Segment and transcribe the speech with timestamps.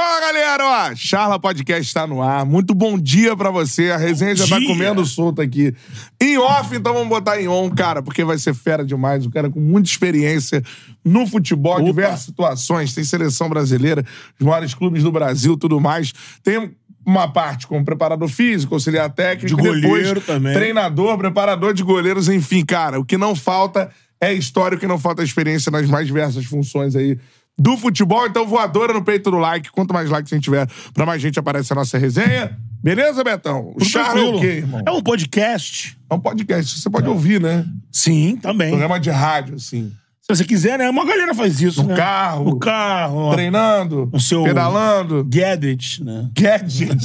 [0.00, 0.64] Fala, galera!
[0.64, 2.46] Ó, Charla Podcast está no ar.
[2.46, 3.90] Muito bom dia pra você.
[3.90, 4.66] A resenha já tá dia.
[4.66, 5.74] comendo solto aqui.
[6.18, 9.26] Em off, então vamos botar em on, cara, porque vai ser fera demais.
[9.26, 10.62] O cara com muita experiência
[11.04, 12.94] no futebol, diversas situações.
[12.94, 14.02] Tem seleção brasileira,
[14.40, 16.14] os maiores clubes do Brasil, tudo mais.
[16.42, 16.74] Tem
[17.04, 20.54] uma parte com preparador físico, auxiliar técnico, De depois goleiro também.
[20.54, 22.98] treinador, preparador de goleiros, enfim, cara.
[22.98, 26.46] O que não falta é história, o que não falta é experiência nas mais diversas
[26.46, 27.18] funções aí
[27.58, 28.26] do futebol.
[28.26, 29.70] Então, voadora no peito do like.
[29.70, 32.56] Quanto mais likes a gente tiver, pra mais gente aparece a nossa resenha.
[32.82, 33.72] Beleza, Betão?
[33.76, 34.82] O Charla é o quê, irmão?
[34.86, 35.98] É um podcast.
[36.08, 36.80] É um podcast.
[36.80, 37.66] Você pode ouvir, né?
[37.92, 38.70] Sim, também.
[38.70, 39.92] Programa de rádio, assim.
[40.22, 40.88] Se você quiser, né?
[40.88, 41.96] Uma galera faz isso, No né?
[41.96, 42.44] carro.
[42.44, 43.32] No carro.
[43.32, 44.08] Treinando.
[44.12, 45.24] No seu- Pedalando.
[45.28, 46.30] Gadget, né?
[46.32, 46.96] Gadget.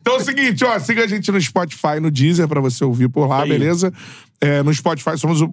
[0.00, 3.08] então é o seguinte, ó, siga a gente no Spotify, no Deezer, pra você ouvir
[3.08, 3.48] por lá, Aí.
[3.48, 3.92] beleza?
[4.40, 5.52] É, no Spotify somos o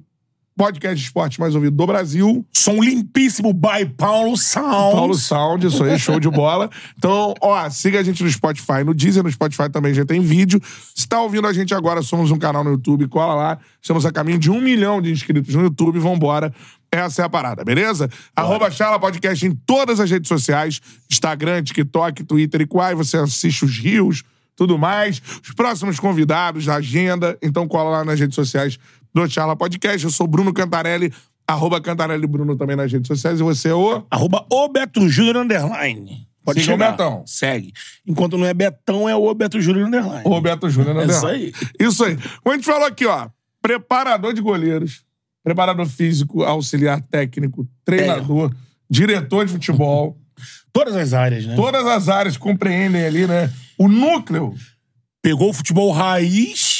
[0.59, 2.45] podcast de esporte mais ouvido do Brasil.
[2.51, 4.93] Som limpíssimo by Paulo Sound.
[4.93, 6.69] Paulo Sound, isso aí, show de bola.
[6.97, 10.61] Então, ó, siga a gente no Spotify, no Deezer, no Spotify também já tem vídeo.
[10.93, 13.57] Se tá ouvindo a gente agora, somos um canal no YouTube, cola lá.
[13.81, 16.53] Estamos a caminho de um milhão de inscritos no YouTube, vambora.
[16.91, 18.09] Essa é a parada, beleza?
[18.35, 22.95] Arroba Charla Podcast em todas as redes sociais, Instagram, TikTok, Twitter e Quai.
[22.95, 24.23] Você assiste os rios,
[24.57, 25.21] tudo mais.
[25.41, 27.37] Os próximos convidados, a agenda.
[27.41, 28.77] Então cola lá nas redes sociais
[29.13, 30.03] do Charla Podcast.
[30.03, 31.13] Eu sou Bruno Cantarelli,
[31.47, 33.39] arroba Cantarelli Bruno também nas redes sociais.
[33.39, 34.03] E você é o...
[34.09, 36.27] Arroba o Beto Júnior Underline.
[36.43, 36.77] Pode Siga o.
[36.77, 37.23] Betão.
[37.25, 37.73] Segue.
[38.07, 40.23] Enquanto não é Betão, é o Beto Júnior Underline.
[40.25, 40.97] O Beto Júnior?
[40.97, 41.53] É isso aí.
[41.79, 42.17] Isso aí.
[42.43, 43.29] Como a gente falou aqui, ó.
[43.61, 45.03] Preparador de goleiros,
[45.43, 48.51] preparador físico, auxiliar técnico, treinador,
[48.89, 50.17] diretor de futebol.
[50.71, 51.55] Todas as áreas, né?
[51.55, 53.51] Todas as áreas compreendem ali, né?
[53.77, 54.55] O núcleo.
[55.21, 56.78] Pegou o futebol raiz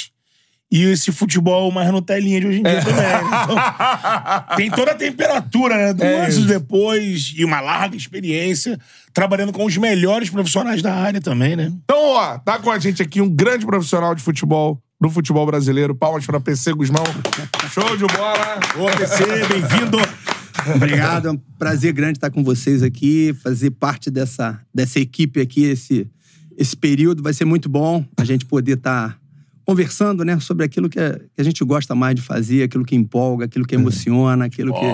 [0.71, 3.01] e esse futebol mais Nutelinha de hoje em dia também.
[3.01, 3.21] né?
[3.43, 3.57] Então,
[4.55, 5.93] tem toda a temperatura, né?
[5.93, 8.79] Do É antes e depois e uma larga experiência
[9.11, 11.71] trabalhando com os melhores profissionais da área também, né?
[11.83, 15.95] Então, ó, tá com a gente aqui um grande profissional de futebol, do futebol brasileiro.
[15.95, 17.03] Palmas pra PC Guzmão.
[17.73, 18.59] Show de bola.
[18.77, 19.97] Ô, PC, bem-vindo.
[20.75, 25.63] Obrigado, é um prazer grande estar com vocês aqui, fazer parte dessa, dessa equipe aqui,
[25.63, 26.05] esse,
[26.57, 29.17] esse período vai ser muito bom a gente poder estar
[29.69, 32.95] conversando, né, sobre aquilo que a, que a gente gosta mais de fazer, aquilo que
[32.95, 34.91] empolga, aquilo que emociona, aquilo que é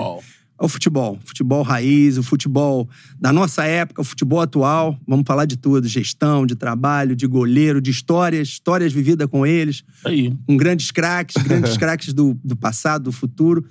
[0.58, 2.86] o futebol, futebol raiz, o futebol
[3.18, 4.98] da nossa época, o futebol atual.
[5.06, 9.82] Vamos falar de tudo, gestão, de trabalho, de goleiro, de histórias, histórias vividas com eles
[10.04, 10.30] Aí.
[10.46, 13.64] com grandes craques, grandes craques do, do passado, do futuro,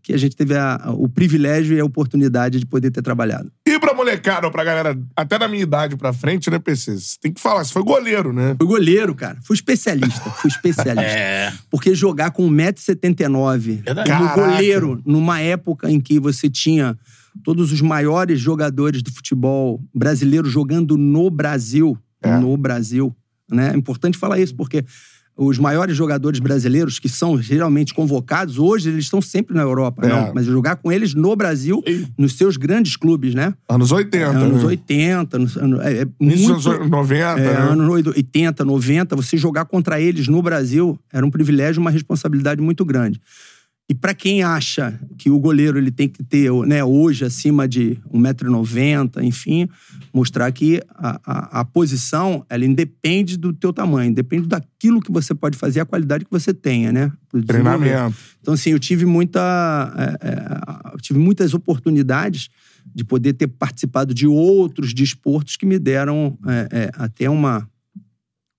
[0.00, 3.50] que a gente teve a- o privilégio e a oportunidade de poder ter trabalhado.
[3.82, 6.94] Pra molecada, ou pra galera até da minha idade pra frente, né, PC?
[6.98, 8.54] Você tem que falar, você foi goleiro, né?
[8.56, 9.36] Fui goleiro, cara.
[9.42, 10.30] Fui especialista.
[10.30, 11.02] Fui especialista.
[11.12, 11.52] É.
[11.68, 14.10] Porque jogar com 1,79m Verdade.
[14.10, 14.50] como Caraca.
[14.52, 16.96] goleiro, numa época em que você tinha
[17.42, 22.36] todos os maiores jogadores do futebol brasileiro jogando no Brasil, É.
[22.36, 23.14] no Brasil,
[23.50, 23.72] né?
[23.74, 24.84] É importante falar isso, porque
[25.36, 30.08] os maiores jogadores brasileiros que são geralmente convocados, hoje eles estão sempre na Europa, É.
[30.08, 32.06] não, mas jogar com eles no Brasil, Sim.
[32.18, 33.54] nos seus grandes clubes, né?
[33.68, 34.38] Anos 80.
[34.38, 34.68] anos né?
[34.68, 37.56] 80, nos, ano- é, é muito, anos 90, é, né?
[37.70, 42.84] anos 80, 90, você jogar contra eles no Brasil era um privilégio, uma responsabilidade muito
[42.84, 43.20] grande.
[43.88, 47.98] E para quem acha que o goleiro ele tem que ter, né, hoje, acima de
[48.10, 49.68] 1,90m, enfim,
[50.14, 55.34] mostrar que a, a, a posição, ela independe do teu tamanho, depende daquilo que você
[55.34, 57.12] pode fazer, a qualidade que você tenha, né?
[57.46, 58.16] Treinamento.
[58.40, 59.92] Então, assim, eu tive muita.
[59.98, 62.48] é, é, tive muitas oportunidades
[62.94, 67.68] de poder ter participado de outros desportos que me deram é, é, até uma,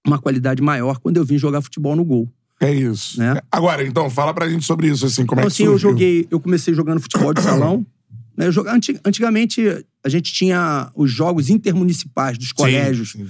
[0.05, 2.31] uma qualidade maior quando eu vim jogar futebol no gol.
[2.65, 3.19] É isso.
[3.19, 3.39] Né?
[3.51, 5.89] Agora, então, fala pra gente sobre isso, assim, como então, é que assim, eu surgiu.
[5.91, 6.27] joguei.
[6.31, 7.85] Eu comecei jogando futebol de salão.
[8.37, 8.47] né?
[8.47, 9.61] Eu joga- anti- antigamente,
[10.03, 13.11] a gente tinha os jogos intermunicipais dos colégios.
[13.13, 13.25] sim.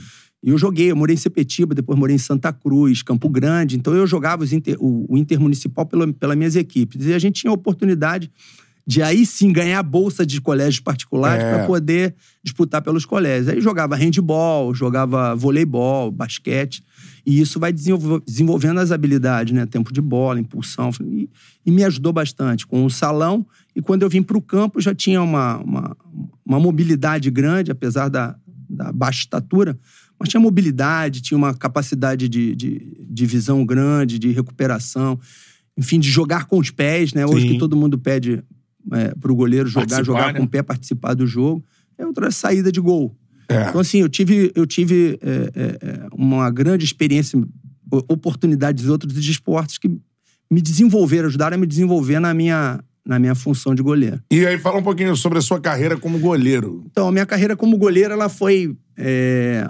[0.46, 3.78] E eu joguei, eu morei em Sepetiba, depois morei em Santa Cruz, Campo Grande.
[3.78, 7.06] Então eu jogava os inter- o, o intermunicipal pela, pelas minhas equipes.
[7.06, 8.30] E a gente tinha a oportunidade
[8.86, 11.50] de aí sim ganhar bolsa de colégios particulares É.
[11.56, 12.14] para poder
[12.44, 13.48] disputar pelos colégios.
[13.48, 16.84] Aí jogava handball, jogava voleibol, basquete.
[17.26, 19.66] E isso vai desenvolv- desenvolvendo as habilidades, né?
[19.66, 20.90] Tempo de bola, impulsão.
[21.02, 21.30] E,
[21.66, 23.46] e me ajudou bastante com o salão.
[23.76, 25.98] E quando eu vim para o campo, já tinha uma, uma,
[26.46, 28.36] uma mobilidade grande, apesar da,
[28.70, 29.80] da baixa estatura.
[30.20, 35.18] Mas tinha mobilidade, tinha uma capacidade de, de, de visão grande, de recuperação.
[35.78, 37.26] Enfim, de jogar com os pés, né?
[37.26, 37.54] Hoje Sim.
[37.54, 38.44] que todo mundo pede
[38.92, 40.40] é, para o goleiro jogar, Participar, jogar né?
[40.40, 41.64] com o pé, participar do jogo.
[41.98, 43.16] É outra saída de gol.
[43.50, 43.70] É.
[43.70, 47.40] Então, assim, eu tive, eu tive é, é, é, uma grande experiência,
[48.08, 49.88] oportunidades de outros esportes que
[50.52, 54.20] me desenvolveram, ajudaram a me desenvolver na minha, na minha função de goleiro.
[54.32, 56.84] E aí, fala um pouquinho sobre a sua carreira como goleiro.
[56.92, 59.68] Então, a minha carreira como goleiro, ela foi é,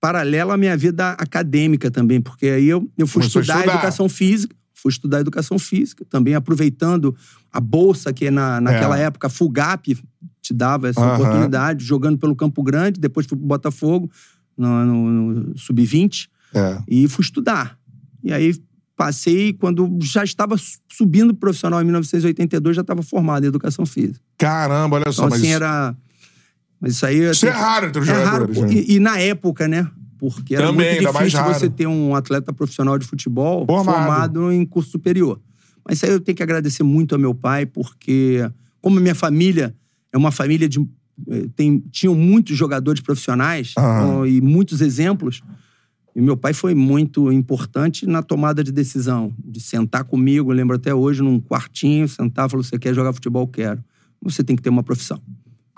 [0.00, 3.74] paralela à minha vida acadêmica também, porque aí eu, eu fui Começou estudar, estudar.
[3.76, 7.16] educação física, fui estudar educação física, também aproveitando
[7.50, 9.04] a bolsa que na, naquela É.
[9.04, 9.96] época Fugap
[10.44, 11.14] te dava essa Aham.
[11.14, 14.10] oportunidade, jogando pelo Campo Grande, depois fui pro Botafogo,
[14.56, 16.78] no, no- no Sub-20, É.
[16.86, 17.78] e fui estudar.
[18.22, 18.54] E aí
[18.96, 23.84] passei, quando já estava su- subindo pro profissional em 1982, já estava formado em educação
[23.84, 24.20] física.
[24.38, 25.22] Caramba, olha só.
[25.26, 25.96] Então, mas assim, era.
[26.80, 27.18] Mas isso aí.
[27.30, 28.58] Isso assim, é raro entre os é raro, jogadores.
[28.58, 28.66] pô.
[28.66, 28.72] né?
[28.74, 29.90] e, e na época, né?
[30.18, 31.54] Porque era Também, muito difícil raro.
[31.54, 33.96] você ter um atleta profissional de futebol Formado.
[33.96, 34.52] formado.
[34.52, 35.40] em curso superior.
[35.86, 38.48] Mas isso aí eu tenho que agradecer muito ao meu pai, porque,
[38.80, 39.74] como minha família
[40.14, 40.78] é uma família de.
[41.28, 45.42] eh, Tem, tinham muitos jogadores profissionais ó, e muitos exemplos.
[46.16, 50.76] E meu pai foi muito importante na tomada de decisão, de sentar comigo, eu lembro
[50.76, 53.46] até hoje, num quartinho, sentar e falou: você quer jogar futebol?
[53.48, 53.82] Quero.
[54.22, 55.20] Você tem que ter uma profissão.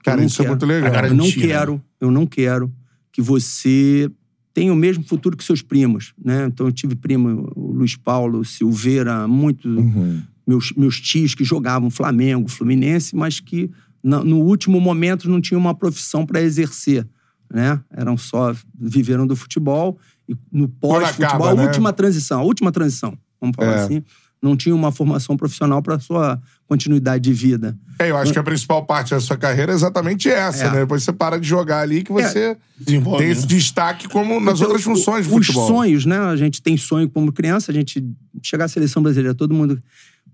[0.05, 0.51] Cara, isso é quero.
[0.51, 1.05] muito legal.
[1.07, 1.33] Eu não né?
[1.33, 2.73] quero, eu não quero
[3.11, 4.11] que você
[4.53, 6.47] tenha o mesmo futuro que seus primos, né?
[6.47, 10.23] Então eu tive primo, o Luiz Paulo, Silveira, muito Uhum.
[10.47, 13.71] meus, meus tios que jogavam Flamengo, Fluminense, mas que
[14.09, 17.07] no último momento não tinham uma profissão para exercer,
[17.53, 17.81] né?
[17.91, 19.99] Eram só viveram do futebol
[20.29, 21.65] e no pós-futebol, a né?
[21.67, 23.85] última transição, a última transição, vamos falar É.
[23.85, 24.03] assim,
[24.43, 27.77] não tinha uma formação profissional para sua continuidade de vida.
[27.99, 30.71] É, eu acho que a principal parte da sua carreira é exatamente essa, É.
[30.71, 30.81] né?
[30.81, 33.33] Depois você para de jogar ali que você Desenvolve, tem né?
[33.33, 35.67] esse destaque como nas outras Então, funções do Os futebol.
[35.69, 36.19] sonhos, né?
[36.19, 38.05] A gente tem sonho como criança, a gente
[38.43, 39.83] chegar à seleção brasileira, todo mundo.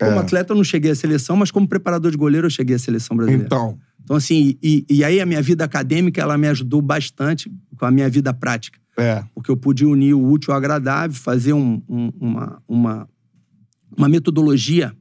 [0.04, 0.20] Como É.
[0.20, 3.16] atleta eu não cheguei à seleção, mas como preparador de goleiro eu cheguei à seleção
[3.16, 3.46] brasileira.
[3.46, 7.86] Então, Então, assim, e, e aí a minha vida acadêmica, ela me ajudou bastante com
[7.86, 8.78] a minha vida prática.
[8.98, 9.24] é.
[9.34, 13.08] Porque eu pude unir o útil ao agradável, fazer um- um- uma, uma,
[13.96, 14.92] uma metodologia,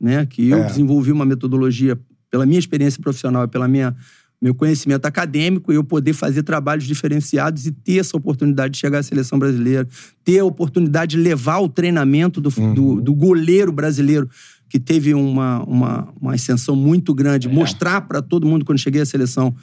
[0.00, 0.26] né?
[0.26, 0.66] Que eu É.
[0.66, 1.96] desenvolvi uma metodologia
[2.30, 3.94] pela minha experiência profissional e pela minha
[4.40, 8.98] meu conhecimento acadêmico, e eu poder fazer trabalhos diferenciados e ter essa oportunidade de chegar
[8.98, 9.88] à seleção brasileira,
[10.24, 12.74] ter a oportunidade de levar o treinamento do, Uhum.
[12.74, 14.28] do, do goleiro brasileiro,
[14.68, 19.06] que teve uma, uma, uma ascensão muito grande, mostrar para todo mundo quando cheguei à
[19.06, 19.54] seleção.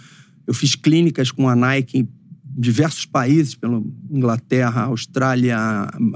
[0.47, 2.07] Eu fiz clínicas com a Nike
[2.55, 5.57] diversos países, pela Inglaterra, Austrália,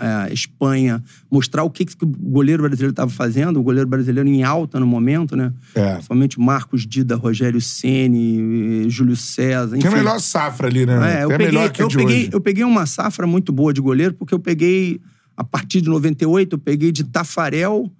[0.01, 4.43] eh, Espanha, mostrar o que, que o goleiro brasileiro estava fazendo, o goleiro brasileiro em
[4.43, 5.51] alta no momento, né?
[5.73, 5.93] É.
[5.93, 9.87] Principalmente Marcos Dida, Rogério Ceni, Júlio César, Tem enfim.
[9.87, 11.19] a melhor safra ali, né?
[11.19, 12.29] É, eu, Tem peguei, melhor que eu, de peguei, hoje.
[12.33, 15.01] eu peguei uma safra muito boa de goleiro, porque eu peguei,
[15.35, 17.91] a partir de 98, eu peguei de Tafarel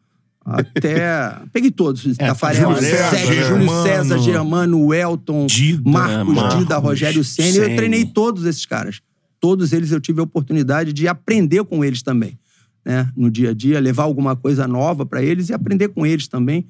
[0.48, 1.40] até.
[1.52, 2.16] peguei todos.
[2.18, 3.46] Tafarel, Júlio César, Sérgio?
[3.46, 3.84] Júlio.
[3.84, 6.42] César, Germano, Elton, Dida, Marcos, né?
[6.50, 7.58] Dida, Marcos, Rogério Senna.
[7.58, 9.02] Eu treinei todos esses caras.
[9.40, 12.40] Todos eles eu tive a oportunidade de aprender com eles também.
[12.86, 13.10] Né?
[13.16, 16.66] No dia a dia, levar alguma coisa nova para eles e aprender com eles também.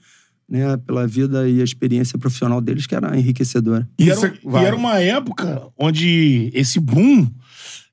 [0.50, 3.86] Né, pela vida e a experiência profissional deles, que era enriquecedora.
[4.00, 7.28] E Isso era, é- e era uma época onde esse boom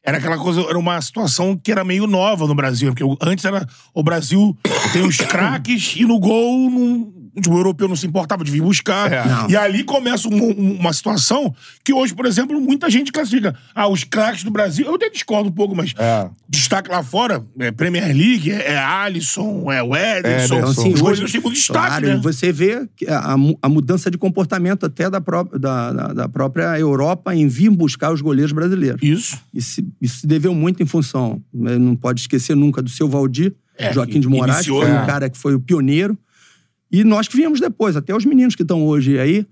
[0.05, 2.95] era aquela coisa, era uma situação que era meio nova no Brasil.
[2.95, 4.57] Porque antes era o Brasil
[4.93, 7.14] tem os craques e no gol não,
[7.49, 9.13] o europeu não se importava de vir buscar.
[9.13, 9.25] É.
[9.27, 9.51] Não.
[9.51, 13.55] E ali começa um- um- uma situação que hoje, por exemplo, muita gente classifica.
[13.75, 16.29] Ah, os craques do Brasil, eu até discordo um pouco, mas É.
[16.49, 20.59] destaque lá fora, é Premier League, é, é Alisson, é o Ederson.
[20.59, 20.71] Ederson.
[20.83, 22.15] Então, os goleiros têm muito destaque, claro, né?
[22.15, 25.93] e você vê que a, a mu- a mudança de comportamento até da, pró da,
[25.93, 29.03] da, da própria Europa em vir buscar os goleiros brasileiros.
[29.03, 29.39] Isso.
[29.53, 33.55] Isso, isso se deveu muito em função, né, não pode esquecer nunca do seu Valdir,
[33.77, 35.03] É, Joaquim de Moraes, que iniciou, foi né?
[35.03, 36.17] um cara que foi o pioneiro.
[36.95, 39.45] E nós que viemos depois, até os meninos que estão hoje aí,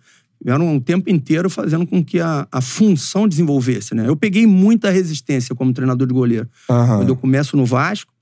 [0.45, 3.97] vieram um tempo inteiro fazendo com que a, a função desenvolvesse.
[3.97, 4.07] Né?
[4.07, 6.49] Eu peguei muita resistência como treinador de goleiro.
[6.71, 6.99] Aham.
[6.99, 8.13] Quando eu começo no Vasco,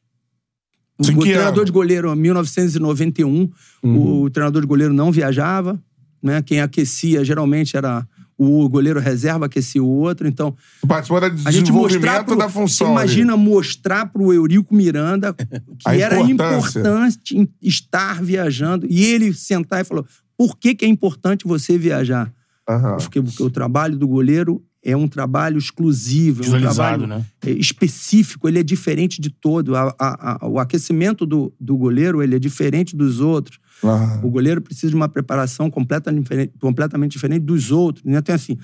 [0.98, 3.50] o Sim, que treinador de goleiro, em 1991,
[3.82, 4.22] Uhum.
[4.22, 5.78] o treinador de goleiro não viajava,
[6.22, 6.40] né?
[6.40, 8.06] Quem aquecia geralmente era
[8.42, 10.26] o goleiro reserva, aquecia o outro.
[10.26, 10.56] Então,
[10.88, 12.86] Participou do a gente mostrar desenvolvimento pro, da função.
[12.86, 15.34] Você imagina mostrar para o Eurico Miranda
[15.78, 18.86] que era importante estar viajando.
[18.88, 20.06] E ele sentar e falou,
[20.38, 22.32] por que, que é importante você viajar?
[22.66, 22.76] ali.
[22.76, 22.96] Aham.
[22.96, 27.24] Porque, porque o trabalho do goleiro é um trabalho exclusivo, é um trabalho né?
[27.44, 29.76] é, específico, ele é diferente de todo.
[29.76, 33.58] A- a- a- o aquecimento do, do goleiro ele é diferente dos outros.
[33.84, 34.20] Aham.
[34.24, 38.04] O goleiro precisa de uma preparação completa, diferente- completamente diferente dos outros.
[38.04, 38.18] Né?
[38.18, 38.56] Então, assim,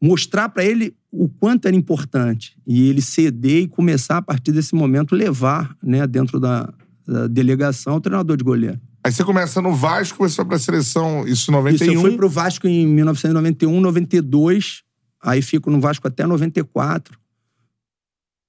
[0.00, 4.74] mostrar para ele o quanto era importante e ele ceder e começar, a partir desse
[4.74, 6.72] momento, levar né, dentro da,
[7.06, 8.80] da delegação o treinador de goleiro.
[9.04, 11.74] Aí você começa no Vasco, você foi pra seleção, isso em 91.
[11.74, 14.82] Isso, eu fui pro Vasco em 1991, 92.
[15.22, 17.16] Aí fico no Vasco até 94.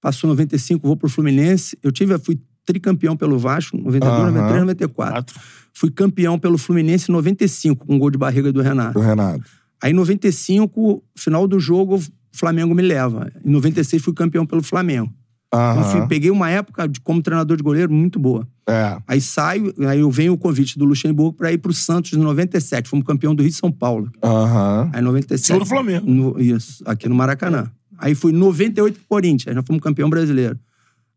[0.01, 1.77] Passou 95, vou pro Fluminense.
[1.81, 4.31] Eu tive, fui tricampeão pelo Vasco, 92, Aham.
[4.31, 5.13] 93, 94.
[5.13, 5.39] Quatro.
[5.73, 8.99] Fui campeão pelo Fluminense em 95, com gol de barriga do Renato.
[8.99, 9.43] Do Renato.
[9.81, 13.31] Aí, em 95, final do jogo, o Flamengo me leva.
[13.43, 15.13] Em 96 fui campeão pelo Flamengo.
[15.55, 18.47] Então, fui- peguei uma época de, como treinador de goleiro muito boa.
[18.67, 18.97] É.
[19.07, 22.89] Aí saio, aí eu venho o convite do Luxemburgo para ir pro Santos em 97.
[22.89, 24.09] Fomos campeão do Rio de São Paulo.
[24.23, 24.89] Aham.
[24.91, 25.47] Aí em 97.
[25.47, 26.09] Show do Flamengo.
[26.09, 27.69] No- isso, aqui no Maracanã.
[27.99, 30.57] Aí fui em 98 pro Corinthians, aí nós fomos campeão brasileiro.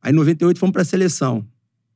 [0.03, 1.45] Aí em 98 fomos pra seleção.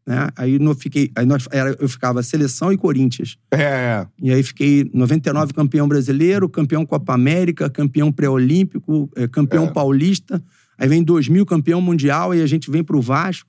[0.06, 0.28] Né?
[0.34, 3.36] Aí, no, fiquei, aí nós, era, eu ficava seleção e Corinthians.
[3.52, 4.06] É, é.
[4.20, 9.70] E aí fiquei 99 campeão brasileiro, campeão Copa América, campeão pré-olímpico, eh, campeão É.
[9.70, 10.42] paulista.
[10.80, 13.48] Aí vem 2000 campeão mundial e a gente vem pro Vasco.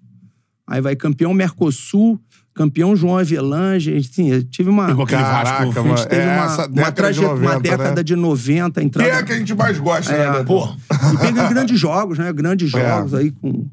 [0.67, 2.19] Aí vai campeão Mercosul,
[2.53, 3.95] campeão João Avelange.
[3.95, 5.79] Assim, eu tive uma, Caraca, Vasco.
[5.79, 8.03] a gente teve É uma, uma, década de traje- uma 90, década né?
[8.03, 9.07] de 90 Que entrando.
[9.07, 10.43] é a que a gente mais gosta, É, né?
[10.43, 10.67] Pô,
[11.13, 12.31] E pegando grandes jogos, né?
[12.33, 12.79] Grandes É.
[12.89, 13.65] jogos aí com,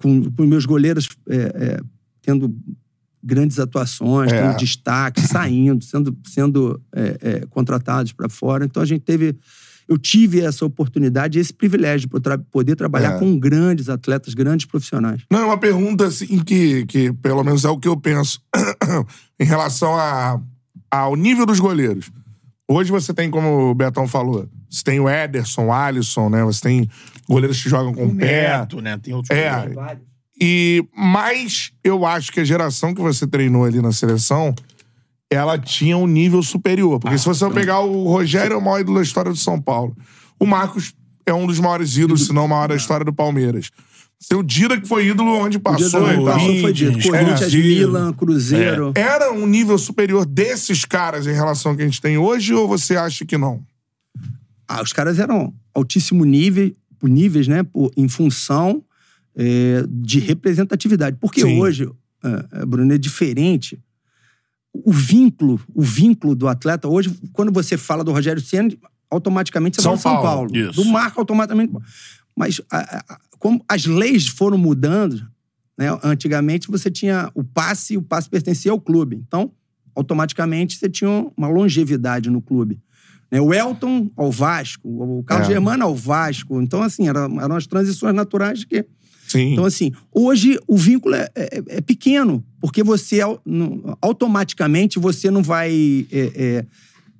[0.00, 1.80] com, com meus goleiros é, é,
[2.22, 2.54] tendo
[3.22, 4.40] grandes atuações, É.
[4.42, 8.64] tendo destaque, saindo, sendo, sendo é, é, contratados para fora.
[8.64, 9.36] Então a gente teve.
[9.90, 13.18] Eu tive essa oportunidade, esse privilégio de tra- poder trabalhar É.
[13.18, 15.22] com grandes atletas, grandes profissionais.
[15.28, 18.40] Não, é uma pergunta assim que, que pelo menos é o que eu penso
[19.40, 20.40] em relação a,
[20.88, 22.08] ao nível dos goleiros.
[22.68, 26.44] Hoje você tem, como o Betão falou, você tem o Ederson, o Alisson, né?
[26.44, 26.88] Você tem
[27.28, 28.58] goleiros que jogam com o pé.
[28.58, 28.96] Neto, né?
[28.96, 29.36] Tem outros.
[29.36, 29.72] É.
[30.40, 34.54] E mas eu acho que a geração que você treinou ali na seleção,
[35.30, 36.98] ela tinha um nível superior.
[36.98, 39.96] Porque se você pegar o Rogério, é o maior ídolo da história do São Paulo.
[40.38, 40.92] O Marcos
[41.24, 43.70] é um dos maiores ídolos, se não o maior da história do Palmeiras.
[44.18, 46.12] Seu Dida, que foi ídolo onde passou.
[46.12, 46.40] e tal.
[46.60, 46.92] foi dito.
[46.92, 47.56] Corinthians, Corinthians, é.
[47.56, 48.92] Milan, Cruzeiro.
[48.94, 52.68] Era um nível superior desses caras em relação ao que a gente tem hoje, ou
[52.68, 53.62] você acha que não?
[54.68, 56.70] Ah, os caras eram altíssimo nível,
[57.02, 57.62] níveis, né?
[57.62, 58.84] Por, em função
[59.34, 61.16] é, de representatividade.
[61.18, 61.58] Porque Sim.
[61.58, 61.90] hoje,
[62.22, 63.80] é, é, Bruno, é diferente.
[64.72, 68.70] O vínculo, o vínculo do atleta, hoje, quando você fala do Rogério Senna,
[69.10, 70.50] automaticamente você São fala São Paulo.
[70.52, 70.70] Paulo.
[70.70, 70.82] Isso.
[70.82, 71.72] Do Marco, automaticamente.
[72.36, 75.26] Mas a- a- como as leis foram mudando,
[75.76, 75.86] né?
[76.04, 79.16] Antigamente você tinha o passe, o passe pertencia ao clube.
[79.16, 79.50] Então,
[79.94, 82.80] automaticamente você tinha uma longevidade no clube.
[83.30, 83.40] Né?
[83.40, 85.52] O Elton ao Vasco, o Carlos É.
[85.52, 86.60] Germano ao Vasco.
[86.62, 88.84] Então, assim, era- eram as transições naturais que.
[89.30, 89.52] Sim.
[89.52, 93.20] Então, assim, hoje o vínculo é, é- é pequeno, porque você
[94.00, 96.64] automaticamente você não vai é, é,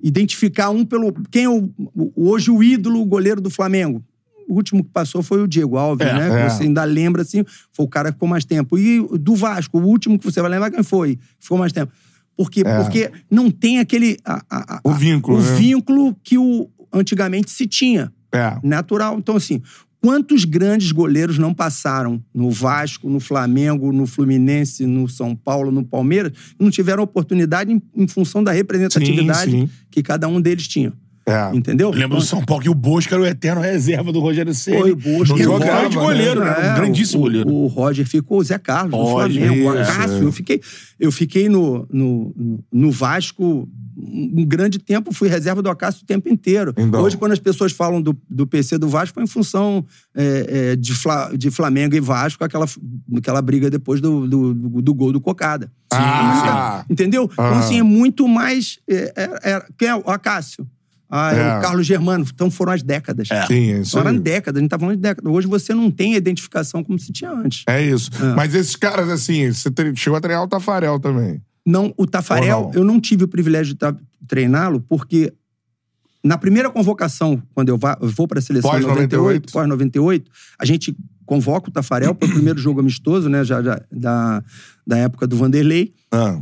[0.01, 1.13] identificar um pelo.
[1.29, 1.69] Quem é o,
[2.15, 4.03] hoje o ídolo, o goleiro do Flamengo?
[4.47, 6.41] O último que passou foi o Diego Alves, É, né?
[6.45, 6.49] é.
[6.49, 8.77] Você ainda lembra, assim, foi o cara que ficou mais tempo.
[8.77, 11.15] E do Vasco, o último que você vai lembrar quem foi?
[11.15, 11.91] que Ficou mais tempo.
[12.35, 12.63] Por quê?
[12.65, 12.77] É.
[12.81, 14.17] Porque não tem aquele.
[14.25, 15.55] a- a- a- O vínculo, O né?
[15.55, 18.57] vínculo que o, antigamente se tinha É.
[18.63, 19.17] natural.
[19.17, 19.61] Então, assim,
[20.01, 25.83] quantos grandes goleiros não passaram no Vasco, no Flamengo, no Fluminense, no São Paulo, no
[25.83, 29.69] Palmeiras, e não tiveram oportunidade em, em função da representatividade Sim, sim.
[29.91, 30.91] que cada um deles tinha.
[31.23, 31.55] É.
[31.55, 31.89] Entendeu?
[31.91, 34.79] Eu lembro do São Paulo que o Bosco era o eterno reserva do Rogério Ceni.
[34.79, 35.37] Foi o Bosco.
[35.37, 36.01] E um jogava, grande né?
[36.03, 36.49] goleiro, né?
[36.49, 37.49] Um É, grandíssimo o, goleiro.
[37.49, 40.17] O Roger ficou, o Zé Carlos, no Roger, Flamengo, o Acácio.
[40.17, 40.23] é.
[40.23, 40.61] Eu fiquei,
[40.99, 46.29] eu fiquei no, no, no Vasco um grande tempo, fui reserva do Acácio o tempo
[46.29, 46.73] inteiro.
[46.77, 47.01] Então.
[47.01, 50.75] Hoje, quando as pessoas falam do, do PC do Vasco, foi em função é, é,
[50.75, 52.65] de, Fla- de Flamengo e Vasco, aquela,
[53.17, 55.71] aquela briga depois do, do, do- do gol do Cocada.
[55.93, 56.85] Ah.
[56.89, 57.29] Entendeu?
[57.31, 57.59] Então, Ah.
[57.59, 58.79] assim, é muito mais.
[58.89, 60.67] É, é, é- quem é o Acácio?
[61.13, 61.57] Ah, é É.
[61.57, 62.25] o Carlos Germano.
[62.33, 63.29] Então foram as décadas.
[63.29, 63.45] É.
[63.45, 64.13] Sim, é isso Então, aí.
[64.15, 65.29] eram décadas, a gente tá falando de décadas.
[65.33, 67.63] Hoje você não tem a identificação como se tinha antes.
[67.67, 68.09] É isso.
[68.23, 68.33] É.
[68.33, 71.41] Mas esses caras, assim, você chegou a treinar o Tafarel também.
[71.65, 72.71] Não, o Tafarel, não?
[72.73, 73.79] eu não tive o privilégio de
[74.27, 75.31] treiná-lo, porque
[76.23, 79.11] na primeira convocação, quando eu, eu vou para a seleção em Pós 98.
[79.17, 83.61] 98, pós 98, a gente convoca o Tafarel para o primeiro jogo amistoso, né, já,
[83.61, 84.43] já- da,
[84.85, 86.39] da época do Vanderlei, Ah.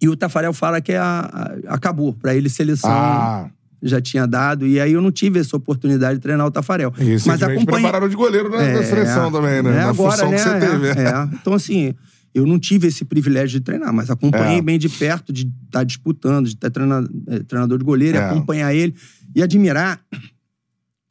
[0.00, 1.28] e o Tafarel fala que é a-
[1.68, 3.50] a- acabou, para ele seleção Ah.
[3.82, 6.92] já tinha dado, e aí eu não tive essa oportunidade de treinar o Tafarel.
[6.98, 7.64] E Mas acompanhei...
[7.66, 9.70] prepararam de goleiro na, na seleção também, né?
[9.70, 10.36] É, na agora, função né?
[10.36, 10.88] que você é, teve.
[11.00, 11.28] é.
[11.34, 11.94] Então, assim,
[12.34, 14.62] eu não tive esse privilégio de treinar, mas acompanhei É.
[14.62, 18.24] bem de perto, de estar disputando, de estar treinando, é, treinador de goleiro, e É.
[18.24, 18.94] acompanhar ele
[19.34, 20.00] e admirar.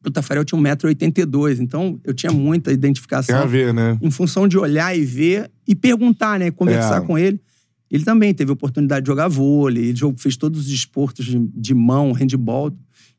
[0.06, 3.98] O Tafarel tinha 1,82m, então eu tinha muita Tem a identificação ver, né?
[4.00, 6.50] em função de olhar e ver e perguntar, né?
[6.50, 7.04] Conversar É.
[7.06, 7.40] com ele.
[7.90, 11.74] Ele também teve a oportunidade de jogar vôlei, ele fez todos os esportos de, de
[11.74, 12.70] mão, handball.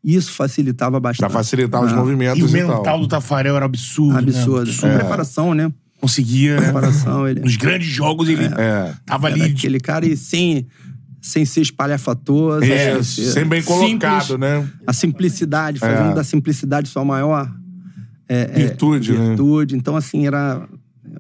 [0.02, 1.32] E isso facilitava Pra bastante.
[1.34, 3.00] facilitar os Ah, movimentos E o e, mental tal.
[3.02, 4.18] do Tafarel era absurdo.
[4.18, 4.72] Absurdo.
[4.72, 4.78] Né?
[4.80, 5.74] Com preparação, né?
[6.00, 6.64] Conseguia, né?
[6.64, 7.42] Preparação, ele.
[7.42, 8.94] Nos grandes jogos ele É.
[9.06, 9.42] tava ali.
[9.44, 10.66] aquele cara e sem,
[11.22, 12.64] sem ser espalhafatoso.
[12.64, 14.70] É, sem ser- sempre bem colocado, simples, né?
[14.88, 16.16] A simplicidade, fazendo É.
[16.16, 17.52] da simplicidade sua maior
[18.28, 19.28] é, é, Virtude, né?
[19.30, 19.76] virtude.
[19.76, 20.68] Então, assim, era.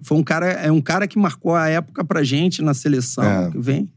[0.04, 3.24] Foi um cara, é um cara que marcou a época pra gente na seleção.
[3.24, 3.50] É.
[3.52, 3.90] Que vem.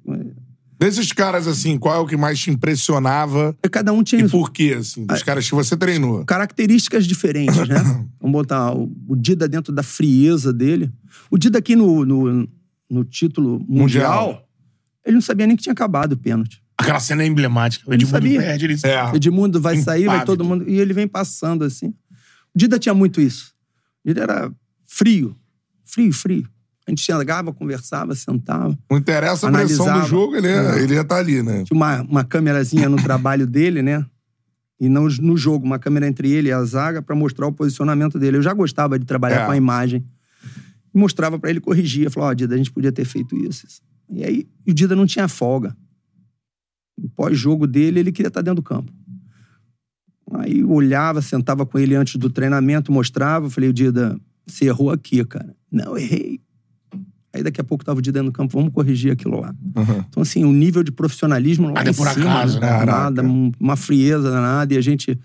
[0.84, 4.50] Desses caras, assim, qual é o que mais te impressionava Cada um tinha e por
[4.50, 5.06] quê, assim?
[5.06, 6.24] Dos caras que você treinou.
[6.24, 7.76] características diferentes, né?
[8.20, 10.90] Vamos botar o, o Dida dentro da frieza dele.
[11.30, 12.48] O Dida aqui no, no,
[12.90, 14.48] no título mundial, Mundial.
[15.06, 16.62] ele não sabia nem que tinha acabado o pênalti.
[16.76, 17.88] Aquela cena é emblemática.
[17.88, 18.40] O Edmundo sabia.
[18.40, 18.76] perde, ele...
[18.82, 19.16] É.
[19.16, 20.26] Edmundo vai sair, vai Impávido.
[20.26, 20.68] todo mundo.
[20.68, 21.94] E ele vem passando assim.
[22.54, 23.52] O Dida tinha muito isso.
[24.04, 24.50] Ele era
[24.84, 25.36] frio.
[25.84, 26.48] Frio, frio.
[26.86, 28.76] A gente chegava, conversava, sentava.
[28.90, 30.08] Não interessa a pressão do Analisava.
[30.08, 30.82] jogo, ele, É.
[30.82, 31.62] ele ia estar ali, né?
[31.64, 34.04] Tinha uma, uma câmerazinha no trabalho dele, né?
[34.80, 38.18] E não no jogo, uma câmera entre ele e a zaga pra mostrar o posicionamento
[38.18, 38.38] dele.
[38.38, 39.46] Eu já gostava de trabalhar É.
[39.46, 40.04] com a imagem.
[40.92, 42.10] E mostrava pra ele, corrigia.
[42.10, 43.64] Falava, ó, Dida, a gente podia ter feito isso.
[44.10, 45.76] E aí, o Dida não tinha folga.
[46.98, 48.92] No pós-jogo dele, ele queria estar dentro do campo.
[50.32, 53.48] Aí eu olhava, sentava com ele antes do treinamento, mostrava.
[53.48, 55.54] Falei, Dida, você errou aqui, cara.
[55.70, 56.40] Não, errei.
[57.34, 59.54] Aí daqui a pouco tava o Dida no campo, vamos corrigir aquilo lá.
[59.76, 60.04] Uhum.
[60.08, 62.84] Então, assim, o nível de profissionalismo lá Nada em é por cima, acaso, né?
[62.84, 64.74] Nada, um- uma frieza danada.
[64.74, 65.18] E a gente...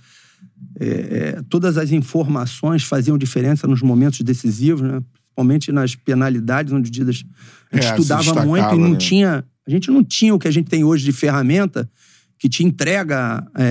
[0.79, 5.01] é, é, todas as informações faziam diferença nos momentos decisivos, né?
[5.13, 7.23] Principalmente nas penalidades, onde o Didas
[7.71, 8.97] a gente É, estudava muito e não né?
[8.97, 9.43] tinha...
[9.67, 11.89] A gente não tinha o que a gente tem hoje de ferramenta
[12.39, 13.43] que te entrega...
[13.57, 13.63] é,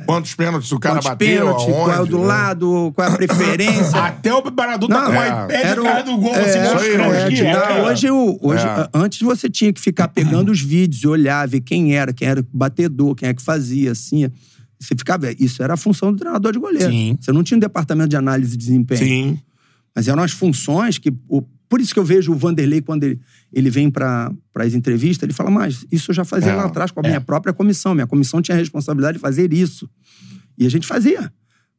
[0.00, 2.24] é, Quantos pênaltis o cara quantos bateu, pênaltis, aonde, qual é o do né?
[2.24, 3.98] lado, qual é a preferência.
[4.06, 5.26] Até o preparador tá com o é.
[5.28, 6.34] iPad Era o- atrás do gol.
[6.34, 7.82] é, você isso aí, escreve é, é, cara.
[7.84, 8.88] hoje, hoje É.
[8.94, 12.46] antes você tinha que ficar pegando os vídeos, olhar, ver quem era, quem era o
[12.52, 14.28] batedor, quem é que fazia, assim.
[14.78, 15.30] Você ficava.
[15.38, 16.90] Isso era a função do treinador de goleiro.
[16.90, 17.16] Sim.
[17.20, 19.00] Você não tinha um departamento de análise de desempenho.
[19.00, 19.38] Sim.
[19.94, 21.12] Mas eram as funções que.
[21.28, 23.18] o- por isso que eu vejo o Vanderlei, quando ele,
[23.52, 26.90] ele vem para as entrevistas, ele fala, mas isso eu já fazia É, lá atrás
[26.90, 27.08] com a é.
[27.08, 27.94] minha própria comissão.
[27.94, 29.88] Minha comissão tinha a responsabilidade de fazer isso.
[30.58, 31.32] E a gente fazia.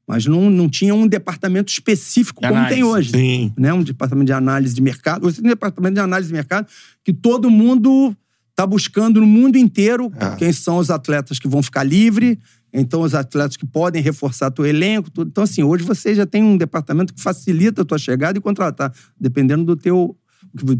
[0.08, 2.76] Mas não, não tinha um departamento específico De como análise.
[2.82, 3.54] tem hoje Sim.
[3.58, 5.24] né, um departamento de análise de mercado.
[5.24, 6.68] Você tem um departamento de análise de mercado
[7.04, 8.16] que todo mundo
[8.50, 10.36] está buscando no mundo inteiro É.
[10.38, 12.40] quem são os atletas que vão ficar livre,
[12.74, 15.10] então os atletas que podem reforçar teu elenco.
[15.12, 15.30] Tudo.
[15.30, 18.94] Então, assim, hoje você já tem um departamento que facilita a tua chegada e contratar,
[19.20, 20.16] dependendo do teu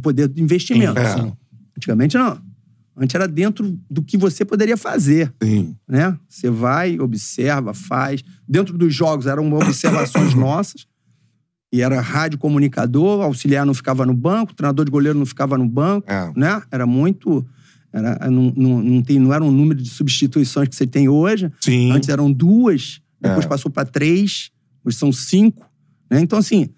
[0.02, 1.00] poder de investimento.
[1.00, 1.14] É.
[1.18, 1.34] Sim.
[1.78, 2.40] Antigamente, não.
[2.96, 5.76] Antes era dentro do que você poderia fazer Sim.
[5.88, 6.18] né?
[6.28, 8.22] Você vai, observa, faz.
[8.48, 10.86] Dentro dos jogos eram observações nossas.
[11.74, 15.66] E era rádio comunicador, auxiliar não ficava no banco, treinador de goleiro não ficava no
[15.66, 16.32] banco, É.
[16.36, 16.62] né?
[16.70, 17.46] Era muito.
[17.94, 21.52] Era, não, não, não, tem, não era um número de substituições que você tem hoje.
[21.60, 21.92] Sim.
[21.92, 23.48] Antes eram duas, depois É.
[23.48, 24.50] passou para três,
[24.86, 25.70] hoje são cinco.
[26.10, 26.22] Né?
[26.22, 26.70] Então, assim,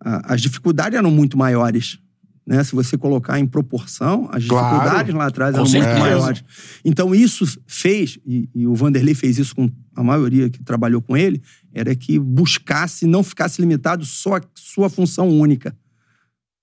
[0.00, 1.98] a- as dificuldades eram muito maiores.
[2.46, 2.62] Né?
[2.62, 4.76] Se você colocar em proporção, as Claro.
[4.76, 6.00] dificuldades lá atrás Com eram muito certeza.
[6.00, 6.44] maiores.
[6.84, 11.16] Então, isso fez, e, e o Vanderlei fez isso com a maioria que trabalhou com
[11.16, 15.76] ele, era que buscasse, não ficasse limitado só à sua função única.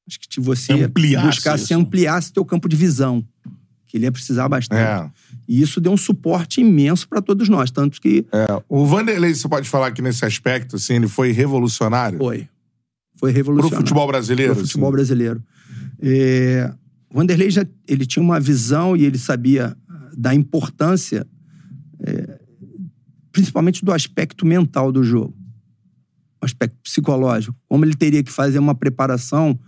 [0.07, 1.73] Acho que você Ampliasse buscasse isso.
[1.75, 3.25] ampliasse teu campo de visão,
[3.93, 4.81] que ele ia precisar bastante.
[4.81, 5.11] É.
[5.47, 8.25] E isso deu um suporte imenso para todos nós, tanto que
[8.67, 12.49] O Vanderlei, você pode falar que nesse aspecto, assim, ele foi revolucionário foi.
[13.17, 13.77] Foi pro revolucionário.
[13.77, 14.55] futebol brasileiro?
[14.55, 14.95] Pro futebol assim?
[14.95, 15.43] brasileiro.
[16.01, 16.73] É,
[17.07, 21.27] o Vanderlei já ele tinha uma visão e ele sabia ah, da importância,
[21.99, 22.39] é,
[23.31, 25.35] principalmente do aspecto mental do jogo,
[26.41, 29.59] o aspecto psicológico, como ele teria que fazer uma preparação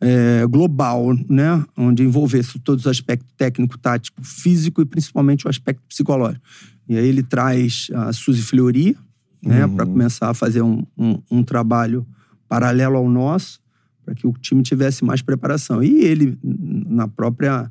[0.00, 5.82] é, global, né, onde envolvesse todos os aspectos técnico, tático, físico e principalmente o aspecto
[5.88, 6.44] psicológico.
[6.88, 8.96] E aí ele traz a Suzy Fleury,
[9.42, 12.06] né, para começar a fazer um, um, um trabalho
[12.48, 13.60] paralelo ao nosso,
[14.04, 15.82] para que o time tivesse mais preparação.
[15.82, 17.70] E ele, na própria,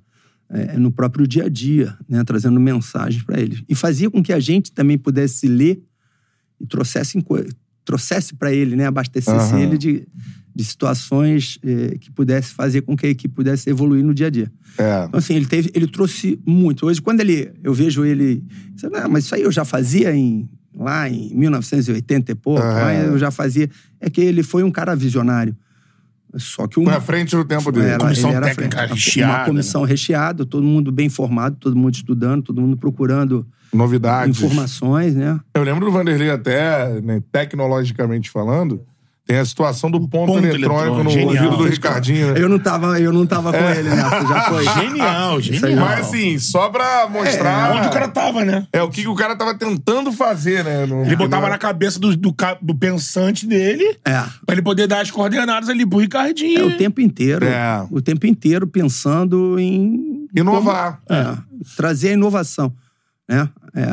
[0.50, 3.64] é, no próprio dia a dia, né, trazendo mensagens para eles.
[3.70, 5.82] E fazia com que a gente também pudesse ler
[6.60, 7.24] e trouxesse,
[7.84, 9.60] trouxesse para ele, né, abastecesse Aham.
[9.60, 10.08] ele de,
[10.56, 14.30] de situações eh, que pudesse fazer com que a equipe pudesse evoluir no dia a
[14.30, 14.50] dia.
[14.78, 15.04] É.
[15.06, 16.86] Então, assim, ele, teve, ele trouxe muito.
[16.86, 18.41] Hoje, quando ele, eu vejo ele.
[18.89, 23.18] Não, mas isso aí eu já fazia em, lá em 1980 e pouco, lá eu
[23.20, 23.70] já fazia.
[24.00, 25.56] É que ele foi um cara visionário.
[26.38, 26.86] Só que um.
[26.86, 27.88] Foi à frente do tempo dele.
[27.88, 28.94] Ela- Comissão era técnica frente.
[28.94, 34.41] recheada, Uma comissão recheada, todo mundo bem formado, todo mundo estudando, todo mundo procurando Novidades.
[34.41, 35.38] informações, né?
[35.54, 38.82] Eu lembro do Vanderlei até, né, tecnologicamente falando,
[39.26, 41.70] tem a situação do ponto, ponto eletrônico no eletrônico, ouvido do genial.
[41.72, 42.34] Ricardinho.
[42.34, 42.40] né?
[42.44, 43.80] Eu não tava, eu não tava com É.
[43.80, 44.64] ele nessa, já foi.
[44.86, 45.86] Genial, genial.
[45.88, 47.76] Mas assim, só pra mostrar.
[47.76, 48.68] Onde o cara tava, né?
[48.72, 50.86] É o que, que o cara tava tentando fazer, né?
[50.86, 54.22] No- Ele botava na cabeça do, do, do pensante dele É.
[54.46, 56.60] pra ele poder dar as coordenadas ali pro Ricardinho.
[56.60, 57.46] É o tempo inteiro.
[57.46, 57.84] É.
[57.90, 60.28] O tempo inteiro pensando em.
[60.36, 61.00] Inovar.
[61.06, 61.38] como- é,
[61.76, 62.72] trazer a inovação.
[63.28, 63.50] Né?
[63.76, 63.84] É,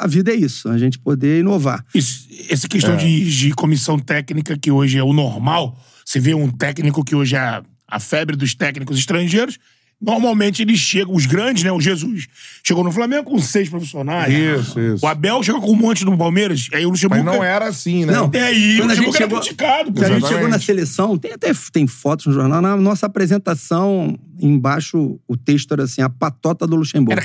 [0.00, 1.84] a, vida é isso, a gente poder inovar.
[1.94, 2.96] Isso, essa questão É.
[2.96, 7.36] de, de comissão técnica, que hoje é o normal, você vê um técnico que hoje
[7.36, 9.58] é a, a febre dos técnicos estrangeiros,
[10.00, 11.72] Normalmente eles chegam, os grandes, né?
[11.72, 12.28] O Jesus
[12.64, 14.32] chegou no Flamengo com seis profissionais.
[14.32, 15.04] Isso, isso.
[15.04, 16.68] O Abel chegou com um monte no Palmeiras.
[16.72, 17.24] Aí o Luxemburgo.
[17.24, 18.12] Mas não era assim, né?
[18.12, 18.30] Não.
[18.32, 19.98] É aí, o Quando gente Luxemburgo era chegou- criticado.
[19.98, 24.16] Se a gente chegou na seleção, tem até tem fotos no jornal, na nossa apresentação,
[24.40, 27.12] embaixo, o texto era assim, a patota do Luxemburgo.
[27.20, 27.22] Era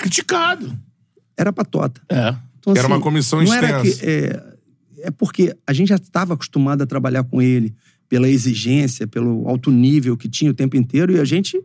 [1.38, 2.02] Era, patota.
[2.10, 2.36] É.
[2.60, 4.00] Então, Era uma comissão não era extensa.
[4.00, 4.54] que, é,
[5.08, 7.74] é porque a gente já estava acostumado a trabalhar com ele
[8.08, 11.60] pela exigência, pelo alto nível que tinha o tempo inteiro, e a gente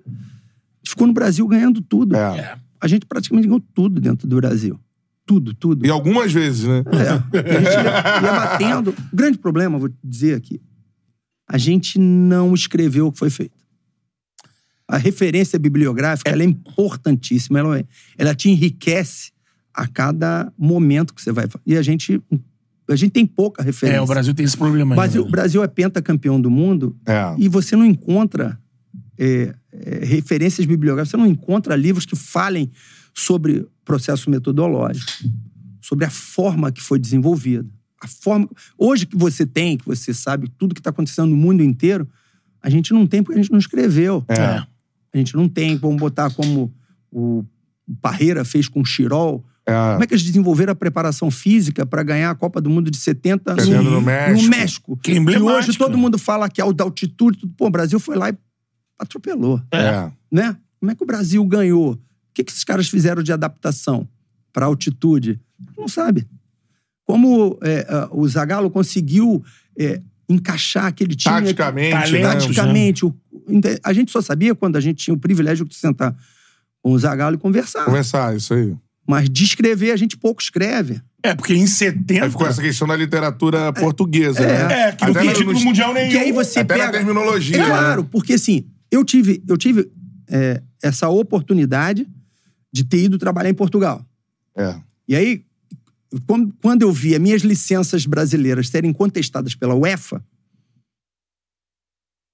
[0.87, 2.17] ficou no Brasil ganhando tudo.
[2.17, 2.59] É.
[2.81, 4.79] A gente praticamente ganhou tudo dentro do Brasil.
[5.27, 5.85] Tudo, tudo.
[5.87, 6.83] E algumas vezes, né?
[6.87, 7.37] É.
[7.37, 8.91] E a gente ia, ia batendo.
[9.13, 10.61] O grande problema, vou te dizer aqui,
[11.47, 13.53] a gente não escreveu o que foi feito.
[14.89, 17.59] A referência bibliográfica ela é importantíssima.
[17.59, 17.85] Ela, é-
[18.17, 19.31] ela te enriquece
[19.79, 21.47] a cada momento que você vai.
[21.64, 22.21] E a gente,
[22.91, 23.99] a gente tem pouca referência.
[23.99, 25.29] É, o Brasil tem esse problema O Brasil, ainda.
[25.29, 27.33] o Brasil é pentacampeão do mundo É.
[27.38, 28.59] e você não encontra
[29.17, 32.73] é, é, referências bibliográficas, você não encontra livros que falem
[33.14, 35.12] sobre processo metodológico,
[35.81, 37.64] sobre a forma que foi desenvolvida.
[38.01, 38.49] A forma.
[38.77, 42.09] Hoje que você tem, que você sabe tudo que está acontecendo no mundo inteiro,
[42.61, 44.25] a gente não tem porque a gente não escreveu.
[44.29, 44.43] É.
[45.14, 46.75] A gente não tem, vamos botar como
[47.12, 47.45] o
[48.01, 49.45] Parreira fez com o Chirol.
[49.69, 49.93] É.
[49.93, 52.97] Como é que eles desenvolveram a preparação física para ganhar a Copa do Mundo de
[52.97, 54.43] 70 Perdendo no, no México.
[54.43, 54.97] no México?
[55.03, 57.39] Que é hoje todo mundo fala que é o da altitude.
[57.41, 57.53] tudo.
[57.57, 58.35] Pô, o Brasil foi lá e
[58.99, 60.11] atropelou, É.
[60.33, 60.57] né?
[60.81, 61.93] Como é que o Brasil ganhou?
[61.93, 61.99] O
[62.33, 64.09] que, que esses caras fizeram de adaptação
[64.53, 65.41] para altitude?
[65.77, 66.27] Não sabe.
[67.05, 69.43] Como é, ah, o Zagallo conseguiu
[69.79, 71.35] é, encaixar aquele time...
[71.35, 72.23] Taticamente, Talentos, né?
[72.23, 73.05] Taticamente.
[73.07, 73.15] o-
[73.83, 76.15] a gente só sabia quando a gente tinha o privilégio de sentar
[76.83, 77.85] com o Zagallo e conversar.
[77.87, 78.77] Conversar, isso aí.
[79.09, 81.01] Mas de escrever, a gente pouco escreve.
[81.23, 82.25] É, porque em 70.
[82.27, 84.68] Aí ficou essa questão da literatura portuguesa, É.
[84.68, 84.88] né?
[84.88, 86.11] É, que não Até tem no- título mundial nenhum.
[86.11, 86.99] Que aí você Até na pega...
[86.99, 87.66] terminologia, É né?
[87.66, 89.90] claro, porque assim, eu tive, eu tive
[90.29, 92.07] é, essa oportunidade
[92.71, 94.07] de ter ido trabalhar em Portugal.
[94.55, 94.77] É.
[95.09, 95.42] E aí,
[96.27, 100.23] quando quando eu vi as minhas licenças brasileiras serem contestadas pela UEFA,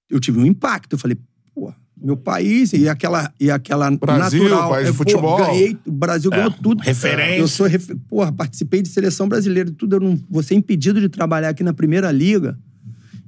[0.09, 0.93] eu tive um impacto.
[0.93, 1.17] Eu falei,
[1.53, 4.69] pô, meu país e aquela, e aquela Brasil, natural...
[4.69, 5.37] país de é, pô, futebol.
[5.37, 6.81] ganhei, o Brasil ganhou tudo.
[6.83, 7.39] referência.
[7.39, 9.95] Eu sou, ref- porra, participei de seleção brasileira e tudo.
[9.95, 12.57] Eu não vou ser impedido de trabalhar aqui na Primeira Liga.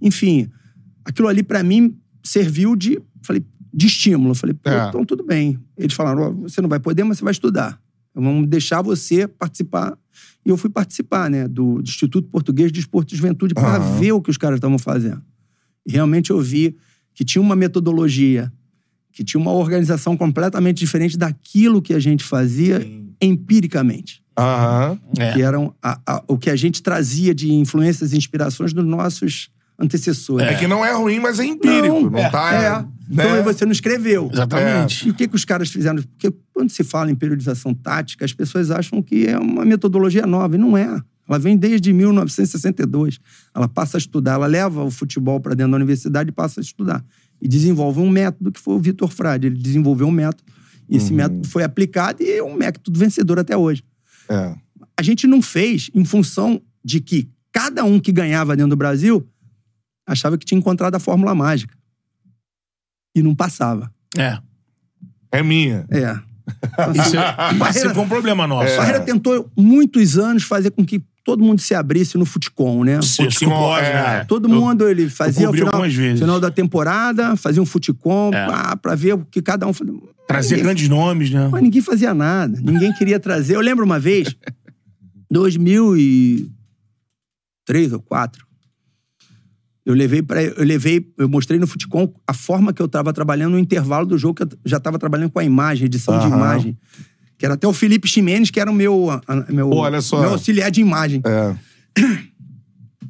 [0.01, 0.49] Enfim,
[1.05, 4.31] aquilo ali pra mim serviu de, falei, de estímulo.
[4.31, 4.89] Eu falei, pô, É.
[4.89, 5.57] então tudo bem.
[5.77, 7.79] Eles falaram, ó, você não vai poder, mas você vai estudar.
[8.13, 9.97] Vamos deixar você participar.
[10.45, 13.99] E eu fui participar, né, do Instituto Português de Esporte e Juventude para Aham.
[13.99, 15.21] ver o que os caras estavam fazendo.
[15.85, 16.75] E realmente eu vi
[17.13, 18.51] que tinha uma metodologia,
[19.17, 22.87] que tinha uma organização completamente diferente daquilo que a gente fazia
[23.19, 24.21] empiricamente.
[24.37, 24.99] Aham.
[25.17, 25.33] É.
[25.33, 29.49] Que eram a- a- o que a gente trazia de influências e inspirações dos nossos
[29.79, 30.47] antecessores.
[30.47, 32.11] É que não é ruim, mas é empírico.
[32.11, 32.53] Não, é, tá.
[32.53, 32.69] é.
[32.69, 32.87] né?
[33.09, 34.29] Então aí você não escreveu.
[34.31, 35.07] Exatamente.
[35.07, 35.99] E o que, que os caras fizeram?
[36.03, 40.53] Porque quando se fala em periodização tática, as pessoas acham que é uma metodologia nova.
[40.53, 41.01] E não é.
[41.27, 43.19] Ela vem desde 1962.
[43.55, 46.63] Ela passa a estudar, ela leva o futebol para dentro da universidade e passa a
[46.63, 47.03] estudar.
[47.41, 49.47] E desenvolve um método que foi o Vitor Frade.
[49.47, 50.43] Ele desenvolveu um método.
[50.89, 53.83] E esse método foi aplicado e é um método vencedor até hoje.
[54.29, 54.55] É.
[54.97, 59.27] A gente não fez em função de que cada um que ganhava dentro do Brasil
[60.07, 61.75] achava que tinha encontrado a fórmula mágica.
[63.13, 63.91] E não passava.
[64.17, 64.39] É.
[65.31, 65.85] É minha.
[65.89, 66.19] É.
[66.95, 68.73] Isso, é, isso foi um problema nosso.
[68.73, 73.01] A Barreira tentou muitos anos fazer com que todo mundo se abrisse no futecom, né?
[73.01, 73.93] Sim, cinco horas, é.
[73.93, 74.23] né?
[74.23, 75.83] Todo mundo ele fazia o final,
[76.17, 78.47] final da temporada, fazia um futecom É.
[78.47, 79.93] pá, pra ver o que cada um fazia.
[80.25, 81.49] Trazia Ninguém- grandes nomes, né?
[81.51, 82.57] Mas ninguém fazia nada.
[82.63, 83.55] Ninguém queria trazer.
[83.57, 84.33] Eu lembro uma vez,
[85.29, 86.47] 2003
[87.91, 88.47] ou 4.
[89.85, 93.51] Eu levei para eu levei, eu mostrei no Futecom a forma que eu estava trabalhando
[93.51, 96.77] no intervalo do jogo que eu já estava trabalhando com a imagem, edição de imagem,
[97.37, 99.21] que era até o Felipe Ximenes, que era o meu a-
[99.51, 100.19] meu, Pô, olha só.
[100.21, 101.21] meu auxiliar de imagem.
[101.25, 101.55] É.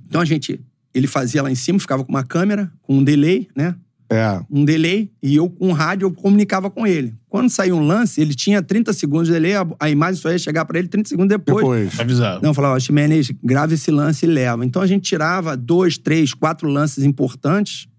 [0.10, 0.60] Então a gente,
[0.94, 3.76] ele fazia lá em cima, ficava com uma câmera, com um delay, né?
[4.10, 4.40] É.
[4.50, 7.14] um delay e eu com o rádio eu comunicava com ele.
[7.28, 10.40] Quando saiu um lance, ele tinha 30 segundos de delay, a, a imagem só ia
[10.40, 11.58] chegar pra ele 30 segundos depois.
[11.58, 12.00] Depois.
[12.00, 12.40] Avisava.
[12.42, 14.66] Não, eu falava, Ximenes, grave esse lance e leva.
[14.66, 17.90] Então a gente tirava dois, três, quatro lances importantes,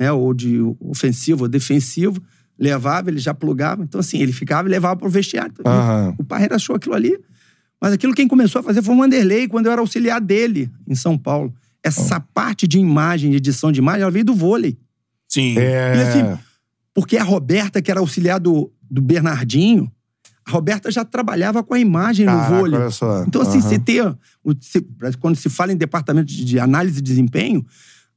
[0.00, 2.20] né, ou de ofensivo ou defensivo,
[2.58, 3.82] levava, ele já plugava.
[3.84, 5.52] Então assim, ele ficava e levava pro vestiário.
[5.58, 6.14] Então, Aham.
[6.18, 7.18] O Parreira achou aquilo ali,
[7.80, 10.94] mas aquilo quem começou a fazer foi o Wanderlei, quando eu era auxiliar dele em
[10.94, 11.54] São Paulo.
[11.82, 14.76] Essa parte de imagem, de edição de imagem, ela veio do vôlei.
[15.28, 15.56] Sim.
[15.58, 15.94] É.
[15.96, 16.38] E assim,
[16.92, 19.90] porque a Roberta, que era auxiliar do, do Bernardinho,
[20.44, 22.80] a Roberta já trabalhava com a imagem Caraca, no vôlei.
[22.80, 23.22] olha só.
[23.24, 23.68] Então, assim, Aham.
[23.68, 23.78] você
[24.60, 24.84] se-
[25.20, 27.64] quando se fala em departamento de, de análise de desempenho,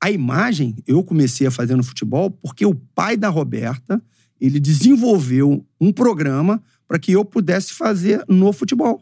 [0.02, 4.02] a imagem eu comecei a fazer no futebol porque o pai da Roberta
[4.42, 9.02] ele desenvolveu um programa para que eu pudesse fazer no futebol.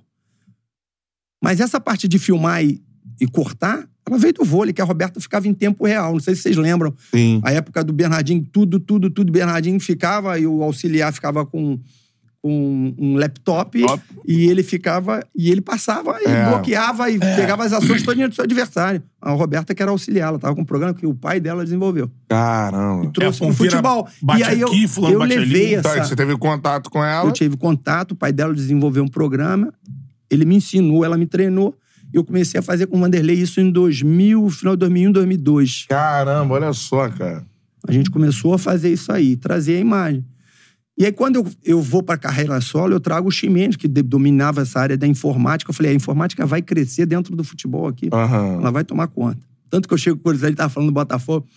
[1.41, 2.83] Mas essa parte de filmar e,
[3.19, 6.13] e cortar, ela veio do vôlei, que a Roberta ficava em tempo real.
[6.13, 6.93] Não sei se vocês lembram.
[7.11, 7.39] Sim.
[7.43, 9.31] A época do Bernardinho, tudo, tudo, tudo.
[9.31, 11.79] Bernardinho ficava e o auxiliar ficava com,
[12.41, 14.01] com um laptop Top.
[14.25, 16.45] e ele ficava e ele passava e É.
[16.49, 19.03] bloqueava e pegava as ações todinhas do seu adversário.
[19.21, 22.09] A Roberta, que era auxiliar, ela tava com um programa que o pai dela desenvolveu.
[22.29, 23.11] Caramba.
[23.11, 24.07] Trouxe É, vira- futebol.
[24.21, 25.35] bate e aí eu, aqui, eu ali.
[25.35, 26.05] levei Então, essa.
[26.05, 27.27] você teve contato com ela.
[27.27, 29.73] Eu tive contato, o pai dela desenvolveu um programa,
[30.29, 31.75] ele me ensinou, ela me treinou.
[32.13, 35.85] E eu comecei a fazer com o Vanderlei isso em 2000, final de 2001, 2002.
[35.89, 37.45] Caramba, olha só, cara.
[37.87, 40.25] A gente começou a fazer isso aí, trazer a imagem.
[40.99, 44.01] E aí, quando eu, eu vou para carreira solo, eu trago o Ximenes, que de-
[44.01, 45.69] dominava essa área da informática.
[45.71, 48.09] Eu falei, a informática vai crescer dentro do futebol aqui.
[48.11, 48.55] Aham.
[48.59, 49.39] Ela vai tomar conta.
[49.69, 51.47] Tanto que eu chego, por exemplo, ele estava falando do Botafogo.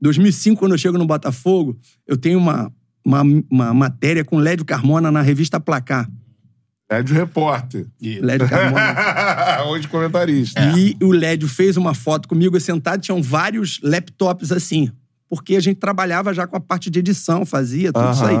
[0.00, 2.72] 2005, quando eu chego no Botafogo, eu tenho uma,
[3.04, 6.08] uma, uma matéria com Lédio Carmona na revista Placar.
[6.88, 7.86] É de repórter.
[8.00, 9.64] Lédio Carmona.
[9.68, 10.60] Hoje comentarista.
[10.78, 14.90] E o Lédio fez uma foto comigo eu sentado, tinham vários laptops assim.
[15.28, 18.36] Porque a gente trabalhava já com a parte de edição, fazia tudo isso aí.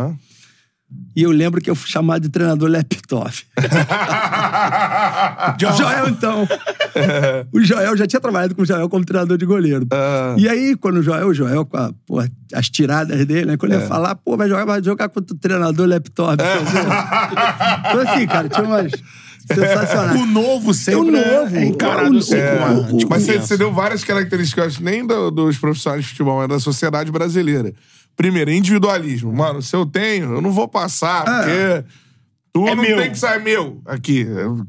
[1.14, 3.30] E eu lembro que eu fui chamado de treinador laptop.
[5.58, 6.48] Joel, então.
[7.52, 9.86] o Joel, já tinha trabalhado com o Joel como treinador de goleiro.
[9.92, 10.34] Ah.
[10.38, 12.22] E aí, quando o Joel, o Joel com a, pô,
[12.54, 13.56] as tiradas dele, né?
[13.56, 13.84] Quando ele É.
[13.84, 16.42] ia falar, pô, vai jogar, vai jogar contra o treinador laptop.
[17.88, 18.92] Então, assim, cara, tinha umas
[19.46, 20.20] sensacionais.
[20.20, 22.58] O novo sempre O novo, é encarado o- assim é,
[22.98, 26.38] tipo, Mas você, você deu várias características, eu acho, nem do- dos profissionais de futebol,
[26.38, 27.72] mas da sociedade brasileira.
[28.18, 29.32] Primeiro, individualismo.
[29.32, 31.84] Mano, se eu tenho, eu não vou passar, porque
[32.52, 32.96] tu É não meu.
[32.98, 34.26] tem que sair meu aqui.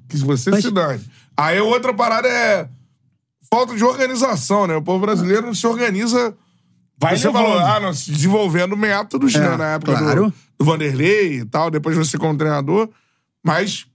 [0.08, 1.04] Que você Mas- se dane.
[1.36, 2.70] Aí outra parada é
[3.52, 4.76] falta de organização, né?
[4.76, 6.36] O povo brasileiro não se organiza.
[7.02, 7.44] Vai você levando.
[7.46, 9.58] falou, ah, não, se desenvolvendo métodos, É, né?
[9.58, 10.34] Na época do- claro.
[10.60, 12.88] do, Vanderlei e tal, depois você como treinador.
[13.44, 13.88] Mas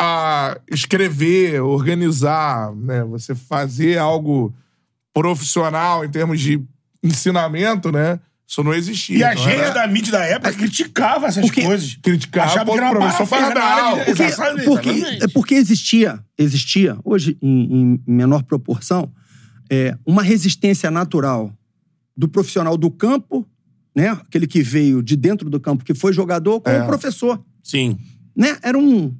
[0.00, 3.04] a escrever, organizar, né?
[3.04, 4.52] Você fazer algo
[5.14, 6.60] profissional em termos de
[7.02, 8.18] ensinamento, né?
[8.48, 9.18] Isso não existia.
[9.18, 11.98] E a gente era- da mídia da época criticava essas Porque- coisas.
[12.00, 15.24] Criticava, Achava que era uma professor de- Porque, Exatamente, porque, exatamente.
[15.24, 19.10] é porque existia, existia, hoje em, em menor proporção,
[19.70, 21.52] é, uma resistência natural
[22.16, 23.44] do profissional do campo,
[23.94, 24.10] né?
[24.10, 26.82] Aquele que veio de dentro do campo, que foi jogador, com É.
[26.82, 27.42] o professor.
[27.64, 27.98] Sim.
[28.36, 28.56] Né?
[28.62, 29.12] Era um.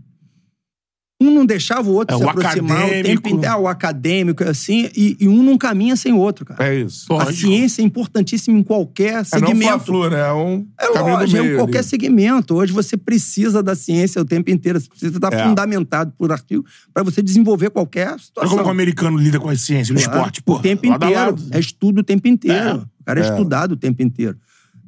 [1.18, 3.06] Um não deixava o outro É, se o aproximar o acadêmico.
[3.22, 6.62] tempo inteiro, ah, o acadêmico, assim, e, e um não caminha sem o outro, cara.
[6.68, 7.06] É isso.
[7.10, 7.30] Lógico.
[7.30, 9.62] A ciência é importantíssima em qualquer É não segmento.
[9.70, 10.20] Fla-Flu, né?
[10.20, 11.54] É um É caminho lógico, do meio.
[11.54, 11.86] em qualquer ali.
[11.88, 12.54] segmento.
[12.54, 14.78] Hoje você precisa da ciência o tempo inteiro.
[14.78, 15.42] Você precisa estar É.
[15.48, 18.56] fundamentado por artigo para você desenvolver qualquer Olha situação.
[18.58, 20.56] como o americano lida com a ciência no Claro, esporte, pô.
[20.56, 21.18] O tempo lado inteiro.
[21.24, 21.42] lado.
[21.50, 22.68] É estudo o tempo inteiro.
[22.68, 22.74] É.
[22.74, 23.30] O cara é, É.
[23.30, 24.36] estudado o tempo inteiro.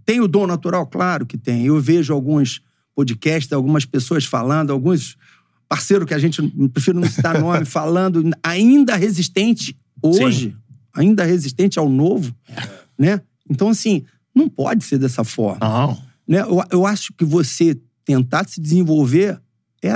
[0.05, 0.87] Tem o dom natural?
[0.87, 1.65] Claro que tem.
[1.65, 2.61] Eu vejo alguns
[2.95, 5.17] podcasts, algumas pessoas falando, alguns
[5.69, 10.57] parceiros que a gente, prefiro não citar nome, falando, ainda resistente hoje,
[10.95, 12.35] ainda resistente ao novo,
[12.99, 13.21] né?
[13.49, 14.05] Então, assim,
[14.35, 15.59] não pode ser dessa forma.
[15.61, 16.03] Não.
[16.27, 16.41] Né?
[16.41, 19.41] Eu, eu acho que você tentar se desenvolver
[19.83, 19.93] é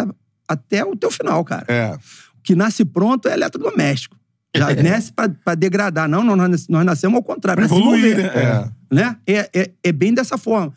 [0.48, 1.64] até o teu final, cara.
[1.68, 1.94] É.
[2.38, 4.16] O que nasce pronto é eletrodoméstico.
[4.54, 6.08] Já nasce pra, pra degradar.
[6.08, 8.34] Não, não, nós, nós nascemos ao contrário, Pra pra evoluir, desenvolver.
[8.34, 8.72] né?
[8.90, 8.94] É.
[8.94, 9.16] Né?
[9.26, 10.72] É, é, é bem dessa forma.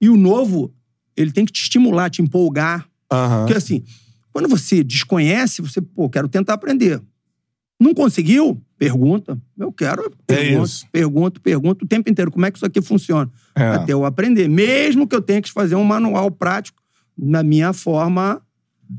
[0.00, 0.72] E o novo,
[1.16, 2.86] ele tem que te estimular, te empolgar.
[3.12, 3.40] Aham.
[3.40, 3.84] Porque assim,
[4.32, 7.00] quando você desconhece, você, pô, quero tentar aprender.
[7.80, 8.60] Não conseguiu?
[8.78, 9.40] Pergunta.
[9.58, 10.12] Eu quero.
[10.28, 10.86] É Pergunto, isso.
[10.92, 12.30] pergunto, pergunto o tempo inteiro.
[12.30, 13.30] Como é que isso aqui funciona?
[13.54, 13.68] É.
[13.68, 14.48] Até eu aprender.
[14.48, 16.80] Mesmo que eu tenha que fazer um manual prático
[17.16, 18.40] na minha forma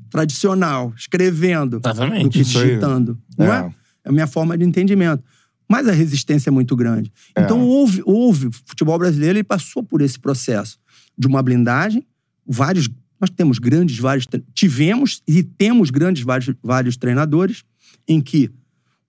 [0.09, 2.23] tradicional, escrevendo, Exatamente.
[2.23, 3.19] do que digitando.
[3.37, 3.59] Não é?
[3.59, 3.81] É.
[4.05, 5.23] É a minha forma de entendimento.
[5.69, 7.11] Mas a resistência é muito grande.
[7.35, 7.41] É.
[7.41, 8.47] Então, houve, houve.
[8.47, 10.77] O futebol brasileiro ele passou por esse processo
[11.17, 12.05] de uma blindagem.
[12.45, 12.89] Vários.
[13.21, 14.27] Nós temos grandes, vários.
[14.53, 17.63] Tivemos e temos grandes, vários, vários treinadores
[18.07, 18.51] em que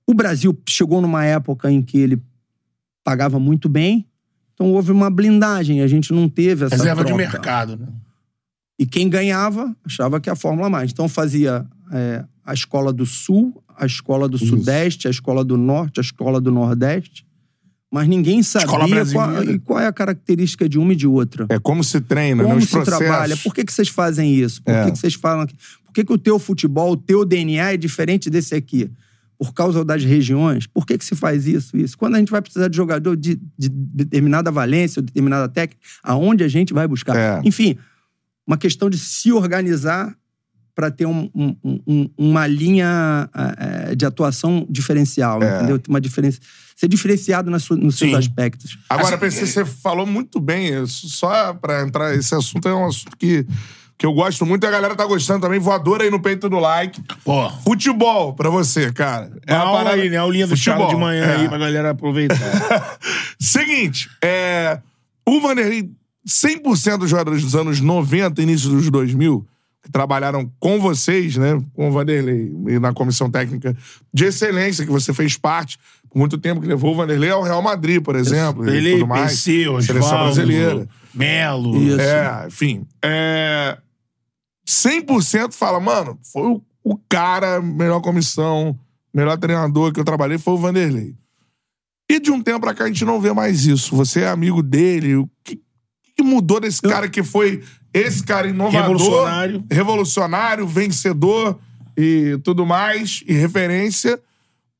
[0.06, 2.22] o Brasil chegou numa época em que ele
[3.02, 4.06] pagava muito bem.
[4.52, 5.80] Então, houve uma blindagem.
[5.80, 6.76] A gente não teve essa.
[6.76, 7.22] Reserva de troca.
[7.22, 7.88] mercado, né?
[8.78, 10.90] E quem ganhava achava que a Fórmula mais.
[10.90, 14.46] Então fazia é, a escola do Sul, a escola do Isso.
[14.46, 17.24] Sudeste, a escola do Norte, a escola do Nordeste.
[17.92, 21.44] Mas ninguém sabia qual, e qual é a característica de uma e de outra.
[21.50, 22.60] É como se treina, Como né?
[22.62, 22.98] Os se processos.
[23.06, 23.36] trabalha?
[23.36, 24.62] Por que, que vocês fazem isso?
[24.62, 24.84] Por É.
[24.86, 25.54] que, que vocês falam aqui?
[25.84, 28.90] Por que, que o teu futebol, o teu DNA é diferente desse aqui?
[29.38, 30.66] Por causa das regiões?
[30.66, 31.76] Por que, que se faz isso?
[31.76, 31.98] Isso.
[31.98, 36.42] Quando a gente vai precisar de jogador de, de determinada valência ou determinada técnica, aonde
[36.44, 37.14] a gente vai buscar?
[37.14, 37.42] É.
[37.44, 37.76] Enfim,
[38.46, 40.16] uma questão de se organizar
[40.74, 45.58] para ter um- um- um- uma linha eh, de atuação diferencial, É.
[45.58, 45.78] entendeu?
[45.86, 46.38] Uma diferença,
[46.76, 48.16] ser diferenciado nas su- nos seus Sim.
[48.16, 48.78] aspectos.
[48.88, 50.82] Agora, Assim, PC, você falou muito bem.
[50.82, 51.08] isso.
[51.08, 53.46] Só pra entrar, esse assunto é um assunto que,
[53.98, 55.58] que eu gosto muito e a galera tá gostando também.
[55.60, 57.00] Voadora aí no peito do like.
[57.24, 57.48] Pô.
[57.64, 59.30] Futebol pra você, cara.
[59.46, 60.16] É a aula aí, né?
[60.16, 61.36] A aulinha do Futebol, de manhã é.
[61.36, 62.36] aí pra galera aproveitar.
[63.38, 64.80] Seguinte, é,
[65.26, 65.90] o Vanderlei,
[66.26, 69.46] 100% dos jogadores dos anos 90, início dos 2000,
[69.82, 73.76] que trabalharam com vocês, né, com o Vanderlei, e na comissão técnica
[74.14, 75.76] de excelência, que você fez parte
[76.14, 79.32] muito tempo, que levou o Vanderlei ao Real Madrid, por exemplo, Ele, tudo mais.
[79.32, 80.88] PC, seleção Osvaldo, brasileira.
[81.14, 81.76] Melo.
[81.82, 82.00] Isso.
[82.00, 82.86] É, enfim.
[83.04, 83.78] É,
[84.68, 88.78] 100% fala, mano, foi o, o cara, melhor comissão,
[89.12, 91.14] melhor treinador que eu trabalhei foi o Vanderlei.
[92.10, 93.96] E de um tempo pra cá a gente não vê mais isso.
[93.96, 95.16] Você é amigo dele.
[95.16, 95.60] O que,
[96.16, 99.64] que mudou desse cara que foi esse cara inovador, Revolucionário.
[99.70, 101.58] revolucionário, vencedor
[101.96, 104.18] e tudo mais, e referência,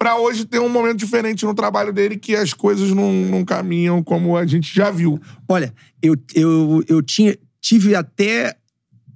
[0.02, 4.02] pra hoje ter um momento diferente no trabalho dele que as coisas não, não caminham
[4.02, 5.20] como a gente já viu.
[5.48, 8.56] Olha, eu, eu, eu tinha, tive até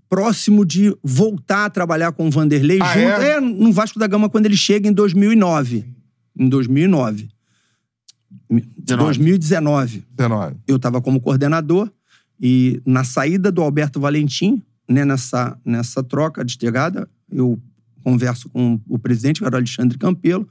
[0.08, 3.30] próximo de voltar a trabalhar com o Vanderlei Ah, junto, é?
[3.32, 5.84] é, no Vasco da Gama quando ele chega em 2009.
[6.38, 7.30] Em 2009.
[8.48, 10.54] 2019 19.
[10.68, 11.90] eu estava como coordenador
[12.40, 17.60] e na saída do Alberto Valentim, né, nessa, nessa troca de chegada, eu
[18.04, 20.48] converso com o presidente, que era o Alexandre Campelo,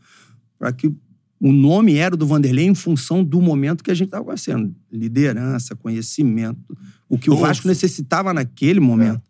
[0.57, 0.93] para que
[1.39, 4.75] o nome era do Vanderlei em função do momento que a gente estava conhecendo.
[4.91, 6.77] Liderança, conhecimento,
[7.09, 7.47] o que o Ufa.
[7.47, 9.21] Vasco necessitava naquele momento.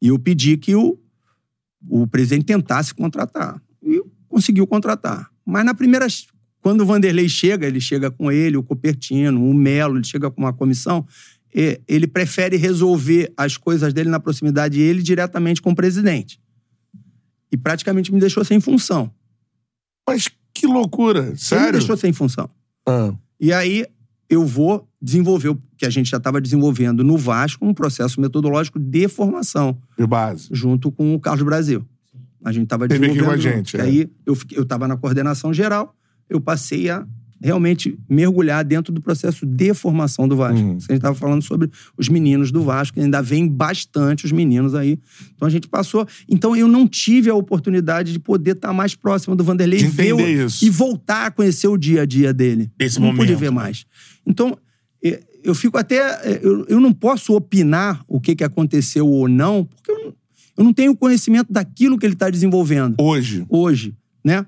[0.00, 0.98] E eu pedi que o,
[1.88, 3.60] o presidente tentasse contratar.
[3.82, 5.30] E conseguiu contratar.
[5.44, 6.06] Mas na primeira.
[6.62, 10.42] Quando o Vanderlei chega, ele chega com ele, o Copertino, o Melo, ele chega com
[10.42, 11.06] uma comissão,
[11.88, 16.38] ele prefere resolver as coisas dele na proximidade dele diretamente com o presidente.
[17.50, 19.10] E praticamente me deixou sem função.
[20.06, 20.28] Mas
[20.60, 21.72] que loucura, Ele me sério?
[21.72, 22.48] deixou sem função.
[22.86, 23.86] Ah, E aí
[24.28, 28.78] eu vou desenvolver o que a gente já estava desenvolvendo no Vasco, um processo metodológico
[28.78, 30.48] de formação, de base.
[30.52, 31.84] junto com o Carlos Brasil.
[32.44, 33.42] A gente estava Teve aqui desenvolvendo.
[33.42, 33.82] com a gente, é.
[33.82, 35.94] Aí eu estava na coordenação geral,
[36.28, 37.06] eu passei a
[37.42, 40.58] realmente mergulhar dentro do processo de formação do Vasco.
[40.58, 40.70] Uhum.
[40.70, 44.98] A gente estava falando sobre os meninos do Vasco, ainda vem bastante os meninos aí.
[45.34, 46.06] Então a gente passou.
[46.28, 49.88] Então eu não tive a oportunidade de poder estar mais próximo do Vanderlei De e
[49.88, 50.64] ver o- isso.
[50.64, 52.70] e voltar a conhecer o dia a dia dele.
[52.76, 53.20] Desse não momento.
[53.20, 53.86] pude ver mais.
[54.26, 54.56] Então,
[55.42, 55.96] eu fico até.
[56.24, 60.14] eh, Eu, eu não posso opinar o que, que aconteceu ou não, porque eu não,
[60.58, 63.46] eu não tenho conhecimento daquilo que ele está desenvolvendo Hoje.
[63.48, 64.44] hoje, né?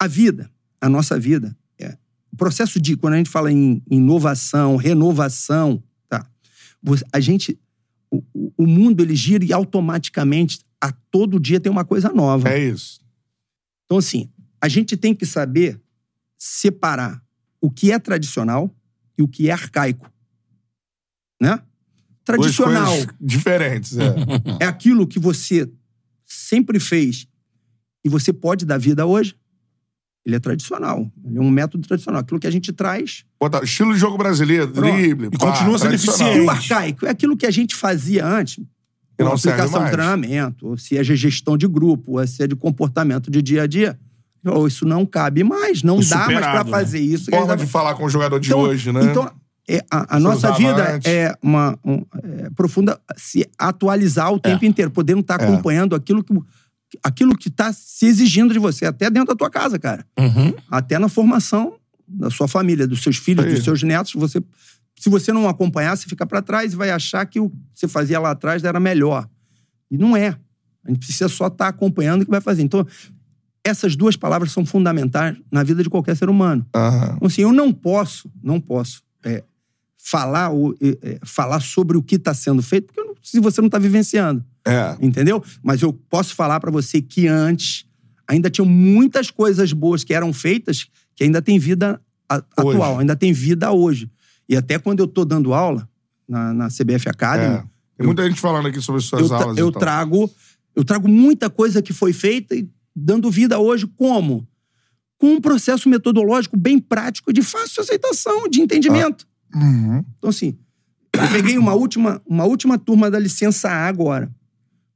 [0.00, 0.48] A vida,
[0.80, 1.52] a nossa vida, é,
[2.32, 6.26] o processo de quando a gente fala em inovação, renovação, tá?
[7.12, 7.58] A gente,
[8.10, 8.22] o,
[8.56, 12.48] o- mundo ele gira e automaticamente a todo dia tem uma coisa nova.
[12.48, 13.00] É isso.
[13.84, 15.80] Então assim, a gente tem que saber
[16.38, 17.22] separar
[17.60, 18.74] o que é tradicional
[19.16, 20.10] e o que é arcaico,
[21.40, 21.62] né?
[22.24, 24.14] Tradicional diferentes, é.
[24.62, 25.70] é aquilo que você
[26.24, 27.26] sempre fez
[28.04, 29.36] e você pode dar vida hoje.
[30.24, 31.10] Ele é tradicional.
[31.24, 32.20] Ele é um método tradicional.
[32.20, 33.24] Aquilo que a gente traz.
[33.40, 34.92] Bota estilo de jogo brasileiro, Pronto.
[34.92, 35.26] drible.
[35.32, 36.20] E pá, continua sendo tradicional.
[36.20, 36.72] E o eficiente.
[36.72, 38.56] arcaico é aquilo que a gente fazia antes.
[39.18, 42.46] Que não aplicação de treinamento, ou se é de gestão de grupo, ou se é
[42.46, 43.98] de comportamento de dia a dia.
[44.44, 46.70] Ou isso não cabe mais, não O dá mais para né?
[46.70, 47.30] fazer isso.
[47.30, 49.04] Forma de falar com o jogador de Então- hoje, né?
[49.04, 49.30] Então,
[49.68, 51.08] é, a, a nossa vida antes.
[51.10, 55.44] é uma um, é, profunda se atualizar o tempo inteiro, podendo estar É.
[55.44, 56.32] acompanhando aquilo que
[57.02, 60.06] aquilo que está se exigindo de você, até dentro da tua casa, cara.
[60.18, 60.54] Uhum.
[60.70, 61.74] Até na formação
[62.06, 63.54] da sua família, dos seus filhos, Aí.
[63.54, 64.42] dos seus netos, você
[65.02, 67.88] se você não acompanhar, você fica para trás e vai achar que o que você
[67.88, 69.28] fazia lá atrás era melhor.
[69.90, 70.38] E não é.
[70.84, 72.62] A gente precisa só estar acompanhando o que vai fazer.
[72.62, 72.86] Então,
[73.64, 76.64] essas duas palavras são fundamentais na vida de qualquer ser humano.
[76.74, 77.14] Aham.
[77.16, 79.42] Então, assim, eu não posso, não posso é,
[80.04, 83.60] falar, ou, é, falar sobre o que está sendo feito, porque eu não- se você
[83.60, 84.96] não está vivenciando, É.
[85.00, 85.42] entendeu?
[85.62, 87.86] Mas eu posso falar para você que antes
[88.26, 93.14] ainda tinham muitas coisas boas que eram feitas que ainda tem vida a- atual, ainda
[93.14, 94.10] tem vida hoje.
[94.48, 95.88] E até quando eu estou dando aula
[96.28, 97.64] na, na CBF Academy, é.
[97.98, 99.56] Tem muita gente falando aqui sobre suas eu, aulas.
[99.58, 99.80] eu e tal.
[99.80, 100.30] trago
[100.74, 104.48] eu trago muita coisa que foi feita e dando vida hoje como
[105.18, 109.26] com um processo metodológico bem prático de fácil aceitação, de entendimento.
[109.54, 110.04] Uhum.
[110.18, 110.56] Então assim,
[111.14, 114.30] eu peguei uma última uma última turma da licença A agora.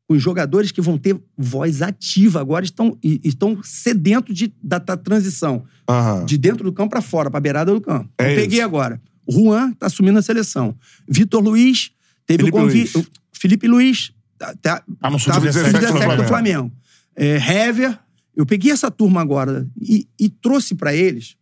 [0.09, 4.97] Os jogadores que vão ter voz ativa agora estão e- estão sedentos de, da, da
[4.97, 6.25] transição Aham.
[6.25, 8.09] de dentro do campo para fora, para beirada do campo.
[8.19, 8.65] É eu peguei isso.
[8.67, 9.03] agora.
[9.29, 10.77] Juan tá assumindo a seleção.
[11.09, 11.91] Vitor Luiz
[12.25, 12.95] teve Felipe o convite.
[12.97, 13.11] Luiz.
[13.33, 16.25] Felipe Luiz Tá, Ah, no tá, sub-17 do 17 do Flamengo.
[16.29, 16.73] Flamengo.
[17.17, 17.99] É, Hever.
[18.37, 21.37] Eu peguei essa turma agora e, e trouxe pra eles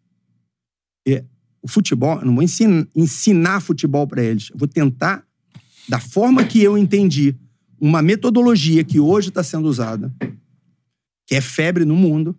[1.06, 1.24] é,
[1.64, 2.18] o futebol.
[2.20, 4.50] Eu não vou ensinar, ensinar futebol pra eles.
[4.50, 5.24] Eu vou tentar,
[5.88, 7.34] da forma que eu entendi,
[7.80, 10.14] uma metodologia que hoje está sendo usada,
[11.26, 12.36] que é febre no mundo.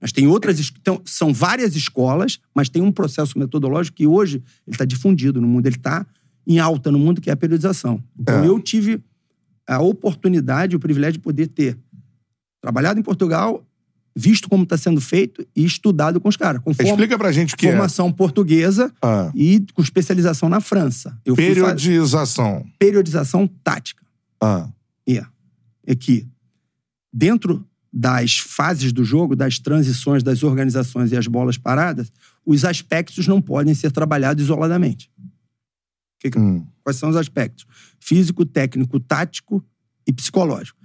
[0.00, 0.58] Mas tem outras.
[0.80, 5.48] Então, são várias escolas, mas tem um processo metodológico que hoje ele está difundido no
[5.48, 5.66] mundo.
[5.66, 6.06] Ele está
[6.46, 8.02] em alta no mundo, que é a periodização.
[8.18, 8.48] Então, É.
[8.48, 9.02] eu tive
[9.66, 11.76] a oportunidade, o privilégio de poder ter
[12.62, 13.66] trabalhado em Portugal,
[14.20, 16.60] visto como está sendo feito e estudado com os caras.
[16.62, 17.70] Com Explica pra gente o que é.
[17.70, 21.18] formação portuguesa Ah, e com especialização na França.
[21.24, 22.66] Eu fui periodização.
[22.78, 24.04] periodização tática.
[24.42, 24.68] Ah,
[25.08, 25.24] É.
[25.86, 26.26] É que
[27.12, 32.12] dentro das fases do jogo, das transições das organizações e as bolas paradas,
[32.46, 35.10] os aspectos não podem ser trabalhados isoladamente.
[36.20, 36.64] Que que- hum.
[36.84, 37.66] Quais são os aspectos?
[37.98, 39.64] Físico, técnico, tático
[40.06, 40.78] e psicológico.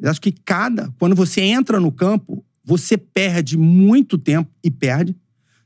[0.00, 0.92] Eu acho que cada.
[0.98, 5.16] Quando você entra no campo, você perde muito tempo e perde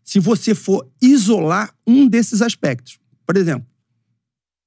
[0.02, 2.98] se você for isolar um desses aspectos.
[3.26, 3.66] Por exemplo,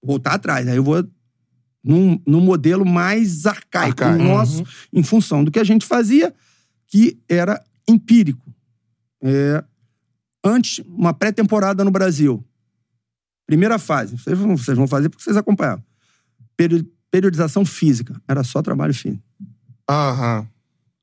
[0.04, 0.68] voltar atrás.
[0.68, 1.08] Aí eu vou
[1.84, 4.24] num, num modelo mais arcaico, Arcaico.
[4.24, 6.34] nosso, em função do que a gente fazia,
[6.88, 8.54] que era empírico.
[9.22, 9.64] É,
[10.44, 12.46] antes, uma pré-temporada no Brasil.
[13.48, 14.18] Primeira fase.
[14.18, 15.84] Vocês vão, vocês vão fazer porque vocês acompanhavam.
[16.56, 18.22] Peri- periodização física.
[18.28, 19.24] Era só trabalho físico.
[19.90, 20.48] Aham.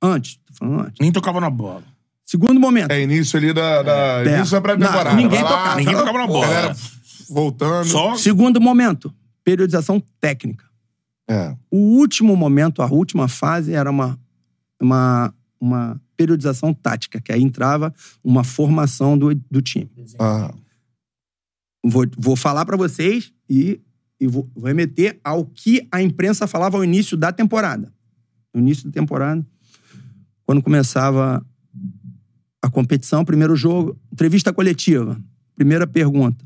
[0.02, 0.38] Antes.
[0.46, 0.96] Tô falando antes.
[1.00, 1.82] Nem tocava na bola.
[2.24, 2.90] Segundo momento.
[2.90, 3.82] É início ali da.
[3.82, 4.36] da É.
[4.36, 5.14] Início da pré-temporada.
[5.14, 5.76] Ninguém lá, tocava.
[5.76, 6.46] Ninguém tocava na bola.
[6.46, 6.76] Galera
[7.28, 7.88] voltando.
[7.88, 9.14] Só Segundo momento.
[9.44, 10.64] Periodização técnica.
[11.28, 11.56] É.
[11.70, 14.18] O último momento, a última fase, era uma,
[14.80, 17.92] uma, uma periodização tática, que aí entrava
[18.22, 19.90] uma formação do, do time.
[20.20, 20.54] Aham.
[21.84, 23.80] Vou, vou falar pra vocês e,
[24.20, 27.92] e vou, vou remeter ao que a imprensa falava ao início da temporada.
[28.52, 29.46] No início da temporada,
[30.46, 31.44] quando começava
[32.62, 35.20] a competição, primeiro jogo, entrevista coletiva.
[35.54, 36.44] Primeira pergunta.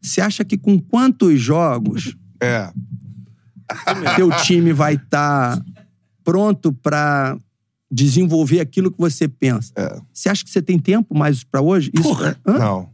[0.00, 2.70] Você acha que com quantos jogos É.
[4.16, 5.60] teu time vai estar
[6.22, 7.36] pronto pra
[7.90, 9.72] desenvolver aquilo que você pensa?
[9.76, 10.00] É.
[10.12, 11.90] Você acha que você tem tempo mais pra hoje?
[11.94, 12.38] Isso, Porra.
[12.46, 12.58] Hã?
[12.58, 12.90] Não.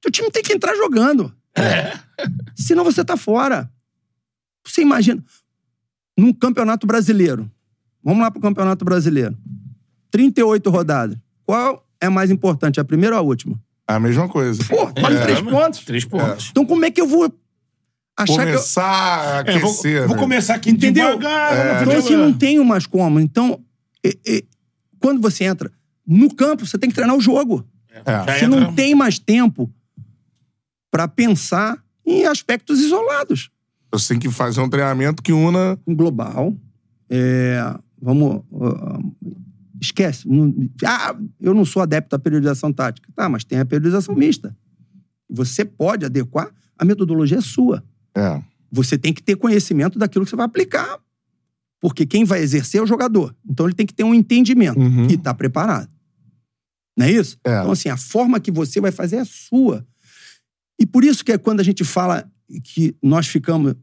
[0.00, 1.34] Teu time tem que entrar jogando.
[2.54, 3.70] Senão você tá fora.
[4.66, 5.24] Você imagina.
[6.16, 7.50] Num campeonato brasileiro.
[8.02, 9.36] Vamos lá pro campeonato brasileiro.
[10.18, 11.18] 38 rodadas.
[11.44, 13.60] Qual é mais importante, a primeira ou a última?
[13.88, 14.62] É a mesma coisa.
[14.64, 15.22] Pô, vale É.
[15.22, 15.80] três pontos.
[15.84, 16.48] Três pontos.
[16.52, 17.24] Então como é que eu vou
[18.16, 18.54] achar que eu...
[18.54, 20.06] Começar a É, vou, aquecer.
[20.06, 21.18] vou começar aqui Entendeu?
[21.18, 21.52] devagar.
[21.52, 21.82] É.
[21.82, 23.18] Então, assim, não tenho mais como.
[23.18, 23.60] Então,
[24.06, 24.44] e- e,
[25.00, 25.68] quando você entra
[26.06, 27.66] no campo, você tem que treinar o jogo.
[27.90, 28.02] É.
[28.06, 29.68] Já Você não tem mais tempo
[30.92, 33.50] pra pensar em aspectos isolados.
[33.90, 35.76] Você tem que fazer um treinamento que una.
[35.86, 36.54] Em global,
[37.10, 37.58] é,
[38.00, 38.42] vamos...
[38.62, 38.98] ah,
[39.84, 40.28] esquece.
[40.28, 40.54] Não-
[40.84, 43.08] ah, eu não sou adepto à periodização tática.
[43.14, 44.56] Tá, mas tem a periodização mista.
[45.28, 47.82] Você pode adequar, a metodologia é sua.
[48.14, 48.42] É.
[48.70, 50.98] Você tem que ter conhecimento daquilo que você vai aplicar.
[51.80, 53.34] Porque quem vai exercer é o jogador.
[53.48, 55.06] Então ele tem que ter um entendimento Uhum.
[55.08, 55.88] e estar preparado.
[56.96, 57.36] Não é isso?
[57.44, 57.58] É.
[57.60, 59.86] Então, assim, a forma que você vai fazer é sua.
[60.80, 62.30] E por isso que é quando a gente fala
[62.62, 63.74] que nós ficamos.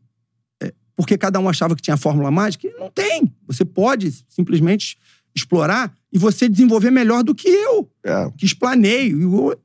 [0.63, 3.33] é, porque cada um achava que tinha a fórmula mágica, não tem.
[3.47, 4.97] Você pode simplesmente
[5.35, 8.29] explorar e você desenvolver melhor do que eu É.
[8.37, 9.21] que explaneio.
[9.21, 9.55] e o-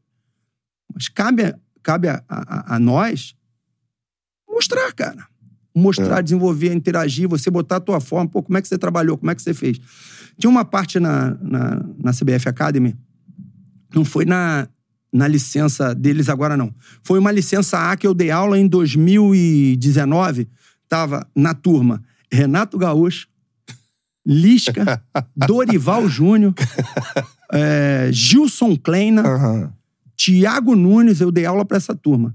[0.94, 3.34] Mas cabe, a- cabe a, a- a nós
[4.48, 5.26] mostrar, cara.
[5.74, 6.22] Mostrar, É.
[6.22, 8.28] desenvolver, interagir, você botar a tua forma.
[8.30, 9.18] Pô, como é que você trabalhou?
[9.18, 9.78] Como é que você fez?
[10.38, 12.96] Tinha uma parte na, na, na CBF Academy,
[13.94, 14.68] não foi na,
[15.12, 16.74] na licença deles agora, não.
[17.02, 20.48] Foi uma licença A que eu dei aula em 2019.
[20.88, 22.02] Tava na turma
[22.32, 23.28] Renato Gaúcho,
[24.26, 25.02] Lisca,
[25.36, 26.52] Dorival Júnior,
[27.52, 29.72] é, Gilson Kleina, Aham.
[30.16, 32.34] Tiago Nunes, eu dei aula pra essa turma.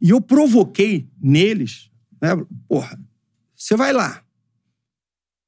[0.00, 1.90] E eu provoquei neles,
[2.22, 2.30] né?
[2.66, 2.98] Porra,
[3.54, 4.22] você vai lá.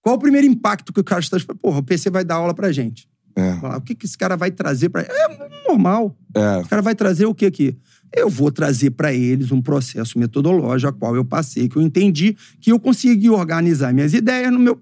[0.02, 1.38] Qual o primeiro impacto que o cara está...
[1.60, 3.08] Porra, o PC vai dar aula pra gente.
[3.36, 3.54] É.
[3.60, 5.02] Falar, O que, que esse cara vai trazer pra...
[5.02, 6.18] É normal.
[6.34, 6.58] É.
[6.58, 7.78] O cara vai trazer o que aqui?
[8.14, 12.36] Eu vou trazer pra eles um processo metodológico a qual eu passei, que eu entendi,
[12.60, 14.78] que eu consegui organizar minhas ideias no meu,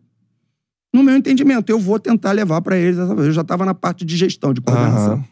[0.93, 1.71] no meu entendimento.
[1.71, 2.99] Eu vou tentar levar pra eles.
[2.99, 5.15] essa- Eu já estava na parte de gestão, de coordenação.
[5.15, 5.25] Aham.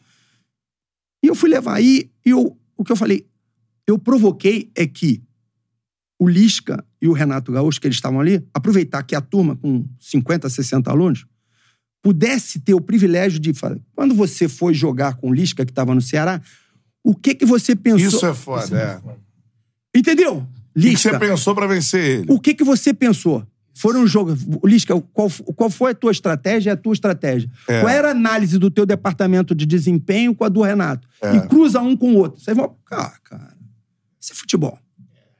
[1.22, 1.80] E eu fui levar.
[1.82, 3.26] E eu, o que eu falei,
[3.86, 5.22] eu provoquei é que
[6.20, 9.84] o Lisca e o Renato Gaúcho, que eles estavam ali, aproveitar que a turma com
[10.00, 11.26] 50, 60 alunos
[12.02, 13.78] pudesse ter o privilégio de falar.
[13.94, 16.40] Quando você foi jogar com o Lisca, que estava no Ceará,
[17.04, 18.06] o que que você pensou?
[18.08, 18.96] Isso é foda, é.
[18.98, 19.16] O
[19.96, 20.46] Entendeu?
[20.74, 22.26] que que Lisca, você pensou pra vencer ele?
[22.32, 23.44] o que que você pensou?
[23.74, 24.40] Foram jogos.
[24.64, 26.70] Lisca, qual, qual foi a tua estratégia?
[26.70, 27.48] É a tua estratégia.
[27.68, 27.80] É.
[27.80, 31.06] Qual era a análise do teu departamento de desempenho com a do Renato?
[31.22, 31.36] É.
[31.36, 32.40] E cruza um com o outro.
[32.40, 32.74] Vocês vão.
[32.90, 33.56] Ah, cara.
[34.20, 34.78] Isso é futebol.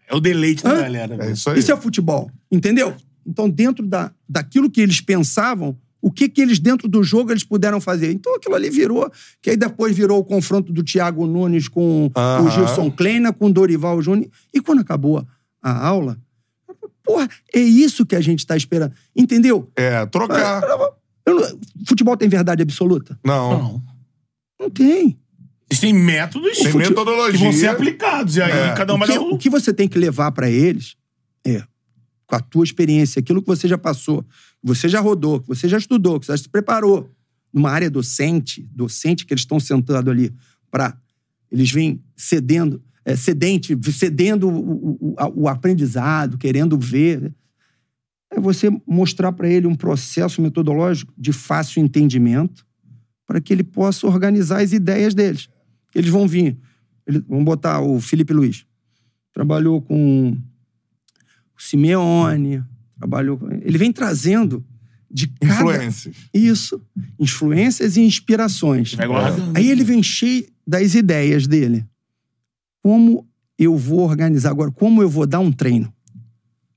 [0.08, 0.80] É o deleite da Hã?
[0.82, 1.14] galera.
[1.14, 1.32] É velho.
[1.32, 1.58] isso aí.
[1.58, 2.30] Isso é futebol.
[2.50, 2.94] Entendeu?
[3.26, 7.44] Então, dentro da, daquilo que eles pensavam, o que que eles, dentro do jogo, eles
[7.44, 8.12] puderam fazer?
[8.12, 9.10] Então, aquilo ali virou,
[9.42, 12.50] que aí depois virou o confronto do Thiago Nunes com o Aham.
[12.50, 14.30] Gilson Kleina, com o Dorival Júnior.
[14.54, 15.26] E quando acabou
[15.60, 16.16] a aula,
[17.08, 18.92] porra, é isso que a gente tá esperando.
[19.16, 19.70] Entendeu?
[19.74, 20.62] É, trocar.
[21.26, 23.18] Eu não- futebol tem verdade absoluta?
[23.24, 23.50] Não.
[23.58, 23.82] Não.
[24.60, 25.18] Não tem.
[25.70, 27.38] Existem métodos Tem fute- metodologia.
[27.38, 28.36] que vão ser aplicados.
[28.36, 28.74] E aí É.
[28.74, 30.96] cada um O vai que, dar o que você tem que levar pra eles
[31.46, 31.62] é,
[32.26, 34.28] com a tua experiência, aquilo que você já passou, que
[34.64, 37.10] você já rodou, que você já estudou, que você já se preparou,
[37.52, 40.32] numa área docente, docente que eles estão sentando ali
[40.70, 40.96] para
[41.50, 47.32] eles vêm cedendo, é, cedente, cedendo o, o- o aprendizado, querendo ver.
[48.30, 52.66] É você mostrar para ele um processo metodológico de fácil entendimento
[53.26, 55.48] para que ele possa organizar as ideias deles.
[55.94, 56.58] Eles vão vir.
[57.06, 58.66] Eles, vamos botar o Felipe Luiz.
[59.32, 60.36] Trabalhou com
[61.56, 62.62] o Simeone,
[62.98, 63.50] trabalhou com...
[63.50, 64.62] Ele vem trazendo
[65.10, 65.54] de cada...
[65.54, 66.16] Influências.
[66.34, 66.82] Isso.
[67.18, 68.94] Influências e inspirações.
[68.94, 69.56] Guardando.
[69.56, 71.86] Aí ele vem cheio das ideias dele.
[72.88, 73.28] Como
[73.58, 74.70] eu vou organizar agora?
[74.70, 75.92] Como eu vou dar um treino?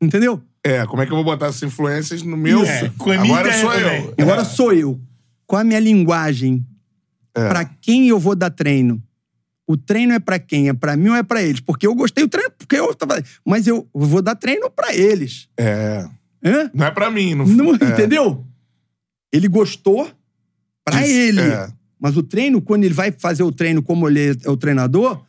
[0.01, 0.41] Entendeu?
[0.61, 2.65] É, como é que eu vou botar essas influências no meu?
[2.65, 4.05] É, com a minha Agora sou também.
[4.05, 4.13] eu.
[4.25, 4.99] Agora sou eu.
[5.47, 6.65] Qual a minha linguagem?
[7.33, 7.47] É.
[7.47, 9.01] Pra quem eu vou dar treino?
[9.65, 10.67] O treino é pra quem?
[10.67, 11.61] É pra mim ou é pra eles?
[11.61, 13.23] Porque eu gostei do treino, porque eu tava.
[13.45, 15.47] Mas eu vou dar treino pra eles.
[15.57, 16.05] É.
[16.43, 16.69] Hã?
[16.73, 17.35] Não é pra mim.
[17.35, 17.89] Não, Não, é.
[17.93, 18.45] Entendeu?
[19.31, 20.11] Ele gostou
[20.83, 21.39] pra Isso, ele.
[21.41, 21.69] é.
[21.97, 25.23] Mas o treino, quando ele vai fazer o treino como ele é o treinador,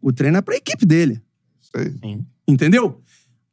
[0.00, 1.20] o treino é pra equipe dele.
[1.60, 1.92] Isso aí.
[1.98, 2.26] Sim.
[2.46, 3.00] Entendeu?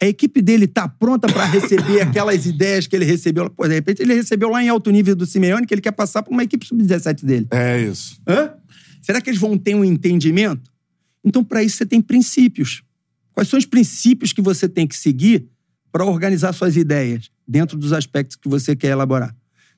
[0.02, 3.50] A equipe dele tá pronta pra receber aquelas ideias que ele recebeu.
[3.50, 6.22] Pô, de repente ele recebeu lá em alto nível do Simeone, que ele quer passar
[6.22, 7.48] pra uma equipe sub-17 dele.
[7.52, 8.22] É isso.
[8.28, 8.54] Hã?
[9.02, 10.72] Será que eles vão ter um entendimento?
[11.24, 12.84] Então, para isso, você tem princípios.
[13.34, 15.48] Quais são os princípios que você tem que seguir
[15.92, 19.36] para organizar suas ideias dentro dos aspectos que você quer elaborar?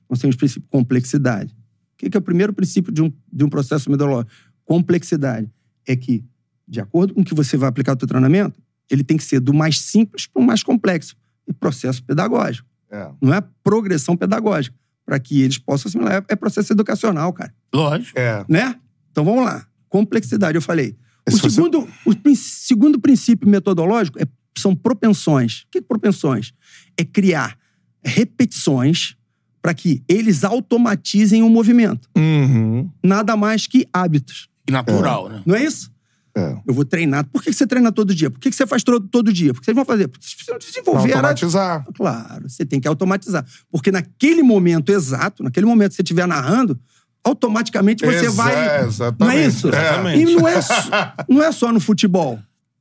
[0.10, 1.54] Nós temos o princípio complexidade.
[1.94, 4.32] O que que é o primeiro princípio de um, de um processo metodológico?
[4.64, 5.50] Complexidade.
[5.86, 6.24] É que,
[6.68, 8.60] de acordo com o que você vai aplicar o seu treinamento,
[8.90, 11.16] ele tem que ser do mais simples para o mais complexo.
[11.48, 12.68] E processo pedagógico.
[12.92, 13.10] É.
[13.22, 14.76] Não é progressão pedagógica.
[15.06, 16.26] Para que eles possam assimilar.
[16.28, 18.20] É processo educacional, cara Lógico.
[18.20, 18.44] É.
[18.50, 18.76] né?
[19.12, 19.66] Então vamos lá.
[19.88, 20.98] Complexidade, eu falei.
[21.26, 25.62] O Se você- segundo, o prin- segundo princípio metodológico é- são propensões.
[25.62, 26.54] O que é propensões?
[26.98, 27.58] É criar
[28.04, 29.16] repetições
[29.62, 32.10] para que eles automatizem o movimento.
[32.18, 32.90] Uhum.
[33.04, 34.50] Nada mais que hábitos.
[34.68, 35.42] E natural, né?
[35.46, 35.92] Não é isso?
[36.38, 36.58] É.
[36.68, 37.26] Eu vou treinar.
[37.26, 38.30] Por que você treina todo dia?
[38.30, 39.54] Por que você faz todo, todo dia?
[39.54, 40.08] Porque vocês vão fazer?
[40.08, 41.14] Porque vocês precisam desenvolver.
[41.14, 41.86] a- Automatizar.
[41.96, 43.46] Claro, você tem que automatizar.
[43.72, 46.80] Porque naquele momento exato, naquele momento que você estiver narrando,
[47.24, 48.86] automaticamente você Exa- vai.
[48.86, 49.20] exatamente.
[49.20, 49.68] Não é isso?
[49.68, 49.70] É.
[49.82, 50.22] Exatamente.
[50.32, 50.74] E não é, só,
[51.28, 52.40] não é só no futebol.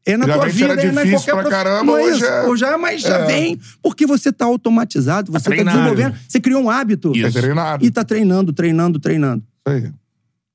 [0.09, 2.25] É na tua vida, é na qualquer pra caramba, não é hoje isso.
[2.27, 3.27] é- Hoje é, mas já É.
[3.27, 3.59] vem.
[3.83, 5.79] Porque você tá automatizado, você tá, treinado.
[5.79, 6.15] desenvolvendo.
[6.29, 7.11] Você criou um hábito.
[7.17, 7.27] Isso.
[7.37, 7.85] É treinado.
[7.85, 9.43] E tá treinando, treinando, treinando.
[9.67, 9.93] Isso aí.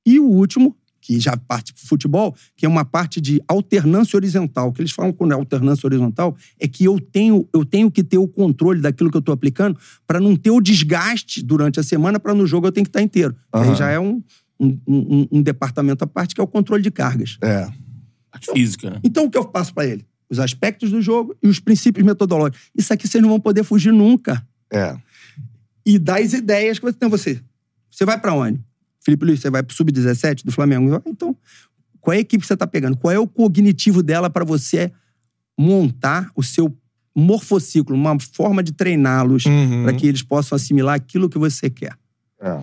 [0.06, 4.68] E o último, que já parte pro futebol, que é uma parte de alternância horizontal.
[4.68, 8.04] O que eles falam quando é alternância horizontal é que eu tenho, eu tenho que
[8.04, 9.76] ter o controle daquilo que eu tô aplicando
[10.06, 13.02] para não ter o desgaste durante a semana, para no jogo eu tenho que estar
[13.02, 13.34] inteiro.
[13.52, 13.74] Aí Aham.
[13.74, 14.22] já é um,
[14.60, 17.36] um, um- um departamento à parte, que é o controle de cargas.
[17.42, 17.68] É.
[18.30, 19.00] Parte física, né?
[19.02, 20.06] Então, o que eu passo para ele?
[20.30, 22.60] Os aspectos do jogo e os princípios metodológicos.
[22.74, 24.46] Isso aqui vocês não vão poder fugir nunca.
[24.72, 24.96] É.
[25.84, 27.08] E das ideias que você tem.
[27.08, 27.40] Você,
[27.90, 28.60] você vai para onde?
[29.04, 31.02] Felipe Luiz, você vai pro Sub-17 do Flamengo?
[31.06, 31.36] Então,
[32.00, 32.96] qual é a equipe que você tá pegando?
[32.96, 34.92] Qual é o cognitivo dela para você
[35.58, 36.76] montar o seu
[37.14, 39.82] morfociclo, uma forma de treiná-los Uhum.
[39.82, 41.96] para que eles possam assimilar aquilo que você quer?
[42.40, 42.60] É.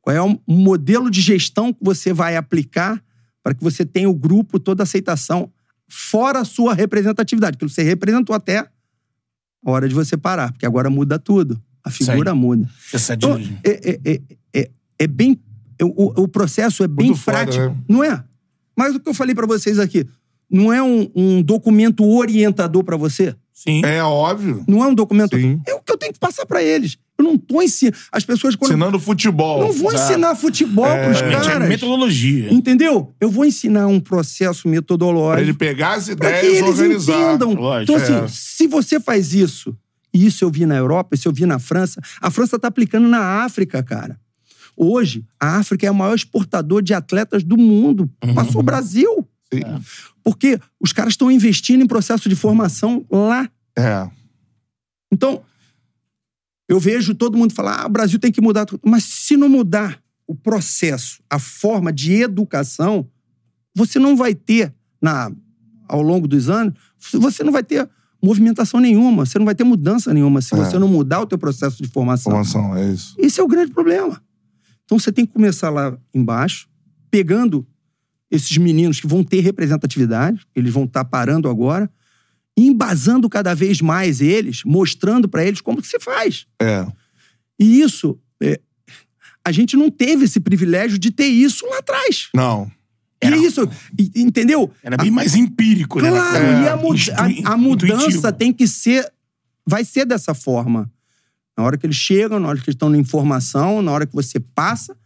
[0.00, 3.02] Qual é o modelo de gestão que você vai aplicar
[3.42, 5.52] para que você tenha o grupo, toda a aceitação,
[5.86, 7.58] fora a sua representatividade?
[7.58, 8.68] Que você representou até a
[9.70, 11.60] hora de você parar, porque agora muda tudo.
[11.84, 12.68] A figura muda.
[12.92, 14.20] Essa Então, é, é, é,
[14.54, 15.38] é, é bem.
[15.80, 17.64] É, O, o processo é bem Muito foda, prático.
[17.64, 17.76] né?
[17.88, 18.22] Não é?
[18.76, 20.06] Mas o que eu falei pra vocês aqui,
[20.50, 23.34] não é um, um documento orientador pra você?
[23.52, 23.82] Sim.
[23.84, 24.64] É óbvio.
[24.66, 25.36] Não é um documento.
[25.36, 25.60] Sim.
[25.66, 26.96] É o que eu tenho que passar pra eles.
[27.18, 27.98] Eu não tô ensinando.
[28.10, 28.70] As pessoas quando.
[28.70, 29.60] Ensinando futebol.
[29.60, 31.68] não vou ensinar futebol pros Exatamente, é caras.
[31.68, 32.50] metodologia.
[32.54, 33.12] Entendeu?
[33.20, 36.78] Eu vou ensinar um processo Pra ele metodológico pegar as para que ideias e eles
[36.80, 37.12] organizar.
[37.34, 37.52] entendam.
[37.52, 38.28] Lógico, então, assim, é.
[38.28, 39.76] se você faz isso,
[40.14, 43.06] e isso eu vi na Europa, isso eu vi na França, a França tá aplicando
[43.08, 44.18] na África, cara.
[44.82, 48.10] Hoje, a África é o maior exportador de atletas do mundo.
[48.34, 49.28] Passou o Brasil.
[49.52, 49.60] Sim.
[50.24, 53.46] Porque os caras estão investindo em processo de formação lá.
[53.76, 54.08] É.
[55.12, 55.42] Então,
[56.68, 58.80] Eu vejo todo mundo falar, ah, o Brasil tem que mudar tudo.
[58.86, 63.08] Mas se não mudar o processo, a forma de educação,
[63.74, 64.72] você não vai ter,
[65.02, 65.32] na,
[65.88, 66.74] ao longo dos anos,
[67.12, 67.90] você não vai ter
[68.22, 70.58] movimentação nenhuma, você não vai ter mudança nenhuma se É.
[70.58, 72.30] você não mudar o teu processo de formação.
[72.30, 73.16] Formação, é isso.
[73.18, 74.22] Esse é o grande problema.
[74.90, 76.68] Então você tem que começar lá embaixo,
[77.12, 77.64] pegando
[78.28, 81.88] esses meninos que vão ter representatividade, eles vão estar parando agora,
[82.58, 86.44] e embasando cada vez mais eles, mostrando para eles como que se faz.
[86.60, 86.84] É.
[87.56, 88.58] E isso, é,
[89.44, 92.28] a gente não teve esse privilégio de ter isso lá atrás.
[92.34, 92.68] Não.
[93.22, 94.72] E é isso, e- entendeu?
[94.82, 96.10] Era bem mais empírico, né?
[96.10, 98.32] Claro, É, e a, instui- a- a mudança intuitivo.
[98.32, 99.08] tem que ser.
[99.64, 100.90] Vai ser dessa forma.
[101.60, 104.14] Na hora que eles chegam, na hora que eles estão na informação, na hora que
[104.14, 104.96] você passa.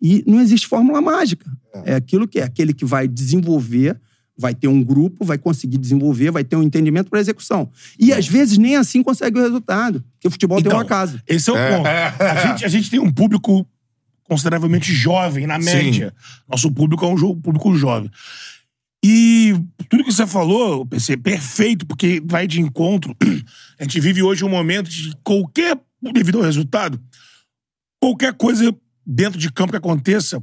[0.00, 1.50] E não existe fórmula mágica.
[1.84, 4.00] É, aquilo que é aquele que vai desenvolver,
[4.38, 7.68] vai ter um grupo, vai conseguir desenvolver, vai ter um entendimento para execução.
[7.98, 10.04] E às vezes nem assim consegue o resultado.
[10.12, 11.20] Porque o futebol tem Então, um acaso.
[11.26, 11.88] Esse é o ponto.
[11.88, 13.66] A, gente, a gente tem um público
[14.22, 16.14] consideravelmente jovem, na média.
[16.48, 18.08] Nosso público é um público jovem.
[19.06, 19.54] E
[19.90, 23.14] tudo que você falou, PC, é perfeito, porque vai de encontro.
[23.78, 25.78] A gente vive hoje um momento de qualquer,
[26.12, 27.00] devido ao resultado,
[28.00, 28.74] qualquer coisa
[29.06, 30.42] dentro de campo que aconteça,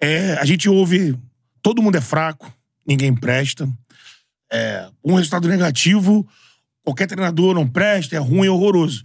[0.00, 1.16] é, a gente ouve
[1.62, 2.52] todo mundo é fraco,
[2.86, 3.68] ninguém presta.
[4.52, 6.24] É, um resultado negativo,
[6.84, 9.04] qualquer treinador não presta, é ruim, é horroroso.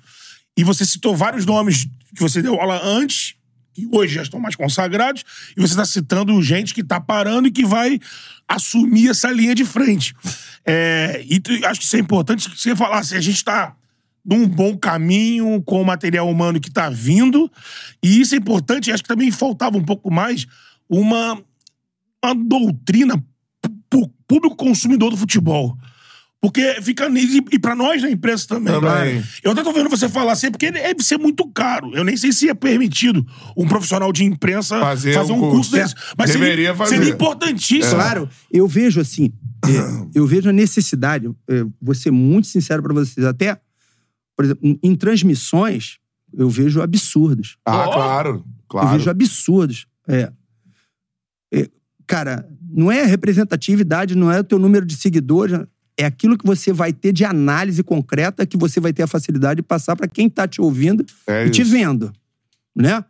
[0.56, 3.34] E você citou vários nomes que você deu aula antes,
[3.74, 5.24] que hoje já estão mais consagrados,
[5.58, 8.00] e você está citando gente que está parando e que vai
[8.48, 10.14] assumir essa linha de frente.
[10.64, 13.76] É, e acho que isso é importante que você falasse, a gente está
[14.24, 17.51] num bom caminho com o material humano que está vindo,
[18.03, 20.45] e isso é importante, e acho que também faltava um pouco mais
[20.89, 21.41] uma,
[22.24, 23.22] uma doutrina
[24.28, 25.78] público consumidor do futebol.
[26.41, 27.07] Porque fica.
[27.51, 28.74] E pra nós na imprensa também.
[28.74, 29.24] Também.
[29.43, 31.91] Eu até tô vendo você falar assim, porque deve ser muito caro.
[31.93, 33.24] Eu nem sei se é permitido
[33.55, 35.72] um profissional de imprensa Fazer fazer, um um curso curso.
[35.72, 35.93] desse.
[36.17, 36.95] Mas Deveria seria, fazer.
[36.95, 37.93] seria importantíssimo.
[37.93, 39.32] Claro, eu vejo assim,
[39.63, 43.59] é, eu vejo a necessidade, é, vou ser muito sincero para vocês, até,
[44.42, 45.98] por exemplo, em- transmissões,
[46.34, 47.58] eu vejo absurdos.
[47.66, 47.94] Ah, Ó.
[47.94, 48.30] claro.
[48.30, 48.98] Eu Claro.
[48.98, 49.86] vejo absurdos.
[50.08, 50.32] É.
[51.54, 51.70] É,
[52.08, 55.60] cara, não é representatividade, não é o teu número de seguidores,
[55.98, 59.58] é aquilo que você vai ter de análise concreta que você vai ter a facilidade
[59.58, 61.72] de passar para quem tá te ouvindo É e te isso.
[61.72, 62.12] vendo,
[62.76, 63.04] né?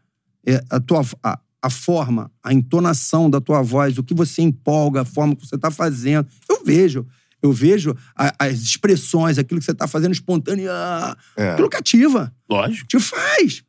[0.46, 5.02] É, a tua a, a forma, a entonação da tua voz, o que você empolga,
[5.02, 6.28] a forma que você tá fazendo.
[6.50, 7.06] Eu vejo,
[7.42, 11.52] eu vejo a- as expressões, aquilo que você tá fazendo espontâneo, ah, É.
[11.52, 12.88] aquilo cativa, Lógico.
[12.88, 13.64] te faz.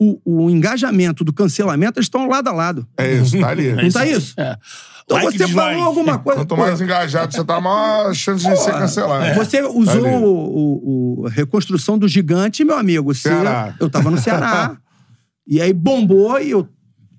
[0.00, 2.86] O, o engajamento do cancelamento, eles estão lado a lado.
[2.96, 3.72] É isso, tá ali.
[3.72, 4.34] Não tá isso?
[4.36, 4.56] É.
[5.04, 6.40] Então Like, você falou alguma coisa.
[6.40, 9.34] Quanto pô, mais engajado você tá, maior chance de ser cancelado.
[9.36, 10.14] Você usou Ali.
[10.16, 13.12] o, o- o- a reconstrução do gigante, meu amigo.
[13.14, 13.76] Você- Ceará.
[13.78, 14.76] eu tava no Ceará.
[15.46, 16.68] e aí bombou e eu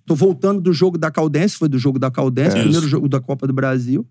[0.05, 2.61] tô voltando do jogo da Caldense, foi do jogo da Caldense, É.
[2.63, 4.05] primeiro jogo da Copa do Brasil.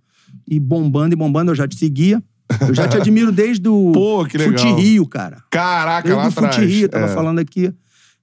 [0.52, 2.22] E bombando e bombando, eu já te seguia.
[2.68, 4.58] Eu já te admiro desde o Pô, que legal.
[4.58, 5.42] Fute Rio, cara.
[5.50, 6.70] Caraca, Desde lá o Fute atrás.
[6.70, 7.14] Rio, eu tava É.
[7.14, 7.72] falando aqui.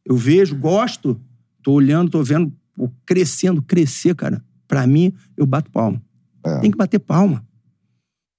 [0.05, 1.19] Eu vejo, gosto,
[1.63, 2.53] tô olhando, tô vendo,
[3.03, 4.43] crescendo, crescer, cara.
[4.67, 5.99] Pra mim, eu bato palma.
[6.45, 6.59] É.
[6.59, 7.43] Tem que bater palma.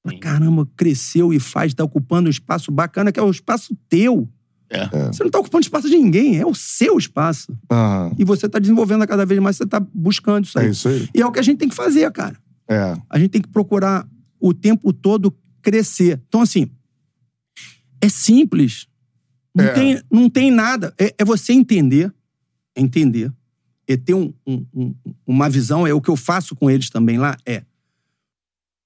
[0.07, 4.29] Fala, Caramba, cresceu e faz, tá ocupando um espaço bacana, que é o espaço teu.
[4.71, 4.87] É.
[5.09, 7.53] Você não tá ocupando espaço de ninguém, é o seu espaço.
[7.69, 8.13] Aham.
[8.17, 10.67] E você tá desenvolvendo a cada vez mais, você tá buscando isso aí.
[10.67, 11.09] É isso aí.
[11.13, 12.37] E é o que a gente tem que fazer, cara.
[12.71, 12.97] É.
[13.11, 14.09] A gente tem que procurar
[14.39, 16.21] o tempo todo crescer.
[16.29, 16.71] Então, assim,
[18.01, 18.87] é simples.
[19.55, 19.73] Não, É.
[19.73, 20.95] tem, não tem nada.
[20.99, 22.15] É, é você entender,
[22.77, 23.33] entender,
[23.89, 24.95] é ter um- um- um-
[25.27, 27.65] uma visão, é o que eu faço com eles também lá, é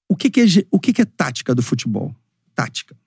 [0.09, 2.15] o que, que é o que, que é tática do futebol?
[2.55, 2.97] Tática.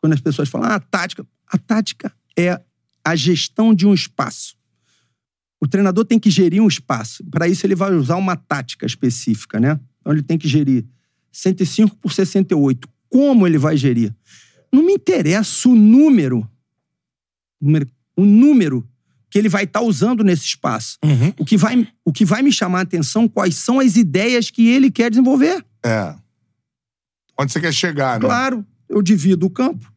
[0.00, 1.26] Quando as pessoas falam, ah, tática.
[1.46, 2.62] A tática é
[3.02, 4.56] a gestão de um espaço.
[5.60, 7.24] O treinador tem que gerir um espaço.
[7.30, 9.80] Para isso, ele vai usar uma tática específica, né?
[10.08, 10.86] Então, ele tem que gerir
[11.30, 12.88] 105 por 68.
[13.10, 14.14] Como ele vai gerir?
[14.72, 16.48] Não me interessa o número,
[18.16, 18.88] o número
[19.28, 20.96] que ele vai estar usando nesse espaço.
[21.04, 21.34] Uhum.
[21.38, 24.68] O que, vai, o que vai me chamar a atenção, quais são as ideias que
[24.68, 25.62] ele quer desenvolver.
[25.84, 26.14] É.
[27.38, 28.26] Onde você quer chegar, né?
[28.26, 29.92] Claro, eu divido o campo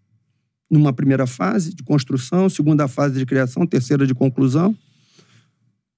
[0.69, 4.77] numa primeira fase de construção, segunda fase de criação, terceira de conclusão.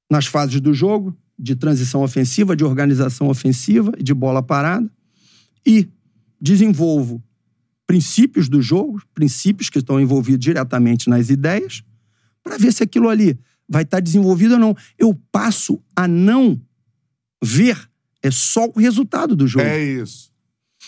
[0.09, 4.89] Nas fases do jogo, de transição ofensiva, de organização ofensiva, de bola parada.
[5.65, 5.87] E
[6.39, 7.23] desenvolvo
[7.87, 11.83] princípios do jogo, princípios que estão envolvidos diretamente nas ideias,
[12.43, 14.75] para ver se aquilo ali vai estar desenvolvido ou não.
[14.97, 16.59] Eu passo a não
[17.41, 17.89] ver
[18.21, 19.65] é só o resultado do jogo.
[19.65, 20.31] É isso.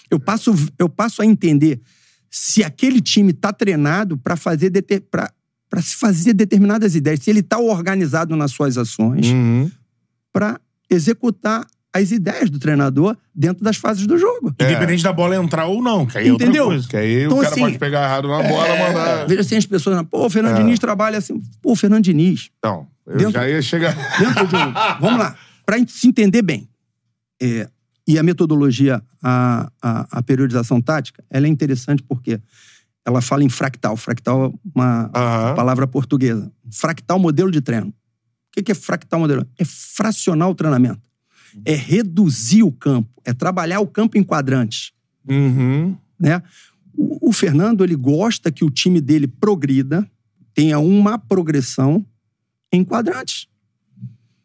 [0.10, 1.82] Eu passo, eu passo a entender
[2.30, 4.72] se aquele time está treinado para fazer
[5.12, 5.32] para
[5.70, 7.22] para se fazer determinadas ideias.
[7.22, 9.70] Se ele está organizado nas suas ações Uhum.
[10.36, 10.60] Para
[10.90, 14.54] executar as ideias do treinador dentro das fases do jogo.
[14.60, 16.66] Independente da bola entrar ou não, que aí é outra Entendeu?
[16.66, 16.88] coisa.
[16.90, 19.26] Que aí Então, o cara assim, pode pegar errado na bola, mandar.
[19.28, 20.58] Veja assim, as pessoas, pô, o Fernando É.
[20.62, 21.42] Diniz trabalha assim.
[21.62, 23.96] Pô, o Fernando Diniz, Então, eu Dentro- já ia chegar.
[24.20, 24.74] dentro de um.
[25.00, 26.68] Vamos lá, para se entender bem.
[27.42, 27.70] é,
[28.06, 32.40] e a metodologia, a, a, a periodização tática, ela é interessante porque
[33.06, 33.96] ela fala em fractal.
[33.96, 35.56] Fractal é uma Aham.
[35.56, 36.52] palavra portuguesa.
[36.72, 37.94] Fractal modelo de treino.
[38.56, 39.46] O que que é fractal modelo?
[39.60, 41.02] É fracionar o treinamento.
[41.66, 43.10] É reduzir o campo.
[43.26, 44.92] É trabalhar o campo em quadrantes.
[45.28, 45.98] Uhum.
[46.20, 46.42] né?
[46.98, 50.10] O, o Fernando, ele gosta que o time dele progrida,
[50.54, 52.06] tenha uma progressão
[52.72, 53.48] em quadrantes.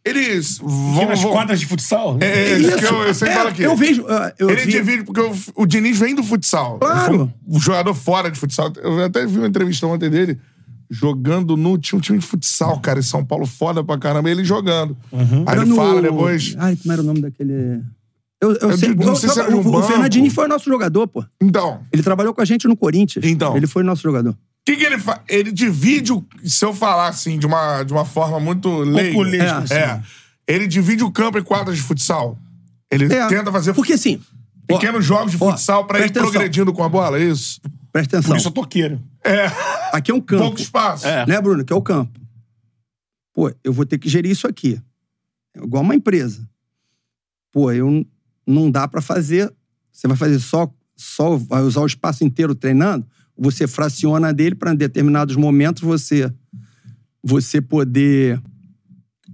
[0.04, 1.06] Eles vão.
[1.08, 2.16] nas vão- quadras de futsal.
[2.20, 3.62] É, é, isso que eu, eu sempre É, falo aqui.
[3.62, 4.04] Eu vejo...
[4.38, 6.78] Eu Ele vi- divide, porque o, o Diniz vem do futsal.
[6.78, 7.32] Claro.
[7.46, 8.72] Um jogador fora de futsal.
[8.78, 10.40] Eu até vi uma entrevista ontem dele
[10.91, 11.78] jogando no.
[11.78, 14.97] Tinha um time de futsal, cara, em São Paulo, foda pra caramba, ele jogando.
[15.12, 16.55] Aí era ele no- fala depois.
[16.59, 17.80] Ai, como era o nome daquele...
[18.43, 19.86] Eu, eu Eu sei, não sei se era de um o, o banco.
[19.86, 21.22] Fernandinho foi nosso jogador, pô.
[21.41, 23.24] Então, Ele trabalhou com a gente no Corinthians.
[23.24, 23.55] Então.
[23.57, 24.30] Ele foi nosso jogador.
[24.30, 25.20] o que, que ele faz?
[25.28, 29.36] Ele divide, o, se eu falar assim, de uma, de uma forma muito leiga.
[29.36, 29.74] É, assim.
[29.74, 30.03] é.
[30.49, 32.38] Ele divide o campo em quadras de futsal.
[32.91, 33.26] Ele É.
[33.28, 34.18] tenta fazer Porque assim...
[34.72, 36.22] ó, pequenos jogos de ó, futsal pra ir atenção.
[36.30, 37.61] progredindo com a bola, é isso?
[37.93, 38.30] Presta atenção.
[38.34, 39.01] Por isso eu toqueiro.
[39.24, 39.46] É.
[39.92, 40.44] Aqui é um campo.
[40.44, 41.06] Pouco espaço.
[41.06, 41.26] É.
[41.26, 41.64] Né, Bruno?
[41.64, 42.18] Que é o campo.
[43.32, 44.80] Pô, eu vou ter que gerir isso aqui.
[45.54, 46.48] É igual uma empresa.
[47.52, 48.06] Pô, eu
[48.46, 49.52] não dá pra fazer.
[49.92, 53.06] Você vai fazer só, só vai usar o espaço inteiro treinando.
[53.36, 56.32] Você fraciona dele para em determinados momentos você
[57.22, 58.40] você poder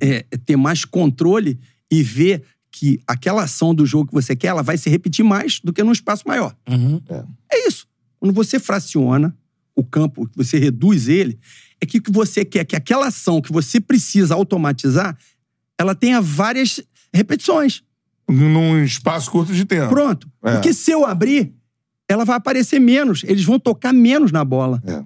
[0.01, 1.59] é, ter mais controle
[1.91, 5.61] e ver que aquela ação do jogo que você quer, ela vai se repetir mais
[5.61, 6.55] do que num espaço maior.
[6.69, 7.01] Uhum.
[7.51, 7.87] É isso.
[8.19, 9.37] Quando você fraciona
[9.77, 11.39] o campo, que você reduz ele,
[11.81, 15.17] é que você quer que aquela ação que você precisa automatizar,
[15.79, 16.81] ela tenha várias
[17.13, 17.83] repetições.
[18.29, 19.91] Num espaço curto de tempo.
[19.91, 20.29] Pronto.
[20.43, 20.53] É.
[20.53, 21.53] Porque se eu abrir,
[22.09, 23.23] ela vai aparecer menos.
[23.25, 24.83] Eles vão tocar menos na bola.
[24.85, 25.05] É.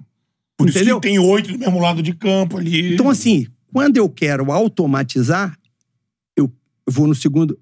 [0.57, 0.99] Por isso Entendeu?
[0.99, 2.93] que tem oito do mesmo lado de campo ali.
[2.93, 5.57] Então, assim, quando eu quero automatizar,
[6.35, 6.51] eu
[6.87, 7.59] vou no segundo,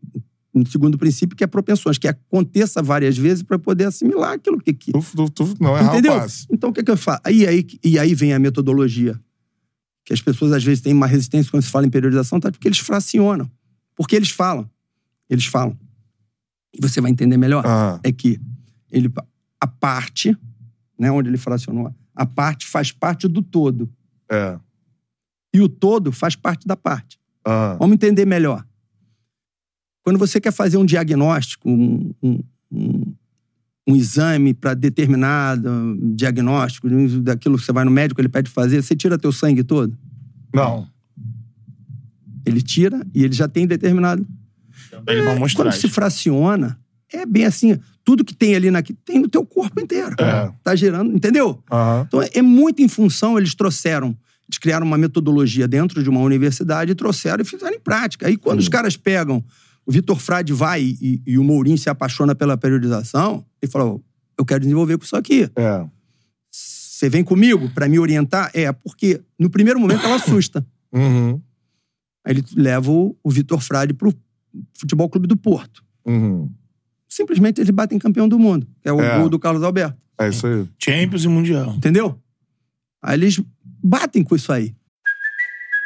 [0.53, 4.73] no segundo princípio, que é propensões, que aconteça várias vezes para poder assimilar aquilo que,
[4.73, 6.13] que, Tu, tu, tu não errar Entendeu?
[6.19, 6.47] passe.
[6.51, 7.21] Então o que, que eu faço?
[7.29, 9.19] E aí, e aí vem a metodologia.
[10.03, 12.51] Que as pessoas às vezes têm uma resistência quando se fala em periodização, tá?
[12.51, 13.49] Porque eles fracionam.
[13.95, 14.67] Porque eles falam.
[15.29, 15.77] Eles falam.
[16.73, 17.63] E você vai entender melhor.
[17.65, 18.39] Ah, É que
[18.91, 19.11] ele,
[19.61, 20.35] a parte,
[20.97, 23.87] né, onde ele fracionou, a parte faz parte do todo.
[24.31, 24.57] é.
[25.51, 27.19] E o todo faz parte da parte.
[27.43, 28.63] Ah, Vamos entender melhor.
[30.03, 32.39] Quando você quer fazer um diagnóstico, um, um,
[32.71, 33.13] um-
[33.87, 36.87] um exame para determinado diagnóstico,
[37.21, 39.97] daquilo que você vai no médico, ele pede fazer, você tira teu sangue todo?
[40.53, 40.87] não.
[42.45, 44.25] Ele tira e ele já tem determinado.
[45.07, 45.65] Ele vai mostrar.
[45.65, 46.79] Quando se fraciona,
[47.13, 50.15] é bem assim, tudo que tem ali na, tem no teu corpo inteiro.
[50.19, 50.51] É.
[50.63, 51.61] Tá gerando, entendeu?
[51.71, 52.05] Aham.
[52.07, 56.95] Então é muito em função, eles trouxeram, eles criaram uma metodologia dentro de uma universidade
[56.95, 58.25] trouxeram e fizeram em prática.
[58.25, 59.43] Aí quando os caras pegam,
[59.89, 63.99] o Vitor Frade vai e, e o Mourinho se apaixona pela periodização, ele fala: "Ó,
[64.37, 65.49] eu quero desenvolver com isso aqui.
[65.55, 65.83] É.
[66.51, 68.51] Você vem comigo para me orientar?
[68.53, 70.65] É, porque no primeiro momento ela assusta.
[70.91, 71.39] Uhum.
[72.25, 74.11] Aí ele leva o, o Vitor Frade pro
[74.73, 75.83] Futebol Clube do Porto.
[76.03, 76.51] Uhum.
[77.07, 79.19] Simplesmente eles batem campeão do mundo, que é o É.
[79.19, 79.95] gol do Carlos Alberto.
[80.19, 80.67] É isso aí.
[80.79, 81.75] Champions e Mundial.
[81.75, 82.19] Entendeu?
[83.03, 83.39] Aí eles
[83.83, 84.75] batem com isso aí.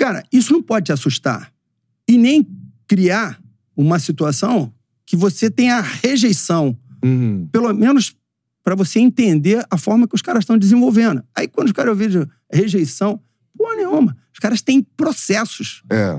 [0.00, 1.52] Cara, isso não pode te assustar.
[2.08, 2.48] E nem
[2.88, 3.38] criar
[3.76, 4.72] uma situação
[5.04, 6.74] que você tenha rejeição.
[7.04, 7.46] Uhum.
[7.52, 8.16] Pelo menos
[8.64, 11.22] para você entender a forma que os caras estão desenvolvendo.
[11.36, 13.20] Aí quando os caras veem rejeição,
[13.54, 14.16] porra nenhuma.
[14.32, 15.82] Os caras têm processos.
[15.92, 16.18] É.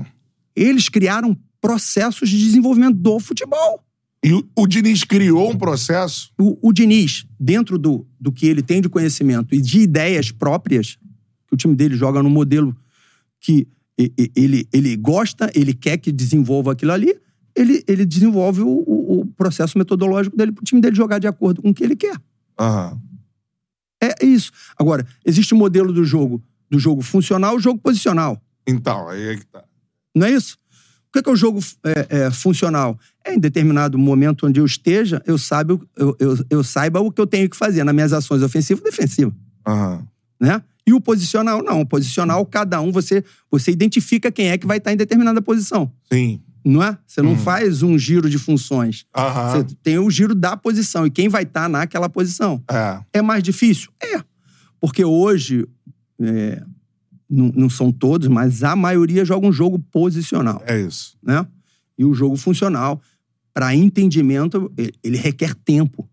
[0.54, 3.84] Eles criaram processos de desenvolvimento do futebol.
[4.22, 6.30] E o, o Diniz criou um processo.
[6.38, 10.98] O, o Diniz, dentro do, do que ele tem de conhecimento e de ideias próprias,
[11.48, 12.76] que o time dele joga no modelo
[13.42, 13.66] que
[14.34, 17.14] ele, ele gosta, ele quer que desenvolva aquilo ali,
[17.54, 21.26] ele, ele desenvolve o, o- o processo metodológico dele para o time dele jogar de
[21.26, 22.16] acordo com o que ele quer.
[22.58, 22.98] Aham.
[24.02, 24.50] É, isso.
[24.78, 28.40] Agora, existe o modelo do jogo, do jogo funcional e o jogo posicional.
[28.66, 29.62] Então, aí é que tá.
[30.14, 30.56] Não é isso?
[31.08, 32.98] O que é, que é o jogo é, é, funcional?
[33.24, 37.20] É em determinado momento onde eu esteja, eu, saiba, eu, eu, eu saiba o que
[37.20, 39.34] eu tenho que fazer nas minhas ações ofensivas e defensivas.
[39.66, 40.06] Aham.
[40.40, 40.62] Né?
[40.86, 41.80] E o posicional, não.
[41.82, 45.92] O posicional, cada um, você, você identifica quem é que vai estar em determinada posição.
[46.12, 46.40] Sim.
[46.64, 46.96] Não é?
[47.06, 49.04] Você não faz um giro de funções.
[49.16, 49.50] Aham.
[49.50, 52.62] Você tem o giro da posição e quem vai estar naquela posição.
[52.70, 53.00] É.
[53.14, 53.90] É mais difícil?
[54.00, 54.22] É.
[54.80, 55.66] Porque hoje,
[56.20, 56.62] é,
[57.28, 61.16] não, não são todos, mas a maioria joga um jogo posicional, É isso.
[61.22, 61.44] né?
[61.98, 63.00] E o jogo funcional,
[63.54, 66.08] para entendimento, e- ele requer tempo.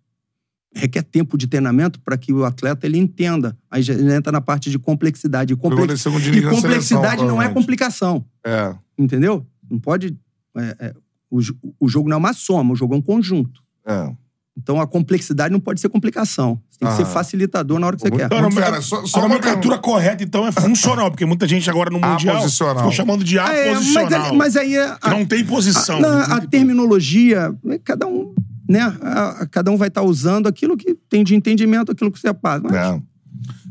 [0.76, 3.57] Requer tempo de treinamento para que o atleta ele entenda.
[3.72, 5.53] Aí já entra na parte de complexidade.
[5.53, 8.24] E, complex- e complexidade seleção, não é complicação.
[8.45, 8.76] É.
[8.97, 9.45] Entendeu?
[9.70, 10.15] Não pode.
[10.55, 10.93] é, é,
[11.30, 11.39] o,
[11.80, 13.61] o jogo não é uma soma, o jogo é um conjunto.
[13.86, 14.11] É.
[14.57, 16.59] Então a complexidade não pode ser complicação.
[16.70, 16.97] Você tem que Ah.
[16.97, 18.30] ser facilitador na hora que você quer.
[18.30, 19.80] Não, não, mas só- a só uma nomenclatura pergunta.
[19.80, 22.76] correta, então, é funcional, porque muita gente agora no Mundial Aposicional.
[22.76, 24.09] estão chamando de Ah, é, aposicional.
[24.09, 24.95] mas, é- mas aí é.
[24.97, 25.97] Que não tem posição.
[25.97, 28.34] A, não, a terminologia, é, cada um,
[28.70, 28.82] né?
[29.01, 32.34] a- a- cada um vai estar usando aquilo que tem de entendimento, aquilo que você
[32.34, 32.61] passa.
[32.63, 33.01] Mas, É.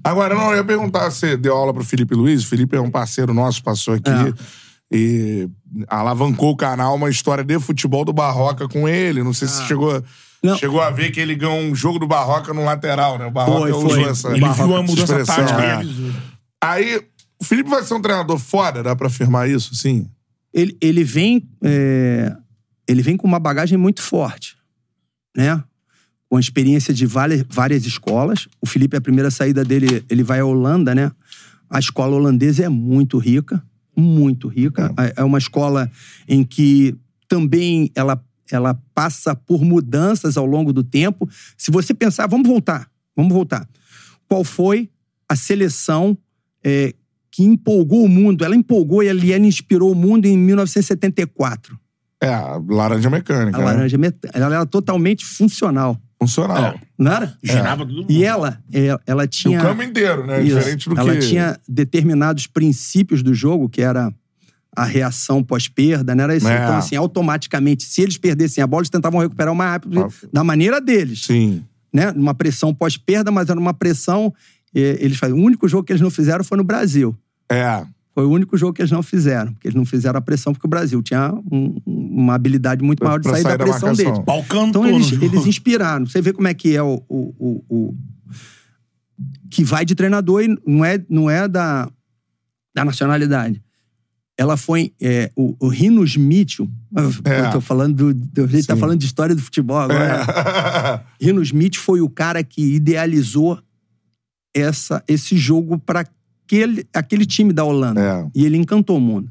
[0.05, 2.43] Agora, não, eu ia perguntar, você deu aula pro Felipe Luiz?
[2.43, 4.33] O Felipe é um parceiro nosso, passou aqui É.
[4.91, 5.49] e
[5.89, 9.23] alavancou o canal uma história de futebol do Barroca com ele.
[9.23, 10.03] Não sei se chegou, Ah.
[10.43, 10.57] Não.
[10.57, 13.27] chegou a ver que ele ganhou um jogo do Barroca no lateral, né?
[13.27, 14.03] O Barroca Foi, usou foi.
[14.05, 15.81] essa Ele viu a mudança tática é.
[16.63, 17.03] Aí,
[17.41, 19.75] o Felipe vai ser um treinador foda, dá pra afirmar isso?
[19.75, 20.09] Sim.
[20.55, 22.35] ele, ele vem é,
[22.89, 24.57] ele vem com uma bagagem muito forte,
[25.37, 25.63] né?
[26.29, 28.49] Com a experiência de várias, várias escolas.
[28.61, 31.11] O Felipe, a primeira saída dele, ele vai à Holanda, né?
[31.71, 33.63] A escola holandesa é muito rica,
[33.97, 34.93] muito rica.
[34.99, 35.91] É é uma escola
[36.27, 36.97] em que
[37.29, 41.29] também ela, ela passa por mudanças ao longo do tempo.
[41.57, 43.69] Se você pensar, vamos voltar, vamos voltar.
[44.27, 44.91] Qual foi
[45.29, 46.17] a seleção
[46.65, 46.95] é,
[47.31, 48.45] que empolgou o mundo?
[48.45, 51.79] Ela empolgou e ela inspirou o mundo em 1974.
[52.21, 53.57] É, a laranja mecânica.
[53.59, 53.65] A né?
[53.67, 56.79] laranja meta- ela era totalmente funcional, Funcional.
[56.99, 57.39] não era?
[57.43, 58.11] Girava todo mundo.
[58.11, 60.43] E ela, é, ela E tinha o campo inteiro, né?
[60.43, 60.57] Isso.
[60.59, 61.21] Diferente do ela que.
[61.21, 64.13] tinha determinados princípios do jogo, que era
[64.77, 66.23] a reação pós-perda, né?
[66.25, 66.49] Era isso.
[66.49, 66.55] É.
[66.63, 70.09] Então, assim, automaticamente, se eles perdessem a bola, eles tentavam recuperar o mais rápido Ah.
[70.33, 71.23] da maneira deles.
[71.25, 71.65] Sim.
[71.93, 72.11] Né?
[72.11, 74.33] Uma pressão pós-perda, mas era uma pressão.
[74.75, 75.39] eh, Eles faziam.
[75.39, 77.17] O único jogo que eles não fizeram foi no Brasil.
[77.51, 77.83] É.
[78.19, 79.53] Foi o único jogo que eles não fizeram.
[79.53, 83.21] Porque eles não fizeram a pressão, porque o Brasil tinha um- uma habilidade muito maior
[83.21, 84.13] de sair, sair da da pressão marcação.
[84.13, 84.25] deles.
[84.27, 86.05] Balcando Então eles, eles inspiraram.
[86.05, 87.97] Você vê como é que é o, o, o- o-
[89.49, 91.89] que vai de treinador e não é, não é da,
[92.75, 93.63] da nacionalidade.
[94.37, 94.93] Ela foi.
[95.01, 96.69] é, o, o Rinos Mitchell.
[97.25, 97.41] É.
[97.47, 98.15] Eu tô falando do.
[98.15, 101.05] do- a gente tá falando de história do futebol agora.
[101.21, 101.23] É.
[101.25, 103.61] Rinos Mitchell foi o cara que idealizou
[104.53, 106.05] essa, esse jogo para
[106.49, 108.01] aquele, aquele time da Holanda.
[108.01, 108.31] É.
[108.35, 109.31] E ele encantou o mundo.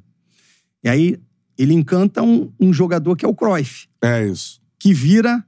[0.83, 1.17] E aí
[1.57, 4.61] ele encanta um, um jogador que é o Cruyff É isso.
[4.79, 5.43] que vira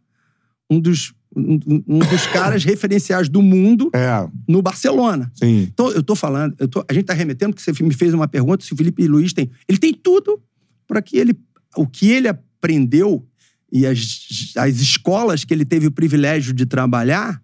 [0.70, 4.28] um dos, um, um dos caras referenciais do mundo É.
[4.48, 5.32] no Barcelona.
[5.36, 5.68] Sim.
[5.72, 8.28] Então, eu tô falando, eu tô- a gente tá remetendo, porque você me fez uma
[8.28, 9.50] pergunta se o Felipe Luiz tem.
[9.68, 10.42] Ele tem tudo
[10.88, 11.36] para que ele.
[11.78, 13.24] O que ele aprendeu
[13.72, 17.40] e as, as escolas que ele teve o privilégio de trabalhar,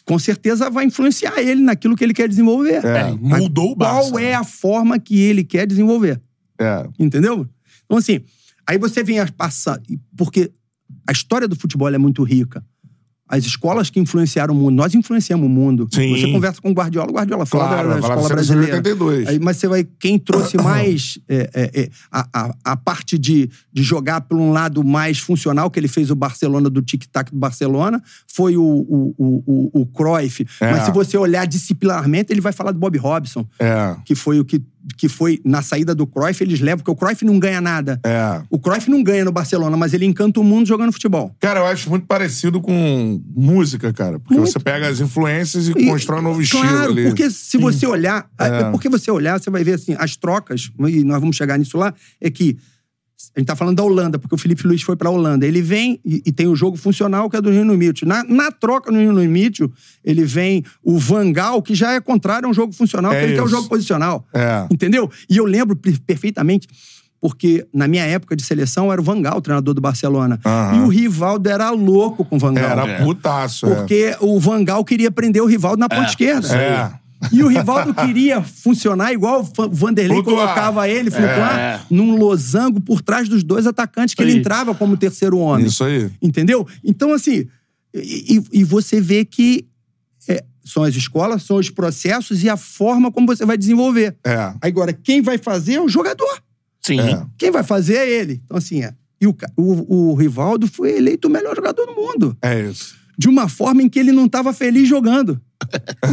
[0.00, 2.84] com certeza vai influenciar ele naquilo que ele quer desenvolver.
[2.84, 3.12] É.
[3.12, 4.10] Mudou o Barça.
[4.10, 6.20] Qual é a forma que ele quer desenvolver?
[6.58, 6.88] É.
[6.98, 7.46] Entendeu?
[7.84, 8.20] Então, assim,
[8.66, 9.80] aí você vem a passar.
[10.16, 10.50] Porque
[11.06, 12.64] a história do futebol é muito rica.
[13.28, 15.88] As escolas que influenciaram o mundo, nós influenciamos o mundo.
[15.90, 16.14] Sim.
[16.14, 18.76] Você conversa com o Guardiola, o Guardiola fala Claro, da, escola da de brasileira.
[18.76, 19.28] 82.
[19.28, 19.84] Aí, mas você vai.
[19.98, 24.52] Quem trouxe mais é, é, é, a, a, a parte de, de jogar por um
[24.52, 29.14] lado mais funcional, que ele fez o Barcelona do tic-tac do Barcelona, foi o, o,
[29.16, 30.46] o, o, o Cruyff.
[30.60, 30.70] É.
[30.70, 33.96] Mas se você olhar disciplinarmente, ele vai falar do Bob Robson É.
[34.04, 34.60] que foi o que,
[34.96, 38.00] que foi na saída do Cruyff, eles levam, porque o Cruyff não ganha nada.
[38.04, 38.42] É.
[38.50, 41.34] O Cruyff não ganha no Barcelona, mas ele encanta o mundo jogando futebol.
[41.40, 44.18] Cara, eu acho muito parecido com música, cara.
[44.18, 44.50] Porque Muito.
[44.52, 47.04] você pega as influências e, E- constrói um novo estilo Claro, ali.
[47.04, 48.46] porque se você olhar, É.
[48.46, 48.70] é.
[48.70, 51.94] porque você olhar, você vai ver assim, as trocas, e nós vamos chegar nisso lá,
[52.20, 52.56] é que
[53.34, 55.46] a gente tá falando da Holanda, porque o Felipe Luiz foi pra Holanda.
[55.46, 58.08] Ele vem e, e tem o jogo funcional, que é do Rino Mitchell.
[58.08, 59.70] Na, na troca no Rino Mitchell,
[60.04, 63.34] ele vem o Vangal, que já é contrário a um jogo funcional, É que ele
[63.34, 63.54] quer o isso.
[63.54, 64.26] jogo posicional.
[64.34, 64.66] É.
[64.70, 65.10] Entendeu?
[65.28, 66.66] E eu lembro per- perfeitamente,
[67.20, 70.40] porque na minha época de seleção era o Vangal, o treinador do Barcelona.
[70.44, 70.76] Aham.
[70.76, 72.64] E o Rivaldo era louco com o Vangal.
[72.70, 73.74] Era putaço, é.
[73.76, 76.48] Porque o Vangal queria prender o Rivaldo na ponta esquerda.
[76.56, 76.92] É.
[77.30, 80.46] E o Rivaldo queria funcionar igual o Vanderlei Flutuar.
[80.54, 81.80] colocava ele, flutuar, É.
[81.90, 85.66] num losango por trás dos dois atacantes que ele entrava como terceiro homem.
[85.66, 86.10] Isso aí.
[86.20, 86.66] Entendeu?
[86.82, 87.46] Então, assim,
[87.94, 89.66] e, e- você vê que
[90.28, 94.16] é, são as escolas, são os processos e a forma como você vai desenvolver.
[94.24, 94.52] É.
[94.60, 96.42] Agora, quem vai fazer é o jogador.
[96.80, 97.00] Sim.
[97.00, 97.22] É.
[97.38, 98.40] Quem vai fazer é ele.
[98.44, 98.92] Então, assim, é.
[99.20, 102.36] E o, o, o Rivaldo foi eleito o melhor jogador do mundo.
[102.42, 102.96] É isso.
[103.18, 105.40] De uma forma em que ele não estava feliz jogando.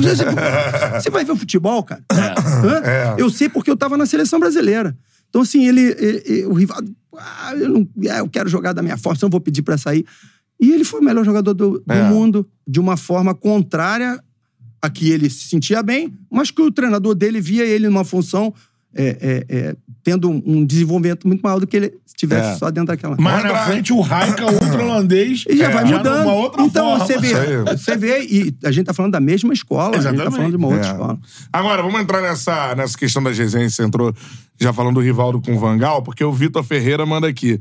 [0.99, 2.03] Você, vai ver o futebol, cara?
[2.11, 2.81] Hã?
[2.83, 3.15] É.
[3.17, 4.97] Eu sei porque eu estava na seleção brasileira.
[5.29, 8.81] Então, assim, ele, ele- ele- o Rivaldo, ah, eu, não, ah, eu quero jogar da
[8.81, 10.05] minha forma, eu vou pedir pra sair.
[10.59, 12.09] E ele foi o melhor jogador do, do É.
[12.09, 14.21] mundo, de uma forma contrária
[14.81, 18.53] a que ele se sentia bem, mas que o treinador dele via ele numa função
[18.93, 22.55] é, é, é, tendo um- um desenvolvimento muito maior do que ele estivesse É.
[22.55, 23.15] só dentro daquela.
[23.19, 25.43] Mais na frente, o Raika, outro holandês.
[25.49, 26.19] E já é, vai mudando.
[26.23, 27.05] numa outra então, forma.
[27.05, 27.33] você vê,
[27.77, 30.35] você vê, e a gente tá falando da mesma escola, a gente tá Exatamente.
[30.35, 30.91] falando de uma outra É.
[30.91, 31.19] escola.
[31.51, 33.75] Agora, vamos entrar nessa, nessa questão das resenhas.
[33.75, 34.13] Você entrou
[34.59, 37.59] já falando do Rivaldo com o Vangal, porque o Vitor Ferreira manda aqui.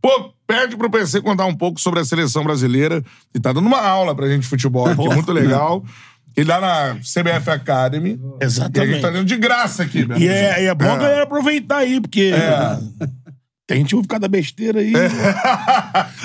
[0.00, 3.02] Pô, pede pro PC contar um pouco sobre a seleção brasileira.
[3.34, 5.82] E tá dando uma aula pra gente de futebol aqui, muito legal.
[6.36, 8.20] Ele dá na CBF Academy.
[8.40, 8.92] E a Exatamente.
[8.92, 10.20] gente tá dando de graça aqui, Beto.
[10.20, 12.32] E é, e é bom a galera aproveitar aí, porque.
[12.34, 13.06] É.
[13.68, 14.92] Tem gente que ouve cada besteira aí.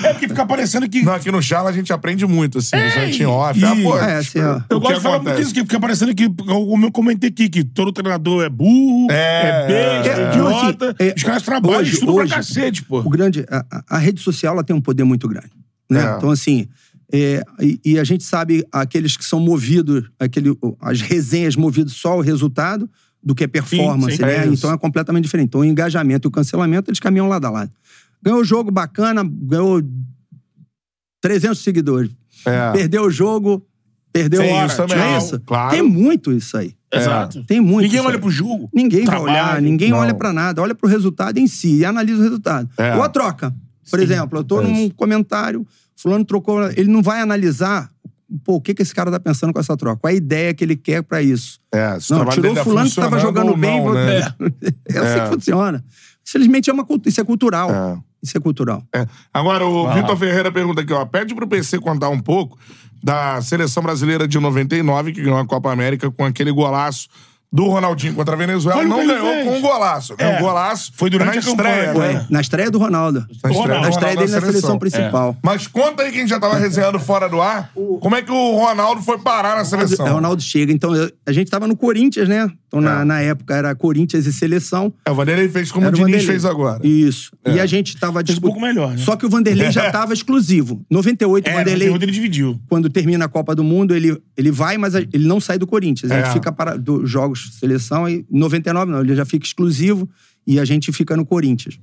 [0.04, 1.02] É, porque fica parecendo que.
[1.02, 2.76] Não, aqui no Charla a gente aprende muito, assim.
[2.76, 3.58] É, gente em off.
[3.58, 4.60] e- Ah, pô, É, assim, ó.
[4.70, 7.64] Eu gosto de falar muito disso, que fica parecendo que, como eu comentei aqui, que
[7.64, 10.24] todo treinador é burro, É, é, besta, é.
[10.24, 10.84] é, idiota.
[11.00, 13.00] Assim, é, Os caras trabalham, hoje- estudam hoje, pra cacete, pô.
[13.00, 15.50] O grande, a, a- a rede social ela tem um poder muito grande.
[15.90, 16.00] Né?
[16.00, 16.16] É.
[16.16, 16.68] Então, assim,
[17.12, 22.12] é, e, e a gente sabe aqueles que são movidos, aquele, as resenhas movidas só
[22.12, 22.88] ao resultado
[23.22, 24.36] do que a performance, sim, né?
[24.38, 24.54] é isso.
[24.54, 25.46] então é completamente diferente.
[25.48, 27.70] Então, o engajamento e o cancelamento, eles caminham lado a lado.
[28.22, 29.80] Ganhou o jogo bacana, ganhou
[31.20, 32.10] 300 seguidores.
[32.44, 32.72] É.
[32.72, 33.64] Perdeu o jogo,
[34.12, 34.66] perdeu Tem hora.
[34.66, 35.40] isso também, Não é isso?
[35.40, 35.70] claro.
[35.70, 36.74] Tem muito isso aí.
[36.92, 37.44] Exato.
[37.44, 38.20] Tem muito Ninguém olha aí.
[38.20, 38.68] pro jogo.
[38.74, 39.98] Ninguém Trabalho, vai olhar, ninguém não.
[39.98, 42.68] olha pra nada, olha pro resultado em si e analisa o resultado.
[42.76, 42.94] É.
[42.96, 43.54] Ou a troca.
[43.90, 44.04] Por Sim.
[44.04, 44.94] exemplo, eu tô É num isso.
[44.94, 45.66] comentário,
[46.02, 47.90] fulano trocou, ele não vai analisar
[48.44, 50.64] pô, o que, que esse cara tá pensando com essa troca, qual a ideia que
[50.64, 51.60] ele quer pra isso.
[51.72, 53.84] É, se o Não, tirou tá fulano que tava jogando bem.
[53.84, 54.20] não, né?
[54.88, 55.24] É assim É.
[55.24, 55.84] que funciona.
[56.26, 57.70] Infelizmente, é uma, isso é cultural.
[57.70, 57.98] É.
[58.22, 58.82] Isso é cultural.
[58.94, 59.06] É.
[59.34, 59.94] Agora, o Ah.
[59.94, 61.04] Vitor Ferreira pergunta aqui, ó.
[61.04, 62.56] Pede pro PC contar um pouco
[63.02, 67.08] da seleção brasileira de 99, que ganhou a Copa América com aquele golaço
[67.52, 68.80] do Ronaldinho contra a Venezuela.
[68.80, 69.44] Olha não ganhou fez.
[69.46, 70.14] com um golaço.
[70.18, 70.24] né?
[70.32, 70.38] É.
[70.38, 72.18] Um golaço Foi durante na a estreia, campanha, né?
[72.20, 72.26] foi.
[72.30, 73.20] Na estreia do Ronaldo.
[73.20, 73.74] Na estreia, Ronaldo.
[73.74, 74.78] do Na estreia Ronaldo dele na seleção É.
[74.78, 75.36] principal.
[75.42, 77.70] Mas conta aí que a gente já tava resenhando fora do ar.
[78.00, 80.06] Como é que o Ronaldo foi parar na seleção?
[80.06, 80.72] É, o Ronaldo chega.
[80.72, 82.50] Então, eu- a gente tava no Corinthians, né?
[82.68, 83.04] Então, na, É.
[83.04, 84.90] na época, era Corinthians e seleção.
[85.04, 86.26] É, o Vanderlei fez como Era o Diniz Vanderlei.
[86.26, 86.80] fez agora.
[86.82, 87.32] Isso.
[87.44, 87.56] É.
[87.56, 88.96] E a gente tava Fez um pouco melhor, né?
[88.96, 90.80] Só que o Vanderlei já tava exclusivo.
[90.90, 92.58] 98, o É, Vanderlei, ele dividiu.
[92.70, 95.66] quando termina a Copa do Mundo, ele, ele vai, mas a- ele não sai do
[95.66, 96.10] Corinthians.
[96.10, 96.32] A gente É.
[96.32, 100.08] fica para dos jogos seleção e 99 não, ele já fica exclusivo
[100.46, 101.78] e a gente fica no Corinthians.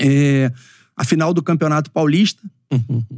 [0.00, 0.52] É,
[0.96, 2.42] a final do Campeonato Paulista,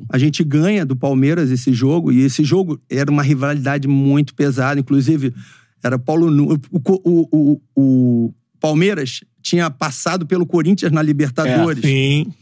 [0.08, 4.78] a gente ganha do Palmeiras esse jogo, e esse jogo era uma rivalidade muito pesada,
[4.78, 5.34] inclusive
[5.82, 11.82] era Paulo Nu- o, o, o, o Palmeiras tinha passado pelo Corinthians na Libertadores.
[11.82, 12.32] Sim.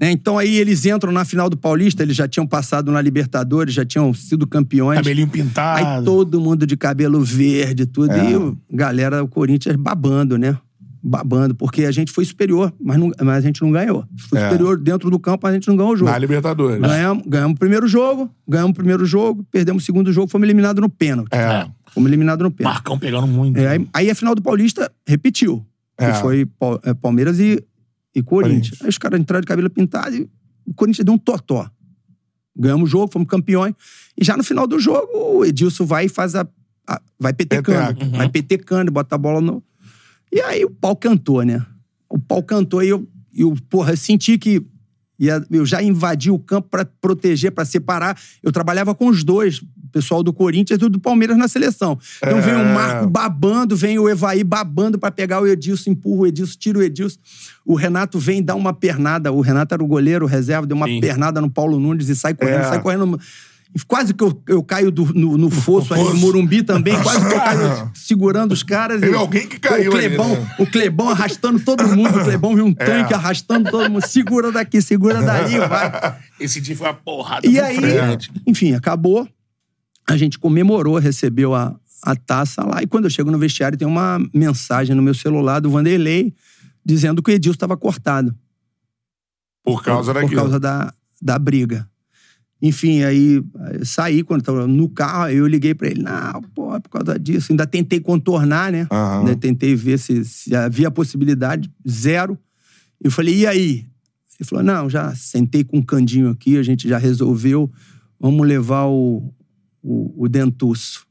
[0.00, 0.10] Né?
[0.10, 3.84] Então aí eles entram na final do Paulista, eles já tinham passado na Libertadores, já
[3.84, 4.98] tinham sido campeões.
[4.98, 5.86] Cabelinho pintado.
[5.86, 8.12] Aí todo mundo de cabelo verde, tudo.
[8.12, 8.30] É.
[8.30, 10.56] E o, galera, o Corinthians babando, né?
[11.08, 14.04] Babando, porque a gente foi superior, mas, não- mas a gente não ganhou.
[14.28, 14.44] Foi É.
[14.50, 16.10] superior dentro do campo, mas a gente não ganhou o jogo.
[16.10, 16.80] Na Libertadores.
[16.80, 20.80] Ganhamos, ganhamos o primeiro jogo, ganhamos o primeiro jogo, perdemos o segundo jogo, fomos eliminados
[20.82, 21.28] no pênalti.
[21.32, 21.64] É.
[21.92, 22.74] Fomos eliminados no pênalti.
[22.74, 23.56] Marcão pegando muito.
[23.56, 25.64] É, aí, aí a final do Paulista repetiu.
[25.98, 26.10] É.
[26.12, 26.46] Que foi
[26.84, 27.62] é, Palmeiras e,
[28.18, 28.52] e Corinthians.
[28.70, 28.82] Corinthians.
[28.82, 30.28] Aí os caras entraram de cabelo pintado e
[30.66, 31.70] o Corinthians deu um totó.
[32.58, 33.74] Ganhamos o jogo, fomos campeões.
[34.18, 36.46] E já no final do jogo, o Edilson vai e faz a.
[36.88, 37.94] a- vai petecando.
[37.98, 38.16] Peteca.
[38.16, 39.62] Vai petecando, bota a bola no.
[40.32, 41.64] E aí o pau cantou, né?
[42.08, 43.06] O pau cantou e eu,
[43.36, 44.64] eu porra, eu senti que.
[45.18, 48.18] ia- eu já invadi o campo pra proteger, pra separar.
[48.42, 49.62] Eu trabalhava com os dois,
[49.92, 51.98] pessoal do Corinthians e do Palmeiras na seleção.
[52.18, 52.40] Então É.
[52.40, 56.56] vem o Marco babando, vem o Evaí babando pra pegar o Edilson, empurra o Edilson,
[56.58, 57.18] tira o Edilson.
[57.64, 59.32] O Renato vem dar uma pernada.
[59.32, 61.00] O Renato era o goleiro, o reserva, deu uma Sim.
[61.00, 62.64] pernada no Paulo Nunes e sai correndo, É.
[62.68, 63.18] sai correndo.
[63.86, 66.16] Quase que eu, eu caio do- no, no fosso aí, no.
[66.16, 69.00] Morumbi também, quase que eu caio segurando os caras.
[69.00, 70.50] Teve e- alguém que caiu o ali, Clebão, né?
[70.58, 72.18] O Clebão arrastando todo mundo.
[72.18, 74.06] O Clebão viu um tanque arrastando todo mundo.
[74.06, 76.16] Segura daqui, segura dali, vai.
[76.40, 77.46] Esse dia foi uma porrada.
[77.46, 78.30] E aí, frente.
[78.46, 79.28] enfim, acabou.
[80.08, 82.82] A gente comemorou, recebeu a, a taça lá.
[82.82, 86.34] E quando eu chego no vestiário, tem uma mensagem no meu celular do Vanderlei
[86.84, 88.32] dizendo que o Edilson estava cortado.
[89.64, 90.40] Por causa por daquilo.
[90.40, 91.88] causa da, da briga.
[92.62, 96.02] Enfim, aí eh, saí quando tava no carro, aí eu liguei pra ele.
[96.02, 97.52] Não, pô, é por causa disso.
[97.52, 98.86] Ainda tentei contornar, né?
[99.18, 101.70] Ainda tentei ver se, se havia possibilidade.
[101.86, 102.38] Zero.
[103.02, 103.86] Eu falei, e aí?
[104.38, 107.70] Ele falou, não, já sentei com um candinho aqui, a gente já resolveu.
[108.18, 109.34] Vamos levar o,
[109.86, 111.06] o, o dentuço.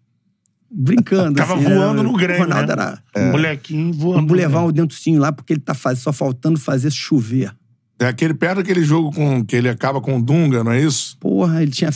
[0.69, 1.37] brincando.
[1.37, 2.97] Tava assim, voando era- no Grêmio, O Ronaldo né?
[3.13, 3.31] era...
[3.31, 4.15] Molequinho voando.
[4.21, 5.99] Vamos levar um dentocinho lá, porque ele tá faz...
[5.99, 7.55] só faltando fazer chover.
[7.97, 11.17] É aquele perto daquele jogo com que ele acaba com o Dunga, não é isso?
[11.19, 11.89] Porra, ele tinha...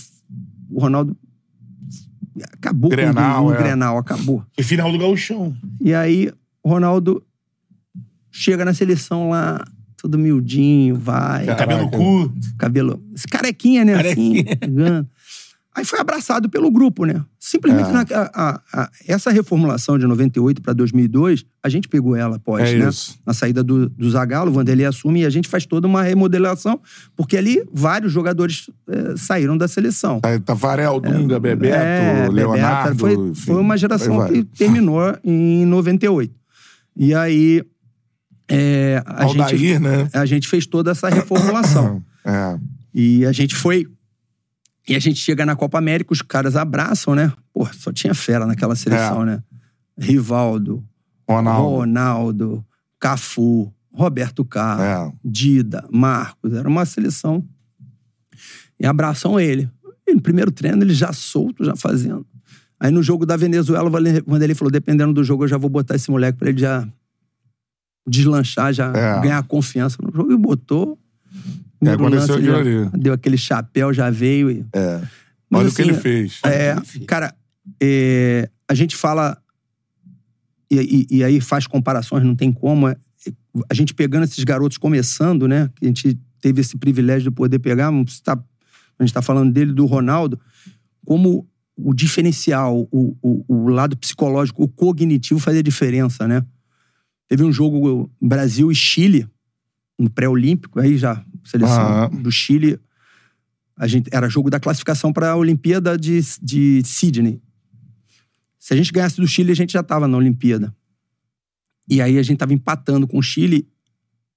[0.69, 1.15] O Ronaldo...
[2.53, 3.57] Acabou Grenal, com o é.
[3.57, 4.45] Grenal, acabou.
[4.55, 5.53] Foi final do gauchão.
[5.81, 6.31] E aí,
[6.63, 7.21] o Ronaldo
[8.31, 9.61] chega na seleção lá,
[9.97, 11.67] todo miudinho, vai, Caraca.
[11.67, 12.55] Cabelo curto.
[12.57, 13.03] cabelo.
[13.13, 13.93] Esse carequinha, né?
[13.95, 14.45] Carequinha.
[14.61, 15.07] Assim.
[15.75, 17.23] Aí foi abraçado pelo grupo, né?
[17.39, 17.93] Simplesmente É.
[17.93, 22.75] na- a- a- essa reformulação de 98 para 2002, a gente pegou ela após, É
[22.77, 22.89] né?
[22.89, 23.17] isso.
[23.25, 26.81] Na saída do, do Zagallo, o Vanderlei assume e a gente faz toda uma remodelação,
[27.15, 30.19] porque ali vários jogadores eh, saíram da seleção.
[30.19, 32.95] Tá- Tafarel, Dunga, Bebeto, É, Leonardo.
[32.95, 36.33] Bebeto, foi, enfim, foi uma geração que terminou em 98.
[36.97, 37.63] E aí
[38.49, 40.09] é, a, Aldair, gente, né?
[40.11, 42.01] a gente fez toda essa reformulação.
[42.25, 42.59] É.
[42.93, 43.87] e a gente foi.
[44.89, 47.31] E a gente chega na Copa América, os caras abraçam, né?
[47.53, 49.25] Pô, só tinha fera naquela seleção, É.
[49.25, 49.43] né?
[49.97, 50.83] Rivaldo,
[51.29, 51.69] Ronaldo.
[51.77, 52.65] Ronaldo,
[52.99, 55.17] Cafu, Roberto Carlos, É.
[55.23, 56.53] Dida, Marcos.
[56.53, 57.45] Era uma seleção.
[58.79, 59.69] E abraçam ele.
[60.07, 62.25] E no primeiro treino, ele já solto, já fazendo.
[62.79, 65.69] Aí no jogo da Venezuela, o Vale- Vanderlei falou: dependendo do jogo, eu já vou
[65.69, 66.87] botar esse moleque pra ele já
[68.07, 69.21] deslanchar, já É.
[69.21, 70.31] ganhar confiança no jogo.
[70.31, 70.97] E botou.
[71.79, 72.89] Primeiro aconteceu aquilo ali.
[72.99, 74.51] Deu aquele chapéu, já veio.
[74.51, 74.65] E...
[74.73, 75.01] É.
[75.49, 76.39] Mas, Olha o que assim, ele fez.
[76.45, 76.75] É,
[77.07, 77.33] cara,
[77.81, 79.37] é, a gente fala.
[80.71, 82.87] E, e- e aí faz comparações, não tem como.
[82.87, 82.95] é,
[83.69, 85.69] a gente pegando esses garotos começando, né?
[85.75, 87.91] Que a gente teve esse privilégio de poder pegar.
[87.91, 88.43] não precisa tá-
[88.99, 90.39] a gente tá falando dele, do Ronaldo,
[91.05, 96.45] como o diferencial, o, o, o lado psicológico, o cognitivo fazia diferença, né?
[97.27, 99.25] Teve um jogo Brasil e Chile,
[99.97, 102.09] no pré-olímpico, aí já, seleção Aham.
[102.21, 102.79] do Chile.
[103.77, 107.41] A gente, era jogo da classificação para a Olimpíada de, de Sydney.
[108.59, 110.75] Se a gente ganhasse do Chile, a gente já estava na Olimpíada.
[111.89, 113.67] E aí a gente tava empatando com o Chile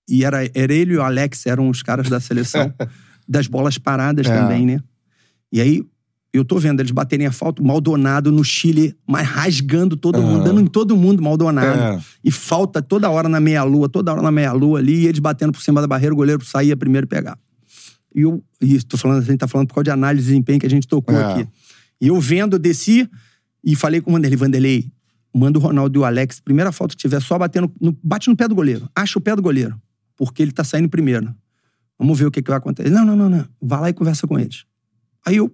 [0.08, 2.72] e era, era ele e o Alex, eram os caras da seleção
[3.28, 4.34] das bolas paradas É.
[4.36, 4.80] também, né?
[5.50, 5.82] E aí
[6.32, 10.44] eu tô vendo eles baterem a falta, Maldonado no Chile, mas rasgando todo mundo, Aham.
[10.44, 11.78] dando em todo mundo Maldonado.
[11.78, 12.00] É.
[12.24, 15.60] E falta toda hora na meia-lua, toda hora na meia-lua ali, e eles batendo por
[15.60, 17.38] cima da barreira, o goleiro saía primeiro e pegar.
[18.14, 20.58] E eu, e tô falando, a gente tá falando por causa de análise de desempenho
[20.60, 21.32] que a gente tocou É.
[21.32, 21.48] aqui.
[22.00, 23.08] E eu vendo, desci
[23.62, 24.92] e falei com o Vanderlei, Vanderlei,
[25.34, 28.36] manda o Ronaldo e o Alex, primeira falta que tiver, só batendo, no, bate no
[28.36, 28.88] pé do goleiro.
[28.94, 29.80] Acha o pé do goleiro,
[30.16, 31.34] porque ele tá saindo primeiro.
[31.98, 32.90] Vamos ver o que, que vai acontecer.
[32.90, 33.46] Não, não, não, não.
[33.60, 34.64] Vai lá e conversa com eles.
[35.24, 35.50] Aí eu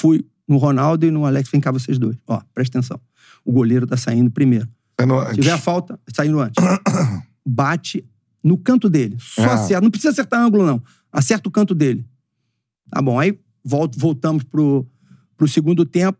[0.00, 2.16] fui no Ronaldo e no Alex, vem cá vocês dois.
[2.26, 3.00] Ó, presta atenção.
[3.44, 4.68] O goleiro tá saindo primeiro.
[4.98, 6.62] É no- Se tiver a falta, saindo antes.
[7.46, 8.04] Bate
[8.42, 9.16] no canto dele.
[9.20, 9.52] Só É.
[9.52, 9.80] acerta.
[9.82, 10.82] Não precisa acertar ângulo, não.
[11.12, 12.04] Acerta o canto dele.
[12.90, 13.18] Tá bom.
[13.18, 14.86] Aí volto, voltamos pro,
[15.36, 16.18] pro segundo tempo.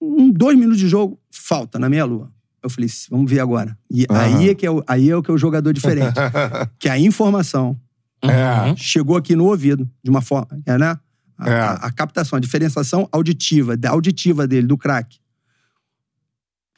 [0.00, 2.30] Um, dois minutos de jogo, falta na meia-lua.
[2.62, 3.76] Eu falei, vamos ver agora.
[3.90, 4.20] E Aham.
[4.38, 6.14] aí, é que é o, aí é o que é o jogador diferente.
[6.78, 7.78] que a informação
[8.22, 8.74] É.
[8.76, 10.48] chegou aqui no ouvido, de uma forma.
[10.66, 10.98] Né?
[11.42, 11.60] A, É.
[11.60, 15.18] a- a captação, a diferenciação auditiva, da auditiva dele, do craque.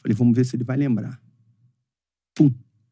[0.02, 1.18] Falei, vamos ver se ele vai lembrar.
[2.34, 2.50] Pum,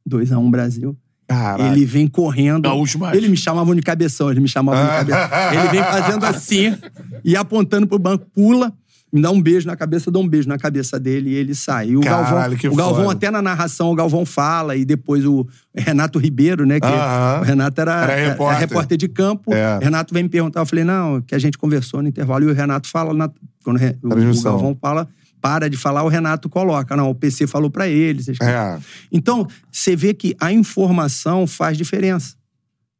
[0.08, 0.96] 2x1 Brasil.
[1.26, 1.72] Caralho.
[1.72, 2.62] Ele vem correndo.
[2.62, 3.16] Gaúcho mais.
[3.16, 5.20] Ele me chamavam de cabeção, ele me chamavam de cabeção.
[5.60, 6.76] Ele vem fazendo assim
[7.24, 8.72] e apontando pro banco, pula,
[9.12, 11.54] me dá um beijo na cabeça, eu dou um beijo na cabeça dele e ele
[11.54, 11.90] sai.
[11.90, 13.16] E o Caralho, Galvão, o Galvão foda.
[13.16, 15.46] até na narração, o Galvão fala, e depois o
[15.76, 16.80] Renato Ribeiro, né?
[16.80, 17.40] Que Aham.
[17.40, 18.60] o Renato era, Era era repórter.
[18.60, 19.52] repórter de campo.
[19.52, 19.76] É.
[19.76, 22.50] O Renato vem me perguntar, eu falei, não, que a gente conversou no intervalo, e
[22.50, 23.30] o Renato fala, na,
[23.62, 24.42] quando o o.
[24.42, 25.06] Galvão fala,
[25.42, 26.96] para de falar, o Renato coloca.
[26.96, 28.22] Não, o PC falou pra ele.
[28.40, 28.78] É.
[29.10, 32.34] então, você vê que a informação faz diferença.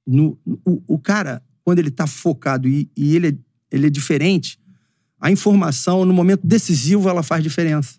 [0.07, 0.37] No,
[0.67, 3.35] o, o cara, quando ele tá focado e, e ele, é,
[3.71, 4.59] ele é diferente,
[5.23, 7.95] a informação, no momento decisivo, ela faz diferença.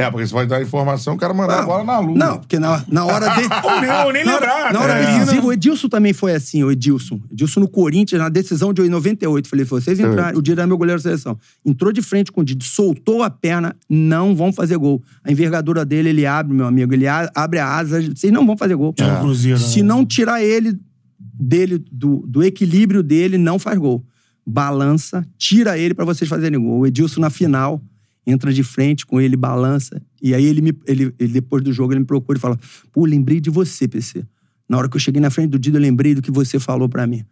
[0.00, 2.16] É, porque você pode dar informação, o cara mandar a bola na lua.
[2.16, 3.42] Não, porque na, na hora de.
[3.66, 4.72] Ou nem, ou nem Na hora, lembrar.
[4.72, 5.18] na hora né?
[5.18, 7.20] decisiva, o Edilson também foi assim, o Edilson.
[7.32, 9.48] Edilson no Corinthians, na decisão de 98.
[9.48, 11.36] Falei, vocês entraram, o Dida é meu goleiro da seleção.
[11.66, 15.02] Entrou de frente com o Dida, soltou a perna, não vão fazer gol.
[15.24, 18.56] A envergadura dele, ele abre, meu amigo, ele a- abre a asa, vocês não vão
[18.56, 18.94] fazer gol.
[19.00, 19.66] É Cruzeiro, né?
[19.66, 20.78] Se não tirar ele
[21.18, 24.04] dele, do, do equilíbrio dele, não faz gol.
[24.50, 26.80] Balança, tira ele pra vocês fazerem gol.
[26.80, 27.82] O Edilson na final
[28.26, 30.00] entra de frente com ele, balança.
[30.22, 32.58] E aí ele, me, ele, ele depois do jogo, ele me procura e fala:
[32.90, 34.24] Pô, lembrei de você, PC.
[34.66, 36.88] Na hora que eu cheguei na frente do Dida, eu lembrei do que você falou
[36.88, 37.24] pra mim.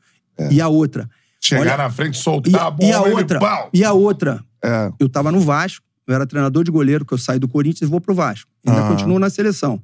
[0.51, 1.09] E a outra.
[1.41, 3.39] Chegar olha- na frente, E, soltar a bola, e a ele, outra.
[3.39, 3.71] pau!
[3.73, 4.45] E a outra.
[4.63, 4.91] É.
[5.01, 7.91] Eu tava no Vasco, eu era treinador de goleiro, que eu saí do Corinthians e
[7.91, 8.51] vou pro Vasco.
[8.67, 8.89] Ainda Aham.
[8.91, 9.81] continuo na seleção.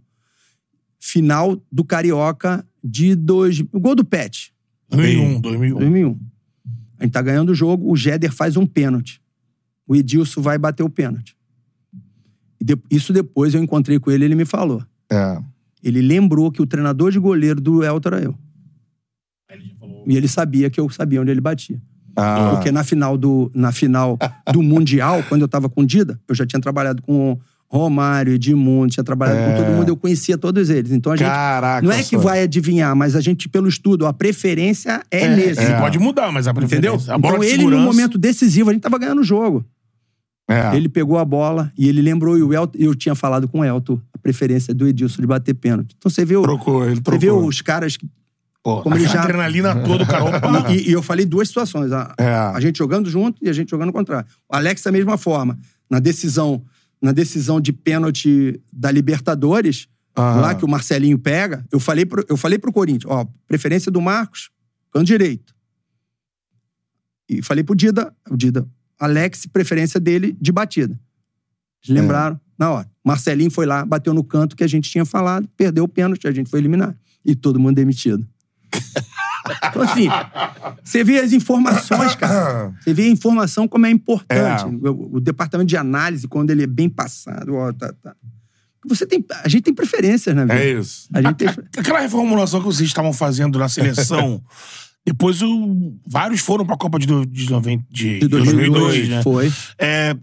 [1.00, 3.60] Final do Carioca de dois.
[3.72, 4.52] O gol do Pet.
[4.90, 5.78] 2001, 2001.
[5.78, 6.18] 2001.
[7.02, 9.20] A gente tá ganhando o jogo, o Jéder faz um pênalti.
[9.88, 11.36] O Edilson vai bater o pênalti.
[12.60, 14.84] E de- isso depois eu encontrei com ele ele me falou.
[15.10, 15.42] É.
[15.82, 18.38] Ele lembrou que o treinador de goleiro do Elton era eu.
[20.06, 21.82] E ele sabia que eu sabia onde ele batia.
[22.14, 22.52] Ah.
[22.54, 24.16] Porque na final do, na final
[24.52, 27.36] do Mundial, quando eu tava com o Dida, eu já tinha trabalhado com
[27.78, 29.50] Romário, Edmundo, tinha trabalhado É.
[29.56, 30.92] com todo mundo, eu conhecia todos eles.
[30.92, 31.26] Então a gente.
[31.26, 32.18] Caraca, não é que só.
[32.18, 35.62] vai adivinhar, mas a gente, pelo estudo, a preferência é, nesse.
[35.62, 36.68] Ele pode mudar, mas a Entendeu?
[36.68, 37.14] preferência.
[37.14, 39.64] A bola Então de ele, no segurança- momento decisivo, a gente tava ganhando o jogo.
[40.50, 40.76] É.
[40.76, 43.64] Ele pegou a bola e ele lembrou, e o Elton, eu tinha falado com o
[43.64, 45.94] Elton, a preferência do Edilson de bater pênalti.
[45.96, 47.20] Então você vê, o, Trocou, ele você trocou.
[47.20, 48.06] vê os caras que
[48.62, 50.22] Pô, como ele aquela já- adrenalina toda, o cara.
[50.70, 51.90] E, e eu falei duas situações.
[51.90, 52.26] A, É.
[52.34, 54.26] a gente jogando junto e a gente jogando contrário.
[54.52, 55.58] O Alex, da mesma forma.
[55.88, 56.62] Na decisão,
[57.02, 62.36] na decisão de pênalti da Libertadores, lá que o Marcelinho pega, eu falei pro, eu
[62.36, 64.50] falei pro Corinthians, ó, preferência do Marcos,
[64.92, 65.52] canto direito.
[67.28, 68.66] E falei pro Dida, o Dida,
[68.98, 70.98] Alex, preferência dele de batida.
[71.84, 72.90] Eles lembraram na hora.
[73.04, 76.32] Marcelinho foi lá, bateu no canto que a gente tinha falado, perdeu o pênalti, a
[76.32, 76.96] gente foi eliminar.
[77.24, 78.26] E todo mundo demitido.
[79.68, 80.08] Então, assim,
[80.82, 82.72] você vê as informações, cara.
[82.80, 84.64] Você vê a informação como é importante.
[84.64, 84.88] É.
[84.90, 88.14] O, o departamento de análise, quando ele é bem passado, ó, tá, tá.
[88.86, 90.54] Você tem, a gente tem preferências na vida.
[90.58, 91.08] É isso.
[91.14, 91.48] A gente tem,
[91.78, 94.42] Aquela reformulação que vocês estavam fazendo na seleção,
[95.06, 99.22] depois o- vários foram pra Copa de, do- de, noven- de de 2002, 2002, né?
[99.22, 99.52] foi.
[99.78, 100.16] É,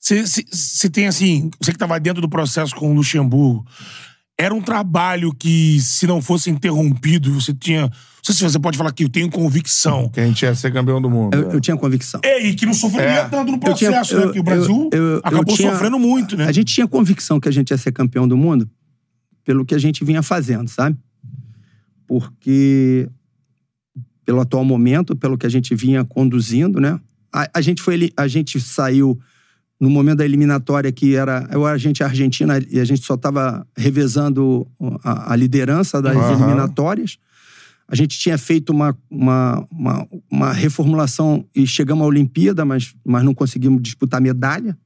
[0.00, 3.64] Você tem assim, você que estava dentro do processo com o Luxemburgo,
[4.38, 7.88] era um trabalho que, se não fosse interrompido, você tinha.
[8.24, 10.08] Não sei se você pode falar que eu tenho convicção.
[10.08, 11.34] Que a gente ia ser campeão do mundo.
[11.34, 12.20] Eu, eu tinha convicção.
[12.22, 13.28] É, e que não sofreria É.
[13.28, 14.22] tanto no Eu tinha- processo, né?
[14.26, 16.44] Porque o Brasil eu- eu- eu acabou tinha- sofrendo muito, né?
[16.46, 18.70] A gente tinha convicção que a gente ia ser campeão do mundo
[19.44, 20.96] pelo que a gente vinha fazendo, sabe?
[22.06, 23.08] Porque
[24.24, 27.00] pelo atual momento, pelo que a gente vinha conduzindo, né?
[27.32, 29.18] A, a gente foi a gente saiu
[29.80, 33.66] no momento da eliminatória que era eu a gente Argentina e a gente só estava
[33.76, 34.64] revezando
[35.02, 36.34] a, a liderança das Aham.
[36.44, 37.18] eliminatórias.
[37.88, 43.22] A gente tinha feito uma, uma, uma, uma reformulação e chegamos à Olimpíada, mas, mas
[43.22, 44.76] não conseguimos disputar medalha.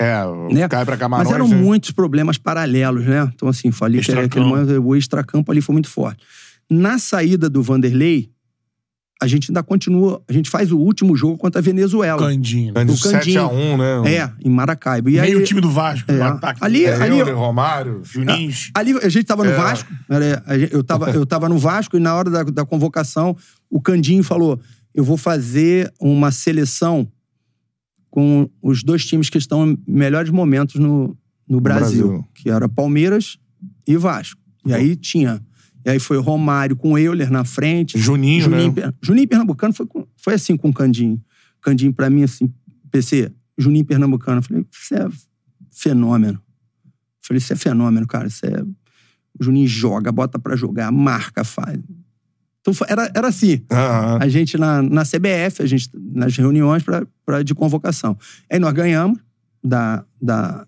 [0.00, 0.68] É, Né?
[0.68, 1.28] cai pra Camarões.
[1.28, 1.56] Mas eram né?
[1.56, 3.30] muitos problemas paralelos, né?
[3.34, 6.24] Então, assim, falei que era aquele momento, o extracampo ali foi muito forte.
[6.68, 8.31] Na saída do Vanderlei,
[9.22, 10.22] a gente ainda continua.
[10.28, 12.18] A gente faz o último jogo contra a Venezuela.
[12.18, 12.74] Candinho.
[12.74, 13.40] Cândido do Candinho.
[13.48, 14.14] 7x1, né?
[14.16, 15.08] É, em Maracaibo.
[15.08, 16.58] E Meio aí, time do Vasco, é, no ataque.
[16.62, 18.00] ali, É, ali, Euler, Romário.
[18.04, 18.52] Juninho.
[18.74, 19.56] ali a gente tava no É.
[19.56, 19.90] Vasco.
[20.70, 23.36] Eu tava, eu tava no Vasco e na hora da, da convocação,
[23.70, 24.60] o Candinho falou:
[24.94, 27.08] eu vou fazer uma seleção
[28.10, 31.16] com os dois times que estão em melhores momentos no,
[31.48, 32.28] no Brasil, Brasil.
[32.34, 33.38] que era Palmeiras
[33.86, 34.40] e Vasco.
[34.66, 35.40] E aí tinha.
[35.84, 37.98] E aí foi Romário com Euler na frente.
[37.98, 38.92] Juninho, Juninho, né?
[39.02, 41.20] Juninho Pernambucano foi, com- foi assim com o Candinho.
[41.60, 42.52] Candinho, pra mim, assim,
[42.90, 44.38] PC, Juninho Pernambucano.
[44.38, 45.08] Eu falei, isso é
[45.70, 46.40] fenômeno.
[46.84, 46.90] Eu
[47.22, 48.26] falei, isso é fenômeno, cara.
[48.28, 48.62] Isso é.
[49.38, 51.78] O Juninho joga, bota pra jogar, marca, faz.
[52.60, 53.60] Então era, era assim.
[53.70, 54.18] Aham.
[54.20, 58.16] A gente na, na CBF, a gente nas reuniões pra, pra, de convocação.
[58.50, 59.18] Aí nós ganhamos
[59.64, 60.66] da, da,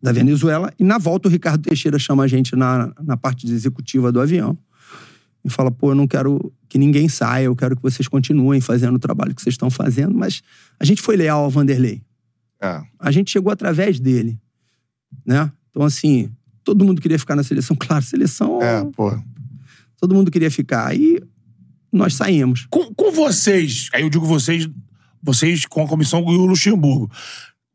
[0.00, 4.12] da Venezuela e na volta o Ricardo Teixeira chama a gente na, na parte executiva
[4.12, 4.56] do avião
[5.44, 8.96] e fala: pô, eu não quero que ninguém saia, eu quero que vocês continuem fazendo
[8.96, 10.42] o trabalho que vocês estão fazendo, mas
[10.78, 12.02] a gente foi leal ao Vanderlei.
[12.60, 12.82] É.
[12.98, 14.38] A gente chegou através dele,
[15.26, 15.50] né?
[15.70, 16.30] Então, assim,
[16.64, 17.76] todo mundo queria ficar na seleção.
[17.80, 19.16] Claro, seleção, É, pô.
[20.00, 20.86] todo mundo queria ficar.
[20.88, 21.20] Aí
[21.92, 22.66] nós saímos.
[22.70, 24.68] Com, com vocês, aí eu digo vocês,
[25.22, 27.10] vocês com a comissão e o Luxemburgo,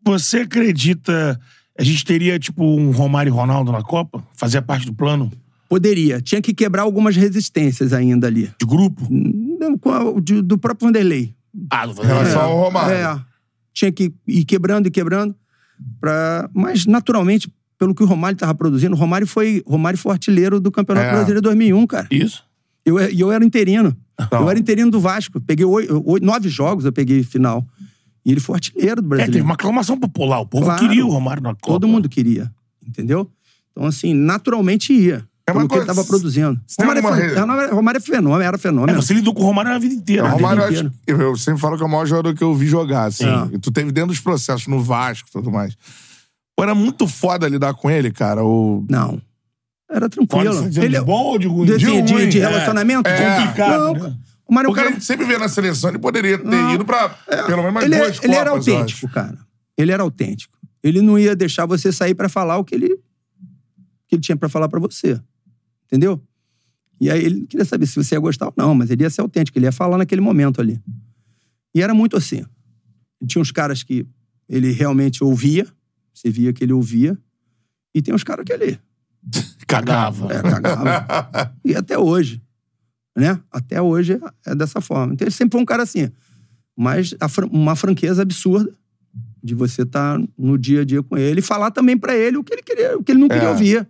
[0.05, 1.39] você acredita
[1.77, 4.23] a gente teria, tipo, um Romário e Ronaldo na Copa?
[4.35, 5.31] Fazia parte do plano
[5.69, 6.21] Poderia.
[6.21, 8.51] Tinha que quebrar algumas resistências ainda ali.
[8.59, 9.07] de grupo?
[10.21, 11.33] De- Do próprio Vanderlei.
[11.71, 12.95] Ah, do Em relação É, ao Romário.
[12.95, 13.21] É.
[13.73, 15.33] Tinha que ir quebrando e quebrando.
[15.99, 16.47] Pra...
[16.53, 20.71] Mas, naturalmente, pelo que o Romário estava produzindo, o Romário foi, Romário foi artilheiro do
[20.71, 21.11] Campeonato É.
[21.11, 22.07] Brasileiro de 2001, cara.
[22.11, 22.43] Isso.
[22.85, 23.95] Eu, e eu era interino.
[24.21, 24.41] Então.
[24.43, 25.41] Eu era interino do Vasco.
[25.41, 27.65] Peguei oito, oito- nove jogos, eu peguei final.
[28.25, 29.33] E ele foi artilheiro do É, Brasileiro.
[29.33, 30.39] teve uma aclamação popular.
[30.39, 30.79] O povo Claro.
[30.79, 31.67] queria o Romário na Copa.
[31.67, 32.51] Todo mundo queria.
[32.87, 33.29] Entendeu?
[33.71, 35.25] Então, assim, naturalmente ia.
[35.45, 36.57] É uma pelo que ele coisa- estava produzindo.
[36.79, 37.35] Romário, é, alguma fen-
[37.67, 39.01] re- Romário- é fenômeno, era É, fenômeno.
[39.01, 40.23] você lidou com o Romário a vida inteira.
[40.23, 40.29] Né?
[40.29, 42.65] Romário, eu, acho, que- eu sempre falo que é o maior jogador que eu vi
[42.67, 43.25] jogar, assim.
[43.25, 43.55] É.
[43.55, 45.75] E tu teve dentro dos processos no Vasco e tudo mais.
[46.55, 48.41] Pô, era muito foda lidar com ele, cara.
[48.45, 48.85] O...
[48.89, 49.21] Não.
[49.91, 50.63] Era tranquilo.
[50.65, 51.65] Ele, de bom ou de ruim?
[51.65, 52.47] de, de de- de é.
[52.47, 53.09] relacionamento?
[53.09, 53.39] É.
[53.41, 54.15] Complicado, Não, né?
[54.53, 56.75] O Mário é Porque a cara- gente sempre vê na seleção, ele poderia ter Não.
[56.75, 59.39] ido pra pelo menos mais ele, é- duas ele era Copas, eu autêntico, cara.
[59.75, 60.55] Ele era autêntico.
[60.83, 62.89] Ele não ia deixar você sair pra falar o que ele,
[64.07, 65.19] que ele tinha pra falar pra você.
[65.87, 66.21] Entendeu?
[67.01, 69.09] E aí ele não queria saber se você ia gostar ou não, mas ele ia
[69.09, 70.79] ser autêntico, ele ia falar naquele momento ali.
[71.73, 72.45] E era muito assim.
[73.25, 74.05] Tinha uns caras que
[74.47, 75.65] ele realmente ouvia,
[76.13, 77.17] Você via que ele ouvia.
[77.95, 78.79] E tem uns caras que ele
[79.65, 80.31] Cagava.
[80.31, 81.55] é, cagava.
[81.65, 82.39] e até hoje.
[83.15, 83.39] Né?
[83.51, 85.13] Até hoje é- dessa forma.
[85.13, 86.09] Então ele sempre foi um cara assim.
[86.75, 88.71] Mas fran- uma franqueza absurda
[89.43, 92.43] de você estar no dia a dia com ele e falar também pra ele o
[92.43, 93.51] que ele queria, o que ele não queria É.
[93.51, 93.87] ouvir.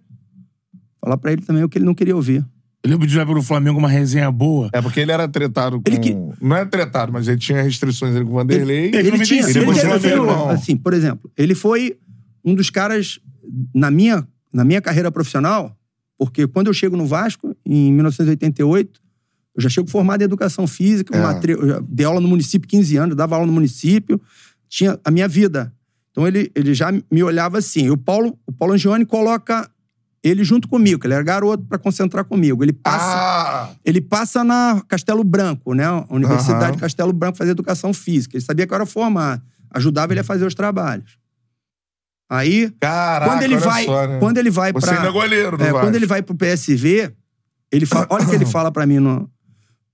[1.00, 2.46] Falar pra ele também o que ele não queria ouvir.
[2.84, 4.70] Eu lembro de olhar pelo Flamengo uma resenha boa.
[4.74, 5.84] É porque ele era tretado com.
[5.88, 8.88] Ele que- Não é tretado, mas ele tinha restrições ali com o Vanderlei.
[8.88, 9.66] Ele- Ele, não me tinha, ele
[10.00, 10.50] foi, irmão.
[10.50, 11.98] assim, por exemplo, ele foi
[12.44, 13.20] um dos caras
[13.74, 15.78] na minha, na minha carreira profissional,
[16.18, 19.00] porque quando eu chego no Vasco, em 1988,
[19.56, 21.22] eu já chego formado em educação física, É.
[21.22, 21.56] matri-
[21.88, 24.20] dei aula no município 15 anos, dava aula no município,
[24.68, 25.74] tinha a minha vida.
[26.12, 27.86] Então ele, ele já me olhava assim.
[27.86, 29.70] E o Paulo, o Paulo Angione coloca
[30.24, 32.64] ele junto comigo, que ele era garoto para concentrar comigo.
[32.64, 33.70] Ele passa Ah!
[33.84, 35.86] ele passa na Castelo Branco, né?
[35.86, 36.72] A Universidade Aham.
[36.74, 38.38] de Castelo Branco fazer educação física.
[38.38, 39.42] Ele sabia que eu era formado.
[39.72, 41.18] Ajudava ele a fazer os trabalhos.
[42.30, 44.20] Aí, Caraca, quando ele vai, só, né?
[44.20, 47.12] quando ele vai para é é, quando ele vai pro PSV,
[47.72, 49.30] ele fala, olha o que ele fala pra mim no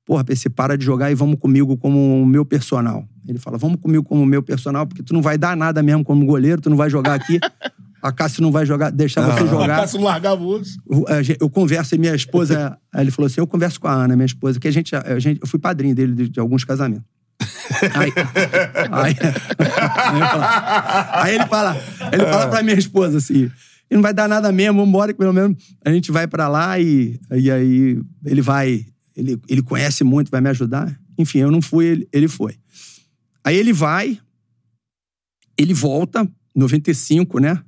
[0.10, 3.08] Porra, PC, para de jogar e vamos comigo como o meu personal.
[3.28, 6.04] Ele fala: "Vamos comigo como o meu personal, porque tu não vai dar nada mesmo
[6.04, 7.40] como goleiro, tu não vai jogar aqui.
[8.02, 9.82] A Cássio não vai jogar, deixar você A jogar.
[9.82, 10.82] Cássio largava o osso.
[10.90, 12.76] Eu, a converso e minha esposa.
[12.92, 14.96] aí ele falou assim: eu converso com a Ana, minha esposa, que a gente.
[14.96, 17.06] A gente eu fui padrinho dele de, de alguns casamentos.
[17.94, 18.12] Aí,
[18.92, 19.16] aí,
[21.14, 21.78] aí ele fala,
[22.12, 23.52] ele fala pra minha esposa assim:
[23.92, 25.56] e não vai dar nada mesmo, vambora, que pelo menos
[25.86, 28.86] a gente vai pra lá e, e aí ele vai.
[29.20, 30.98] Ele, ele conhece muito, vai me ajudar.
[31.18, 32.56] Enfim, eu não fui, ele, ele foi.
[33.44, 34.20] Aí ele vai,
[35.58, 37.62] ele volta, 95, né?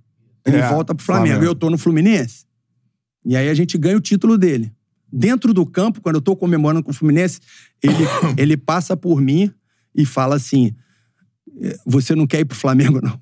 [0.45, 1.27] Ele É, volta pro Flamengo.
[1.35, 1.51] Flamengo.
[1.51, 2.45] Eu tô no Fluminense.
[3.25, 4.71] E aí a gente ganha o título dele.
[5.11, 7.39] Dentro do campo, quando eu tô comemorando com o Fluminense,
[7.83, 7.95] ele,
[8.37, 9.51] ele passa por mim
[9.93, 10.73] e fala assim:
[11.61, 13.19] "Eh, Você não quer ir pro Flamengo, não?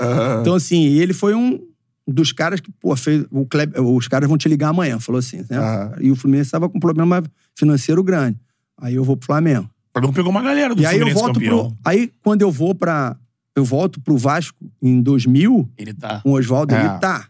[0.00, 1.60] Ah, Então, assim, ele foi um
[2.06, 3.24] dos caras que, pô, fez.
[3.30, 5.56] O Kleb, os caras vão te ligar amanhã, falou assim, né?
[6.00, 7.22] E o Fluminense estava com um problema
[7.56, 8.38] financeiro grande.
[8.78, 9.64] Aí eu vou pro Flamengo.
[9.64, 11.68] O Flamengo pegou uma galera do E aí eu Fluminense volto campeão.
[11.70, 11.78] pro.
[11.84, 13.16] Aí, quando eu vou pra.
[13.56, 16.20] Eu volto pro Vasco em 2000, Ele tá.
[16.20, 16.80] com o Oswaldo, É.
[16.80, 17.28] ele tá.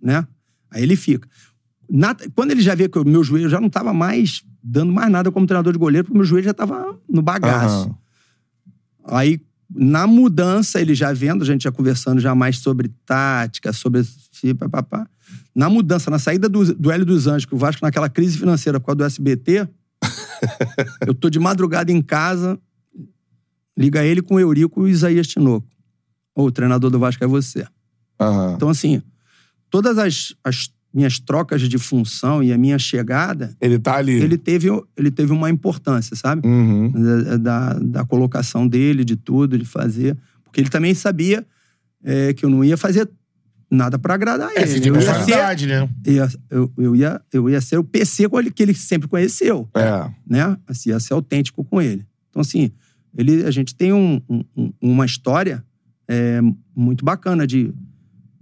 [0.00, 0.24] Né?
[0.70, 1.28] Aí ele fica.
[1.90, 5.10] Na- quando ele já vê que o meu joelho já não tava mais dando mais
[5.10, 7.86] nada como treinador de goleiro, porque o meu joelho já tava no bagaço.
[7.86, 9.18] aham.
[9.18, 9.40] Aí,
[9.72, 14.02] na mudança, ele já vendo, a gente já conversando já mais sobre tática, sobre.
[15.54, 18.78] Na mudança, na saída do, do Hélio dos Anjos, que o Vasco naquela crise financeira
[18.78, 19.68] por causa do SBT,
[21.06, 22.58] eu tô de madrugada em casa,
[23.76, 25.66] liga ele com o Eurico e o Isaías Tinoco.
[26.34, 27.66] Ô, o treinador do Vasco é você.
[28.20, 28.54] aham.
[28.54, 29.02] Então, assim,
[29.70, 34.12] todas as, as minhas trocas de função e a minha chegada, Ele tá ali.
[34.12, 36.46] ele teve, ele teve uma importância, sabe?
[36.46, 36.92] Uhum.
[37.42, 40.16] Da, da, colocação dele, de tudo, de fazer.
[40.44, 41.44] Porque ele também sabia
[42.04, 43.10] é, que eu não ia fazer
[43.70, 44.88] nada pra agradar É, ele.
[44.88, 45.88] Eu ia, ser, né?
[46.06, 50.08] ia- eu, eu, ia, eu ia ser o PC que ele sempre conheceu É.
[50.28, 50.56] né?
[50.68, 52.06] Assim, ia ser autêntico com ele.
[52.30, 52.70] Então, assim,
[53.16, 54.20] ele, a gente tem um-
[54.56, 55.64] um- uma história
[56.06, 56.40] é,
[56.76, 57.72] muito bacana de,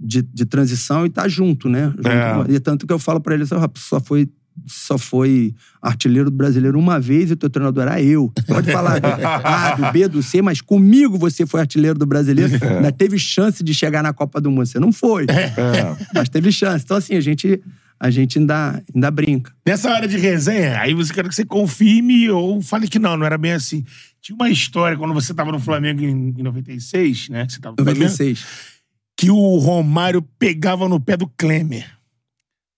[0.02, 1.92] de, de transição e tá junto, né?
[1.96, 2.54] Junto É.
[2.54, 4.28] E tanto que eu falo pra ele, assim, "Ó, só foi
[4.66, 8.30] só foi artilheiro do brasileiro uma vez e o teu treinador era eu.
[8.46, 12.52] Pode falar do A, do B, do C, mas comigo você foi artilheiro do brasileiro.
[12.62, 14.66] Ainda teve chance de chegar na Copa do Mundo.
[14.66, 15.96] Você não foi, É.
[16.14, 16.84] mas teve chance.
[16.84, 17.60] Então, assim, a gente,
[17.98, 19.52] a gente ainda, ainda brinca.
[19.66, 23.24] Nessa hora de resenha, aí você quer que você confirme ou fale que não, não
[23.24, 23.84] era bem assim.
[24.20, 27.46] Tinha uma história quando você tava no Flamengo em, em 96, né?
[27.48, 28.44] Você tava no Flamengo, 96.
[29.16, 31.86] Que o Romário pegava no pé do Klemer.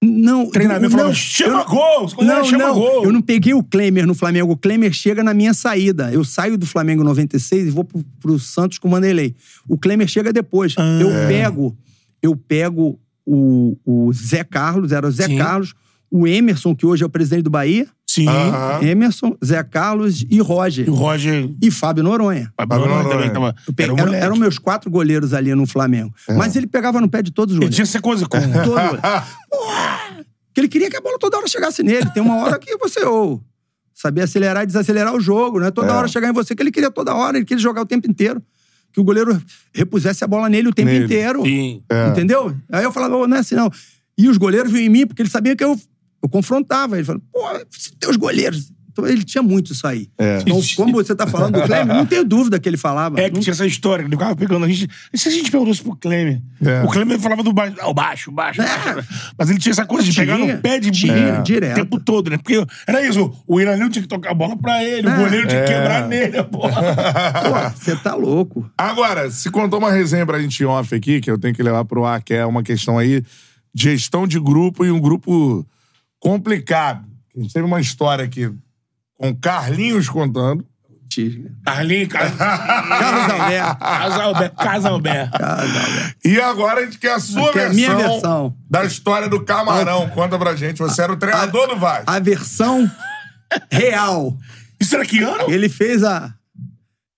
[0.03, 2.11] Não, treinamento não, falava, chama eu- gol!
[2.23, 2.75] Não, chama não.
[2.75, 3.05] gol!
[3.05, 4.53] Eu não peguei o Klemer no Flamengo.
[4.53, 6.13] O Klemer chega na minha saída.
[6.13, 9.35] Eu saio do Flamengo em 96 e vou pro, pro Santos com o Vanderlei.
[9.67, 10.75] O Klemer chega depois.
[10.77, 10.99] Ah.
[11.01, 11.79] Eu pego,
[12.23, 15.39] eu pego o, o Zé Carlos, era o Zé Sim.
[15.39, 15.75] Carlos,
[16.17, 18.29] o Emerson, que hoje é o presidente do Bahia, Sim.
[18.29, 18.81] Aham.
[18.85, 20.87] Emerson, Zé Carlos e Roger.
[20.87, 21.51] E o Roger.
[21.61, 22.53] E Fábio Noronha.
[22.57, 23.55] Fábio Fábio Noronha também tava.
[23.67, 24.25] Eu pe- Era um eram, moleque.
[24.25, 26.15] eram meus quatro goleiros ali no Flamengo.
[26.29, 27.75] Mas ele pegava no pé de todos os Ele goleiros.
[27.75, 28.39] tinha essa coisa com.
[28.41, 29.01] Todo goleiro.
[29.51, 30.25] Porra!
[30.55, 32.09] Que ele queria que a bola toda hora chegasse nele.
[32.11, 33.43] Tem uma hora que você ou
[33.93, 35.73] sabia acelerar e desacelerar o jogo, né?
[35.73, 35.93] Toda É.
[35.93, 38.41] hora chegar em você, que ele queria toda hora, ele queria jogar o tempo inteiro.
[38.93, 39.43] Que o goleiro
[39.73, 41.07] repusesse a bola nele o tempo Nele.
[41.07, 41.43] inteiro.
[41.43, 41.83] Sim.
[41.91, 42.09] É.
[42.11, 42.55] Entendeu?
[42.71, 43.69] Aí eu falava, "Ô, não é assim não.
[44.17, 45.77] E os goleiros vinham em mim, porque ele sabia que eu,
[46.25, 46.97] eu confrontava.
[46.97, 47.41] Ele falou, pô,
[48.01, 48.73] teus goleiros.
[48.97, 50.09] Então, ele tinha muito isso aí.
[50.17, 50.39] É.
[50.43, 53.21] Então, como você tá falando do Cleber, não tenho dúvida que ele falava.
[53.21, 54.89] É que Não- tinha essa história, ele ficava pegando a gente.
[55.13, 56.41] E se a gente perguntasse pro Clemer?
[56.65, 56.85] É.
[56.85, 58.65] O Clemer falava do baixo, ah, o baixo, o baixo, É.
[58.95, 59.09] baixo.
[59.37, 61.43] Mas ele tinha essa coisa de Tinha, pegar no pé de tinha, É.
[61.43, 61.73] direto.
[61.73, 62.37] o tempo todo, né?
[62.39, 65.17] Porque era isso, o Iranil tinha que tocar a bola pra ele, o É.
[65.17, 65.77] goleiro tinha que É.
[65.77, 66.81] quebrar nele, porra.
[67.75, 68.71] Pô, você tá louco.
[68.79, 72.05] Agora, se contou uma resenha pra gente off aqui, que eu tenho que levar pro
[72.05, 73.25] ar, que é uma questão aí
[73.75, 75.67] de gestão de grupo e um grupo
[76.25, 77.05] complicado.
[77.37, 78.51] A gente teve uma história aqui
[79.19, 80.67] com Carlinhos contando.
[81.65, 83.79] Carlinhos, Carlos Carlos Alberto.
[83.79, 84.57] Casalberto.
[84.57, 85.39] Casalberto.
[85.39, 86.17] Carlos Alberto.
[86.25, 88.57] E agora a gente quer a sua Quer a versão, minha versão.
[88.69, 90.09] da história do Camarão.
[90.11, 90.79] Conta pra gente.
[90.79, 92.05] Você era o treinador do Vasco.
[92.11, 92.91] A versão
[93.71, 94.37] real.
[94.81, 95.49] Isso era que ano?
[95.49, 96.35] Ele fez a.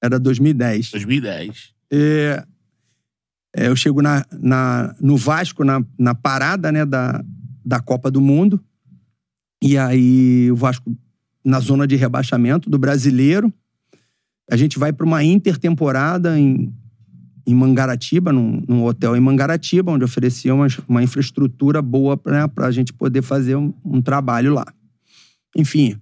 [0.02, 0.90] Era 2010.
[0.90, 1.70] 2010.
[1.90, 2.44] É,
[3.56, 7.24] é, eu chego na, na- no Vasco, na, na parada né, da,
[7.64, 8.62] da Copa do Mundo.
[9.62, 10.96] E aí, o Vasco,
[11.46, 13.52] na zona de rebaixamento do brasileiro.
[14.50, 16.74] A gente vai para uma intertemporada em,
[17.46, 22.70] em Mangaratiba, num, num hotel em Mangaratiba, onde oferecia uma, uma infraestrutura boa para a
[22.72, 24.66] gente poder fazer um, um trabalho lá.
[25.56, 25.96] Enfim,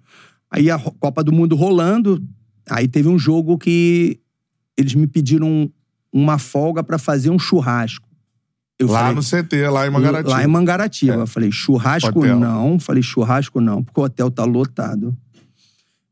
[0.51, 2.23] aí a Copa do Mundo rolando,
[2.69, 4.19] aí teve um jogo que
[4.77, 5.71] eles me pediram
[6.13, 8.09] uma folga para fazer um churrasco.
[8.79, 10.31] Eu lá falei, no CT, lá em Mangaratiba.
[10.31, 11.15] Lá em Mangaratiba.
[11.15, 12.39] Eu falei, churrasco Hotel.
[12.39, 12.79] não.
[12.79, 15.17] Falei, churrasco não, porque o hotel tá lotado.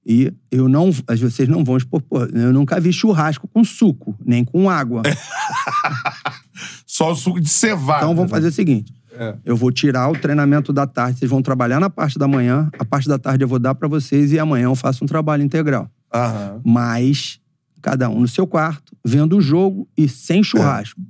[0.05, 0.90] E eu não.
[0.93, 2.02] Vocês não vão expor.
[2.02, 5.02] pô, eu nunca vi churrasco com suco, nem com água.
[6.86, 8.02] Só o suco de cevada.
[8.05, 9.36] Então vamos fazer o seguinte: É.
[9.44, 12.84] eu vou tirar o treinamento da tarde, vocês vão trabalhar na parte da manhã, a
[12.84, 15.89] parte da tarde eu vou dar pra vocês e amanhã eu faço um trabalho integral.
[16.12, 16.60] Aham.
[16.64, 17.40] Mas
[17.80, 21.01] cada um no seu quarto, vendo o jogo e sem churrasco.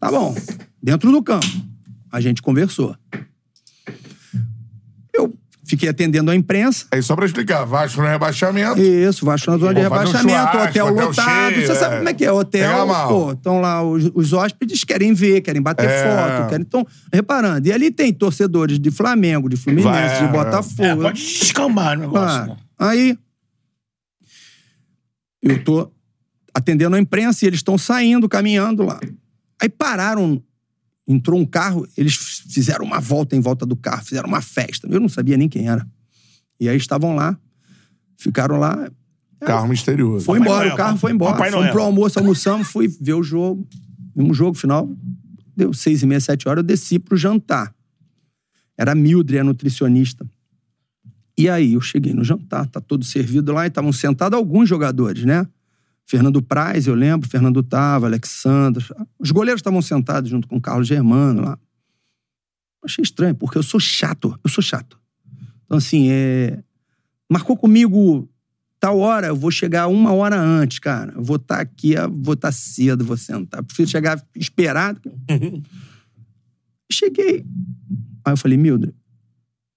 [0.00, 0.34] Tá bom.
[0.82, 1.46] Dentro do campo.
[2.10, 2.96] A gente conversou.
[5.14, 5.32] Eu
[5.64, 6.86] fiquei atendendo a imprensa.
[6.90, 8.80] Aí só pra explicar, Vasco no rebaixamento.
[8.80, 11.52] Isso, Vasco na zona de um rebaixamento, churrasco, hotel hotel lotado.
[11.54, 11.98] cheio, Você sabe é.
[11.98, 12.32] como é que é?
[12.32, 16.02] Hotel, pô, estão lá, os, os hóspedes querem ver, querem bater É.
[16.02, 16.64] foto, querem.
[16.66, 17.68] Então, reparando.
[17.68, 20.28] E ali tem torcedores de Flamengo, de Fluminense, Vai, de é.
[20.28, 20.82] Botafogo.
[20.82, 22.26] É, pode descambar o negócio.
[22.26, 22.50] Claro.
[22.50, 22.56] né?
[22.78, 23.18] Aí,
[25.42, 25.90] eu tô
[26.52, 28.98] atendendo a imprensa e eles estão saindo, caminhando lá.
[29.60, 30.42] Aí pararam,
[31.06, 32.14] entrou um carro, eles
[32.48, 34.88] fizeram uma volta em volta do carro, fizeram uma festa.
[34.90, 35.86] Eu não sabia nem quem era.
[36.58, 37.38] E aí estavam lá,
[38.16, 38.90] ficaram lá.
[39.40, 40.24] Carro misterioso.
[40.24, 41.32] Foi Papai embora, Noel, o carro foi embora.
[41.32, 41.72] Papai Fomos Noel.
[41.72, 43.66] pro almoço, almoçamos, fui ver o jogo.
[44.14, 44.88] Vimos o jogo final.
[45.56, 47.74] Deu seis e meia, sete horas, eu desci pro jantar.
[48.76, 50.26] Era a Mildred, a nutricionista.
[51.36, 55.24] E aí, eu cheguei no jantar, tá todo servido lá, e estavam sentados alguns jogadores,
[55.24, 55.46] né?
[56.10, 58.84] Fernando Praz, eu lembro, Fernando Tava, Alexandre.
[59.16, 61.56] Os goleiros estavam sentados junto com o Carlos Germano lá.
[62.84, 64.98] Achei estranho, porque eu sou chato, eu sou chato.
[65.64, 66.64] Então, assim, é...
[67.30, 68.28] marcou comigo
[68.80, 71.12] tal hora, eu vou chegar uma hora antes, cara.
[71.12, 73.62] Eu vou estar aqui, eu vou estar cedo, vou sentar.
[73.62, 75.00] Prefiro chegar esperado.
[76.90, 77.46] Cheguei.
[78.24, 78.96] Aí eu falei, Mildred,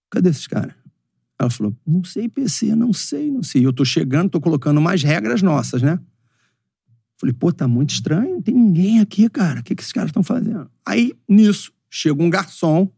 [0.10, 0.74] cadê esses caras?
[1.40, 3.64] Ela falou, não sei, PC, não sei, não sei.
[3.64, 6.00] Eu tô chegando, tô colocando umas regras nossas, né?
[7.24, 9.62] Falei, pô, tá muito estranho, não tem ninguém aqui, cara.
[9.62, 10.70] O que, que esses caras estão fazendo?
[10.86, 12.92] Aí, nisso, chega um garçom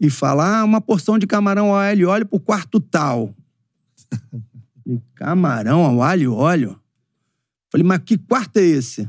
[0.00, 3.32] e fala, ah, uma porção de camarão ao alho e óleo pro quarto tal.
[4.84, 6.80] Falei, camarão ao alho e óleo?
[7.70, 9.08] Falei, mas que quarto é esse?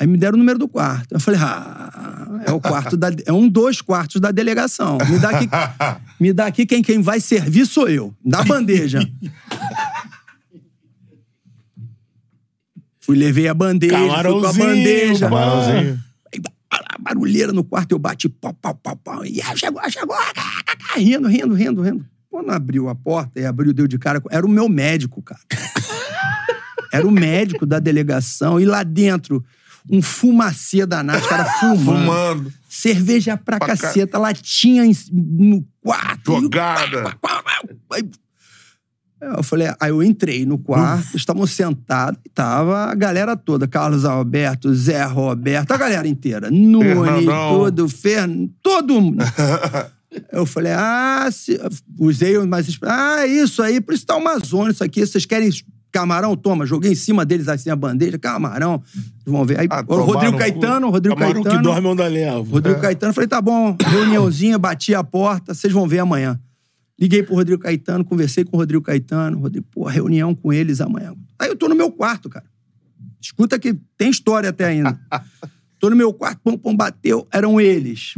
[0.00, 1.12] Aí me deram o número do quarto.
[1.12, 3.08] Eu falei, ah, é o quarto da.
[3.26, 4.96] É um dos quartos da delegação.
[5.10, 5.48] Me dá aqui,
[6.18, 8.14] me dá aqui quem, quem vai servir sou eu.
[8.24, 9.06] Dá bandeja.
[13.06, 15.28] Fui, levei a bandeja, fui com a bandeja.
[15.28, 15.98] Camarãozinho.
[16.34, 16.40] Aí,
[17.00, 19.24] barulheira no quarto, eu bati pau, pau, pau, pau.
[19.24, 20.16] E ah, chegou, chegou.
[20.96, 22.04] Rindo, rindo, rindo, rindo.
[22.28, 24.20] Quando abriu a porta e abriu, deu de cara.
[24.30, 25.40] Era o meu médico, cara.
[26.92, 28.58] Era o médico da delegação.
[28.60, 29.44] E lá dentro,
[29.90, 31.84] um fumacê danado, os caras fumando.
[31.84, 32.52] Fumando.
[32.68, 36.40] Cerveja pra, Pra ca- caceta, latinha em- no quarto.
[36.40, 37.14] Jogada.
[37.92, 38.02] Aí,
[39.20, 44.04] eu falei, aí eu entrei no quarto, estavam sentados, e tava a galera toda, Carlos
[44.04, 46.50] Alberto, Zé Roberto, a galera inteira.
[46.50, 49.24] Nune, todo, Fern, todo mundo.
[50.32, 51.60] Eu falei, ah, se-
[51.98, 52.78] usei mais.
[52.82, 55.04] Ah, isso aí, por isso tá uma zona, isso aqui.
[55.04, 55.50] Vocês querem
[55.92, 56.34] camarão?
[56.36, 58.82] Toma, joguei em cima deles assim a bandeja, camarão.
[59.26, 59.60] Vão ver.
[59.60, 61.62] Aí, Ah, Rodrigo no Caetano, Rodrigo Camarão Caetano.
[61.62, 62.38] que dorme onde leva.
[62.50, 66.40] Rodrigo Caetano, falei, tá bom, reuniãozinha, bati a porta, vocês vão ver amanhã.
[66.98, 71.14] Liguei pro Rodrigo Caetano, conversei com o Rodrigo Caetano, Rodrigo, pô, reunião com eles amanhã.
[71.38, 72.46] Aí eu tô no meu quarto, cara.
[73.20, 74.98] Escuta que tem história até ainda.
[75.78, 78.14] tô no meu quarto, pum, pum, bateu, eram eles.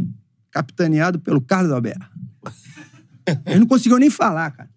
[0.51, 2.05] Capitaneado pelo Carlos Alberto.
[3.45, 4.69] Ele não conseguiu nem falar, cara.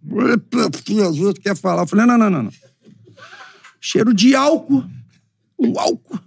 [0.84, 1.82] Jesus, quer falar?
[1.82, 2.52] Eu falei, não, não, não, não.
[3.80, 4.84] Cheiro de álcool.
[5.58, 6.18] Um álcool.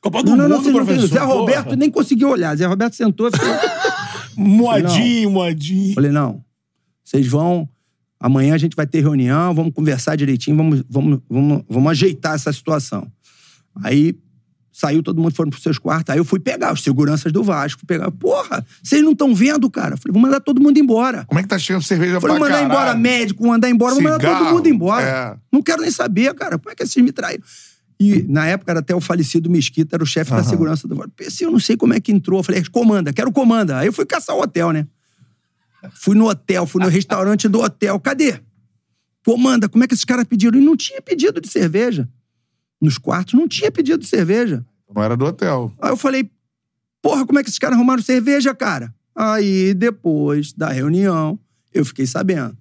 [0.00, 1.06] Copa do Não, não, não, Mundo, não professor.
[1.08, 1.34] Zé porra.
[1.34, 2.56] Roberto nem conseguiu olhar.
[2.56, 3.56] Zé Roberto sentou e falou...
[4.36, 5.94] Moadinho, moadinho.
[5.94, 6.43] Falei, não,
[7.04, 7.68] vocês vão.
[8.18, 12.50] Amanhã a gente vai ter reunião, vamos conversar direitinho, vamos, vamos, vamos, vamos ajeitar essa
[12.52, 13.06] situação.
[13.82, 14.16] Aí
[14.72, 16.10] saiu, todo mundo foram pros seus quartos.
[16.12, 17.80] Aí eu fui pegar os seguranças do Vasco.
[17.80, 19.96] Fui pegar, porra, vocês não estão vendo, cara?
[19.96, 21.24] Falei, vou mandar todo mundo embora.
[21.26, 22.72] Como é que tá chegando cerveja Falei, pra mandar caralho?
[22.72, 25.06] embora médico, mandar embora, vou mandar todo Cigarro, mundo embora.
[25.06, 25.36] é.
[25.52, 26.58] Não quero nem saber, cara.
[26.58, 27.42] Como é que vocês me traíram?
[28.00, 31.12] E na época era até o falecido Mesquita, era o chefe da segurança do Vasco.
[31.14, 32.42] Pensei, eu não sei como é que entrou.
[32.42, 33.78] Falei, comanda, quero comanda.
[33.78, 34.86] Aí eu fui caçar o hotel, né?
[35.92, 37.98] Fui no hotel, fui no restaurante do hotel.
[38.00, 38.40] Cadê?
[39.24, 40.58] Comanda, como é que esses caras pediram?
[40.58, 42.08] E não tinha pedido de cerveja.
[42.80, 44.64] Nos quartos não tinha pedido de cerveja.
[44.94, 45.72] Não era do hotel.
[45.80, 46.30] Aí eu falei,
[47.00, 48.94] porra, como é que esses caras arrumaram cerveja, cara?
[49.16, 51.38] Aí, depois da reunião,
[51.72, 52.56] eu fiquei sabendo.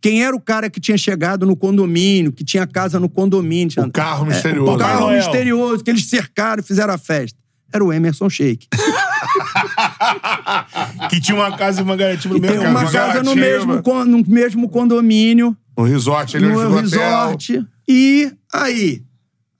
[0.00, 3.68] Quem era o cara que tinha chegado no condomínio, que tinha casa no condomínio?
[3.68, 4.72] tinha- O carro É, misterioso.
[4.72, 5.16] o carro Noel.
[5.18, 7.38] misterioso, que eles cercaram e fizeram a festa.
[7.72, 8.68] Era o Emerson Sheik.
[11.10, 14.04] Que tinha uma casa e uma garantia no tem mesmo uma casa no mesmo, con-
[14.04, 16.82] no mesmo condomínio, No resort, ele no no hotel.
[16.82, 17.66] resort.
[17.88, 19.02] E aí,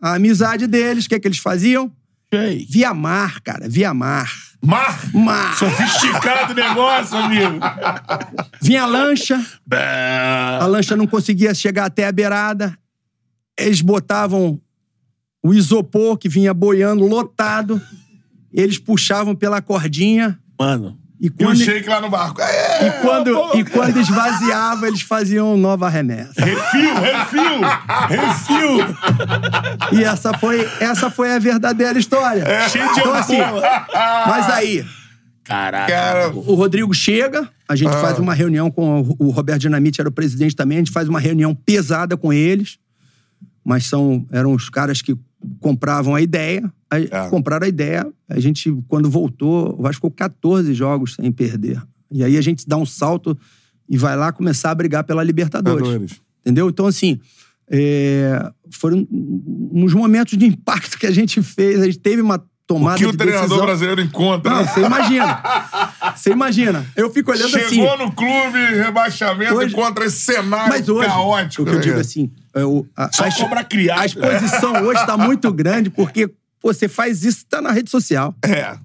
[0.00, 1.90] a amizade deles, o que, é que eles faziam?
[2.32, 4.30] Ei, Via mar, cara, via mar.
[4.64, 4.98] Mar!
[5.14, 5.56] Mar.
[5.56, 7.60] Sofisticado o negócio, amigo.
[8.60, 10.58] Vinha a lancha, Bah.
[10.60, 12.76] a lancha não conseguia chegar até a beirada.
[13.58, 14.60] Eles botavam
[15.42, 17.80] o isopor que vinha boiando, lotado.
[18.56, 20.38] Eles puxavam pela cordinha.
[20.58, 20.98] Mano.
[21.20, 22.40] E E o quando, shake lá no barco.
[22.42, 26.32] É, e quando, e quando esvaziava, eles faziam nova remessa.
[26.36, 27.60] Refil, refil,
[28.08, 29.98] refil.
[29.98, 32.44] E essa foi, essa foi a verdadeira história.
[32.68, 33.38] Cheio de Então, assim,
[34.26, 34.84] mas aí,
[35.42, 35.90] Caraca.
[35.92, 38.00] cara, o Rodrigo chega, a gente Ah.
[38.00, 41.08] faz uma reunião com o- o Roberto Dinamite, era o presidente também, a gente faz
[41.08, 42.78] uma reunião pesada com eles,
[43.64, 45.16] mas são, eram os caras que
[45.60, 47.28] compravam a ideia, aí É.
[47.28, 51.80] compraram a ideia, a gente, quando voltou, o Vasco ficou 14 jogos sem perder.
[52.10, 53.36] E aí a gente dá um salto
[53.88, 55.82] e vai lá começar a brigar pela Libertadores.
[55.86, 56.20] Libertadores.
[56.40, 56.68] Entendeu?
[56.68, 57.20] Então, assim,
[57.70, 62.98] é, foram uns momentos de impacto que a gente fez, a gente teve uma tomada
[62.98, 63.66] que o treinador decisão.
[63.66, 64.50] brasileiro encontra.
[64.52, 65.42] Não, você imagina.
[66.16, 66.86] Você imagina.
[66.96, 68.04] Eu fico olhando Chegou assim.
[68.04, 71.62] no clube, rebaixamento, Hoje- encontra esse cenário Mas hoje, caótico.
[71.62, 71.80] o que eu né?
[71.82, 74.00] digo assim, é o- a, Só a, cobra criado.
[74.00, 76.30] a exposição hoje está muito grande porque
[76.62, 78.34] você faz isso, tá na rede social.
[78.42, 78.76] É.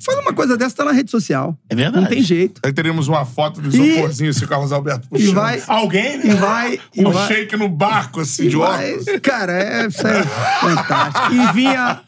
[0.00, 1.58] Faz uma coisa dessa, tá na rede social.
[1.68, 2.02] É verdade.
[2.02, 2.60] Não tem jeito.
[2.64, 5.34] Aí teríamos uma foto do E- isoporzinho, esse Carlos Alberto E puxando.
[5.34, 5.62] vai.
[5.66, 6.34] Alguém, E né?
[6.36, 6.80] vai.
[6.94, 7.26] E Um vai.
[7.26, 9.20] shake no barco, assim, e de vai- óculos.
[9.22, 11.32] Cara, é, isso é fantástico.
[11.34, 12.00] E vinha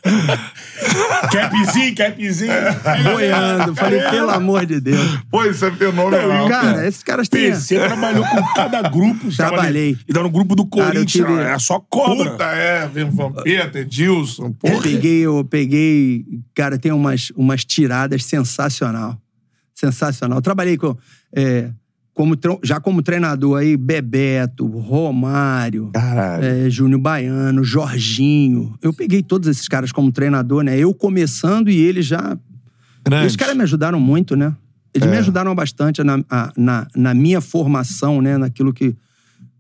[1.33, 2.53] Capzinho, capzinho.
[3.13, 3.75] boiando.
[3.75, 5.19] Falei, pelo amor de Deus.
[5.31, 6.49] Pô, isso é fenomenal.
[6.49, 7.51] Cara, esses caras têm.
[7.51, 9.29] PC trabalhou com cada grupo.
[9.37, 9.97] Trabalhei.
[10.09, 11.27] E dá no grupo do Cara, eu Corinthians.
[11.29, 12.31] tive- Era só cobra.
[12.33, 14.83] Puta, é, vem Vampeta, Edilson, Eu porra.
[14.83, 16.25] peguei, eu peguei,
[16.55, 19.21] cara, tem umas, umas tiradas sensacional.
[19.75, 20.41] Sensacional.
[20.41, 20.97] Trabalhei com,
[21.35, 21.71] é,
[22.15, 25.91] como, já como treinador aí, Bebeto, Romário,
[26.43, 28.75] é, Júnior Baiano, Jorginho.
[28.81, 30.79] Eu peguei todos esses caras como treinador, né?
[30.79, 32.39] Eu começando e eles já.
[33.05, 33.27] Grande.
[33.27, 34.55] Os caras me ajudaram muito, né?
[34.95, 35.11] Eles É.
[35.11, 36.17] me ajudaram bastante na,
[36.57, 38.39] na, na minha formação, né?
[38.39, 38.97] Naquilo que.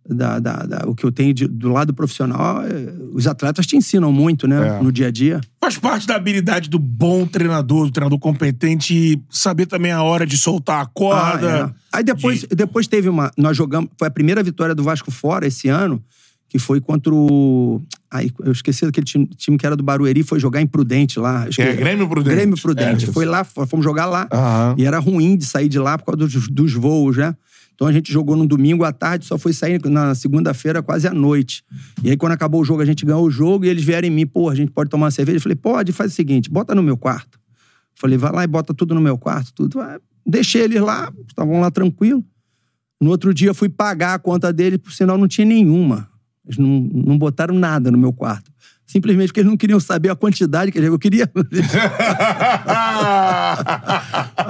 [0.08, 2.62] Da, da- da- o que eu tenho de- do lado profissional.
[2.62, 4.78] é, Os atletas te ensinam muito, né?
[4.78, 4.82] É.
[4.82, 5.40] No dia a dia.
[5.60, 10.38] Faz parte da habilidade do bom treinador, do treinador competente, saber também a hora de
[10.38, 11.64] soltar a corda.
[11.64, 11.96] Ah, é.
[11.98, 13.30] Aí depois, depois teve uma.
[13.36, 13.90] Nós jogamos.
[13.98, 16.02] Foi a primeira vitória do Vasco fora esse ano,
[16.48, 17.80] que foi contra o.
[18.10, 21.48] Aí eu esqueci daquele time, time que era do Barueri, foi jogar em Prudente lá.
[21.48, 21.68] Esqueci.
[21.68, 22.34] É, Grêmio Prudente.
[22.36, 23.08] Grêmio Prudente.
[23.08, 24.28] É, foi lá, fomos jogar lá.
[24.32, 24.74] Aham.
[24.78, 27.34] E era ruim de sair de lá por causa dos, dos voos, né?
[27.76, 31.12] Então a gente jogou no domingo à tarde, só foi sair na segunda-feira quase à
[31.12, 31.62] noite.
[32.02, 34.10] E aí quando acabou o jogo, a gente ganhou o jogo e eles vieram em
[34.10, 35.36] mim, pô, a gente pode tomar uma cerveja?
[35.36, 37.38] Eu falei, pode, faz o seguinte, bota no meu quarto.
[37.94, 39.80] Falei, vai lá e bota tudo no meu quarto, tudo.
[39.80, 42.24] Ah, Deixei eles lá, estavam lá tranquilo.
[43.00, 46.08] No outro dia fui pagar a conta deles, por sinal não tinha nenhuma.
[46.44, 48.50] Eles não, não botaram nada no meu quarto.
[48.86, 51.28] Simplesmente porque eles não queriam saber a quantidade que eu queria.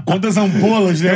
[0.04, 1.12] Quantas ampolas, né?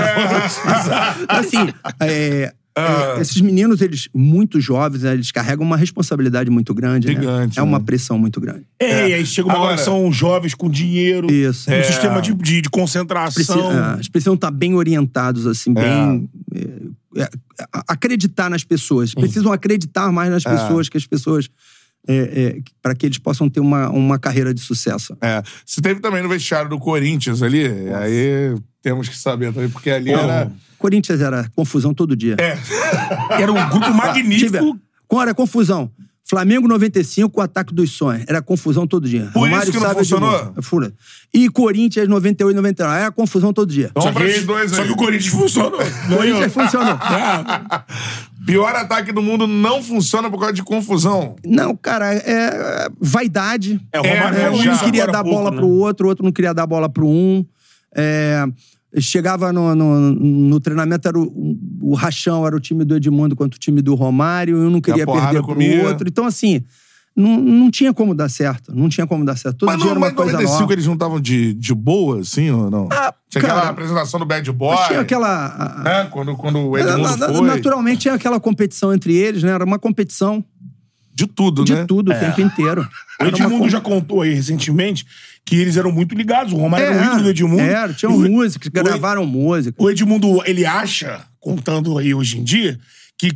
[1.28, 1.68] assim,
[2.00, 3.16] é, Ah.
[3.18, 7.08] é, esses meninos, eles muito jovens, né, eles carregam uma responsabilidade muito grande.
[7.08, 7.14] né?
[7.14, 7.84] Gigante, É uma né?
[7.84, 8.64] pressão muito grande.
[8.80, 11.30] Ei, aí chega uma hora Agora- que são jovens com dinheiro.
[11.30, 11.68] Isso.
[11.70, 11.82] Um É.
[11.82, 13.70] sistema de, de, de Preci- concentração.
[13.70, 16.28] ah, Eles precisam estar bem orientados, assim, bem.
[16.54, 17.28] é, é,
[17.88, 19.14] acreditar nas pessoas.
[19.14, 21.48] Precisam acreditar mais nas pessoas, que as pessoas.
[22.82, 25.16] Para que eles possam ter uma, uma carreira de sucesso.
[25.20, 25.42] É.
[25.64, 30.10] Você teve também no vestiário do Corinthians ali, aí temos que saber também, porque ali
[30.12, 30.50] era.
[30.78, 32.36] Corinthians era confusão todo dia.
[32.40, 32.58] É.
[33.42, 34.58] Era um grupo magnífico.
[34.58, 34.80] Tive-
[35.20, 35.90] era confusão?
[36.28, 38.24] Flamengo 95 com o ataque dos sonhos.
[38.28, 39.30] Era confusão todo dia.
[39.32, 40.38] Por isso que não funcionou?
[40.38, 40.62] Edmundo.
[40.62, 40.92] Fura.
[41.34, 43.00] E Corinthians 98 99.
[43.00, 43.90] Era confusão todo dia.
[43.98, 44.86] Só pra que, esses dois só aí.
[44.86, 45.80] que o Corinthians funcionou.
[46.16, 46.98] Corinthians funcionou.
[48.46, 51.36] Pior ataque do mundo não funciona por causa de confusão.
[51.44, 53.80] Não, cara, é, é vaidade.
[53.92, 55.56] É, o Romário É, falou um queria dar pouco, bola né?
[55.56, 57.44] pro outro, o outro não queria dar bola pro um.
[57.94, 58.46] É,
[58.98, 63.56] chegava no, no, no treinamento, era o, o Rachão era o time do Edmundo contra
[63.56, 65.86] o time do Romário, um não queria perder pro comia.
[65.88, 66.08] outro.
[66.08, 66.62] Então, assim,
[67.16, 68.74] não, não tinha como dar certo.
[68.74, 69.58] Não tinha como dar certo.
[69.58, 70.72] Todo Mas dia não, era uma mas coisa 95 nova.
[70.72, 72.88] eles não estavam de, de boa, assim, ou não?
[72.90, 74.76] Ah, tinha aquela cara, apresentação do Bad Boy.
[74.88, 75.82] Tinha aquela...
[75.84, 76.08] Né?
[76.10, 77.46] Quando, quando o Edmundo na- na- foi.
[77.46, 79.50] Naturalmente tinha aquela competição entre eles, né?
[79.52, 80.44] Era uma competição
[81.26, 81.84] De tudo, de né?
[81.86, 82.88] tudo o tempo inteiro.
[83.20, 85.06] O Edmundo já contou aí recentemente
[85.44, 86.52] que eles eram muito ligados.
[86.52, 87.60] O Romário era o ídolo do Edmundo.
[87.62, 89.74] Era, tinham E o- músicas, o gravaram música.
[89.82, 92.78] O Edmundo, ele acha, contando aí hoje em dia,
[93.18, 93.32] que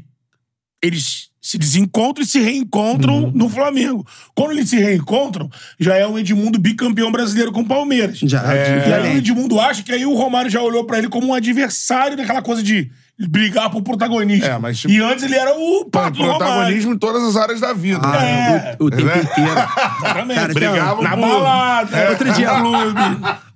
[0.82, 3.30] eles se desencontram e se reencontram Uhum.
[3.34, 4.06] no Flamengo.
[4.34, 8.18] Quando eles se reencontram, já é o Edmundo bicampeão brasileiro com o Palmeiras.
[8.20, 9.18] Já, E aí o.
[9.18, 12.62] Edmundo acha que aí o Romário já olhou pra ele como um adversário daquela coisa
[12.62, 14.44] de brigar por protagonismo.
[14.46, 17.72] É, mas, tipo, E antes ele era o pato protagonismo em todas as áreas da
[17.72, 18.00] vida.
[18.02, 18.56] Ah, né?
[18.56, 18.76] É.
[18.80, 19.20] o, o tempo Né?
[19.22, 19.50] inteiro.
[20.04, 20.40] Exatamente.
[20.40, 21.96] Cara, Brigavam Na balada.
[21.96, 22.10] É.
[22.10, 23.00] Outro dia- clube.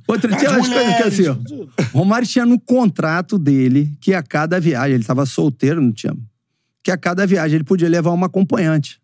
[0.07, 1.69] Outro dia, As as coisas que assim.
[1.93, 6.15] Romário tinha no contrato dele que a cada viagem, ele tava solteiro, não tinha.
[6.83, 8.99] Que a cada viagem ele podia levar uma acompanhante.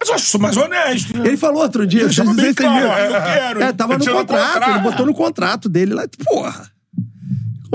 [0.00, 1.16] Mas eu acho isso mais honesto.
[1.18, 1.28] né?
[1.28, 3.62] Ele falou outro dia, dizem, vocês claro, eu quero.
[3.62, 4.70] É, tava Eu no contrato, contrato.
[4.70, 6.04] ele botou no contrato dele lá.
[6.24, 6.70] Porra!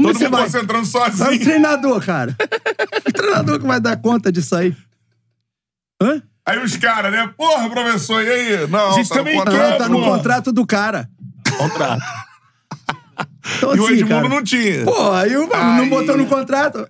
[0.01, 0.43] Como Todo mundo vai?
[0.43, 1.39] concentrando Vai o sozinho.
[1.41, 2.35] treinador, cara.
[3.07, 4.75] O treinador que vai dar conta disso aí.
[6.01, 6.21] Hã?
[6.45, 7.29] Aí os caras, né?
[7.37, 8.67] Porra, professor, e aí?
[8.67, 9.69] Não, Vocês tá no também contrato.
[9.71, 11.07] Não, tá no contrato do cara.
[11.57, 12.01] Contrato.
[13.57, 14.83] Então, E o assim, Edmundo cara, não tinha.
[14.85, 16.87] Pô, aí o mano não botou no contrato.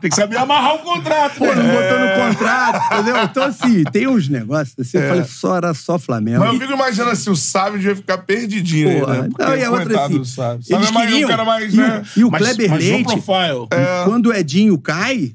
[0.00, 1.38] Tem que saber amarrar o contrato.
[1.38, 1.54] Pô, né?
[1.54, 3.22] não botou no contrato, entendeu?
[3.24, 6.40] Então, assim, tem uns negócios assim, eu falei, só era só Flamengo.
[6.40, 9.28] Mas eu fico imaginando assim, o Sábio devia ficar perdidinho Porra, aí, né?
[9.28, 10.54] Porque, não, e a outra assim, do Sábio.
[10.56, 12.02] eles Sábio é mais queriam, um cara mais, e, o- né?
[12.16, 13.68] e o Mas- Kleber mas Leite, profile.
[14.04, 15.34] quando o Edinho cai,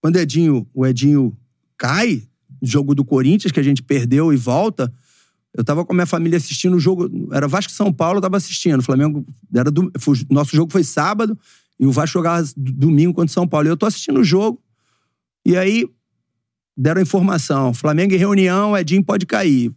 [0.00, 1.36] quando o Edinho, o Edinho
[1.78, 2.22] cai,
[2.60, 4.92] jogo do Corinthians, que a gente perdeu e volta,
[5.56, 8.36] eu tava com a minha família assistindo o jogo, era Vasco São Paulo, eu tava
[8.36, 9.24] assistindo, o Flamengo,
[9.54, 11.38] era do, foi- nosso jogo foi sábado,
[11.82, 14.62] e o Vasco jogava domingo contra o São Paulo, e eu tô assistindo o jogo,
[15.44, 15.84] e aí
[16.76, 19.72] deram a informação, Flamengo em reunião, Edinho pode cair.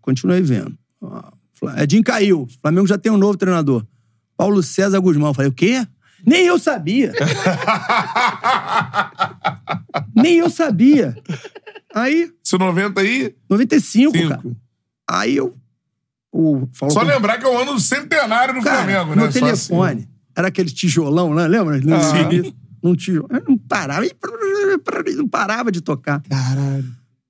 [0.00, 0.74] Continuei vendo.
[1.76, 3.84] Edinho caiu, Flamengo já tem um novo treinador.
[4.36, 5.28] Paulo César Guzmão.
[5.28, 5.86] Eu falei, o quê?
[6.26, 7.12] Nem eu sabia.
[10.14, 11.16] Nem eu sabia.
[11.94, 14.28] Aí, Isso 90 aí, 95, Cinco.
[14.28, 14.42] cara.
[15.08, 15.54] Aí eu.
[16.32, 19.16] O, Só com- lembrar que é o ano do centenário do Cara, Flamengo, né?
[19.22, 20.00] meu Só telefone.
[20.00, 20.08] assim.
[20.36, 21.46] Era aquele tijolão, né?
[21.46, 21.80] Lembra?
[21.80, 22.12] Não, Ah.
[22.82, 22.94] Não
[23.48, 24.06] não parava.
[25.16, 26.20] Não parava de tocar.
[26.22, 26.84] Caralho.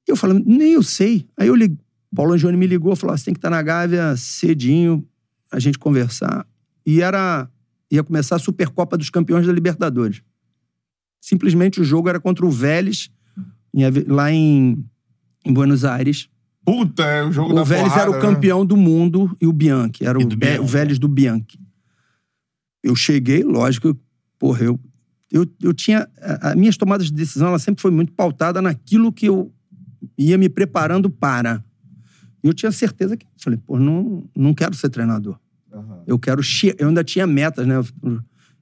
[0.06, 1.26] E eu falei, nem eu sei.
[1.36, 1.78] Aí eu liguei.
[2.14, 5.04] Paulo Angione me ligou, falou: "Ó, você tem que estar na Gávea cedinho,
[5.50, 6.46] a gente conversar.
[6.86, 7.48] E era.
[7.90, 10.22] Ia começar a Supercopa dos Campeões da Libertadores.
[11.20, 13.10] Simplesmente o jogo era contra o Vélez,
[14.08, 14.84] lá em,
[15.44, 16.28] em Buenos Aires.
[16.64, 18.20] Puta, é o jogo da O Vélez porrada, era o né?
[18.20, 20.04] campeão do mundo e o Bianchi.
[20.04, 20.60] Era o, Bianchi.
[20.60, 21.58] o Vélez do Bianchi.
[22.84, 23.98] Eu cheguei, lógico,
[24.38, 24.78] porra, eu,
[25.32, 26.06] eu, eu tinha.
[26.42, 29.50] As minhas tomadas de decisão, ela sempre foi muito pautada naquilo que eu
[30.18, 31.64] ia me preparando para.
[32.42, 33.26] E eu tinha certeza que.
[33.38, 35.38] Falei, pô, não, não quero ser treinador.
[36.06, 36.42] Eu quero.
[36.78, 37.74] Eu ainda tinha metas, né?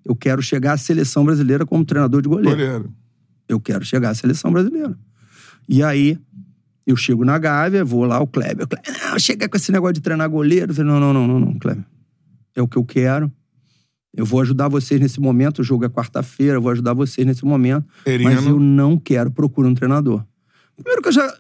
[0.04, 2.94] Eu- quero chegar à seleção brasileira como treinador de goleiro Goleiro.
[3.48, 4.96] eu quero chegar à seleção brasileira.
[5.68, 6.18] E aí,
[6.86, 8.66] eu chego na Gávea, vou lá, o Kleber.
[8.68, 10.70] Kleber, não, chega com esse negócio de treinar goleiro.
[10.70, 11.84] Eu falei, não, não, não, não, não, Kleber.
[12.54, 13.30] É o que eu quero.
[14.14, 15.60] Eu vou ajudar vocês nesse momento.
[15.60, 17.86] O jogo é quarta-feira, eu vou ajudar vocês nesse momento.
[18.24, 20.24] Mas eu não quero procurar um treinador.
[20.76, 21.34] Primeiro que eu já.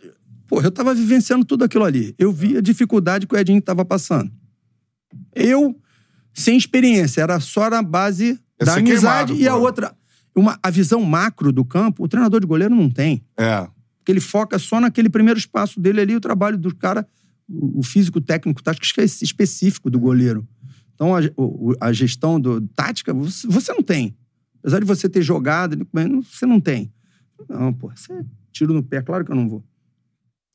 [0.46, 2.14] Porra, eu tava vivenciando tudo aquilo ali.
[2.18, 4.30] Eu vi a dificuldade que o Edinho tava passando.
[5.34, 5.76] Eu,
[6.32, 9.94] sem experiência, era só na base da ser amizade queimado, e a outra.
[10.34, 13.22] Uma, a visão macro do campo, o treinador de goleiro não tem.
[13.36, 13.66] É.
[13.98, 17.06] Porque ele foca só naquele primeiro espaço dele ali, o trabalho do cara,
[17.48, 20.46] o físico, técnico, tático espe- específico do goleiro.
[21.02, 24.16] Então, a, a gestão do, tática, você, não tem.
[24.60, 25.76] Apesar de você ter jogado,
[26.22, 26.92] você não tem.
[27.48, 29.64] Não, pô, você é tiro no pé, claro que eu não vou.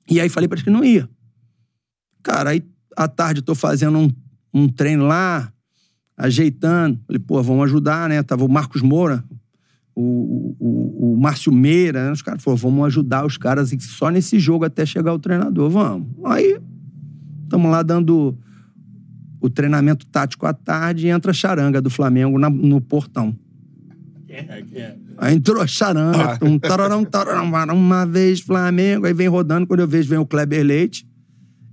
[0.10, 1.10] E aí falei pra ele que não ia.
[2.24, 2.64] Cara, aí
[2.96, 4.10] à tarde tô fazendo um,
[4.54, 5.52] um treino lá,
[6.16, 6.98] ajeitando.
[7.06, 8.24] Falei, pô, vamos ajudar, né?
[8.24, 9.26] Tava o Marcos Moura,
[9.94, 12.12] o, o, o Márcio Meira, né?
[12.14, 16.08] os caras falaram, vamos ajudar os caras só nesse jogo até chegar o treinador, vamos.
[16.24, 16.58] Aí,
[17.44, 18.38] estamos lá dando
[19.48, 23.36] o treinamento tático à tarde e entra a charanga do Flamengo na- no portão.
[25.18, 29.80] Aí entrou a charanga, tum, tararão, tararão, varão, uma vez Flamengo, aí vem rodando, quando
[29.80, 31.08] eu vejo vem o Kleber Leite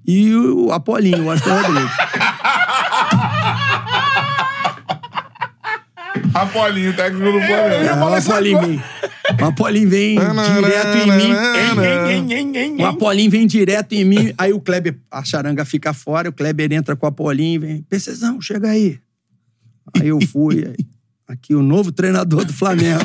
[0.07, 1.91] e o Apolinho, o Aston Rodrigues.
[6.33, 8.05] Apolinho, técnico do É, Flamengo.
[8.07, 8.83] o Apolinho.
[9.41, 11.33] O Apolinho vem direto em mim.
[12.83, 16.71] O Apolinho vem direto em mim, aí o Kleber, a charanga fica fora, o Kleber
[16.73, 18.99] entra com o Apolinho e vem, PCzão, chega aí.
[19.99, 20.87] Aí eu fui, aí,
[21.27, 23.01] aqui o novo treinador do Flamengo.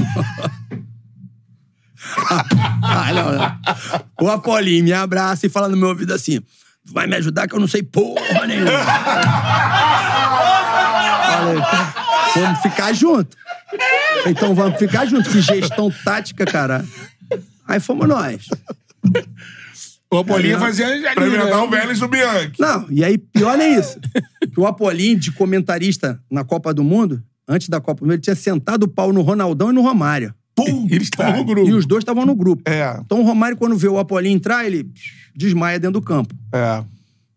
[2.84, 3.60] Ai, não, não.
[4.22, 6.40] O Apolinho me abraça e fala no meu ouvido assim,
[6.86, 8.72] "Tu vai me ajudar que eu não sei porra nenhuma.
[11.32, 11.58] Falei,
[12.36, 13.38] vamos ficar junto.
[14.28, 16.86] Então vamos ficar junto, que gestão tática, cara.
[17.68, 18.48] Aí fomos nós.
[20.12, 21.64] O Apolinho fazia Pra ali, inventar né?
[21.64, 22.54] o Vélez do Bianchi.
[22.60, 24.00] Não, e aí pior nem isso.
[24.52, 28.22] Que o Apolinho, de comentarista na Copa do Mundo, antes da Copa do Mundo, ele
[28.22, 30.34] tinha sentado o pau no Ronaldão e no Romário.
[30.90, 31.70] Eles estavam no grupo.
[31.70, 32.64] E os dois estavam no grupo.
[32.70, 33.00] É.
[33.06, 34.92] Então o Romário, quando vê o Apolinho entrar, ele
[35.36, 36.34] desmaia dentro do campo.
[36.52, 36.84] É.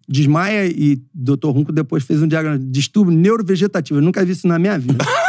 [0.09, 1.51] Desmaia e o Dr.
[1.51, 4.01] Runco depois fez um diagrama de distúrbio neurovegetativo.
[4.01, 5.05] Eu nunca vi isso na minha vida.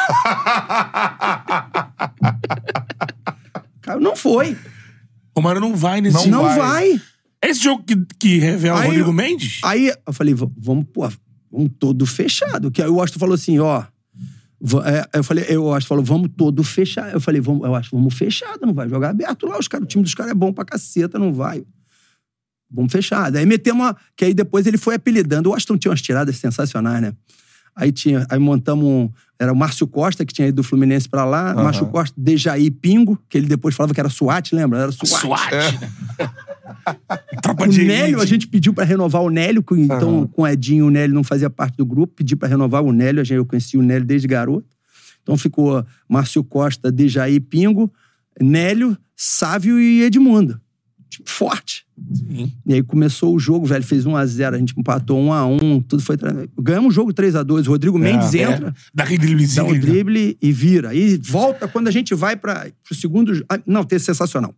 [3.81, 4.53] Cara, não foi.
[5.35, 6.57] O Romário não vai nesse Não, vai.
[6.57, 7.01] vai.
[7.41, 9.59] É esse jogo que, que revela o Aí- Rodrigo Mendes?
[9.63, 11.09] Aí eu falei, "Va- vamos, pô,
[11.51, 12.71] vamos todo fechado.
[12.71, 13.83] Que aí o Austin falou assim, ó.
[14.85, 17.11] é, eu falei, eu, o Austin falou, vamos todo fechado.
[17.11, 19.57] Eu falei, vamos, eu acho, vamos fechado, não vai jogar aberto lá.
[19.59, 21.65] Os cara, o time dos caras é bom pra caceta, não vai.
[22.71, 23.35] Vamos fechado.
[23.35, 23.97] Aí metemos uma.
[24.15, 25.49] Que aí depois ele foi apelidando.
[25.49, 27.13] O Aston tinha umas tiradas sensacionais, né?
[27.75, 28.25] Aí tinha.
[28.29, 29.09] Aí montamos um.
[29.39, 31.53] Era o Márcio Costa, que tinha ido do Fluminense pra lá.
[31.55, 34.79] Márcio Costa, Dejaí Pingo, que ele depois falava que era SWAT, lembra?
[34.79, 35.21] Era SWAT.
[35.21, 35.53] SWAT.
[35.53, 36.29] É.
[37.41, 40.87] Tropa O de Nélio, a gente pediu pra renovar o Nélio, então com o Edinho
[40.87, 43.45] o Nélio não fazia parte do grupo, pedi pra renovar o Nélio, a gente- eu
[43.45, 44.67] conheci o Nélio desde garoto.
[45.21, 47.91] Então ficou Márcio Costa, Dejaí Pingo,
[48.39, 50.59] Nélio, Sávio e Edmundo.
[51.13, 51.85] Tipo, forte.
[52.65, 56.17] E aí começou o jogo, velho, fez 1x0, a, gente empatou 1x1, tudo foi.
[56.59, 59.67] Ganhamos o jogo 3x2, o Rodrigo Mendes É, entra, Dá aquele driblezinho.
[59.67, 60.89] dá um drible e vira.
[60.89, 63.45] Aí volta quando a gente vai para o segundo.
[63.47, 64.55] ah, Não, tem sensacional.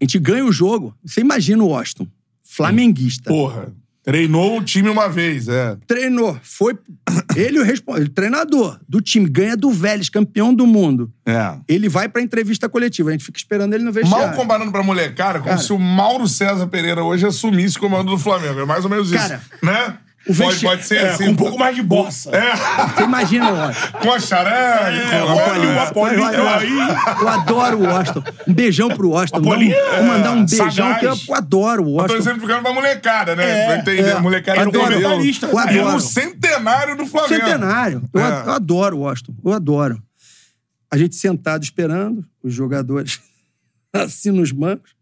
[0.00, 0.94] A gente ganha o jogo.
[1.04, 2.06] Você imagina o Washington,
[2.44, 3.28] flamenguista.
[3.28, 3.72] Porra.
[4.08, 5.76] Treinou o time uma vez, é.
[5.86, 6.74] Treinou, foi.
[7.36, 11.12] Ele, o responsável, treinador do time, ganha do Vélez, campeão do mundo.
[11.26, 11.56] É.
[11.68, 13.10] Ele vai pra entrevista coletiva.
[13.10, 14.34] A gente fica esperando ele no Mal vestiário.
[14.34, 15.60] comparando pra molecada, como Cara.
[15.60, 18.60] se o Mauro César Pereira hoje assumisse o comando do Flamengo.
[18.60, 19.18] É mais ou menos isso.
[19.18, 19.98] Cara, né?
[20.28, 21.24] O pode, vesti- pode ser É, assim.
[21.26, 22.30] com um pouco mais de bossa.
[22.30, 22.54] É,
[22.94, 23.98] Você imagina o Washington.
[23.98, 25.00] com a charanga.
[25.00, 27.20] É, com o Apolinho, Eu, tá aí.
[27.22, 28.22] eu adoro o Washington.
[28.46, 29.38] Um beijão pro Washington.
[29.38, 31.24] Apolinho, Vou mandar um beijão, sagaz.
[31.24, 32.18] que eu adoro o Eu tô Washington.
[32.18, 33.44] dizendo ficando pra molecada, né?
[33.50, 34.08] É, pra entender.
[34.10, 34.18] é.
[34.20, 35.02] Molecada Era o entendeu.
[35.02, 35.46] comentarista.
[35.46, 35.92] Eu É adoro.
[35.92, 37.34] no centenário do Flamengo.
[37.34, 38.02] Centenário.
[38.12, 38.42] Eu, É.
[38.46, 39.34] eu adoro o Washington.
[39.44, 40.02] Eu adoro.
[40.90, 43.20] A gente sentado esperando, os jogadores
[43.92, 44.92] assim nos bancos.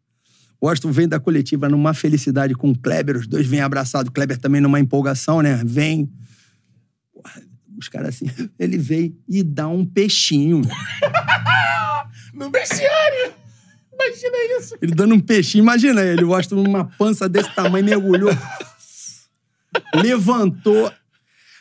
[0.61, 4.09] O Washington vem da coletiva numa felicidade com o Kleber, os dois vêm abraçados.
[4.09, 5.61] O Kleber também numa empolgação, né?
[5.65, 6.11] Vem.
[7.79, 8.27] Os caras assim,
[8.59, 10.63] ele veio e dá um peixinho.
[12.35, 13.33] No vestiário.
[13.95, 14.77] Imagina isso.
[14.83, 15.63] Ele dando um peixinho.
[15.63, 18.31] Imagina ele, o Washington numa pança desse tamanho, mergulhou.
[19.95, 20.93] levantou.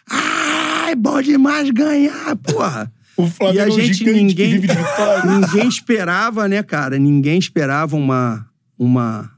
[0.09, 2.91] Ai, bom demais ganhar, porra.
[3.15, 6.99] O Flamengo E a é gente, ninguém, ninguém esperava, né, cara?
[6.99, 8.45] Ninguém esperava uma,
[8.77, 9.29] uma,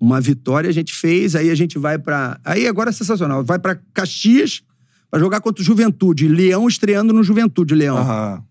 [0.00, 0.68] uma vitória.
[0.70, 2.38] A gente fez, aí a gente vai pra.
[2.44, 3.44] Aí agora é sensacional.
[3.44, 4.62] Vai pra Caxias
[5.10, 6.28] pra jogar contra o Juventude.
[6.28, 7.96] Leão estreando no Juventude, Leão.
[7.98, 8.42] Aham.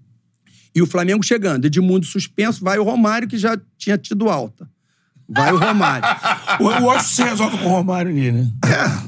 [0.76, 1.66] E o Flamengo chegando.
[1.66, 4.70] Edmundo suspenso, vai o Romário, que já tinha tido alta.
[5.30, 6.08] Vai o Romário.
[6.60, 8.50] O, o Austin se resolve com o Romário ali, né?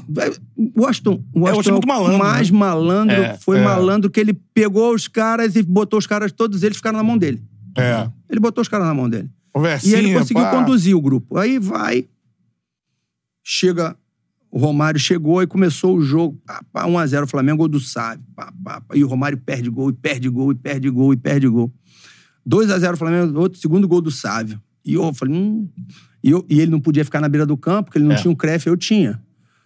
[0.08, 2.58] Vai- O Washington, o É, o Washington é Washington muito malandro, mais né?
[2.58, 3.64] malandro, É, foi é.
[3.64, 7.18] malandro que ele pegou os caras e botou os caras, todos eles ficaram na mão
[7.18, 7.42] dele.
[7.76, 8.08] É.
[8.28, 9.28] Ele botou os caras na mão dele.
[9.54, 10.50] O E ele conseguiu pá.
[10.50, 11.36] conduzir o grupo.
[11.38, 12.06] Aí vai.
[13.44, 13.96] Chega.
[14.50, 16.40] O Romário chegou e começou o jogo.
[16.44, 18.24] Pá, pá, 1x0 Flamengo, gol do Sávio.
[18.34, 18.96] Pá, pá, pá.
[18.96, 21.72] E o Romário perde gol, e perde gol, e perde gol, e perde gol.
[22.48, 24.60] 2x0 Flamengo, outro segundo gol do Sávio.
[24.84, 25.68] E eu falei, hum.
[26.22, 28.18] E, eu- e ele não podia ficar na beira do campo, porque ele não É.
[28.18, 29.22] tinha um crefe, eu tinha.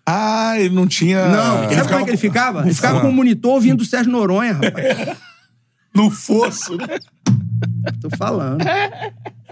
[0.06, 1.26] Ah, ele não tinha.
[1.28, 2.62] Não, sabe como é que ele ficava?
[2.62, 5.16] Ele ficava com o monitor ouvindo o Sérgio Noronha, rapaz.
[5.96, 6.98] No fosso, né?
[8.00, 8.58] Tô falando.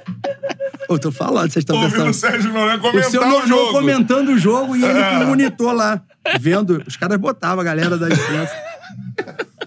[0.88, 2.14] Eu tô falando, vocês estão Ouvindo o pensando.
[2.14, 3.72] Sérgio Noronha O seu comentar o Noronha jogo.
[3.72, 6.02] comentando o jogo e ele com o monitor lá,
[6.40, 6.82] vendo.
[6.86, 8.54] Os caras botavam a galera da imprensa.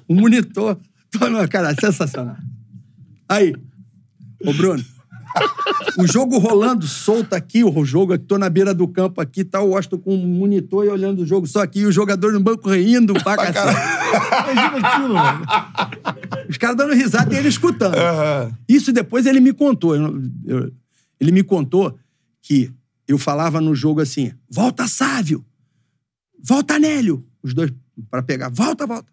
[0.07, 0.77] O monitor.
[1.49, 2.35] Cara, sensacional.
[3.27, 3.55] Aí,
[4.45, 4.83] ô Bruno,
[5.97, 9.61] o jogo rolando solto aqui, o jogo aqui, tô na beira do campo aqui, tá
[9.61, 12.39] o Washington com um monitor e olhando o jogo só aqui, e o jogador no
[12.39, 13.77] banco rindo pra cacete.
[14.51, 15.45] Imagina aquilo, mano.
[16.49, 17.95] Os caras dando risada e ele escutando.
[18.67, 19.95] Isso depois ele me contou.
[19.95, 20.71] eu eu-
[21.19, 21.97] ele me contou
[22.41, 22.69] que
[23.07, 25.45] eu falava no jogo assim: volta Sávio,
[26.43, 27.25] volta Nélio.
[27.41, 27.71] Os dois
[28.09, 29.07] para pegar, volta, volta.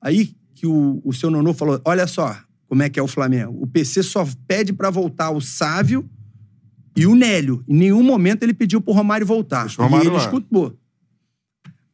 [0.00, 2.34] Aí que o, o seu Nonô falou: olha só
[2.72, 3.58] como é que é o Flamengo.
[3.60, 6.08] O PC só pede pra voltar o Sávio
[6.96, 7.62] e o Nélio.
[7.68, 9.66] Em nenhum momento ele pediu pro Romário voltar.
[9.66, 10.22] Deixa o Romário e ele lá.
[10.22, 10.74] escutou.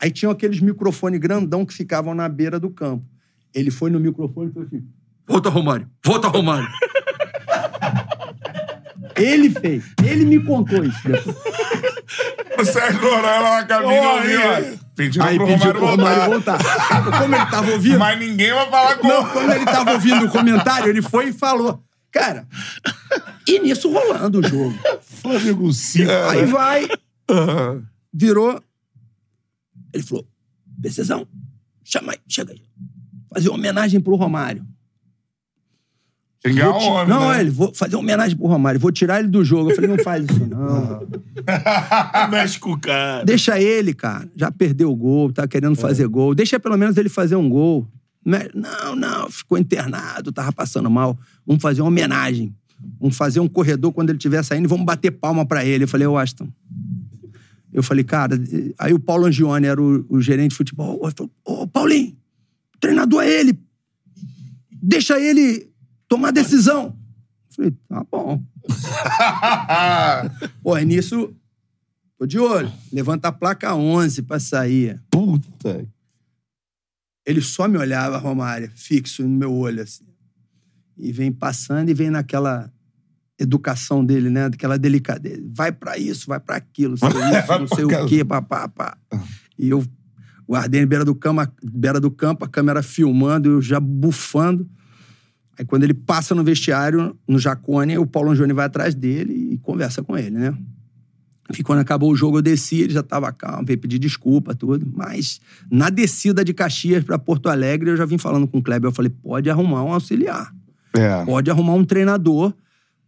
[0.01, 3.05] Aí tinham aqueles microfones grandão que ficavam na beira do campo.
[3.53, 4.87] Ele foi no microfone e falou assim:
[5.27, 5.91] Volta, Romário.
[6.05, 6.69] Volta, Romário.
[9.19, 9.85] ele fez.
[10.01, 11.09] Ele me contou isso.
[12.57, 15.37] O Sérgio Noronha na cabine Ó, ouviu, aí.
[15.37, 16.59] pro pediu Romário pro Romário voltar.
[16.59, 17.21] voltar.
[17.21, 17.99] Como ele tava ouvindo...
[17.99, 21.33] Mas ninguém vai falar com Não, quando ele tava ouvindo o comentário, ele foi e
[21.33, 21.83] falou.
[22.11, 22.49] Cara,
[23.47, 24.75] e nisso rolando o jogo.
[25.03, 26.11] Flamengo 5.
[26.31, 26.89] Aí vai,
[28.13, 28.63] virou.
[29.93, 30.27] Ele falou:
[30.81, 31.27] Precisão,
[31.85, 32.63] chama aí, chega aí.
[33.33, 34.67] Fazer homenagem pro Romário.
[36.43, 37.41] Ti- o homem, não, né?
[37.41, 39.71] ele, vou fazer uma homenagem pro Romário, vou tirar ele do jogo.
[39.71, 41.09] Eu falei, não faz isso, não.
[42.31, 43.25] Mexe com o cara.
[43.25, 44.29] Deixa ele, cara.
[44.37, 46.35] Já perdeu o gol, tá querendo fazer gol.
[46.35, 47.87] Deixa pelo menos ele fazer um gol.
[48.25, 51.19] Não, não, ficou internado, tava passando mal.
[51.47, 52.55] Vamos fazer uma homenagem.
[53.01, 55.85] Vamos fazer um corredor quando ele estiver saindo e vamos bater palma pra ele.
[55.85, 56.49] Eu falei, ô Aston.
[57.73, 58.41] Eu falei, cara,
[58.79, 61.01] aí o Paulo Angione era o, o gerente de futebol.
[61.03, 62.17] Ele falou, ô Paulinho,
[62.81, 63.59] treinador é ele.
[64.81, 65.69] Deixa ele
[66.09, 66.97] tomar decisão.
[67.51, 68.43] Eu falei, tá bom.
[70.63, 71.35] Pô, aí nisso,
[72.19, 72.73] tô de olho.
[72.93, 75.01] Levanta a placa 11 pra sair.
[75.11, 75.87] Puta.
[77.27, 80.07] Ele só me olhava, Romário, fixo no meu olho, assim.
[80.97, 82.73] E vem passando e vem naquela
[83.39, 84.49] educação dele, né?
[84.49, 85.43] Daquela delicadeza.
[85.55, 87.09] Vai pra isso, vai pra aquilo, sei
[87.39, 88.97] isso, não sei o quê, papá, pá.
[89.59, 89.85] E eu
[90.49, 94.69] guardei na beira do, cama, beira do campo, a câmera filmando, eu já bufando.
[95.59, 99.59] Aí quando ele passa no vestiário, no Jacone, o Paulo Angione vai atrás dele e
[99.59, 100.57] conversa com ele, né?
[101.57, 104.87] E quando acabou o jogo, eu desci, ele já tava calmo, veio pedir desculpa, tudo.
[104.95, 105.41] Mas
[105.71, 108.89] na descida de Caxias pra Porto Alegre, eu já vim falando com o Kleber.
[108.89, 110.55] Eu falei, pode arrumar um auxiliar.
[110.95, 111.25] É.
[111.25, 112.53] Pode arrumar um treinador,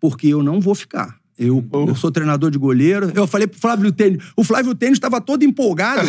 [0.00, 1.19] porque eu não vou ficar.
[1.42, 3.10] Eu, eu sou treinador de goleiro.
[3.14, 4.22] Eu falei pro Flávio Tênis.
[4.36, 6.06] O Flávio Tênis estava todo empolgado.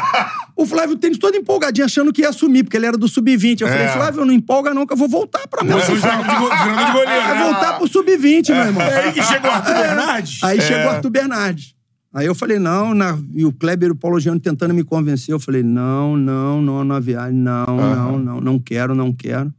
[0.54, 3.62] o Flávio Tênis todo empolgadinho, achando que ia assumir, porque ele era do sub-20.
[3.62, 3.88] Eu falei, É.
[3.88, 7.22] Flávio, não empolga não, que eu vou voltar pra minha Você é jogador de goleiro,
[7.22, 7.44] Vai né?
[7.44, 8.82] voltar pro sub-20, meu irmão.
[8.82, 10.42] É aí que chegou o Arthur Bernardes.
[10.44, 11.74] Aí chegou o Arthur Bernardes.
[12.12, 15.32] Aí eu falei, não, na- e o Kleber e o Paulo Giano tentando me convencer.
[15.34, 19.52] Eu falei, não, não, não, na viagem, não, não, não, não quero, não quero.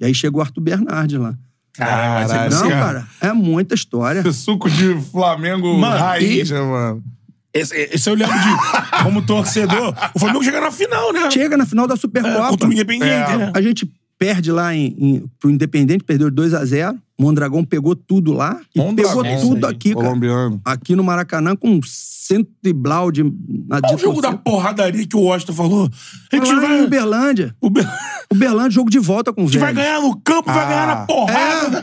[0.00, 1.34] E aí chegou o Arthur Bernardes lá.
[1.76, 2.50] Caralho, Caralho.
[2.54, 4.20] Não, cara, é muita história.
[4.20, 7.02] Esse suco de Flamengo Mano, raiz, e- né, mano?
[7.52, 11.30] Esse, esse eu lembro de, como torcedor, o Flamengo chega na final, né?
[11.30, 12.48] Chega na final da É, Supercopa.
[12.48, 13.36] contra o Independente, É.
[13.38, 13.52] né?
[13.54, 17.96] A gente perde lá em, em, pro Independente, perdeu 2 a 0 O Mondragão pegou
[17.96, 20.06] tudo lá e Mondragão, pegou tudo aqui, cara.
[20.06, 20.60] Colombiano.
[20.64, 23.24] Aqui no Maracanã com cento e blau de...
[23.66, 25.90] Na Qual o jogo da porradaria que o Washington falou?
[26.32, 27.56] A gente Lá em vai, Uberlândia.
[27.62, 27.66] a
[28.34, 31.82] Uberlândia, jogo de volta com o gente vai ganhar no campo, vai ganhar na porrada.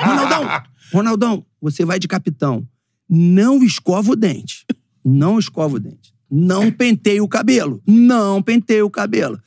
[0.00, 0.62] Ronaldão,
[0.92, 2.66] Ronaldão, você vai de capitão.
[3.08, 4.64] Não escova o dente.
[5.04, 6.14] Não escova o dente.
[6.30, 7.82] Não penteia o cabelo.
[7.86, 9.38] Não penteia o cabelo.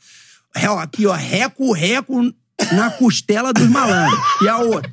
[0.54, 2.32] É, Aqui, ó, reco, reco
[2.72, 4.20] na costela dos malandros.
[4.42, 4.90] E a outra.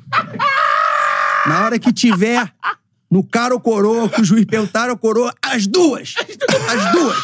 [1.46, 2.52] Na hora que tiver
[3.10, 6.14] no cara ou coroa, que o juiz perguntar ou coroa, as duas.
[6.68, 7.16] As duas.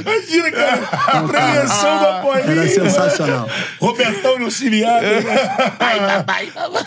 [0.00, 2.50] Imagina, cara, a premiação do Apolinho.
[2.50, 3.48] Era sensacional.
[3.80, 5.20] Robertão no né?
[5.78, 6.52] Vai, vai, vai.
[6.68, 6.78] O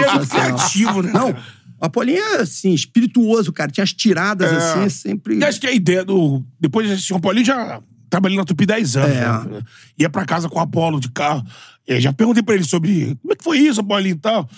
[0.00, 0.26] é sensacional.
[0.26, 1.10] criativo, né?
[1.12, 3.70] Não, o Apolinho é, assim, espirituoso, cara.
[3.70, 5.38] Tinha as tiradas, assim, sempre...
[5.38, 6.42] E acho que a ideia do.
[6.60, 7.80] Depois de assistir o Apolinho, já
[8.14, 9.16] trabalhei na Tupi 10 anos.
[9.16, 9.48] É.
[9.48, 9.62] né?
[9.98, 11.44] Ia pra casa com o Apolo de carro.
[11.86, 14.48] E aí já perguntei pra ele sobre como é que foi isso, Apolinho e tal.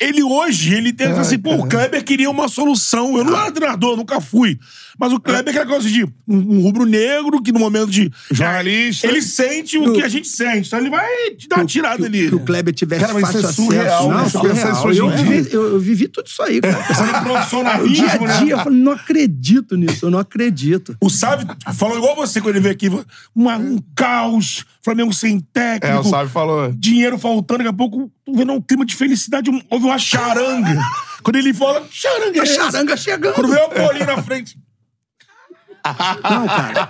[0.00, 3.16] Ele hoje, ele tem assim, pô, o Kleber queria uma solução.
[3.16, 4.58] Eu não era treinador, nunca fui.
[4.98, 8.10] Mas o Kleber é aquela coisa de um, um rubro-negro que no momento de.
[8.30, 9.06] Jornalista.
[9.06, 10.68] Ele sente o que a gente sente.
[10.68, 12.28] Então ele vai te dar uma tirada que, ali.
[12.28, 13.62] que o Kleber tivesse Cara, mas fácil isso é acesso.
[13.62, 14.24] surreal, não, né?
[14.24, 15.10] Pensar isso surreal.
[15.10, 15.24] Eu, em dia.
[15.24, 16.76] vivi, eu, eu vivi tudo isso aí, cara.
[16.86, 18.38] O dia profissionalismo, a né?
[18.38, 20.96] dia, eu falei, não acredito nisso, eu não acredito.
[21.00, 22.90] O Sávio falou igual você quando ele veio aqui.
[23.34, 25.96] Uma, um caos, Flamengo sem técnico.
[25.96, 26.72] É, o Sábio falou.
[26.72, 30.78] dinheiro faltando, daqui a pouco tô vendo um clima de felicidade, um- houve uma charanga.
[31.22, 33.34] Quando ele fala, charanga é A charanga chegando.
[33.34, 34.58] Quando veio o Paulinho na frente.
[36.28, 36.88] Não, cara.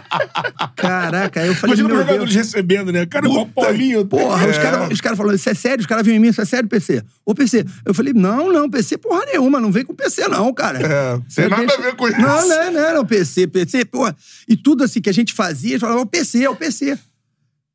[0.74, 2.46] Caraca, aí eu falei, Imagina os jogadores Deus.
[2.46, 3.04] recebendo, né?
[3.04, 4.06] Cara, igual Paulinho.
[4.06, 5.80] Porra, os caras os cara falando, isso é sério?
[5.80, 7.02] Os caras vinham em mim, isso é sério, PC?
[7.24, 7.62] Ô, PC.
[7.84, 10.78] Eu falei, não, não, PC porra nenhuma, não vem com PC não, cara.
[10.80, 12.18] É, tem nada a ver com isso.
[12.18, 14.16] Não, não, não, não, PC, PC, porra.
[14.48, 16.98] E tudo assim que a gente fazia, eles falavam, o PC, é o PC.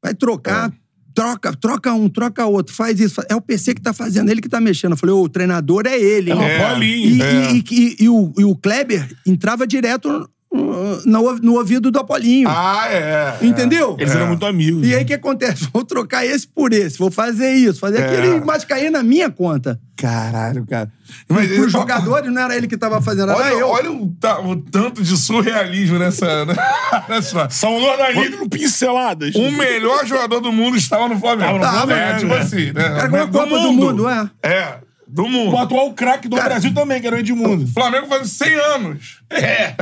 [0.03, 0.71] Vai trocar,
[1.13, 3.21] troca, troca um, troca outro, faz isso.
[3.29, 4.91] É o PC que tá fazendo, ele que tá mexendo.
[4.91, 6.41] Eu falei, o treinador é ele, hein?
[6.41, 6.59] É, É.
[6.59, 7.15] Paulinho.
[7.17, 7.51] E, É.
[7.53, 12.49] e- e- e o, e o Kleber entrava direto no, no ouvido do Apolinho.
[12.49, 13.38] Ah, é.
[13.41, 13.95] Entendeu?
[13.98, 14.86] Eles eram muito amigos.
[14.86, 15.68] E aí o que acontece?
[15.73, 18.06] Vou trocar esse por esse, vou fazer isso, fazer É.
[18.19, 19.80] aquilo, mas cair na minha conta.
[19.95, 20.91] Caralho, cara.
[21.30, 23.68] Mas, Os jogadores não era ele que tava fazendo, era Olha, eu.
[23.68, 26.44] olha o, ta- o tanto de surrealismo nessa.
[26.45, 26.56] né?
[27.07, 29.36] nessa São jornalistas pinceladas.
[29.36, 31.60] o melhor jogador do mundo estava no Flamengo.
[31.60, 32.40] Tava no é, Flamengo, tipo é.
[32.40, 32.84] assim, né?
[32.90, 34.30] Cara, ganhou a Copa do Mundo, é.
[34.44, 34.76] É,
[35.11, 35.53] do mundo.
[35.53, 37.65] O atual craque do Cara- Brasil também, que era o Edmundo.
[37.65, 39.21] O Flamengo faz 100 anos.
[39.29, 39.73] É.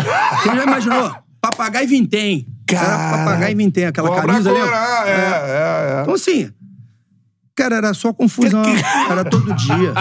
[0.41, 1.15] Você já imaginou?
[1.41, 2.47] Papagaio Vintém.
[2.69, 3.17] Era Cara.
[3.17, 4.59] Papagaio Vintém, aquela Cobra camisa ali.
[4.59, 6.01] corar, é, é, é.
[6.01, 6.51] Então, assim,
[7.55, 8.61] cara, era só confusão.
[9.09, 9.93] Era todo dia.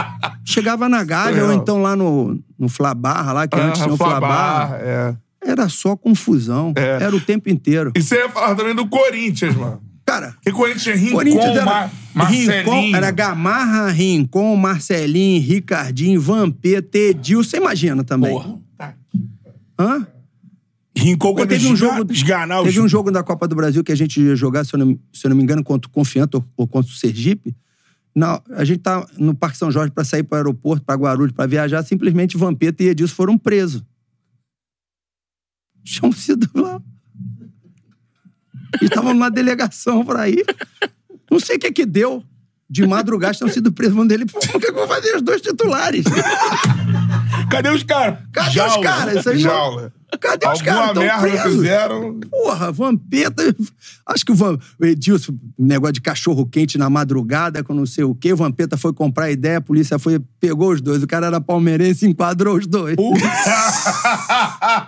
[0.45, 1.63] Chegava na Gávea, ou Surreal.
[1.63, 4.67] então lá no, no Flabarra, lá, que antes Ah, tinha o Flabarra.
[4.69, 5.17] Flabar, é.
[5.45, 6.73] Era só confusão.
[6.77, 7.03] É.
[7.05, 7.93] Era o tempo inteiro.
[7.97, 9.81] E você ia falar também do Corinthians, mano.
[10.09, 12.51] Cara, Que Corinthians tinha Rincon, Corinthians era, Mar Marcelinho.
[12.57, 17.51] Rincon, era Gamarra, Rincon, Marcelinho, Ricardinho, Vampeta, Edilson.
[17.51, 18.31] Você imagina também.
[18.31, 18.59] Porra.
[19.79, 20.07] Hã?
[20.97, 23.95] Rincon quando teve um jogo, esganar teve um jogo da Copa do Brasil que a
[23.95, 26.45] gente ia jogar, se eu não, se eu não me engano, contra o Confiança ou,
[26.57, 27.55] ou contra o Sergipe.
[28.15, 31.35] Não, a gente tá no Parque São Jorge para sair para o aeroporto, para Guarulhos,
[31.35, 31.83] para viajar.
[31.83, 33.85] Simplesmente Vampeta e Edilson foram presos.
[35.85, 36.81] Tinham sido lá.
[38.83, 40.45] Estavam numa delegação para ir.
[41.31, 42.23] Não sei o que que deu.
[42.71, 43.95] De madrugada tinham sido presos.
[43.95, 46.05] Mano dele, pô, o que, eu vou fazer os dois titulares?
[47.51, 48.19] Cadê os caras?
[48.31, 48.77] Cadê Jaula.
[48.77, 49.17] os caras?
[49.17, 49.93] Isso aí não- Jaula.
[50.21, 50.93] Cadê os Alguma caras?
[50.95, 51.53] Tão merda presos.
[51.53, 52.21] fizeram.
[52.31, 53.43] Porra, Vampeta.
[54.07, 58.05] Acho que o, Van, o Edilson, negócio de cachorro quente na madrugada, com não sei
[58.05, 58.33] o quê.
[58.33, 61.03] O Vampeta foi comprar ideia, a polícia foi, pegou os dois.
[61.03, 62.97] O cara era palmeirense e enquadrou os dois.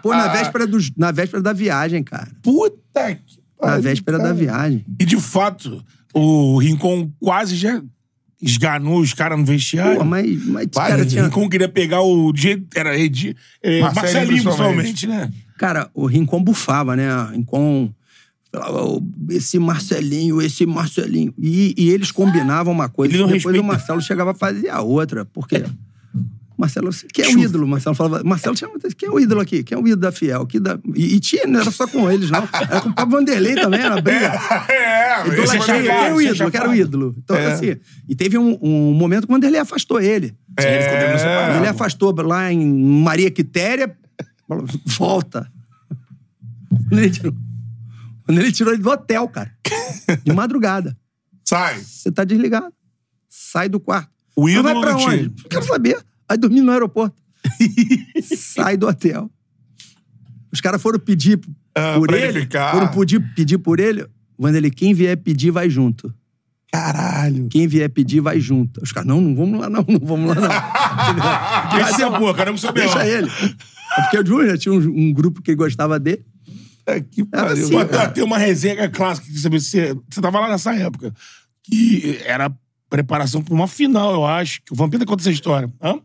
[0.02, 2.28] Pô, na véspera, dos, na véspera da viagem, cara.
[2.42, 4.28] Puta que Na véspera cara.
[4.30, 4.84] da viagem.
[4.98, 5.84] E de fato,
[6.14, 7.82] o Rincon quase já
[8.42, 9.98] esganou os caras no vestiário.
[9.98, 11.24] Pô, mas, mas Pai, cara, o tinha.
[11.24, 12.32] Rincon queria pegar o.
[12.74, 15.06] Era Edi, é, Marcelinho, Marcelinho, principalmente.
[15.06, 15.30] né?
[15.58, 17.14] Cara, o Rincon bufava, né?
[17.14, 17.92] O Rincon.
[18.50, 21.34] falava, "Ô, Esse Marcelinho, esse Marcelinho.
[21.38, 23.12] E, e eles combinavam uma coisa.
[23.12, 23.60] Ele não depois respeita.
[23.60, 25.24] o Marcelo chegava a fazer a outra.
[25.26, 25.62] Porque.
[26.60, 27.66] Marcelo, você quem é o ídolo?
[27.66, 28.22] Marcelo falava.
[28.22, 28.70] Marcelo tinha.
[28.98, 29.62] Quem é o ídolo aqui?
[29.64, 30.46] Quem é o ídolo da Fiel?
[30.46, 30.78] Que da...
[30.94, 32.46] e, e tinha, não era só com eles, não.
[32.52, 34.32] Era com o Pablo Vanderlei também, era briga.
[34.70, 36.14] É, Idolatria, quem é fácil.
[36.14, 36.48] o ídolo?
[36.48, 37.14] é Quem era o ídolo?
[37.18, 37.52] Então, É.
[37.52, 37.76] assim.
[38.08, 40.28] E teve um, um momento que o Vanderlei afastou ele.
[40.28, 41.58] Sim, ele ficou separado.
[41.58, 43.96] Ele afastou lá em Maria Quitéria.
[44.46, 45.50] Falou, volta.
[46.88, 47.32] Quando ele, tirou,
[48.26, 49.50] quando ele tirou ele do hotel, cara.
[50.24, 50.96] De madrugada.
[51.44, 51.80] Sai.
[51.80, 52.72] Você tá desligado.
[53.28, 54.10] Sai do quarto.
[54.36, 55.16] O Mas vai ídolo pra onde?
[55.16, 55.34] time.
[55.42, 55.98] Não quero saber.
[56.30, 57.20] Vai dormir no aeroporto.
[58.22, 59.28] Sai do hotel.
[60.52, 61.40] Os caras foram pedir
[61.74, 62.26] Ah, por pra ele.
[62.28, 62.70] ele ficar.
[62.70, 64.06] Foram pedir, pedir por ele.
[64.38, 66.14] Vanderlei, quem vier pedir, vai junto.
[66.72, 67.48] Caralho.
[67.48, 68.80] Quem vier pedir, vai junto.
[68.80, 70.36] Os caras, não, não vamos lá, não, não vamos lá,
[71.72, 71.80] não.
[71.88, 72.82] Esse é boa, queremos saber.
[72.82, 73.28] Deixa ele.
[73.98, 76.24] É porque o Júnior tinha um, um grupo que gostava dele.
[76.86, 77.64] É que pariu.
[77.64, 78.08] assim, cara.
[78.10, 81.12] Tem uma resenha clássica, que você, você, você tava lá nessa época.
[81.64, 82.52] Que era
[82.88, 84.60] preparação pra uma final, eu acho.
[84.64, 85.68] Que o Vampeta conta essa história.
[85.82, 85.98] Hã?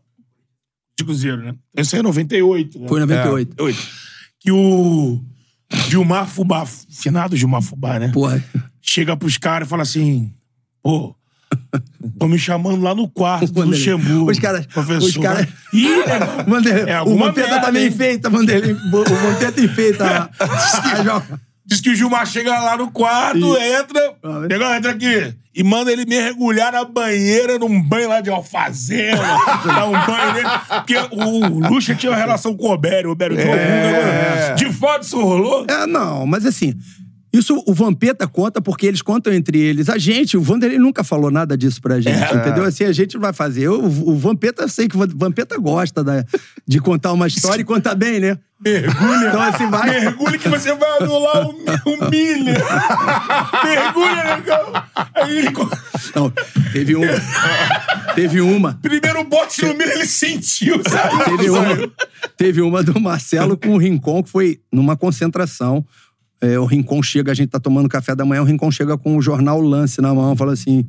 [0.97, 1.55] De Cruzeiro, né?
[1.75, 2.79] Esse aí é 98.
[2.79, 2.87] Né?
[2.87, 3.49] Foi em 98.
[3.57, 3.87] 98.
[4.39, 5.21] Que o
[5.89, 8.09] Gilmar Fubá, finado Gilmar Fubá, né?
[8.09, 8.43] Porra.
[8.81, 10.31] Chega pros caras e fala assim:
[10.81, 11.15] pô,
[12.19, 13.61] tô me chamando lá no quarto do.
[13.63, 14.31] Luxemburgo.
[14.31, 15.07] Os caras- Professor.
[15.09, 15.87] os caras- Ih.
[16.47, 17.87] Vanderlei, É o merda, também hein?
[17.89, 18.73] enfeita, Vanderlei.
[18.73, 21.41] O Vampeta enfeita a, a joga.
[21.65, 24.13] Diz que o Gilmar chega lá no quarto, entra,
[24.47, 29.23] negão, entra aqui, e manda ele mergulhar na banheira, num banho lá de alfazema,
[29.65, 30.49] dar um banho nele.
[30.67, 34.43] Porque o Lucha tinha uma relação com o Obério, o Obério tinha É.
[34.43, 35.65] algum, De fato, isso rolou?
[35.67, 36.75] É, não, mas assim,
[37.37, 39.89] isso o Vampeta conta porque eles contam entre eles.
[39.89, 42.35] A gente, o Vanderlei nunca falou nada disso pra gente, É.
[42.35, 42.63] entendeu?
[42.63, 43.63] Assim, a gente vai fazer.
[43.63, 46.23] Eu, o Vampeta, eu sei que o Vampeta gosta da-
[46.67, 48.37] de contar uma história e contar bem, né?
[48.59, 49.27] Mergulha.
[49.27, 49.89] Então, assim, vai.
[49.99, 52.53] Mergulha que você vai anular o, o milho.
[53.63, 54.73] Mergulha, negão.
[55.13, 55.49] Aí ele...
[56.15, 56.31] Não,
[56.71, 57.01] teve um.
[58.15, 58.79] teve uma.
[58.81, 61.25] Primeiro bote no milho, ele sentiu, sabe?
[61.25, 61.91] Teve uma,
[62.37, 65.85] teve uma do Marcelo com o Rincon, que foi numa concentração.
[66.41, 69.17] É, o Rincon chega, a gente tá tomando café da manhã, o Rincon chega com
[69.17, 70.85] o jornal Lance na mão, fala assim: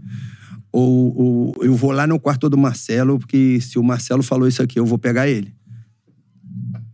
[0.72, 4.62] o, o, eu vou lá no quarto do Marcelo, porque se o Marcelo falou isso
[4.62, 5.54] aqui, eu vou pegar ele.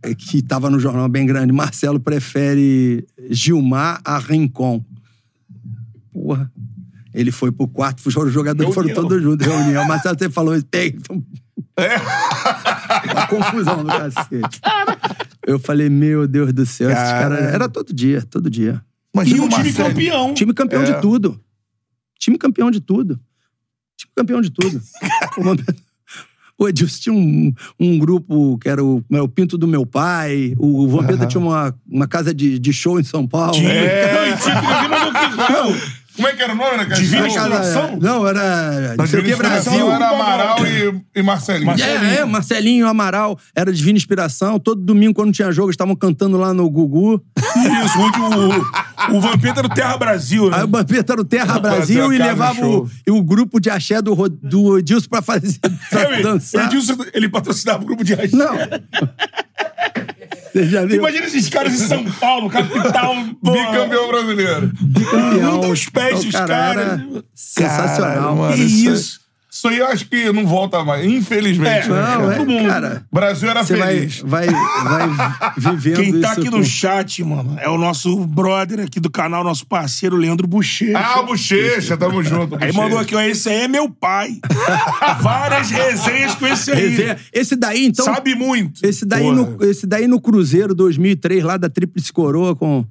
[0.03, 1.53] é, que tava no jornal bem grande.
[1.53, 4.83] Marcelo prefere Gilmar a Rincon.
[6.11, 6.51] Porra.
[7.13, 9.87] Ele foi pro quarto, os jogadores foram todos juntos, reunião.
[9.87, 10.97] Marcelo sempre falou isso, pega.
[10.97, 11.23] Então...
[13.11, 14.61] Uma confusão do cacete.
[15.45, 17.35] Eu falei, meu Deus do céu, esses Cara.
[17.37, 17.53] caras.
[17.53, 18.81] Era todo dia, todo dia.
[18.83, 19.89] E Imagina o time Marcelo.
[19.89, 20.33] campeão.
[20.33, 20.85] Time campeão É.
[20.85, 21.39] de tudo.
[22.19, 23.19] Time campeão de tudo.
[23.97, 24.81] Time campeão de tudo.
[25.37, 25.75] o Vampeta-
[26.57, 30.53] o Edilson tinha um, um grupo que era o, o Pinto do Meu Pai.
[30.57, 33.53] O Vampeta tinha uma, uma casa de, de show em São Paulo.
[33.53, 33.69] Tinha.
[33.69, 34.13] É.
[34.13, 37.01] Não, e ninguém mandou que Como é que era o nome, né, cara?
[37.01, 37.97] Divina Inspiração?
[37.99, 38.95] Não, era.
[38.95, 39.91] Não sei o que, Brasil.
[39.91, 41.65] Era Amaral e, e Marcelinho.
[41.65, 42.05] Marcelinho.
[42.05, 44.59] É, é, Marcelinho Amaral era Divina Inspiração.
[44.59, 47.19] Todo domingo, quando tinha jogo, eles estavam cantando lá no Gugu.
[47.37, 50.57] Isso, onde o, o Vampeta era o Terra Brasil, né?
[50.57, 54.01] Aí o Vampeta era o Terra Brasil Fazia e levava o, o grupo de axé
[54.01, 55.59] do, do Edilson pra fazer
[55.89, 56.65] pra É, o dançar.
[56.67, 58.35] Edilson, ele patrocinava o grupo de axé.
[58.35, 58.53] Não.
[60.55, 63.15] Imagina esses caras em São Paulo, capital.
[63.41, 64.71] Bicampeão brasileiro.
[64.79, 65.55] Bicampeão.
[65.55, 67.01] Muda os pés dos cara, caras.
[67.33, 68.35] Sensacional.
[68.35, 69.19] Mano, Que isso,
[69.53, 69.67] isso?
[69.67, 71.05] Aí eu acho que não volta mais.
[71.05, 71.85] Infelizmente.
[71.85, 72.33] É, né, Não, cara?
[72.33, 72.67] é, Todo mundo.
[72.67, 73.05] cara.
[73.11, 74.19] O Brasil era Você vai, feliz.
[74.25, 78.79] vai, vai vivendo Quem tá isso aqui com- no chat, mano, é o nosso brother
[78.79, 80.97] aqui do canal, nosso parceiro Leandro Bochecha.
[80.97, 82.57] Ah, Bochecha, tamo junto.
[82.59, 84.37] Aí mandou aqui, ó, esse aí é meu pai.
[85.21, 86.87] Várias resenhas com esse aí.
[86.89, 87.17] Resenha.
[87.31, 88.05] Esse daí, então...
[88.05, 88.83] Sabe muito.
[88.85, 89.35] Esse daí, Porra.
[89.35, 92.85] no, esse daí no Cruzeiro 2003, lá da Tríplice Coroa com...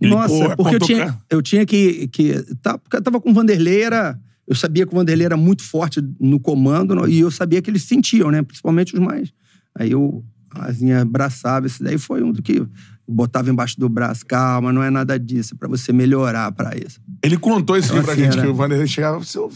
[0.00, 2.08] Nossa, pô, porque eu tinha, eu tinha que...
[2.08, 4.18] que tá, porque eu tava com o Vanderlei, era...
[4.48, 7.82] Eu sabia que o Vanderlei era muito forte no comando e eu sabia que eles
[7.82, 8.42] sentiam, né?
[8.42, 9.30] Principalmente os mais.
[9.78, 11.66] Aí eu assim, abraçava.
[11.66, 12.66] Esse daí foi um do que
[13.06, 14.24] botava embaixo do braço.
[14.24, 15.54] Calma, não é nada disso.
[15.54, 16.98] É pra você melhorar pra isso.
[17.22, 18.42] Ele contou isso aí pra Nossa, gente, era.
[18.46, 19.52] que o Vanderlei chegava, seu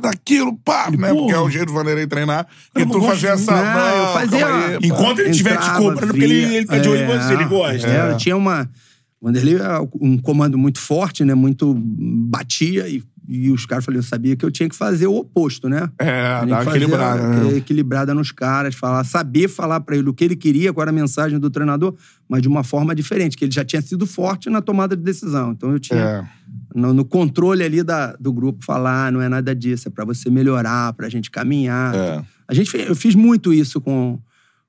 [0.00, 1.08] daquilo, pá, né?
[1.08, 1.14] porra.
[1.14, 2.46] Porque é o jeito do Vanderlei treinar.
[2.76, 3.52] E Eu tu não gosto fazia essa.
[3.52, 4.78] Não, eu fazia- aí.
[4.82, 7.86] Enquanto ele estiver te cobrando, porque ele, ele tá de olho em você, ele gosta.
[7.88, 8.68] É, tinha uma.
[9.20, 11.34] O Vanderlei era um comando muito forte, né?
[11.34, 15.14] Muito batia e, e os caras, falei, eu sabia que eu tinha que fazer o
[15.16, 15.88] oposto, né?
[15.98, 17.56] É, fazer equilibrada, né?
[17.56, 20.94] Equilibrada nos caras, falar, saber falar pra ele o que ele queria, qual era a
[20.94, 21.94] mensagem do treinador,
[22.28, 25.52] mas de uma forma diferente, que ele já tinha sido forte na tomada de decisão.
[25.52, 26.24] Então eu tinha, É.
[26.74, 30.04] no, no controle ali da, do grupo, falar, "Ah, não é nada disso, é pra
[30.04, 31.94] você melhorar, pra gente caminhar.
[31.94, 32.22] É.
[32.48, 34.18] A gente, eu fiz muito isso com,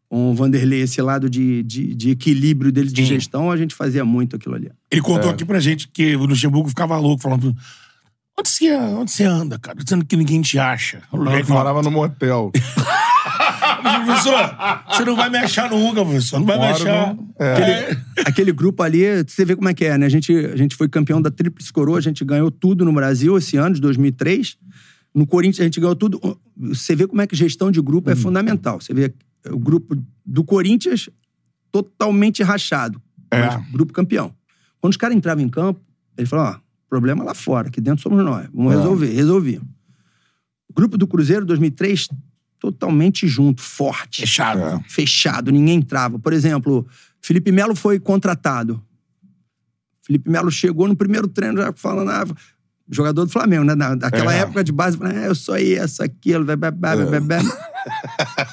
[0.07, 4.05] com o Vanderlei, esse lado de, de, de equilíbrio dele de gestão, a gente fazia
[4.05, 4.69] muito aquilo ali.
[4.91, 5.33] Ele contou É.
[5.33, 7.55] aqui pra gente que o Luxemburgo ficava louco, falando...
[8.39, 9.77] Onde você, onde você anda, cara?
[9.83, 11.01] Dizendo que ninguém te acha.
[11.13, 12.51] Ele falava, morava no motel.
[14.05, 14.55] professor,
[14.89, 16.39] você não vai me achar nunca, professor.
[16.39, 17.13] Não vai me Moro achar.
[17.15, 17.53] no- é.
[17.53, 20.05] Aquele- Aquele grupo ali, você vê como é que é, né?
[20.05, 23.37] A gente, a gente foi campeão da Tríplice Coroa, a gente ganhou tudo no Brasil
[23.37, 24.57] esse ano, de 2003.
[25.13, 26.19] No Corinthians, a gente ganhou tudo.
[26.57, 28.79] Você vê como é que gestão de grupo é fundamental.
[28.81, 29.13] Você vê
[29.49, 29.95] o grupo
[30.25, 31.07] do Corinthians
[31.71, 33.01] totalmente rachado.
[33.29, 33.41] É.
[33.45, 34.33] Mas Grupo campeão.
[34.81, 35.79] Quando os caras entravam em campo,
[36.17, 36.62] eles falavam, ó,
[36.93, 38.47] problema lá fora, aqui dentro somos nós.
[38.53, 38.77] Vamos É.
[38.77, 39.07] resolver.
[39.13, 39.61] Resolvi.
[40.75, 42.07] Grupo do Cruzeiro, 2003,
[42.59, 44.59] totalmente junto, forte Fechado.
[44.61, 44.83] É.
[44.87, 46.19] fechado, ninguém entrava.
[46.19, 46.85] Por exemplo,
[47.21, 48.79] Felipe Melo foi contratado.
[50.05, 52.25] Felipe Melo chegou no primeiro treino já falando, ah,
[52.91, 53.75] jogador do Flamengo, né?
[53.95, 54.39] Daquela É.
[54.39, 56.93] época de base, ah, eu sou isso, aquilo, blá, blá, blá.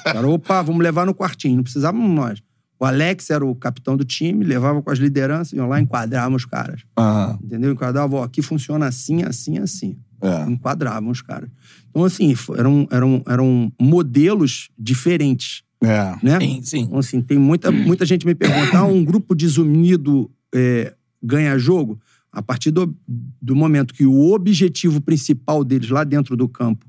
[0.03, 2.41] Cara, opa, vamos levar no quartinho, não precisávamos nós.
[2.81, 6.35] O Alex era o capitão do time, levava com as lideranças, iam lá e enquadravam
[6.35, 6.81] os caras.
[6.97, 7.37] Aham.
[7.43, 7.71] Entendeu?
[7.73, 9.99] Enquadrava, ó, aqui funciona assim, assim, assim.
[10.19, 10.49] É.
[10.49, 11.47] Enquadravam os caras.
[11.91, 16.15] Então, assim, eram, eram, eram modelos diferentes É.
[16.23, 16.39] né?
[16.39, 16.79] Sim, sim.
[16.79, 22.01] Então, assim, tem muita, muita gente me pergunta, ah, um grupo desunido é, ganha jogo?
[22.31, 22.97] A partir do,
[23.39, 26.87] do momento que o objetivo principal deles lá dentro do campo,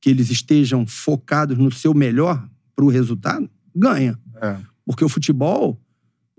[0.00, 4.16] que eles estejam focados no seu melhor para o resultado, ganha.
[4.40, 4.75] É.
[4.86, 5.78] Porque o futebol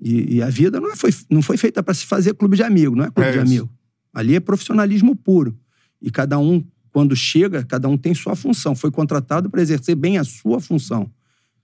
[0.02, 2.64] e, e a vida não, é- foi, não foi feita para se fazer clube de
[2.64, 3.46] amigo, não é clube É de isso.
[3.48, 3.70] amigo.
[4.14, 5.56] Ali é profissionalismo puro.
[6.02, 8.76] E cada um, quando chega, cada um tem sua função.
[8.76, 11.10] Foi contratado para exercer bem a sua função.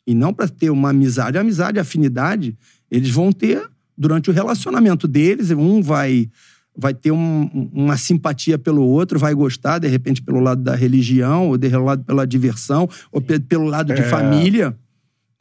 [0.05, 1.37] E não para ter uma amizade.
[1.37, 2.55] A amizade, a afinidade,
[2.91, 5.49] eles vão ter durante o relacionamento deles.
[5.51, 6.29] Um vai
[6.75, 11.49] vai ter um- uma simpatia pelo outro, vai gostar, de repente, pelo lado da religião,
[11.49, 14.09] ou de lado pela diversão, ou pe- pelo lado de É.
[14.09, 14.75] família.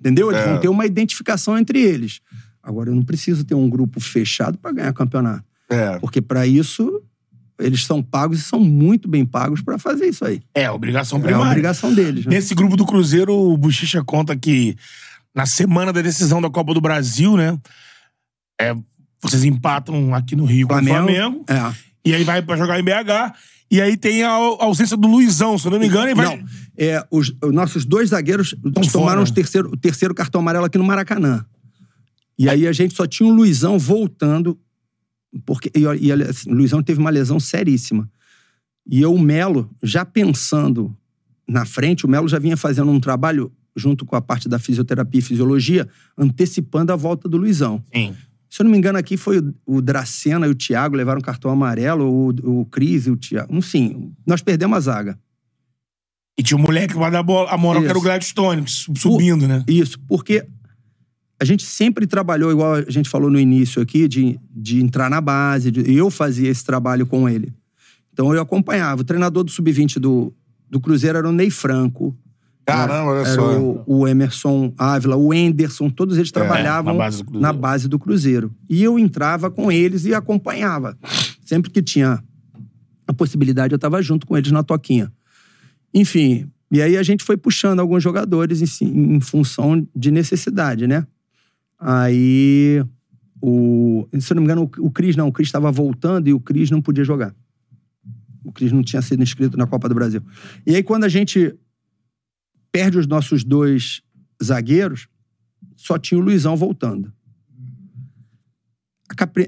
[0.02, 0.32] Entendeu?
[0.32, 0.48] Eles É.
[0.50, 2.20] vão ter uma identificação entre eles.
[2.60, 5.44] Agora, eu não preciso ter um grupo fechado para ganhar campeonato.
[5.70, 5.96] É.
[6.00, 7.00] Porque para isso,
[7.60, 10.42] eles são pagos e são muito bem pagos para fazer isso aí.
[10.52, 11.50] É, obrigação É a primária.
[11.50, 12.26] obrigação deles.
[12.26, 12.32] Né?
[12.34, 14.76] Nesse grupo do Cruzeiro, o Bochecha conta que
[15.32, 17.56] na semana da decisão da Copa do Brasil, né?
[18.60, 18.74] é,
[19.20, 21.44] vocês empatam aqui no Rio com o Flamengo.
[21.48, 21.72] É.
[22.04, 23.32] E aí vai pra jogar em BH.
[23.72, 26.10] E aí tem a ausência do Luizão, se eu não me engano.
[26.10, 26.26] E vai...
[26.26, 26.44] Não,
[26.76, 29.22] é, os, os nossos dois zagueiros tomaram fora.
[29.22, 31.42] os terceiro, o terceiro cartão amarelo aqui no Maracanã.
[32.38, 34.60] E aí a gente só tinha o Luizão voltando,
[35.46, 38.10] porque e, e, assim, o Luizão teve uma lesão seríssima.
[38.86, 40.94] E eu, o Melo, já pensando
[41.48, 45.20] na frente, o Melo já vinha fazendo um trabalho junto com a parte da fisioterapia
[45.20, 45.88] e fisiologia,
[46.18, 47.82] antecipando a volta do Luizão.
[47.90, 48.14] Sim.
[48.52, 51.50] Se eu não me engano, aqui foi o, o Dracena e o Thiago levaram cartão
[51.50, 53.54] amarelo, o, o Cris e o Thiago.
[53.56, 55.18] Enfim, nós perdemos a zaga.
[56.38, 58.02] E tinha um moleque lá da bola, a moral que era o.
[58.02, 59.64] Gladstone, su- subindo, né?
[59.66, 60.46] Isso, porque
[61.40, 65.22] a gente sempre trabalhou, igual a gente falou no início aqui, de, de entrar na
[65.22, 65.70] base.
[65.70, 67.54] de- eu fazia esse trabalho com ele.
[68.12, 69.00] Então eu acompanhava.
[69.00, 70.30] O treinador do Sub-20 do,
[70.68, 72.14] do Cruzeiro era o Ney Franco.
[72.64, 73.58] Caramba, olha só.
[73.60, 77.42] O, o Emerson Ávila, o Enderson, todos eles trabalhavam na base do Cruzeiro.
[77.42, 78.54] na base do Cruzeiro.
[78.68, 80.96] E eu entrava com eles e acompanhava.
[81.44, 82.22] Sempre que tinha
[83.06, 85.12] a possibilidade, eu estava junto com eles na toquinha.
[85.92, 91.06] Enfim, e aí a gente foi puxando alguns jogadores em, em função de necessidade, né?
[91.78, 92.82] Aí,
[93.40, 96.32] o, se eu não me engano, o, o Cris não, o Cris estava voltando e
[96.32, 97.34] o Cris não podia jogar.
[98.44, 100.22] O Cris não tinha sido inscrito na Copa do Brasil.
[100.64, 101.54] E aí, quando a gente
[102.72, 104.00] perde os nossos dois
[104.42, 105.06] zagueiros,
[105.76, 107.12] só tinha o Luizão voltando.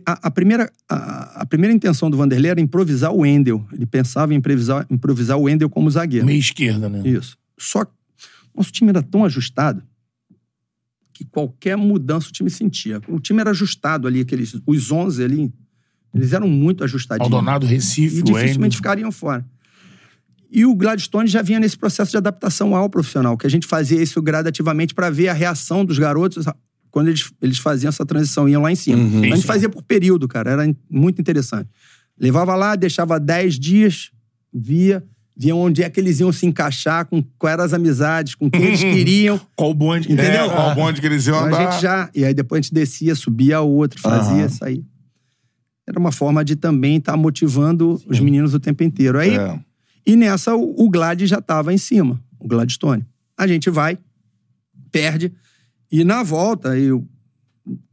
[0.07, 3.67] A, a- primeira, a, a primeira intenção do Vanderlei era improvisar o Wendel.
[3.73, 6.27] Ele pensava em improvisar, improvisar o Wendel como zagueiro.
[6.27, 7.03] Meia esquerda, né?
[7.09, 7.39] Isso.
[7.59, 7.93] Só que
[8.55, 9.83] nosso time era tão ajustado
[11.15, 13.01] que qualquer mudança o time sentia.
[13.09, 15.53] O time era ajustado ali, aqueles, os 11 ali,
[16.13, 17.31] eles eram muito ajustadinhos.
[17.31, 18.77] Maldonado, Recife, E dificilmente Wendel.
[18.77, 19.47] ficariam fora.
[20.55, 24.01] E o Gladstone já vinha nesse processo de adaptação ao profissional, que a gente fazia
[24.01, 26.47] isso gradativamente para ver a reação dos garotos
[26.93, 29.03] quando eles, eles faziam essa transição, iam lá em cima.
[29.03, 29.23] Uhum.
[29.23, 29.47] a gente Sim.
[29.49, 31.69] fazia por período, cara, era muito interessante.
[32.17, 34.13] Levava lá, deixava 10 dias,
[34.53, 35.03] via,
[35.37, 38.67] via onde é que eles iam se encaixar, com quais eram as amizades, com quem
[38.67, 39.41] eles queriam.
[39.57, 40.13] Qual o bonde?
[40.13, 40.45] Entendeu?
[40.45, 41.73] É, qual bonde que eles iam Então a andar.
[41.73, 42.09] gente já.
[42.15, 44.85] E aí depois a gente descia, subia outro, fazia isso aí.
[45.85, 49.19] Era uma forma de também estar motivando os meninos o tempo inteiro.
[49.19, 49.59] Aí, É.
[50.07, 53.05] E nessa, o, o Glad já estava em cima, o Gladstone.
[53.37, 53.99] A gente vai,
[54.93, 55.33] perde,
[55.91, 57.07] e na volta, eu.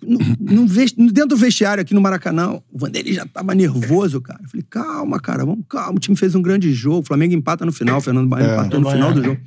[0.02, 4.42] No, no dentro do vestiário aqui no Maracanã, o Vanderlei já tava nervoso, cara.
[4.44, 5.96] Eu falei, calma, cara, vamos, calma.
[5.96, 7.00] O time fez um grande jogo.
[7.00, 8.54] O Flamengo empata no final, o Fernando Bahia É.
[8.54, 9.14] empatou no final é.
[9.14, 9.42] do jogo.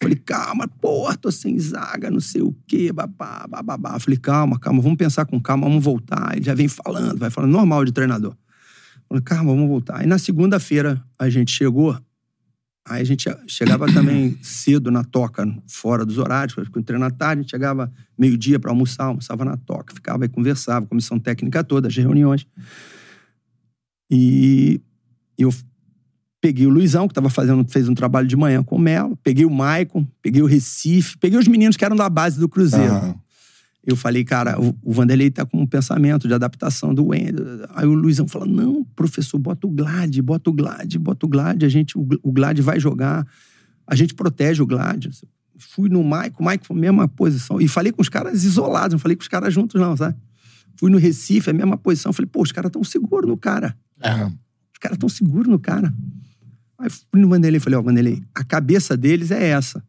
[0.00, 3.98] Falei, calma, porra, tô sem zaga, não sei o quê, babá, babá.
[3.98, 6.36] Falei, calma, calma, vamos pensar com calma, vamos voltar.
[6.36, 8.36] Ele já vem falando, vai falando, normal de treinador.
[9.08, 10.00] Falei, calma, vamos voltar.
[10.00, 11.98] Aí na segunda-feira a gente chegou,
[12.86, 17.10] aí a gente chegava também cedo na toca, fora dos horários, porque o treino à
[17.10, 21.64] tarde, a gente chegava meio-dia para almoçar, almoçava na toca, ficava e conversava, comissão técnica
[21.64, 22.46] toda, as reuniões.
[24.10, 24.80] E
[25.38, 25.52] eu
[26.40, 29.44] peguei o Luizão, que tava fazendo, fez um trabalho de manhã com o Melo, peguei
[29.44, 32.92] o Maicon, peguei o Recife, peguei os meninos que eram da base do Cruzeiro.
[32.92, 33.27] Aham.
[33.90, 37.44] Eu falei, cara, o, o Vanderlei tá com um pensamento de adaptação do Wendel.
[37.70, 41.62] Aí o Luizão falou: não, professor, bota o Glad, bota o Glad, bota o Glad,
[41.64, 43.26] a gente, o, Gl- o Glad vai jogar,
[43.86, 45.06] a gente protege o Glad.
[45.58, 47.58] Fui no Maico, o Maico, mesma posição.
[47.60, 50.16] E falei com os caras isolados, não falei com os caras juntos, não, sabe?
[50.76, 52.12] Fui no Recife, a mesma posição.
[52.12, 53.74] Falei, pô, os caras tão seguros no cara.
[54.02, 54.26] É.
[54.26, 55.92] Os caras tão seguros no cara.
[56.78, 59.82] Aí fui no Vanderlei e falei, ó, Vanderlei, a cabeça deles é essa.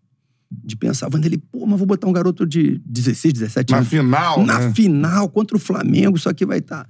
[0.51, 3.89] De pensar, Vanderlei, pô, mas vou botar um garoto de 16, 17 Na anos.
[3.89, 4.73] final, Na né?
[4.73, 6.89] final, contra o Flamengo, isso aqui vai estar.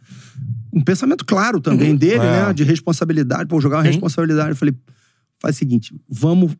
[0.72, 2.48] Um pensamento claro também dele, É.
[2.48, 2.54] né?
[2.54, 3.90] De responsabilidade, pô, jogar uma Sim.
[3.90, 4.52] responsabilidade.
[4.52, 4.74] Eu falei,
[5.42, 6.56] faz o seguinte, vamos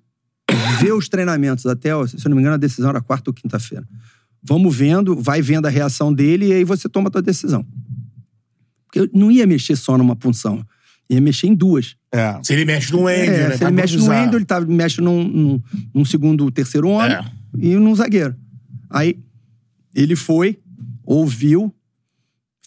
[0.82, 3.88] ver os treinamentos até, se eu não me engano, a decisão era quarta ou quinta-feira.
[4.44, 7.66] Vamos vendo, vai vendo a reação dele e aí você toma a tua decisão.
[8.86, 10.66] Porque eu não ia mexer só numa punção,
[11.10, 11.96] ia mexer em duas.
[12.12, 12.40] É.
[12.44, 13.58] Se ele mexe no Wendel, É, né?
[13.58, 14.08] se ele mexe no.
[14.10, 15.62] Wendel, ele tá, mexe num, num,
[15.94, 17.24] num segundo, terceiro homem É.
[17.58, 18.36] e num zagueiro.
[18.90, 19.18] Aí
[19.96, 20.60] ele foi,
[21.04, 21.74] ouviu,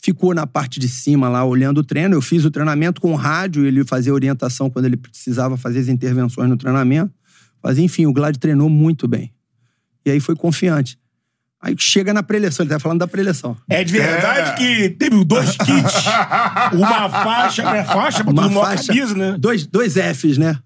[0.03, 2.15] ficou na parte de cima lá olhando o treino.
[2.15, 5.89] Eu fiz o treinamento com o rádio, ele fazia orientação quando ele precisava fazer as
[5.89, 7.13] intervenções no treinamento.
[7.63, 9.33] Mas enfim, o Glad treinou muito bem.
[10.05, 10.99] E aí foi confiante.
[11.63, 13.57] Aí chega na preleção, ele tá falando da preleção.
[13.71, 14.55] É de verdade É.
[14.55, 16.05] que teve dois kits.
[16.73, 17.85] Uma faixa, né?
[17.85, 19.37] Faixa pra Uma faixa, camisa, né?
[19.39, 20.59] dois, dois Fs, né?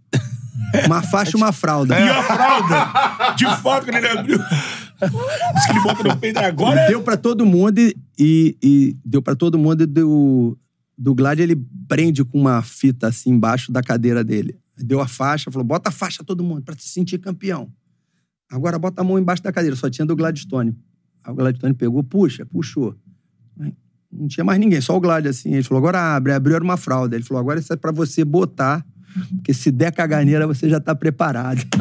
[0.87, 1.99] Uma faixa e uma fralda.
[2.01, 3.35] E a fralda.
[3.37, 4.39] De fato, quando ele abriu.
[4.39, 6.81] Diz que ele bota no peito agora.
[6.81, 10.57] é- Deu pra todo mundo e, e- e deu pra todo mundo e do,
[10.97, 11.57] do Glad ele
[11.87, 14.59] prende com uma fita assim embaixo da cadeira dele.
[14.79, 17.69] Deu a faixa, falou: bota a faixa todo mundo pra se sentir campeão.
[18.51, 20.77] Agora bota a mão embaixo da cadeira, só tinha do Gladstone.
[21.25, 22.97] Aí o Gladstone pegou, puxa, puxou.
[24.13, 25.53] Não tinha mais ninguém, só o Glad assim.
[25.53, 27.17] Ele falou: agora abre, abriu era uma fralda.
[27.17, 28.85] Ele falou: agora isso é pra você botar,
[29.37, 31.61] porque se der caganeira você já tá preparado.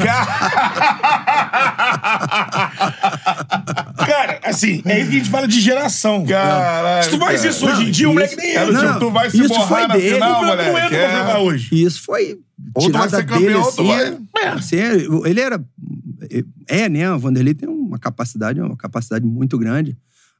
[4.55, 6.25] Cara, assim, é isso que a gente fala de geração.
[6.25, 7.49] Caralho, Se tu faz cara.
[7.53, 8.91] isso hoje em Não, dia, o moleque nem Era entra.
[8.93, 10.13] Não, tu vai se isso borrar foi na dele.
[10.15, 10.95] final, O moleque não moleque.
[10.95, 11.19] entra pra é.
[11.27, 11.69] jogar hoje.
[11.71, 12.39] E isso foi
[12.73, 13.87] Ou tu vai ser dele campeão, tu assim.
[13.87, 14.43] vai...
[14.43, 14.75] é, assim,
[15.25, 15.63] ele era...
[16.67, 17.11] É, né?
[17.11, 19.95] O Vanderlei tem uma capacidade, uma capacidade muito grande.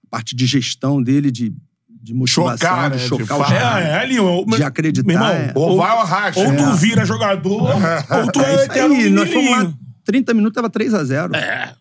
[0.08, 1.54] A parte de gestão dele, de,
[2.02, 3.54] de motivação, Chocar, de né, de chocar os fato.
[3.54, 3.86] É, caras.
[3.88, 4.44] é ali, ó.
[4.44, 5.52] De acreditar, Meu irmão, é.
[5.56, 6.40] Ou vai ou racha.
[6.40, 6.56] Ou É.
[6.56, 7.62] tu vira jogador,
[8.10, 9.80] ou tu É é eterno aí, nós fomos lá, menininho.
[10.06, 11.36] 30 minutos tava 3x0.
[11.36, 11.74] É.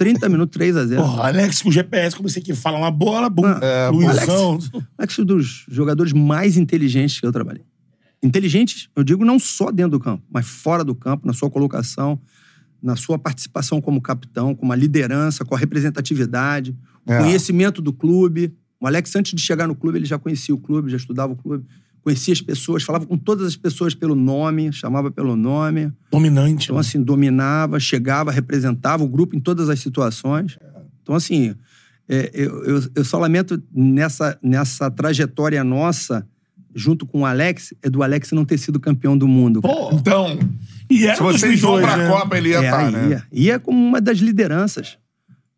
[0.00, 0.96] 30 minutos, 3x0.
[0.96, 3.44] Porra, Alex com GPS, comecei aqui, fala uma bola, bum.
[3.46, 4.58] É, Luizão.
[4.96, 7.62] Alex é um dos jogadores mais inteligentes que eu trabalhei.
[8.22, 12.18] Inteligentes, eu digo, não só dentro do campo, mas fora do campo, na sua colocação,
[12.82, 16.74] na sua participação como capitão, com uma liderança, com a representatividade,
[17.06, 17.18] o É.
[17.18, 18.54] conhecimento do clube.
[18.80, 21.36] O Alex, antes de chegar no clube, ele já conhecia o clube, já estudava o
[21.36, 21.66] clube,
[22.02, 25.92] conhecia as pessoas, falava com todas as pessoas pelo nome, chamava pelo nome.
[26.10, 26.64] Dominante.
[26.64, 26.80] Então, né?
[26.80, 30.58] assim, dominava, chegava, representava o grupo em todas as situações.
[31.02, 31.54] Então, assim,
[32.08, 36.26] é, eu, eu, eu só lamento nessa, nessa trajetória nossa,
[36.74, 39.60] junto com o Alex, é do Alex não ter sido campeão do mundo.
[39.60, 40.38] Pô, Então,
[40.88, 42.08] e era se vocês 2002, vão pra né?
[42.08, 43.08] Copa, ele ia É, estar, aí né?
[43.10, 43.26] ia.
[43.32, 44.98] Ia como uma das lideranças.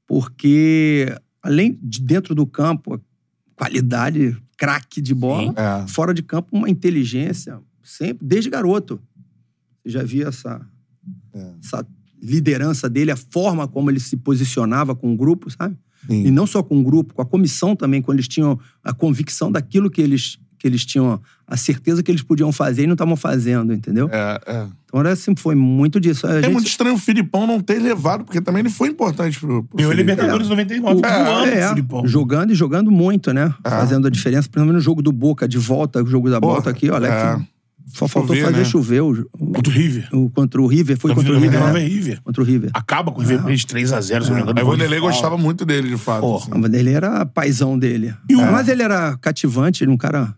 [0.06, 1.06] Porque,
[1.42, 3.00] além de dentro do campo, a
[3.56, 5.88] qualidade, craque de bola, É.
[5.88, 9.00] fora de campo, uma inteligência, sempre, desde garoto.
[9.82, 10.64] Você já via essa,
[11.34, 11.52] É.
[11.64, 11.84] essa
[12.22, 15.76] liderança dele, a forma como ele se posicionava com o grupo, sabe?
[16.08, 16.26] Sim.
[16.26, 19.50] E não só com o grupo, com a comissão também, quando eles tinham a convicção
[19.50, 23.16] daquilo que eles, que eles tinham, a certeza que eles podiam fazer e não estavam
[23.16, 24.08] fazendo, entendeu?
[24.12, 24.66] É, é.
[24.86, 26.24] Então era, sempre foi muito disso.
[26.26, 29.40] A É gente- muito estranho o Filipão não ter levado, porque também ele foi importante
[29.40, 29.96] pro, pro Felipe.
[29.96, 32.06] Libertadores 99, O- voando, é, Filipão.
[32.06, 33.52] jogando e jogando muito, né?
[33.64, 33.70] É.
[33.70, 36.70] Fazendo a diferença, principalmente no jogo do Boca, de volta, o jogo da Porra, volta
[36.70, 37.12] aqui, ó, Alex.
[37.12, 37.52] é.
[37.84, 38.64] Só faltou Chover, fazer né?
[38.64, 40.08] chover o, o- Contra o River.
[40.12, 40.96] o- contra o River.
[40.96, 41.50] Foi contra o River.
[41.60, 41.88] 99 é?
[41.88, 42.20] River.
[42.22, 42.70] Contra o River.
[42.72, 44.58] Acaba com o River fez 3x0, se não me engano.
[44.58, 46.20] Aí o Vanderlei gostava muito dele, de fato.
[46.20, 46.44] Porra.
[46.52, 46.60] assim.
[46.60, 48.14] Mas Ele era paizão dele.
[48.30, 50.32] O- Mas ele era cativante, ele um cara.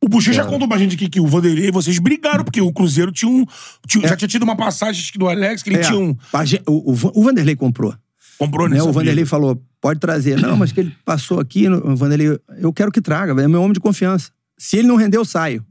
[0.00, 0.32] O Buxê É.
[0.34, 3.30] já contou pra gente aqui que o Vanderlei e vocês brigaram, porque o Cruzeiro tinha
[3.30, 3.44] um.
[3.86, 6.16] tinha- Já tinha tido uma passagem acho que do Alex, que ele É, tinha um.
[6.32, 7.94] a gen- o, o Van- o Vanderlei comprou.
[8.38, 8.76] Comprou né?
[8.76, 10.40] nessa O Vanderlei falou: pode trazer.
[10.40, 13.60] Não, mas que ele passou aqui, no- o Vanderlei, eu quero que traga, é meu
[13.60, 14.30] homem de confiança.
[14.56, 15.64] Se ele não render, eu saio.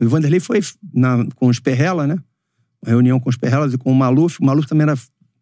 [0.00, 0.60] O Vanderlei foi
[0.94, 2.16] na- com os Perrela, né?
[2.82, 4.38] Uma reunião com os Perrelas e com o Maluf.
[4.40, 4.98] O Maluf também era.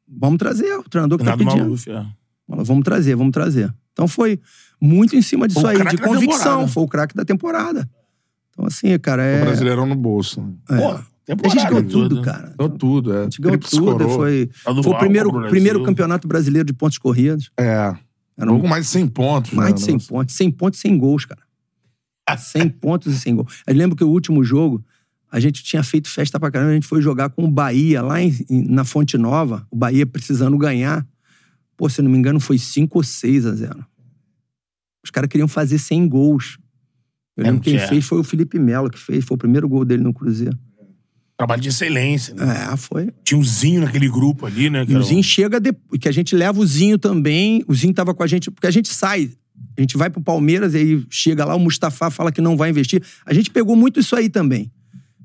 [0.08, 1.64] Vamos trazer, o treinador que tá Renato pedindo.
[1.66, 2.04] Maluf, é.
[2.48, 3.72] Falou, Vamos trazer, vamos trazer.
[3.92, 4.40] Então foi
[4.80, 6.38] muito em cima disso o aí, craque de da convicção.
[6.38, 6.68] temporada.
[6.68, 7.88] Foi o craque da temporada.
[8.52, 9.40] Então, assim, cara, O é.
[9.42, 10.40] Brasileirão no bolso.
[10.42, 10.54] né?
[11.28, 11.36] é.
[11.36, 12.52] Pô, A gente ganhou tudo, cara.
[12.58, 13.20] Deu tudo, é.
[13.20, 13.84] A gente ganhou tudo.
[13.92, 14.14] coroa.
[14.16, 15.50] Foi, Tá foi o primeiro, Brasil.
[15.50, 17.50] primeiro campeonato brasileiro de pontos corridos.
[17.58, 17.94] É.
[18.36, 19.52] Era um Pouco mais de 100 pontos.
[19.52, 20.08] Mais né, de 100 nossa.
[20.08, 20.34] pontos.
[20.34, 21.40] 100 pontos e 100 gols, cara.
[22.36, 23.62] 100 pontos e 100 gols.
[23.66, 24.84] Eu lembro que o último jogo,
[25.30, 26.70] a gente tinha feito festa pra caramba.
[26.72, 29.64] A gente foi jogar com o Bahia lá em- na Fonte Nova.
[29.70, 31.06] O Bahia precisando ganhar.
[31.76, 33.84] Pô, se eu não me engano, foi 5 ou 6 a 0.
[35.04, 36.58] Os caras queriam fazer 100 gols.
[37.36, 37.86] Eu lembro quem que é.
[37.86, 39.24] fez foi o Felipe Melo que fez.
[39.24, 40.58] Foi o primeiro gol dele no Cruzeiro.
[41.36, 42.68] Trabalho de excelência, né?
[42.70, 43.08] É, foi.
[43.24, 44.84] Tinha um Zinho naquele grupo ali, né?
[44.86, 47.64] E o Zinho chega depois, que a gente leva o Zinho também.
[47.66, 49.30] O Zinho tava com a gente, porque a gente sai,
[49.76, 52.68] a gente vai pro Palmeiras e aí chega lá, o Mustafa fala que não vai
[52.68, 53.02] investir.
[53.24, 54.70] A gente pegou muito isso aí também.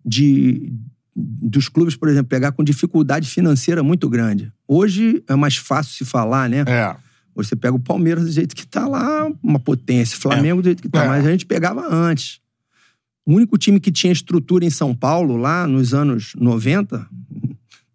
[0.06, 0.72] De
[1.18, 4.52] dos clubes, por exemplo, pegar com dificuldade financeira muito grande.
[4.68, 6.66] Hoje é mais fácil se falar, né?
[6.68, 6.96] É.
[7.36, 10.18] Hoje você pega o Palmeiras do jeito que tá lá, uma potência.
[10.18, 11.04] Flamengo do jeito que tá.
[11.04, 11.08] É.
[11.08, 12.40] Mas a gente pegava antes.
[13.26, 17.06] O único time que tinha estrutura em São Paulo, lá nos anos 90,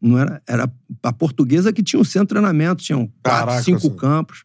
[0.01, 0.73] não era, era
[1.03, 2.83] a portuguesa que tinha um centro de treinamento.
[2.83, 3.97] Tinham quatro, Caraca, cinco sim.
[3.97, 4.45] campos.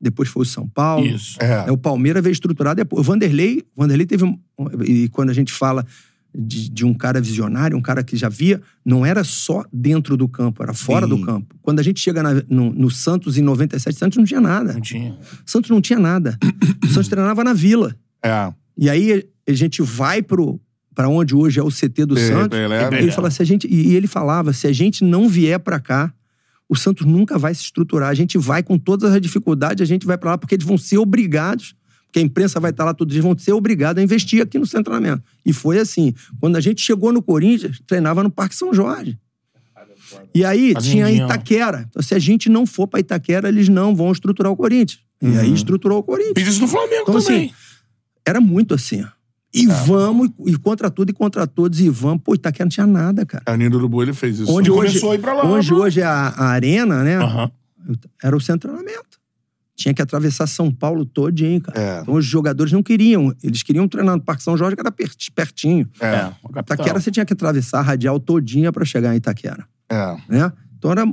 [0.00, 1.06] Depois foi o São Paulo.
[1.06, 1.36] Isso.
[1.40, 1.68] É.
[1.68, 3.00] É, o Palmeiras veio estruturado depois.
[3.00, 4.24] O Vanderlei, o Vanderlei teve.
[4.84, 5.86] E quando a gente fala
[6.34, 10.26] de, de um cara visionário, um cara que já via, não era só dentro do
[10.28, 11.16] campo, era fora Sim.
[11.16, 11.54] do campo.
[11.60, 14.72] Quando a gente chega na- no, no Santos em 97, Santos não tinha nada.
[14.72, 15.16] Não tinha.
[15.44, 16.38] Santos não tinha nada.
[16.82, 17.94] O Santos treinava na vila.
[18.24, 18.52] É.
[18.78, 20.60] E aí a gente vai pro
[20.94, 22.58] para onde hoje é o CT do Pe- Santos.
[22.58, 25.80] Pelé, Ele fala se a gente e ele falava, se a gente não vier pra
[25.80, 26.12] cá,
[26.68, 28.10] o Santos nunca vai se estruturar.
[28.10, 30.76] A gente vai com todas as dificuldades, a gente vai pra lá porque eles vão
[30.76, 31.74] ser obrigados,
[32.12, 34.66] porque a imprensa vai estar lá todos eles vão ser obrigados a investir aqui no
[34.66, 35.22] seu treinamento.
[35.46, 36.12] E foi assim.
[36.38, 39.18] Quando a gente chegou no Corinthians, treinava no Parque São Jorge.
[40.34, 41.10] E aí tinha.
[41.10, 41.86] Itaquera.
[41.88, 45.00] Então, se a gente não for pra Itaquera, eles não vão estruturar o Corinthians.
[45.22, 46.46] E aí estruturou o Corinthians.
[46.46, 47.46] Isso no Flamengo Então, também.
[47.46, 47.54] assim,
[48.26, 49.02] era muito assim.
[49.54, 52.22] E vamos, e, contra tudo e contra todos, e vamos.
[52.22, 53.44] Pô, Itaquera não tinha nada, cara.
[53.46, 54.52] É, o Nino Urubu, ele fez isso.
[54.52, 57.16] Onde hoje, começou a ir pra lá, onde hoje é a, a arena, né?
[57.16, 57.50] Aham.
[58.22, 59.21] Era o centro de treinamento.
[59.82, 61.80] Tinha que atravessar São Paulo todinho, cara.
[61.80, 62.00] É.
[62.02, 63.34] Então os jogadores não queriam.
[63.42, 65.88] Eles queriam treinar no Parque São Jorge, que era per- pertinho.
[66.00, 66.32] É, É.
[66.60, 70.16] Itaquera você tinha que atravessar a radial todinha pra chegar em Itaquera, É.
[70.28, 70.52] né?
[70.78, 71.04] Então era,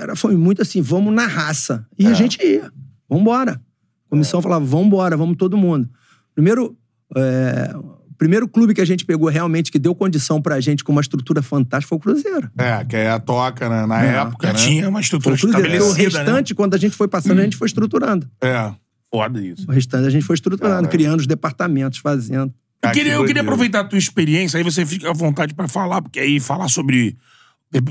[0.00, 1.86] era foi muito assim, vamos na raça.
[1.98, 2.10] E É.
[2.10, 2.70] a gente ia.
[3.08, 3.52] Vambora.
[3.52, 5.88] A comissão falava, vambora, vamos todo mundo.
[6.34, 6.76] Primeiro,
[7.16, 7.72] é,
[8.16, 11.42] primeiro clube que a gente pegou realmente que deu condição pra gente com uma estrutura
[11.42, 12.50] fantástica foi o Cruzeiro.
[12.58, 13.86] É, que é a toca, né?
[13.86, 14.58] Na É, época, Já né?
[14.58, 15.84] tinha uma Foi estrutura o Cruzeiro.
[15.84, 15.98] O né?
[16.00, 18.28] restante, quando a gente foi passando, a gente foi estruturando.
[18.42, 18.72] É.
[19.12, 19.64] Foda isso.
[19.68, 20.88] O restante a gente foi estruturando, Caralho.
[20.88, 22.52] criando os departamentos, fazendo.
[22.82, 25.66] Eu queria, que eu queria aproveitar a tua experiência, aí você fica à vontade pra
[25.68, 27.16] falar, porque aí falar sobre.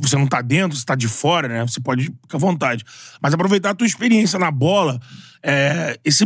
[0.02, 1.62] Você não tá dentro, você tá de fora, né?
[1.68, 2.84] Você pode ficar à vontade.
[3.22, 5.00] Mas aproveitar a tua experiência na bola.
[5.44, 6.26] é, esse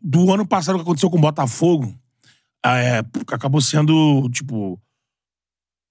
[0.00, 1.92] do ano passado que aconteceu com o Botafogo,
[2.64, 2.98] é,
[3.32, 4.80] acabou sendo, tipo.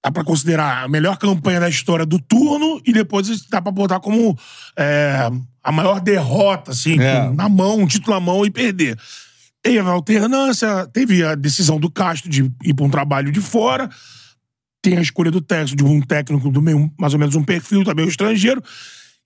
[0.05, 3.99] Dá pra considerar a melhor campanha da história do turno e depois dá pra botar
[3.99, 4.37] como
[4.77, 5.29] é,
[5.61, 7.29] a maior derrota, assim, É.
[7.31, 8.97] na mão, um título na mão e perder.
[9.61, 13.89] Teve a alternância, teve a decisão do Castro de ir pra um trabalho de fora,
[14.81, 17.83] tem a escolha do técnico, de um técnico do meio, mais ou menos um perfil
[17.83, 18.63] também o estrangeiro.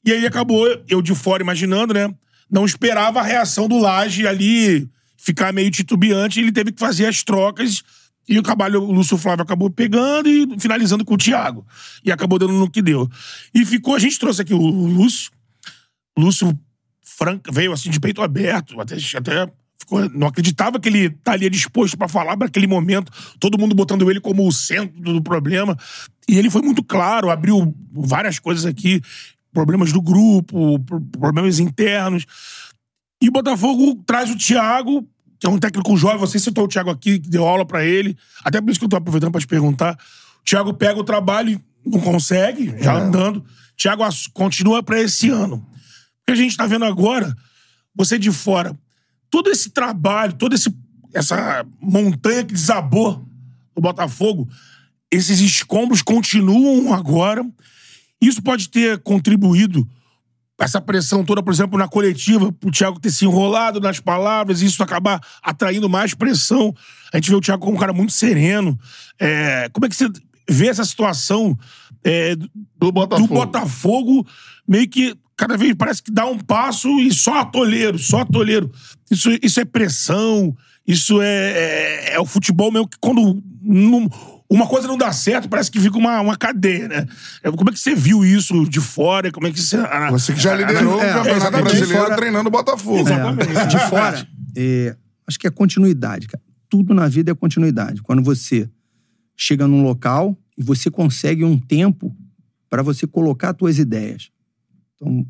[0.03, 2.11] E aí acabou, eu de fora imaginando, né?
[2.49, 4.89] Não esperava a reação do Laje ali
[5.23, 7.83] ficar meio titubeante, ele teve que fazer as trocas.
[8.27, 11.65] E o trabalho, o Lúcio Flávio acabou pegando e finalizando com o Thiago.
[12.03, 13.09] E acabou dando no que deu.
[13.53, 15.31] E ficou, a gente trouxe aqui o Lúcio.
[16.17, 16.57] Lúcio
[17.03, 21.97] Franca veio assim de peito aberto, até, até ficou, não acreditava que ele estaria disposto
[21.97, 25.77] pra falar para aquele momento, todo mundo botando ele como o centro do problema.
[26.27, 29.01] E ele foi muito claro, abriu várias coisas aqui,
[29.51, 32.25] problemas do grupo, pro- problemas internos.
[33.21, 35.07] E o Botafogo traz o Thiago,
[35.39, 38.17] que é um técnico jovem, você citou o Thiago aqui, que deu aula pra ele.
[38.43, 39.97] Até por isso que eu tô aproveitando pra te perguntar.
[40.41, 43.45] O Thiago pega o trabalho e não consegue, já andando.
[43.77, 44.03] Thiago
[44.33, 45.55] continua pra esse ano.
[45.55, 47.35] O que a gente tá vendo agora,
[47.95, 48.77] você de fora,
[49.29, 50.55] todo esse trabalho, toda
[51.13, 53.23] essa montanha que desabou
[53.75, 54.49] no Botafogo,
[55.11, 57.45] esses escombros continuam agora.
[58.19, 59.87] Isso pode ter contribuído
[60.63, 64.65] essa pressão toda, por exemplo, na coletiva, pro Thiago ter se enrolado nas palavras, e
[64.65, 66.73] isso acabar atraindo mais pressão.
[67.11, 68.79] A gente vê o Thiago como um cara muito sereno.
[69.19, 70.07] É, como é que você
[70.49, 71.57] vê essa situação
[72.03, 73.27] é, do, Do Botafogo.
[73.27, 74.27] do Botafogo
[74.67, 78.71] meio que cada vez parece que dá um passo e só atoleiro, só atoleiro.
[79.09, 80.55] Isso, isso é pressão,
[80.87, 84.09] isso é, é, é o futebol meio que quando não-
[84.53, 87.07] uma coisa não dá certo, parece que fica uma, uma cadeia, né?
[87.41, 89.31] É, Como é que você viu isso de fora?
[89.31, 89.77] Como é que você...
[90.11, 91.63] Você que já liderou É, o Campeonato exatamente.
[91.63, 92.97] Brasileiro Fora- treinando o Botafogo.
[92.99, 93.57] Exatamente.
[93.57, 94.95] É, de fora, é,
[95.27, 96.43] acho que é continuidade, cara.
[96.69, 98.01] Tudo na vida é continuidade.
[98.01, 98.69] Quando você
[99.37, 102.15] chega num local e você consegue um tempo
[102.69, 104.29] para você colocar suas ideias.
[104.95, 105.25] Então,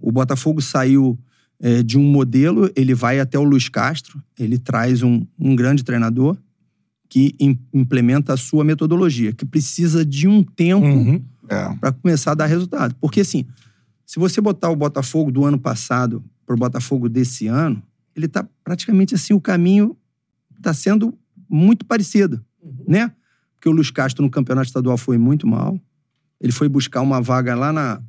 [0.00, 1.18] o Botafogo saiu
[1.60, 5.84] é, de um modelo, ele vai até o Luiz Castro, ele traz um, um grande
[5.84, 6.36] treinador
[7.12, 11.22] que im- implementa a sua metodologia, que precisa de um tempo Uhum.
[11.46, 11.74] É.
[11.76, 12.94] para começar a dar resultado.
[12.98, 13.44] Porque, assim,
[14.06, 17.82] se você botar o Botafogo do ano passado pro Botafogo desse ano,
[18.16, 19.94] ele tá praticamente assim, o caminho
[20.62, 21.12] tá sendo
[21.50, 22.42] muito parecido,
[22.88, 23.12] né?
[23.56, 25.78] Porque o Luiz Castro no campeonato estadual foi muito mal.
[26.40, 28.00] Ele foi buscar uma vaga lá na,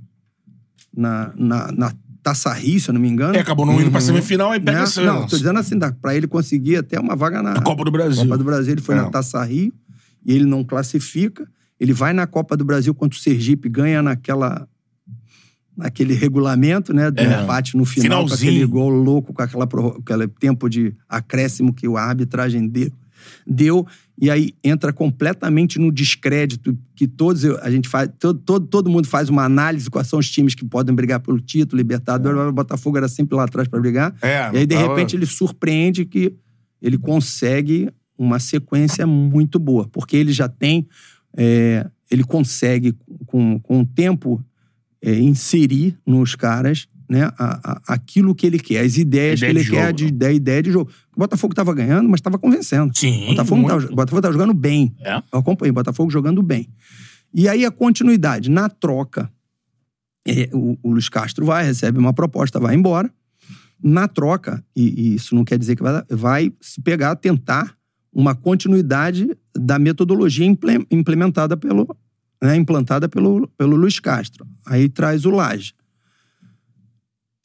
[0.95, 1.93] na, na, na
[2.23, 3.35] Taça Rio, se eu não me engano.
[3.35, 4.85] É, acabou não indo pra semifinal e pega né?
[5.05, 7.91] Não, tô dizendo assim, dá pra ele conseguir até uma vaga na A Copa do
[7.91, 8.23] Brasil.
[8.23, 8.99] Copa do Brasil, ele foi É.
[9.01, 9.73] na Taça Rio
[10.25, 11.45] e ele não classifica.
[11.79, 14.67] Ele vai na Copa do Brasil contra o Sergipe, ganha naquela
[15.75, 17.43] naquele regulamento, né, do É.
[17.43, 18.51] empate no final com Finalzinho.
[18.51, 22.91] aquele gol louco, com aquela aquele tempo de acréscimo que a arbitragem deu,
[23.45, 23.85] deu
[24.19, 29.07] e aí entra completamente no descrédito que todos a gente faz, todo, todo, todo mundo
[29.07, 32.97] faz uma análise quais são os times que podem brigar pelo título, Libertadores, o Botafogo
[32.97, 34.15] era sempre lá atrás para brigar.
[34.21, 36.35] É, E aí, de tava- repente, ele surpreende que
[36.81, 40.87] ele consegue uma sequência muito boa, porque ele já tem.
[41.35, 42.95] é, ele consegue,
[43.25, 44.39] com, com o tempo,
[45.01, 49.59] é, inserir nos caras né, a- a- aquilo que ele quer, as ideias Ideia que
[49.59, 50.89] ele quer jogo, de, da ideia de jogo.
[51.15, 52.91] O Botafogo estava ganhando, mas estava convencendo.
[52.97, 53.81] Sim, O Botafogo, não muito.
[53.81, 54.95] tava, o Botafogo tava jogando bem.
[55.01, 55.15] É.
[55.31, 56.67] Eu acompanhei o Botafogo jogando bem.
[57.33, 58.49] E aí a continuidade.
[58.49, 59.31] Na troca,
[60.27, 63.11] é, o, o Luiz Castro vai, recebe uma proposta, vai embora.
[63.81, 67.75] Na troca, e, e isso não quer dizer que vai, vai se pegar, tentar
[68.13, 71.85] uma continuidade da metodologia imple- implementada pelo,
[72.41, 74.45] né, implantada pelo, pelo Luiz Castro.
[74.65, 75.73] Aí traz o Laje.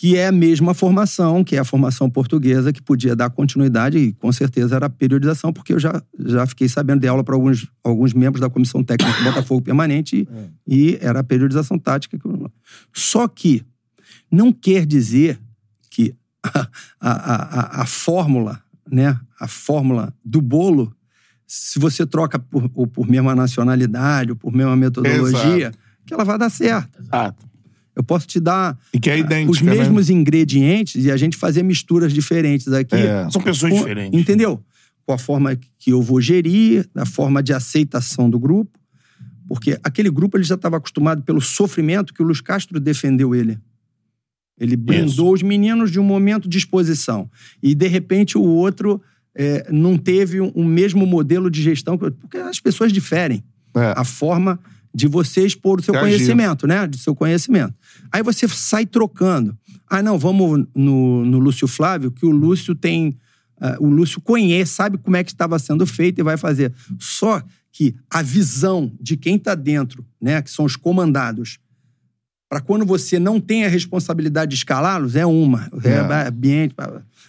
[0.01, 4.13] Que é a mesma formação, que é a formação portuguesa, que podia dar continuidade, e
[4.13, 7.67] com certeza era a periodização, porque eu já, já fiquei sabendo de aula para alguns,
[7.83, 10.29] alguns membros da comissão técnica do Botafogo Permanente,
[10.67, 12.17] e, e era a periodização tática.
[12.95, 13.67] Só que
[14.31, 15.37] não quer dizer
[15.91, 16.15] que
[16.45, 16.69] a,
[17.01, 20.95] a, a, a fórmula, né, a fórmula do bolo,
[21.45, 25.79] se você troca por, ou por mesma nacionalidade, ou por mesma metodologia, Exato.
[26.07, 27.03] que ela vai dar certo.
[27.03, 27.48] Exato.
[27.99, 29.75] Eu posso te dar E que é idêntica, os né?
[29.75, 32.95] mesmos ingredientes e a gente fazer misturas diferentes aqui.
[32.95, 33.29] É.
[33.29, 34.19] São pessoas Com- diferentes.
[34.21, 34.63] Entendeu?
[35.05, 38.79] Com a forma que eu vou gerir, da forma de aceitação do grupo.
[39.49, 43.59] Porque aquele grupo ele já estava acostumado pelo sofrimento que o Luiz Castro defendeu ele.
[44.61, 47.29] Ele blindou os meninos de um momento de exposição.
[47.61, 49.03] E, de repente, o outro
[49.35, 51.99] é, não teve um, um mesmo modelo de gestão.
[51.99, 53.43] Porque as pessoas diferem.
[53.75, 53.93] É.
[53.97, 54.61] A forma
[54.99, 56.85] de você expor o seu conhecimento, né?
[56.85, 57.73] Do seu conhecimento.
[58.11, 59.57] Aí você sai trocando.
[59.89, 63.17] Ah, não, vamos no, no Lúcio Flávio, que o Lúcio tem.
[63.61, 66.75] ah, o Lúcio conhece, sabe como é que estava sendo feito e vai fazer.
[66.99, 67.41] Só
[67.73, 71.61] que a visão de quem está dentro, né, que são os comandados,
[72.49, 75.69] para quando você não tem a responsabilidade de escalá-los, é uma.
[75.85, 75.89] É.
[76.25, 76.29] É.
[76.29, 76.75] ambiente.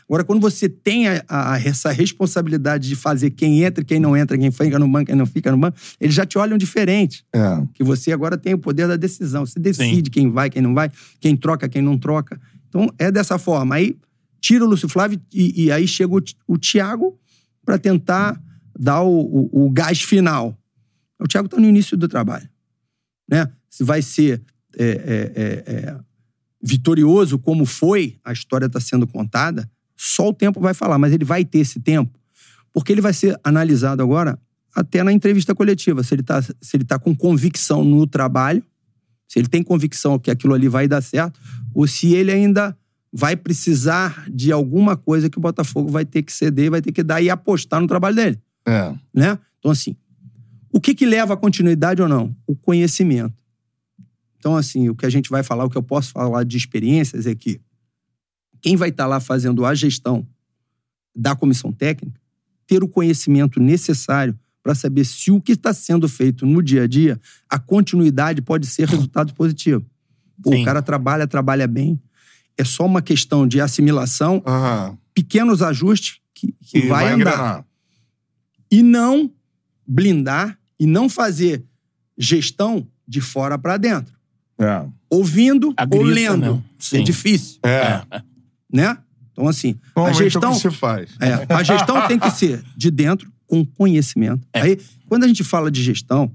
[0.07, 4.37] Agora, quando você tem a- a- essa responsabilidade de fazer quem entra quem não entra,
[4.37, 7.23] quem fica no banco, quem não fica no banco, eles já te olham diferente.
[7.33, 7.61] É.
[7.73, 9.45] Que você agora tem o poder da decisão.
[9.45, 10.89] Você decide quem vai, quem não vai,
[11.19, 12.39] quem troca, quem não troca.
[12.69, 13.75] Então, é dessa forma.
[13.75, 13.95] Aí,
[14.41, 17.19] tira o Lúcio Flávio e, e aí chega o, o Thiago
[17.65, 18.41] para tentar
[18.79, 20.57] dar o, o- o gás final.
[21.19, 22.47] O Thiago está no início do trabalho.
[23.29, 23.47] Né?
[23.69, 24.41] Se vai ser
[24.79, 25.99] é, é, é, é,
[26.61, 31.25] vitorioso como foi, a história está sendo contada, só o tempo vai falar, mas ele
[31.25, 32.17] vai ter esse tempo,
[32.73, 34.39] porque ele vai ser analisado agora
[34.73, 36.41] até na entrevista coletiva, se ele está
[36.87, 38.63] tá com convicção no trabalho,
[39.27, 41.39] se ele tem convicção que aquilo ali vai dar certo,
[41.73, 42.75] ou se ele ainda
[43.11, 47.03] vai precisar de alguma coisa que o Botafogo vai ter que ceder, vai ter que
[47.03, 48.93] dar e apostar no trabalho dele É.
[49.13, 49.37] né?
[49.59, 49.95] Então, assim,
[50.71, 52.35] o que que leva à continuidade ou não?
[52.47, 53.33] O conhecimento.
[54.39, 57.27] Então, assim, o que a gente vai falar, o que eu posso falar de experiências
[57.27, 57.61] é que
[58.61, 60.25] quem vai estar lá fazendo a gestão
[61.15, 62.19] da comissão técnica
[62.65, 66.87] ter o conhecimento necessário para saber se o que está sendo feito no dia a
[66.87, 69.85] dia, a continuidade pode ser resultado positivo.
[70.41, 71.99] Pô, o cara trabalha, trabalha bem.
[72.57, 74.97] É só uma questão de assimilação, Aham.
[75.13, 77.65] pequenos ajustes que, que E vai, andar
[78.71, 79.31] e não
[79.87, 81.65] blindar e não fazer
[82.17, 84.18] gestão de fora para dentro.
[84.59, 84.85] É.
[85.09, 86.55] Ouvindo A ou grita, lendo.
[86.55, 86.63] né?
[86.99, 88.01] É difícil, É.
[88.71, 88.97] né?
[89.31, 91.09] Então, assim, a Normalmente gestão, é que se faz.
[91.21, 94.45] é, a gestão tem que ser de dentro, com conhecimento.
[94.53, 94.61] É.
[94.61, 94.77] Aí,
[95.07, 96.31] quando a gente fala de gestão,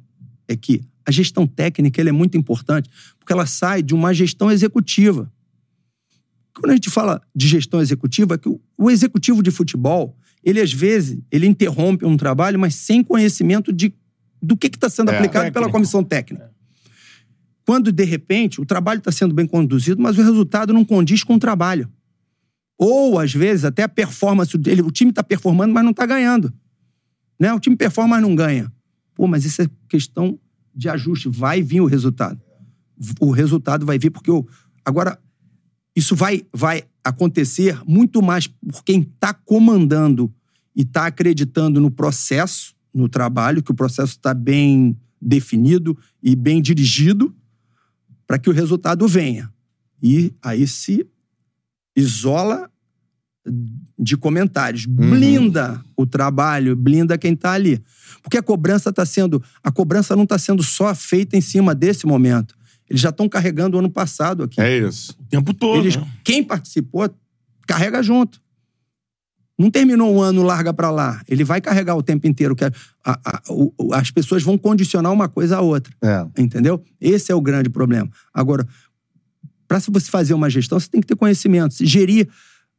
[0.48, 2.88] é que a gestão técnica ela é muito importante,
[3.18, 5.30] porque ela sai de uma gestão executiva.
[6.54, 10.60] Quando a gente fala de gestão executiva, é que o, o executivo de futebol, ele
[10.60, 13.92] às vezes, ele interrompe um trabalho, mas sem conhecimento de,
[14.42, 15.16] do que está sendo É.
[15.16, 15.72] aplicado pela Técnico.
[15.72, 16.50] comissão técnica.
[17.66, 21.34] Quando, de repente, o trabalho está sendo bem conduzido, mas o resultado não condiz com
[21.34, 21.90] o trabalho.
[22.76, 26.52] Ou, às vezes, até a performance dele, o time está performando, mas não está ganhando.
[27.40, 27.52] Né?
[27.52, 28.70] O time performa, mas não ganha.
[29.14, 30.38] Pô, mas isso é questão
[30.74, 31.28] de ajuste.
[31.28, 32.38] Vai vir o resultado.
[33.18, 34.46] O resultado vai vir porque o.
[34.84, 35.18] Agora,
[35.96, 40.32] isso vai, vai acontecer muito mais por quem está comandando
[40.76, 46.60] e está acreditando no processo, no trabalho, que o processo está bem definido e bem
[46.60, 47.34] dirigido
[48.26, 49.52] para que o resultado venha.
[50.02, 51.06] E aí se
[51.96, 52.70] isola
[53.98, 57.82] de comentários, blinda o trabalho, blinda quem está ali.
[58.22, 59.42] Porque a cobrança está sendo.
[59.62, 62.54] A cobrança não está sendo só feita em cima desse momento.
[62.88, 64.60] Eles já estão carregando o ano passado aqui.
[64.60, 65.14] É isso.
[65.20, 65.80] O tempo todo.
[65.80, 66.06] Eles, né?
[66.22, 67.08] quem participou,
[67.66, 68.40] carrega junto.
[69.58, 71.22] Não terminou um ano, larga pra lá.
[71.28, 72.56] Ele vai carregar o tempo inteiro.
[72.56, 72.72] Que a-
[73.04, 75.94] a- a- o- as pessoas vão condicionar uma coisa à outra.
[76.02, 76.26] É.
[76.42, 76.82] Entendeu?
[77.00, 78.08] Esse é o grande problema.
[78.32, 78.66] Agora,
[79.68, 81.74] para você fazer uma gestão, você tem que ter conhecimento.
[81.74, 82.28] Se Gerir.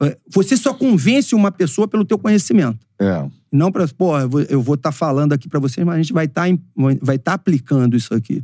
[0.01, 2.79] eh, Você só convence uma pessoa pelo teu conhecimento.
[2.99, 3.25] É.
[3.51, 4.17] Não para, pô,
[4.49, 6.45] eu vou estar falando aqui para vocês, mas a gente vai estar
[7.01, 8.43] vai tá aplicando isso aqui.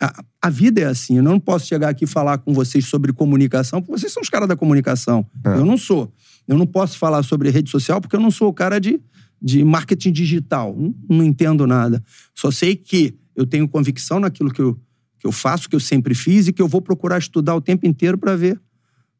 [0.00, 1.16] A, a vida é assim.
[1.16, 4.28] Eu não posso chegar aqui e falar com vocês sobre comunicação, porque vocês são os
[4.28, 5.26] caras da comunicação.
[5.44, 5.54] É.
[5.54, 6.12] Eu não sou.
[6.46, 9.00] Eu não posso falar sobre rede social porque eu não sou o cara de,
[9.40, 10.74] de marketing digital.
[10.78, 12.02] Não, não entendo nada.
[12.34, 14.78] Só sei que eu tenho convicção naquilo que eu,
[15.18, 17.86] que eu faço, que eu sempre fiz e que eu vou procurar estudar o tempo
[17.86, 18.60] inteiro para ver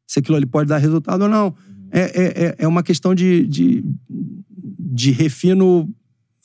[0.07, 1.55] se aquilo ali pode dar resultado ou não.
[1.91, 3.83] É, é, é- é uma questão de, de,
[4.79, 5.89] de refino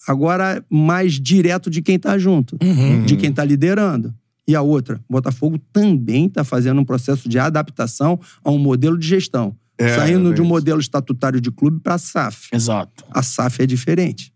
[0.08, 3.04] agora mais direto de quem está junto, Uhum.
[3.04, 4.14] de quem está liderando.
[4.48, 9.06] E a outra, Botafogo também está fazendo um processo de adaptação a um modelo de
[9.06, 9.54] gestão.
[9.82, 12.48] É, saindo é de um modelo estatutário de clube para SAF.
[12.52, 13.04] Exato.
[13.10, 14.32] A SAF é diferente,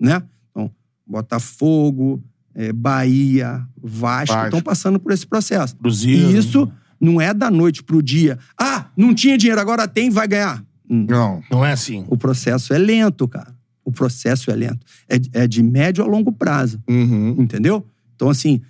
[0.00, 0.22] né?
[0.50, 0.70] Então,
[1.06, 2.22] Botafogo,
[2.54, 5.76] eh, Bahia, Vasco estão passando por esse processo.
[5.76, 6.30] Cruzeiro.
[6.30, 8.38] E isso não é da noite pro dia.
[8.58, 10.64] Ah, não tinha dinheiro, agora tem, vai ganhar.
[10.88, 11.06] Hum.
[11.08, 11.42] Não.
[11.50, 12.04] Não é assim.
[12.08, 13.54] O processo é lento, cara.
[13.84, 14.86] O processo é lento.
[15.08, 17.36] É, é de médio a longo prazo, Uhum.
[17.38, 17.84] entendeu?
[18.14, 18.60] Então, assim,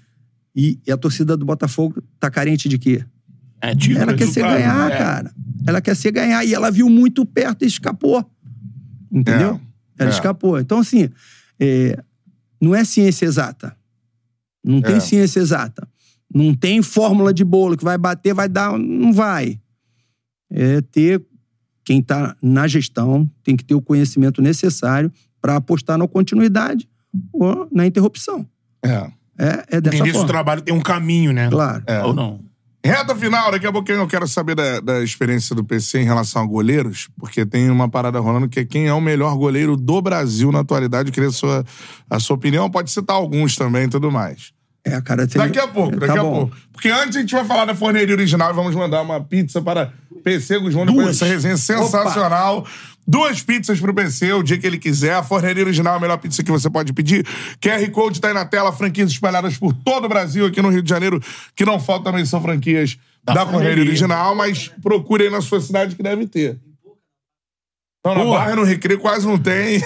[0.57, 3.05] e, e a torcida do Botafogo tá carente de quê?
[3.61, 4.59] É, título, Ela quer ser resultado.
[4.59, 4.99] ganhar, É.
[4.99, 5.33] cara.
[5.67, 6.45] Ela quer ser ganhar.
[6.45, 8.25] E ela viu muito perto e escapou.
[9.11, 9.61] Entendeu?
[9.99, 10.13] Ela é.
[10.13, 10.59] escapou.
[10.59, 11.09] Então, assim,
[11.61, 11.97] é,
[12.61, 13.77] não é ciência exata.
[14.65, 15.01] Não tem É.
[15.01, 15.87] ciência exata.
[16.35, 18.77] Não tem fórmula de bolo que vai bater, vai dar.
[18.79, 19.61] Não vai.
[20.51, 21.23] É ter.
[21.85, 26.89] Quem está na gestão tem que ter o conhecimento necessário para apostar na continuidade
[27.33, 28.47] ou na interrupção.
[28.83, 29.11] É.
[29.39, 30.27] É, é No dessa do forma.
[30.27, 31.51] trabalho tem um caminho, né?
[31.51, 31.85] Claro.
[32.05, 32.41] Ou não?
[32.85, 36.43] Reta final, daqui a pouquinho eu quero saber da, da experiência do PC em relação
[36.43, 40.03] a goleiros, porque tem uma parada rolando que é quem é o melhor goleiro do
[40.03, 41.09] Brasil na atualidade.
[41.09, 41.65] Eu queria a sua,
[42.11, 44.53] a sua opinião, pode citar alguns também e tudo mais.
[44.85, 45.27] É, cara.
[45.27, 46.33] tem- Daqui a pouco, daqui Tá a bom.
[46.41, 46.57] pouco.
[46.73, 49.91] Porque antes a gente vai falar da forneria original e vamos mandar uma pizza para
[50.23, 52.67] PC Guzmão depois dessa resenha sensacional.
[53.07, 55.15] Duas pizzas pro PC, o dia que ele quiser.
[55.15, 57.27] A forneria original é a melhor pizza que você pode pedir.
[57.61, 60.83] QR Code tá aí na tela, franquias espalhadas por todo o Brasil, aqui no Rio
[60.83, 61.23] de Janeiro,
[61.55, 65.61] que não faltam também são franquias da, Da forneria original, mas procure aí na sua
[65.61, 66.59] cidade que deve ter.
[68.01, 68.33] Então, na Pô.
[68.33, 69.83] Barra no Recreio quase não tem.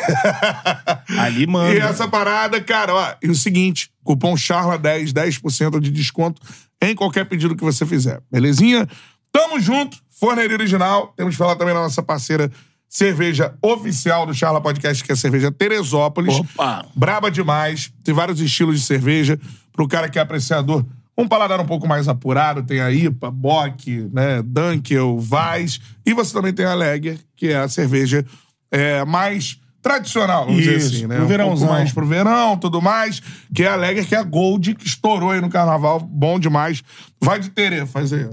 [1.16, 1.72] Ali manda.
[1.72, 6.42] E essa parada, cara, ó, e o seguinte: cupom CHARLA10, 10% de desconto
[6.82, 8.20] em qualquer pedido que você fizer.
[8.30, 8.88] Belezinha?
[9.30, 11.12] Tamo junto, Forneria Original.
[11.16, 12.50] Temos que falar também da nossa parceira
[12.88, 16.34] cerveja oficial do Charla Podcast, que é a cerveja Teresópolis.
[16.34, 16.86] Opa!
[16.94, 17.92] Braba demais.
[18.02, 19.38] Tem vários estilos de cerveja.
[19.72, 20.84] Pro cara que é apreciador,
[21.16, 22.62] um paladar um pouco mais apurado.
[22.62, 25.80] Tem a IPA, Bock, né, Dunkel, Weiss.
[26.04, 28.24] E você também tem a Lager, que é a cerveja
[28.70, 31.16] é, mais tradicional, vamos dizer Isso, assim, né?
[31.16, 31.68] pro um verãozão.
[31.68, 33.22] mais pro verão, tudo mais.
[33.54, 36.00] Que é a Lager, que é a Gold, que estourou aí no carnaval.
[36.00, 36.82] Bom demais.
[37.20, 38.28] Vai de Terê, faz aí.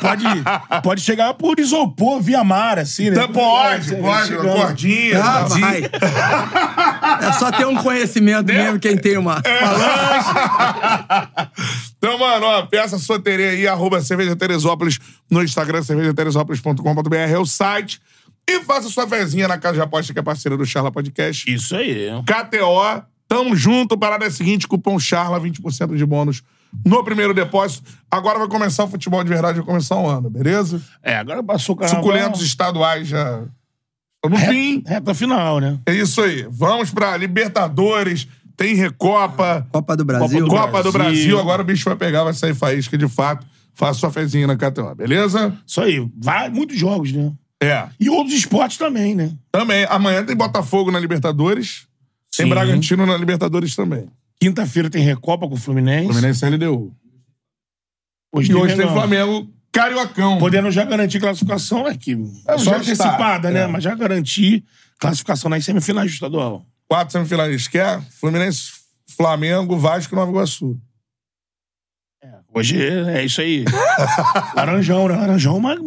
[0.00, 0.24] Pode,
[0.82, 3.16] pode chegar por isopor, via mar, assim, né?
[3.16, 5.82] Então, pode, pode, cordinha, Ah, vai.
[7.28, 9.42] É só ter um conhecimento mesmo quem tem uma.
[9.44, 9.60] É.
[11.98, 14.98] Então, mano, ó, peça sua Terê aí, arroba Cerveja Teresópolis
[15.30, 18.00] no Instagram, cervejateresópolis.com.br é o site.
[18.48, 21.52] E faça sua fezinha na Casa de Aposta, que é parceira do Charla Podcast.
[21.52, 22.08] Isso aí.
[22.24, 23.98] KTO, tamo junto.
[23.98, 26.42] Parada é a seguinte, cupom CHARLA, 20% de bônus
[26.84, 27.90] no primeiro depósito.
[28.10, 30.80] Agora vai começar o futebol de verdade, vai começar o ano, beleza?
[31.02, 32.02] É, agora passou o carnaval.
[32.02, 33.44] Suculentos estaduais já
[34.28, 34.82] no fim.
[34.86, 35.78] Reta final, né?
[35.86, 36.46] É isso aí.
[36.50, 40.46] Vamos pra Libertadores, tem Recopa, Copa do Brasil.
[40.46, 41.14] Copa Copa do Brasil.
[41.14, 41.40] Brasil.
[41.40, 43.46] Agora o bicho vai pegar, vai sair faísca de fato.
[43.72, 45.56] Faça sua fezinha na KTO, beleza?
[45.66, 46.06] Isso aí.
[46.18, 47.32] Vai, muitos jogos, né?
[47.62, 47.88] É.
[47.98, 49.32] E outros esportes também, né?
[49.50, 51.86] Também, amanhã tem Botafogo na Libertadores.
[52.36, 52.50] Tem Sim.
[52.50, 54.08] Bragantino na Libertadores também.
[54.40, 56.06] Quinta-feira tem Recopa com o Fluminense.
[56.06, 56.94] Fluminense LDU.
[58.32, 58.88] Hoje E hoje tem.
[58.88, 60.38] Flamengo Cariocão.
[60.38, 61.96] Podendo já garantir classificação, né?
[61.98, 62.12] Que
[62.48, 63.50] É, só antecipada, está.
[63.50, 63.60] né?
[63.60, 63.66] É.
[63.66, 64.64] Mas já garantir
[64.98, 66.64] classificação nas semifinais do estadual.
[66.88, 67.68] Quatro semifinalistas.
[67.68, 68.00] Quer?
[68.18, 68.72] Fluminense,
[69.16, 70.78] Flamengo, Vasco e Nova Iguaçu.
[72.52, 73.64] Hoje é isso aí.
[74.56, 75.14] Laranjão, né?
[75.16, 75.78] Laranjão, mas.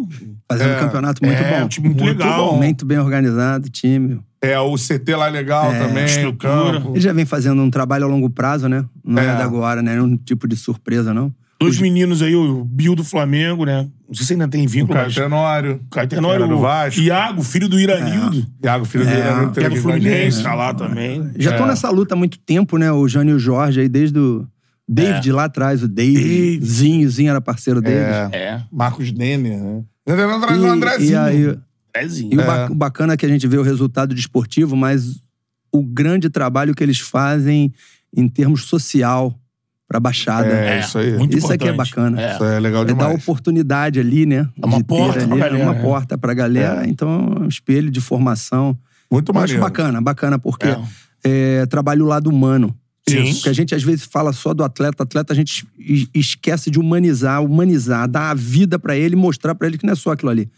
[0.50, 0.78] Fazendo É.
[0.78, 1.66] um campeonato muito é, bom.
[1.66, 2.56] um time muito, Muito legal.
[2.56, 4.22] Muito bem organizado, time.
[4.44, 6.92] É, o CT lá é legal É, também, o campo.
[6.92, 8.84] Ele já vem fazendo um trabalho a longo prazo, né?
[9.04, 9.36] Não é, É.
[9.38, 9.96] da agora, né?
[9.96, 11.34] Não é um tipo de surpresa, não.
[11.62, 13.88] Dois meninos aí, o Bill do Flamengo, né?
[14.06, 15.16] Não sei se ainda tem vínculo, mas.
[15.16, 15.80] Caetenório.
[15.90, 17.00] Caetenório, do o Vasco.
[17.00, 18.46] Iago, filho do Iranildo.
[18.62, 21.32] Iago, filho É, era Que é do Fluminense, tá lá também.
[21.38, 21.54] Já É.
[21.54, 22.92] estão nessa luta há muito tempo, né?
[22.92, 24.46] O Jânio e o Jorge aí, desde o
[24.90, 26.22] David lá atrás, o David.
[26.22, 26.66] David.
[26.66, 28.14] Zinho, Zinho era parceiro deles.
[28.14, 28.30] É.
[28.34, 28.62] É.
[28.70, 29.84] Marcos Denner, né?
[30.06, 31.12] Do E, Andrezinho.
[31.12, 31.58] e aí,
[31.94, 32.34] Pezinho.
[32.34, 32.46] E o, É.
[32.46, 35.20] ba- o bacana é que a gente vê o resultado desportivo, mas
[35.72, 37.72] o grande trabalho que eles fazem
[38.16, 39.38] em termos social
[39.88, 40.48] pra Baixada.
[40.48, 41.18] É, isso aí.
[41.18, 42.20] Muito Isso aqui é bacana.
[42.22, 42.34] É.
[42.34, 43.22] Isso é legal É dar demais.
[43.22, 44.50] oportunidade ali, né?
[44.60, 45.82] É uma de porta ter pra ali, galera, É uma né?
[45.82, 46.86] porta pra galera.
[46.86, 46.90] É.
[46.90, 48.78] Então, é um espelho de formação.
[49.12, 49.62] Muito Eu acho maneiro.
[49.62, 50.80] bacana, bacana, porque É.
[51.24, 52.76] é, trabalha o lado humano.
[53.08, 53.34] Sim.
[53.34, 56.80] Porque a gente às vezes fala só do atleta, atleta a gente es- esquece de
[56.80, 60.32] humanizar, humanizar, dar a vida pra ele, mostrar pra ele que não é só aquilo
[60.32, 60.50] ali.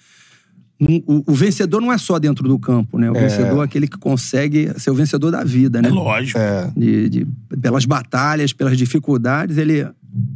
[1.07, 3.09] O, o vencedor não é só dentro do campo, né?
[3.09, 5.87] O vencedor é aquele que consegue ser o vencedor da vida, né?
[5.87, 6.37] É lógico.
[6.37, 6.69] É.
[6.75, 7.27] De, de-
[7.61, 9.87] pelas batalhas, pelas dificuldades, ele,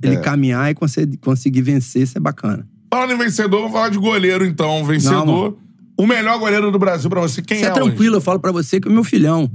[0.02, 2.66] ele caminhar e conseguir, conseguir vencer, isso é bacana.
[2.92, 4.86] Falando em vencedor, vou falar de goleiro, então.
[4.86, 5.26] Vencedor.
[5.26, 5.58] mano.
[5.98, 8.52] o melhor goleiro do Brasil pra você, quem Isso é, é, tranquilo, eu falo pra
[8.52, 9.52] você que o meu filhão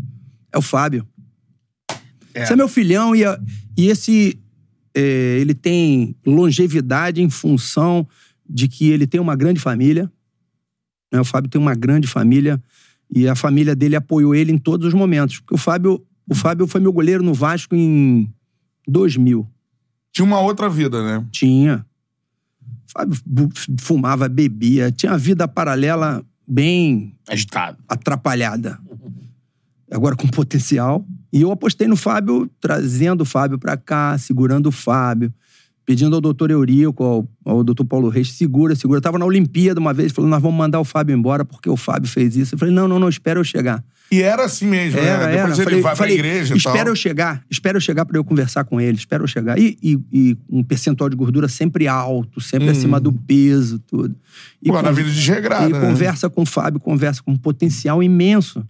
[0.52, 1.06] é o Fábio.
[2.34, 3.22] Esse é meu filhão e,
[3.76, 4.38] e esse
[4.94, 8.06] é, ele tem longevidade em função
[8.48, 10.10] de que ele tem uma grande família.
[11.15, 11.20] Né?
[11.20, 12.60] O Fábio tem uma grande família
[13.15, 15.39] e a família dele apoiou ele em todos os momentos.
[15.41, 18.28] Porque o Fábio, o Fábio foi meu goleiro no Vasco em
[18.89, 19.49] 2000.
[20.12, 21.25] Tinha uma outra vida, né?
[21.33, 21.84] Tinha.
[22.86, 23.49] Fábio bu-
[23.81, 27.78] fumava, bebia, tinha uma vida paralela bem Agitado.
[27.89, 28.78] atrapalhada.
[29.91, 31.07] Agora com potencial.
[31.33, 35.33] E eu apostei no Fábio, trazendo o Fábio pra cá, segurando o Fábio.
[35.86, 38.98] Pedindo ao doutor Eurico, ao, ao doutor Paulo Reis, segura, segura.
[38.98, 41.76] Eu tava na Olimpíada uma vez, falou, nós vamos mandar o Fábio embora porque o
[41.76, 42.54] Fábio fez isso.
[42.54, 43.84] Eu falei, não, não, não, espera eu chegar.
[44.12, 45.32] E era assim mesmo, Era, né?
[45.36, 45.48] era.
[45.48, 46.72] Depois ele Falei- vai falei, pra igreja e tal.
[46.72, 49.58] Espera eu chegar, espera eu chegar pra eu conversar com ele, espera eu chegar.
[49.58, 54.14] E, e- e um percentual de gordura sempre alto, sempre acima do peso, tudo.
[54.62, 55.80] E Pô, na con- vida desregrada, E né?
[55.80, 58.64] conversa com o Fábio, conversa com um potencial imenso.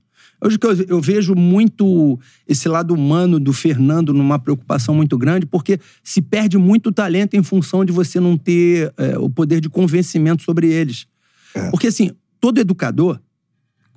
[0.45, 5.47] Hoje que eu, eu vejo muito esse lado humano do Fernando numa preocupação muito grande,
[5.47, 9.71] porque se perde muito talento em função de você não ter é, o poder de
[9.71, 11.07] convencimento sobre eles.
[11.55, 11.71] É.
[11.71, 13.19] Porque, assim, todo educador,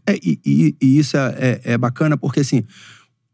[0.05, 2.63] é, e, e- e isso é, é- é bacana, porque, assim,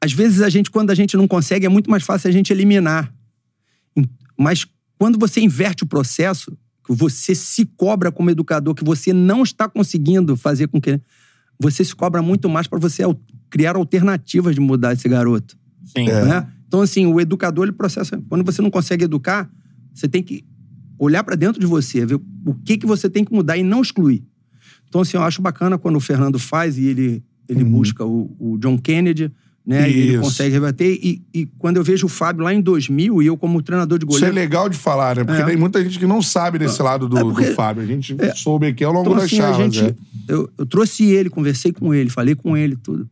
[0.04, 2.52] às vezes a gente, quando a gente não consegue, é muito mais fácil a gente
[2.52, 3.14] eliminar.
[4.36, 4.66] Mas
[4.98, 9.70] quando você inverte o processo, que você se cobra como educador, que você não está
[9.70, 11.00] conseguindo fazer com que.
[11.60, 13.04] Você se cobra muito mais para você
[13.50, 15.58] criar alternativas de mudar esse garoto.
[15.86, 16.06] Sim.
[16.06, 16.48] Né?
[16.68, 18.22] Então, assim, o educador, ele processa.
[18.28, 19.50] Quando você não consegue educar,
[19.94, 20.44] você tem que
[20.98, 23.82] olhar para dentro de você, ver o que, que você tem que mudar e não
[23.82, 24.24] excluir.
[24.88, 28.58] Então, assim, eu acho bacana quando o Fernando faz e ele, ele busca o, o
[28.58, 29.32] John Kennedy,
[29.66, 29.90] né?
[29.90, 30.22] E ele Isso.
[30.22, 31.00] consegue rebater.
[31.02, 34.06] E, e quando eu vejo o Fábio lá em 2000 e eu como treinador de
[34.06, 34.36] Isso é goleiro...
[34.36, 35.24] legal de falar, né?
[35.24, 35.46] Porque É.
[35.46, 37.82] tem muita gente que não sabe desse lado do, É porque- do Fábio.
[37.84, 39.74] A gente soube aqui ao longo Então, das assim, charlas.
[39.74, 39.96] gente, é.
[40.28, 43.08] eu, eu trouxe ele, conversei com ele, falei com ele, tudo.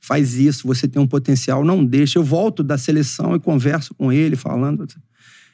[0.00, 2.18] Faz isso, você tem um potencial, não deixa.
[2.18, 4.86] Eu volto da seleção e converso com ele, falando.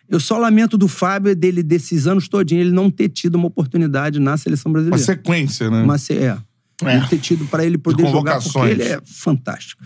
[0.08, 4.18] Eu só lamento do Fábio, dele, desses anos todinhos, ele não ter tido uma oportunidade
[4.18, 5.02] na seleção Uma brasileira.
[5.04, 5.84] sequência, né?
[5.86, 6.36] Mas é.
[6.84, 6.96] É.
[6.96, 9.82] Ele ter tido pra ele poder jogar, porque ele é fantástico.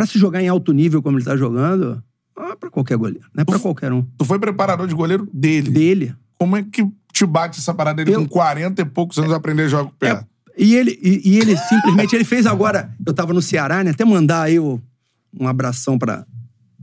[0.00, 2.02] Pra se jogar em alto nível como ele tá jogando,
[2.34, 4.00] não é pra qualquer goleiro, não é pra qualquer um.
[4.16, 5.70] Tu foi preparador de goleiro dele.
[5.70, 6.14] Dele.
[6.38, 9.64] Como é que te bate essa parada dele Eu- com 40 e poucos anos aprender
[9.64, 10.08] a jogar com o pé?
[10.08, 10.24] É,
[10.56, 13.90] e ele, e, e ele simplesmente, ele fez agora, eu tava no Ceará, né?
[13.90, 14.80] Até mandar aí um
[15.46, 16.24] abração pra,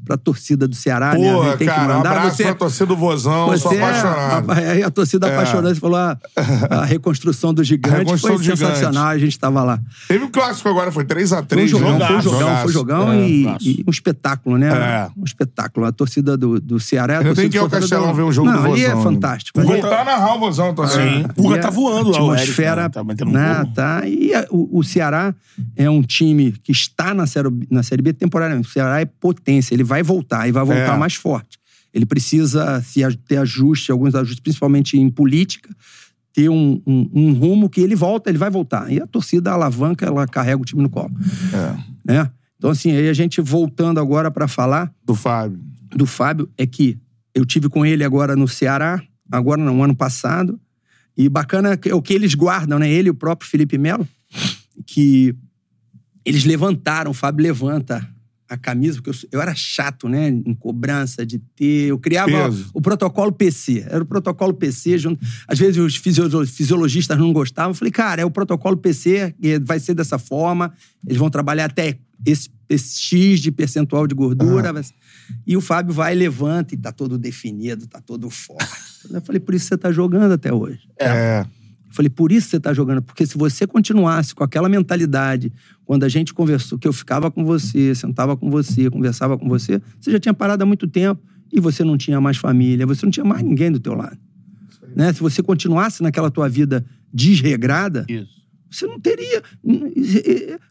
[0.08, 1.30] pra torcida do Ceará, né?
[1.30, 2.10] A Porra, gente tem que cara, um mandar.
[2.18, 4.52] abraço Você- pra torcida do Vozão, sou Você é- apaixonado.
[4.52, 5.34] a, aí a torcida É.
[5.34, 6.18] apaixonada, você falou a,
[6.82, 7.96] a reconstrução do gigante.
[7.96, 8.60] A reconstrução foi do gigante.
[8.78, 9.80] sensacional, a gente tava lá.
[10.08, 11.48] Teve o clássico agora, foi 3x3.
[11.50, 12.08] Foi um jogão, né?
[12.08, 12.62] foi um jogão, Jogaço.
[12.62, 13.28] foi um jogão É.
[13.30, 14.68] e, e um espetáculo, né?
[14.70, 15.10] É.
[15.20, 15.86] Um espetáculo.
[15.86, 17.16] A torcida do, do Ceará.
[17.16, 18.88] a Eu tenho torcida que ir ao Castelão do- ver um jogo Não, do é
[18.90, 19.04] Vozão.
[19.04, 19.62] fantástico.
[19.62, 21.26] Vou é- voltar a narrar o Vozão também.
[21.26, 22.90] É, Puga tá a voando lá, o atmosfera, né?
[22.90, 24.02] Tá né, tá.
[24.08, 25.34] E a- o, Ceará
[25.76, 28.68] é um time que está na série, na série B temporariamente.
[28.70, 30.98] O Ceará é potência, ele vai voltar e vai voltar É.
[30.98, 31.58] mais forte.
[31.94, 35.70] Ele precisa se, ter ajuste, alguns ajustes, principalmente em política,
[36.34, 38.92] ter um, um- um rumo que ele volta, ele vai voltar.
[38.92, 41.12] E a torcida a alavanca, ela carrega o time no colo.
[41.54, 42.32] É, Né?
[42.58, 45.60] Então, assim, aí a gente voltando agora para falar do Fábio.
[45.96, 46.98] do Fábio é que
[47.34, 49.02] eu tive com ele agora no Ceará,
[49.32, 50.60] agora no ano passado,
[51.16, 52.90] e bacana é o que eles guardam, né?
[52.90, 54.08] Ele e o próprio Felipe Melo,
[54.86, 55.34] que
[56.26, 58.08] eles levantaram, o Fábio levanta
[58.50, 60.30] a camisa, porque eu, eu era chato, né?
[60.30, 61.90] Em cobrança de ter.
[61.90, 62.70] Eu criava Peso.
[62.74, 63.86] o protocolo PC.
[63.90, 64.98] Era o protocolo PC.
[64.98, 67.72] Junto, às vezes os fisio- fisiologistas não gostavam.
[67.72, 70.74] Eu falei, cara, é o protocolo PC, e vai ser dessa forma.
[71.06, 74.74] Eles vão trabalhar até esse, esse X de percentual de gordura.
[75.46, 78.66] E o Fábio vai, levanta e tá todo definido, tá todo forte.
[79.10, 80.80] Eu falei, por isso você tá jogando até hoje.
[81.00, 81.42] É.
[81.42, 81.48] Eu
[81.98, 83.02] falei, por isso você tá jogando.
[83.02, 85.52] Porque se você continuasse com aquela mentalidade,
[85.86, 89.82] quando a gente conversou, que eu ficava com você, sentava com você, conversava com você,
[90.00, 93.12] você já tinha parado há muito tempo e você não tinha mais família, você não
[93.12, 94.18] tinha mais ninguém do teu lado.
[94.96, 95.12] Né?
[95.14, 98.30] Se você continuasse naquela tua vida desregrada, Isso.
[98.70, 99.42] você não teria.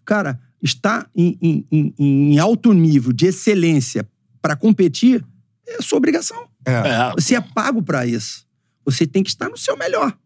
[0.05, 4.07] Cara, estar em, em- em- em alto nível de excelência
[4.41, 5.25] para competir
[5.67, 6.47] é sua obrigação.
[6.65, 6.73] É.
[6.73, 7.13] É.
[7.15, 8.45] Você é pago para isso.
[8.85, 10.17] Você tem que estar no seu melhor.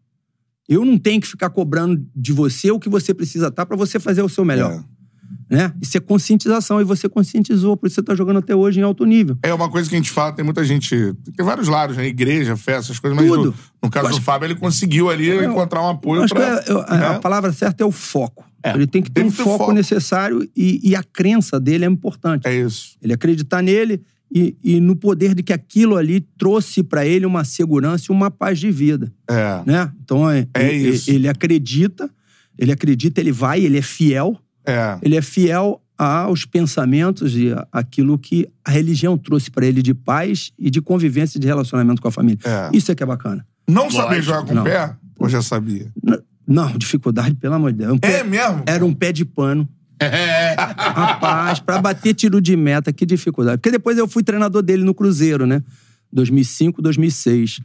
[0.69, 3.99] Eu não tenho que ficar cobrando de você o que você precisa estar para você
[3.99, 4.71] fazer o seu melhor.
[4.71, 5.01] É.
[5.49, 5.73] Né?
[5.81, 9.03] Isso é conscientização e você conscientizou, por isso você tá jogando até hoje em alto
[9.05, 9.37] nível.
[9.43, 10.95] É uma coisa que a gente fala, tem muita gente.
[11.35, 12.07] Tem vários lados, né?
[12.07, 13.45] Igreja, festa, essas coisas, mas Tudo.
[13.47, 16.33] no, no caso Eu do acho- Fábio, ele conseguiu ali Eu- encontrar um apoio acho
[16.37, 17.05] é- né?
[17.07, 18.45] a palavra certa é o foco.
[18.63, 18.73] É.
[18.75, 19.71] Ele tem que ter Tem um foco, foco.
[19.73, 22.47] necessário e, e a crença dele é importante.
[22.47, 22.95] É isso.
[23.01, 24.01] Ele acreditar nele
[24.33, 28.31] e, e no poder de que aquilo ali trouxe para ele uma segurança e uma
[28.31, 29.11] paz de vida.
[29.29, 29.61] É.
[29.65, 29.91] Né?
[30.03, 31.11] Então, é, É ele, isso.
[31.11, 32.09] ele acredita,
[32.57, 34.97] ele acredita, ele vai, ele é fiel, É.
[35.01, 40.51] ele é fiel aos pensamentos e aquilo que a religião trouxe para ele de paz
[40.57, 42.39] e de convivência e de relacionamento com a família.
[42.43, 42.69] É.
[42.75, 43.45] Isso é que é bacana.
[43.67, 44.23] Não saber Lógico.
[44.23, 44.63] jogar com o Não.
[44.63, 44.95] pé?
[45.19, 45.91] Ou já sabia?
[46.03, 47.93] N- Não, dificuldade, pelo amor de Deus.
[47.93, 48.63] Um pé- É mesmo?
[48.65, 49.69] Era um pé de pano.
[50.57, 53.57] Rapaz, pra bater tiro de meta, que dificuldade.
[53.57, 55.63] Porque depois eu fui treinador dele no Cruzeiro, né?
[56.11, 57.61] 2005, 2006.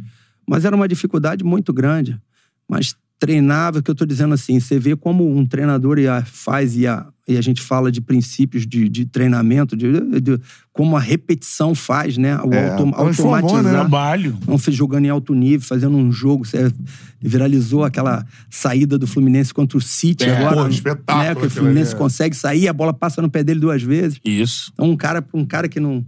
[0.46, 2.20] Mas era uma dificuldade muito grande.
[2.68, 6.86] Mas treinava, que eu tô dizendo assim, você vê como um treinador ia, faz e
[6.86, 10.38] a, e a gente fala de princípios de, de treinamento, de, de
[10.72, 12.36] como a repetição faz, né?
[12.38, 12.92] O É, autom- né?
[12.96, 13.62] automatizar.
[13.72, 14.38] Trabalho.
[14.46, 16.44] Não fez jogando em alto nível, fazendo um jogo.
[16.44, 16.72] Você
[17.20, 20.62] viralizou aquela saída do Fluminense contra o City É, agora.
[20.64, 21.34] pô, espetáculo né?
[21.34, 21.96] Que o Fluminense é.
[21.96, 24.20] consegue sair, a bola passa no pé dele duas vezes.
[24.24, 24.70] Isso.
[24.74, 26.04] Então, um cara, um cara que não.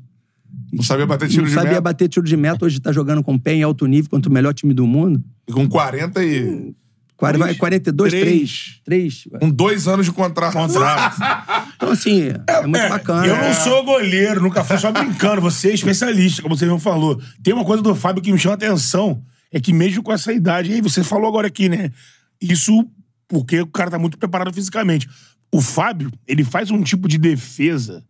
[0.73, 1.81] Não sabia bater tiro não de sabia meta.
[1.81, 4.53] bater tiro de meta, hoje tá jogando com pé em alto nível contra o melhor
[4.53, 5.23] time do mundo.
[5.49, 6.75] E com 40 e...
[7.19, 8.81] Quar- vai 42, Três.
[8.85, 9.25] 3.
[9.29, 9.41] 3.
[9.41, 10.55] Com dois anos de contrato.
[10.55, 11.19] Contrato.
[11.79, 13.25] Então, assim, é, muito É, bacana.
[13.27, 15.41] Eu não sou goleiro, nunca fui só brincando.
[15.43, 17.21] Você é especialista, como você mesmo falou.
[17.41, 19.23] Tem uma coisa do Fábio que me chama a atenção,
[19.53, 21.93] é que mesmo com essa idade, aí você falou agora aqui, né?
[22.41, 22.85] Isso
[23.29, 25.09] porque o cara tá muito preparado fisicamente.
[25.55, 28.03] O Fábio, ele faz um tipo de defesa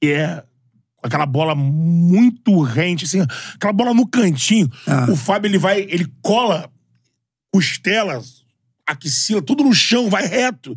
[0.00, 0.42] que é
[1.02, 3.20] aquela bola muito rente, assim,
[3.54, 4.70] aquela bola no cantinho.
[4.86, 5.06] Ah.
[5.10, 6.70] O Fábio, ele vai, ele cola
[7.54, 8.42] costelas,
[8.84, 10.76] axila, tudo no chão, vai reto.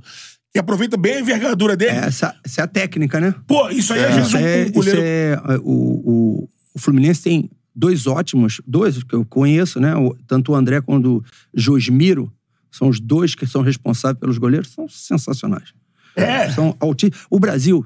[0.54, 1.98] E aproveita bem a envergadura dele.
[1.98, 3.34] Essa, essa é a técnica, né?
[3.48, 5.02] Pô, isso aí às vezes um, é, um goleiro.
[5.02, 9.94] é, é, o, o, o Fluminense tem dois ótimos, dois que eu conheço, né?
[10.28, 12.32] Tanto o André quanto o Josmiro
[12.72, 15.74] são os dois que são responsáveis pelos goleiros, são sensacionais.
[16.16, 16.52] É.
[16.52, 17.12] São alti...
[17.28, 17.84] O Brasil,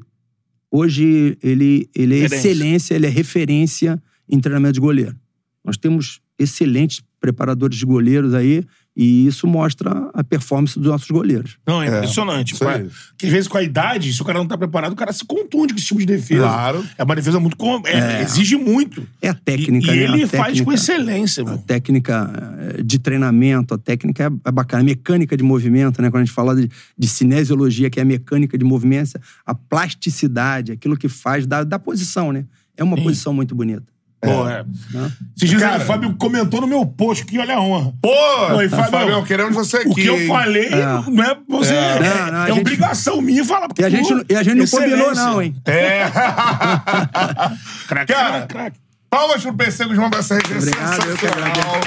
[0.69, 5.15] hoje, ele, ele é excelência, ele é referência em treinamento de goleiro.
[5.63, 11.57] Nós temos excelentes preparadores de goleiros aí, e isso mostra a performance dos nossos goleiros.
[11.65, 12.53] Não, é impressionante.
[12.53, 12.79] isso aí.
[12.81, 12.89] pai.
[13.09, 15.23] Porque às vezes com a idade, se o cara não tá preparado, o cara se
[15.25, 16.41] contunde com esse tipo de defesa.
[16.43, 16.85] Claro.
[16.97, 17.55] É uma defesa muito.
[17.55, 19.07] com- é, Exige muito.
[19.21, 20.07] É a técnica, e, e né?
[20.07, 20.65] A ele faz técnica.
[20.65, 21.57] com excelência, a mano.
[21.65, 22.31] técnica
[22.77, 26.09] eh, de treinamento, a técnica é- é bacana, a mecânica de movimento, né?
[26.11, 30.71] Quando a gente fala de, de cinesiologia, que é a mecânica de movimento, a plasticidade,
[30.71, 32.45] aquilo que faz da, da posição, né?
[32.77, 33.83] É uma posição muito bonita.
[34.21, 34.63] Pô, é.
[34.91, 35.11] Né?
[35.35, 37.91] Esses dias Cara- aí, o Fábio comentou no meu post, que olha a honra.
[38.01, 38.09] Pô,
[38.55, 38.91] Oi, Fábio.
[38.91, 39.89] Fabião, queremos você aqui.
[39.89, 40.69] O que eu falei
[41.09, 41.73] não é você.
[41.73, 43.67] É, Não, não, é gente- obrigação minha falar.
[43.67, 45.55] porque E a gente, não- e a gente não combinou, não, hein?
[45.65, 46.03] É.
[47.87, 48.77] Craque, Cara, craque.
[49.09, 51.81] palmas pro PC Guzmão dessa resenha Obrigado, sensacional.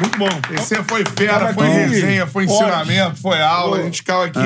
[0.00, 0.28] Muito bom.
[0.48, 3.78] PC foi fera, foi resenha, foi ensinamento, foi aula.
[3.78, 4.38] A gente ficava aqui.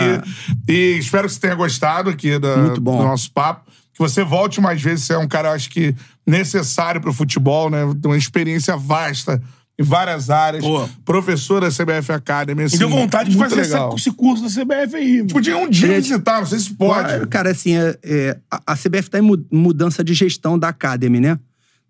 [0.69, 2.99] E espero que você tenha gostado aqui da- Muito bom.
[2.99, 3.71] do nosso papo.
[3.93, 5.05] Que você volte mais vezes.
[5.05, 5.95] Você é um cara, acho que,
[6.27, 7.81] necessário pro futebol, né?
[8.01, 9.43] Tem uma experiência vasta
[9.79, 10.63] em várias áreas.
[10.63, 10.89] Boa.
[11.05, 12.63] Professor da CBF Academy.
[12.63, 13.95] Assim, Me deu vontade de fazer essa- legal.
[13.97, 15.17] esse curso da CBF aí.
[15.19, 15.29] mano.
[15.29, 17.09] Podia um dia visitar, não sei se pode.
[17.09, 21.19] Claro, Cara, assim, é- é, a, CBF está em mu- mudança de gestão da Academy,
[21.21, 21.39] né?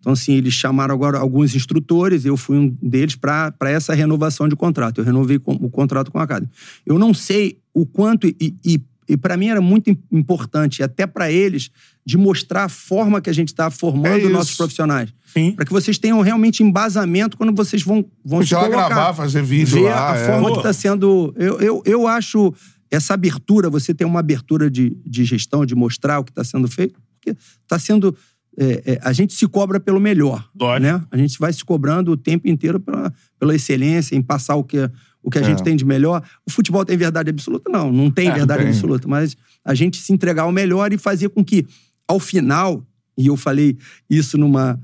[0.01, 4.55] Então, assim, eles chamaram agora alguns instrutores, eu fui um deles para essa renovação de
[4.57, 5.01] contrato.
[5.01, 6.51] Eu renovei com- o contrato com a Academy.
[6.85, 11.07] Eu não sei o quanto, e, e, e para mim era muito im- importante, até
[11.07, 11.71] para eles,
[12.05, 14.31] de mostrar a forma que a gente está É formando isso.
[14.31, 15.13] nossos profissionais.
[15.57, 18.89] Para que vocês tenham realmente embasamento quando vocês vão, vão se colocar.
[18.89, 20.27] gravar, fazer vídeo ver lá, a é.
[20.27, 20.53] forma Pô.
[20.53, 21.35] que está sendo.
[21.37, 22.55] Eu, eu, eu acho
[22.91, 26.69] essa abertura, você tem uma abertura de, de gestão, de mostrar o que está sendo
[26.69, 28.17] feito, porque está sendo.
[28.57, 30.49] é, é, a gente se cobra pelo melhor.
[30.55, 30.83] Lógico.
[30.83, 31.03] Né?
[31.11, 34.89] A gente vai se cobrando o tempo inteiro pela, pela excelência, em passar o que,
[35.25, 36.23] o que a gente tem de melhor.
[36.47, 37.71] O futebol tem verdade absoluta?
[37.71, 38.71] Não, não tem É, verdade tem.
[38.73, 41.67] absoluta, mas a gente se entregar ao melhor e fazer com que,
[42.07, 42.85] ao final,
[43.17, 43.77] e eu falei
[44.11, 44.79] isso numa,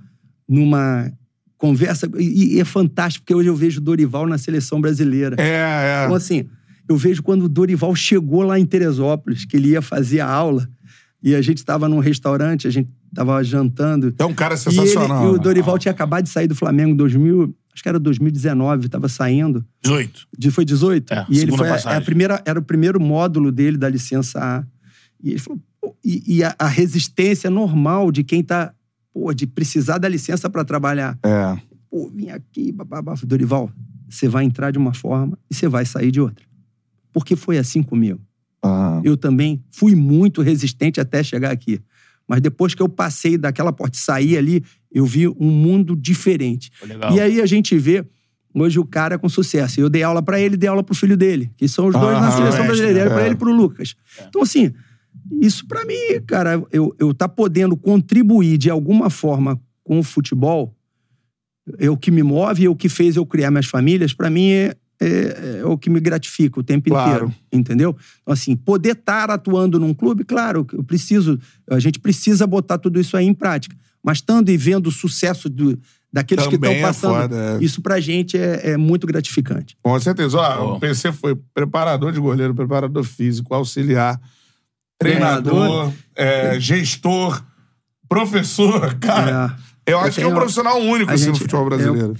[0.49, 1.10] numa
[1.59, 5.36] conversa, e, e é fantástico, porque hoje eu vejo o Dorival na seleção brasileira.
[5.39, 6.17] É, Então, é.
[6.17, 6.47] assim,
[6.89, 10.69] eu vejo quando o Dorival chegou lá em Teresópolis, que ele ia fazer a aula,
[11.23, 14.15] e a gente estava num restaurante, a gente estava jantando.
[14.19, 15.27] É um cara E, ele- sensacional.
[15.27, 18.86] e o Dorival tinha acabado de sair do Flamengo em 2000, acho que era 2019,
[18.86, 19.65] estava saindo.
[19.83, 20.26] 18.
[20.39, 21.12] De, foi 18?
[21.15, 21.67] É, e ele foi.
[21.67, 21.99] a- passagem.
[21.99, 24.65] a primeira, era o primeiro módulo dele da licença A.
[25.23, 25.59] E ele falou.
[25.81, 28.75] pô, E, e a, a resistência normal de quem tá.
[29.12, 31.18] Pô, de precisar da licença para trabalhar.
[31.25, 31.59] É.
[31.91, 33.15] Pô, vim aqui, bababá.
[33.25, 33.70] Dorival,
[34.09, 36.44] você vai entrar de uma forma e você vai sair de outra.
[37.12, 38.20] Porque foi assim comigo.
[38.62, 39.00] Ah.
[39.02, 41.81] Eu também fui muito resistente até chegar aqui.
[42.28, 44.62] Mas depois que eu passei daquela porta e saí ali,
[44.93, 46.70] eu vi um mundo diferente.
[46.86, 47.15] Legal.
[47.15, 48.05] E aí a gente vê
[48.55, 49.81] hoje o cara com sucesso.
[49.81, 52.31] Eu dei aula pra ele, dei aula pro filho dele, que são os dois na
[52.33, 53.09] seleção é, brasileira, é.
[53.09, 53.94] pra ele e pro Lucas.
[54.28, 54.73] Então assim,
[55.41, 60.75] isso pra mim, cara, eu eu tá podendo contribuir de alguma forma com o futebol,
[61.78, 64.51] é o que me move, é o que fez eu criar minhas famílias, pra mim
[64.51, 67.27] é, é- é o que me gratifica o tempo Claro.
[67.27, 67.97] inteiro, entendeu?
[68.23, 71.39] Então, assim, poder estar atuando num clube, claro, eu preciso,
[71.70, 73.77] a gente precisa botar tudo isso aí em prática.
[74.03, 75.79] Mas estando e vendo o sucesso do,
[76.12, 77.65] daqueles que Também estão é passando, foda, é.
[77.65, 79.77] isso pra gente é, é muito gratificante.
[79.83, 80.39] Com certeza.
[80.39, 84.19] Ó, o PC foi preparador de goleiro, preparador físico, auxiliar,
[84.99, 87.43] treinador, é, gestor,
[88.09, 88.95] professor.
[89.01, 89.57] Cara,
[89.87, 92.15] eu acho que é um profissional único assim, no gente- futebol eu- brasileiro.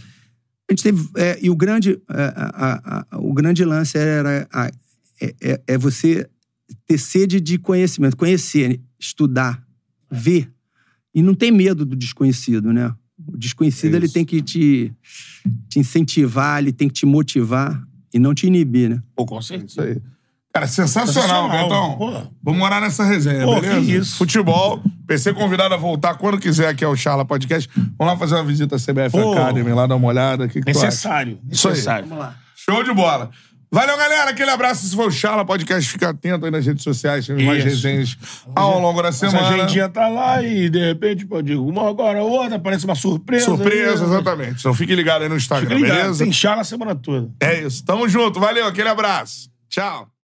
[0.69, 1.09] A gente teve.
[1.17, 4.47] é, e o grande, é, a- a- a- o grande lance era.
[4.53, 4.71] a-
[5.21, 6.29] é, é- é você
[6.87, 9.61] ter sede de conhecimento, conhecer, estudar,
[10.11, 10.49] ver.
[11.15, 12.93] E não ter medo do desconhecido, né?
[13.27, 14.15] O desconhecido É ele isso.
[14.15, 14.93] tem que te,
[15.69, 17.83] te incentivar, ele tem que te motivar
[18.15, 19.03] e não te inibir, né?
[19.15, 19.83] Pô, com Isso certeza.
[19.83, 19.99] aí.
[20.53, 21.97] Cara, sensacional, Betão.
[21.97, 22.11] pô.
[22.43, 23.81] Vamos morar nessa resenha, Pô, beleza?
[23.87, 24.17] que isso.
[24.17, 24.83] Futebol.
[25.07, 27.69] PC convidado a voltar quando quiser aqui ao Charla Podcast.
[27.97, 29.33] Vamos lá fazer uma visita à CBF Pô.
[29.33, 30.47] Academy, lá dar uma olhada.
[30.47, 30.67] O que, acha?
[30.69, 31.39] Necessário.
[31.49, 31.75] Isso aí.
[31.75, 32.09] Necessário.
[32.57, 33.31] Show de bola.
[33.73, 34.31] Valeu, galera.
[34.31, 34.85] Aquele abraço.
[34.85, 35.89] Esse foi o Charla Podcast.
[35.89, 37.27] Fica atento aí nas redes sociais.
[37.27, 37.87] Temos mais Isso.
[37.87, 38.17] resenhas
[38.55, 39.49] ao longo da Essa semana.
[39.49, 43.45] agendinha tá lá e de repente, pô, digo uma agora, outra, parece uma surpresa.
[43.45, 44.61] Surpresa, aí, exatamente.
[44.61, 46.25] Então fique ligado aí no Instagram, beleza?
[46.25, 47.31] Tem chá na semana toda.
[47.41, 47.85] É isso.
[47.85, 48.41] Tamo junto.
[48.41, 48.67] Valeu.
[48.67, 49.49] Aquele abraço.
[49.69, 50.11] Tchau.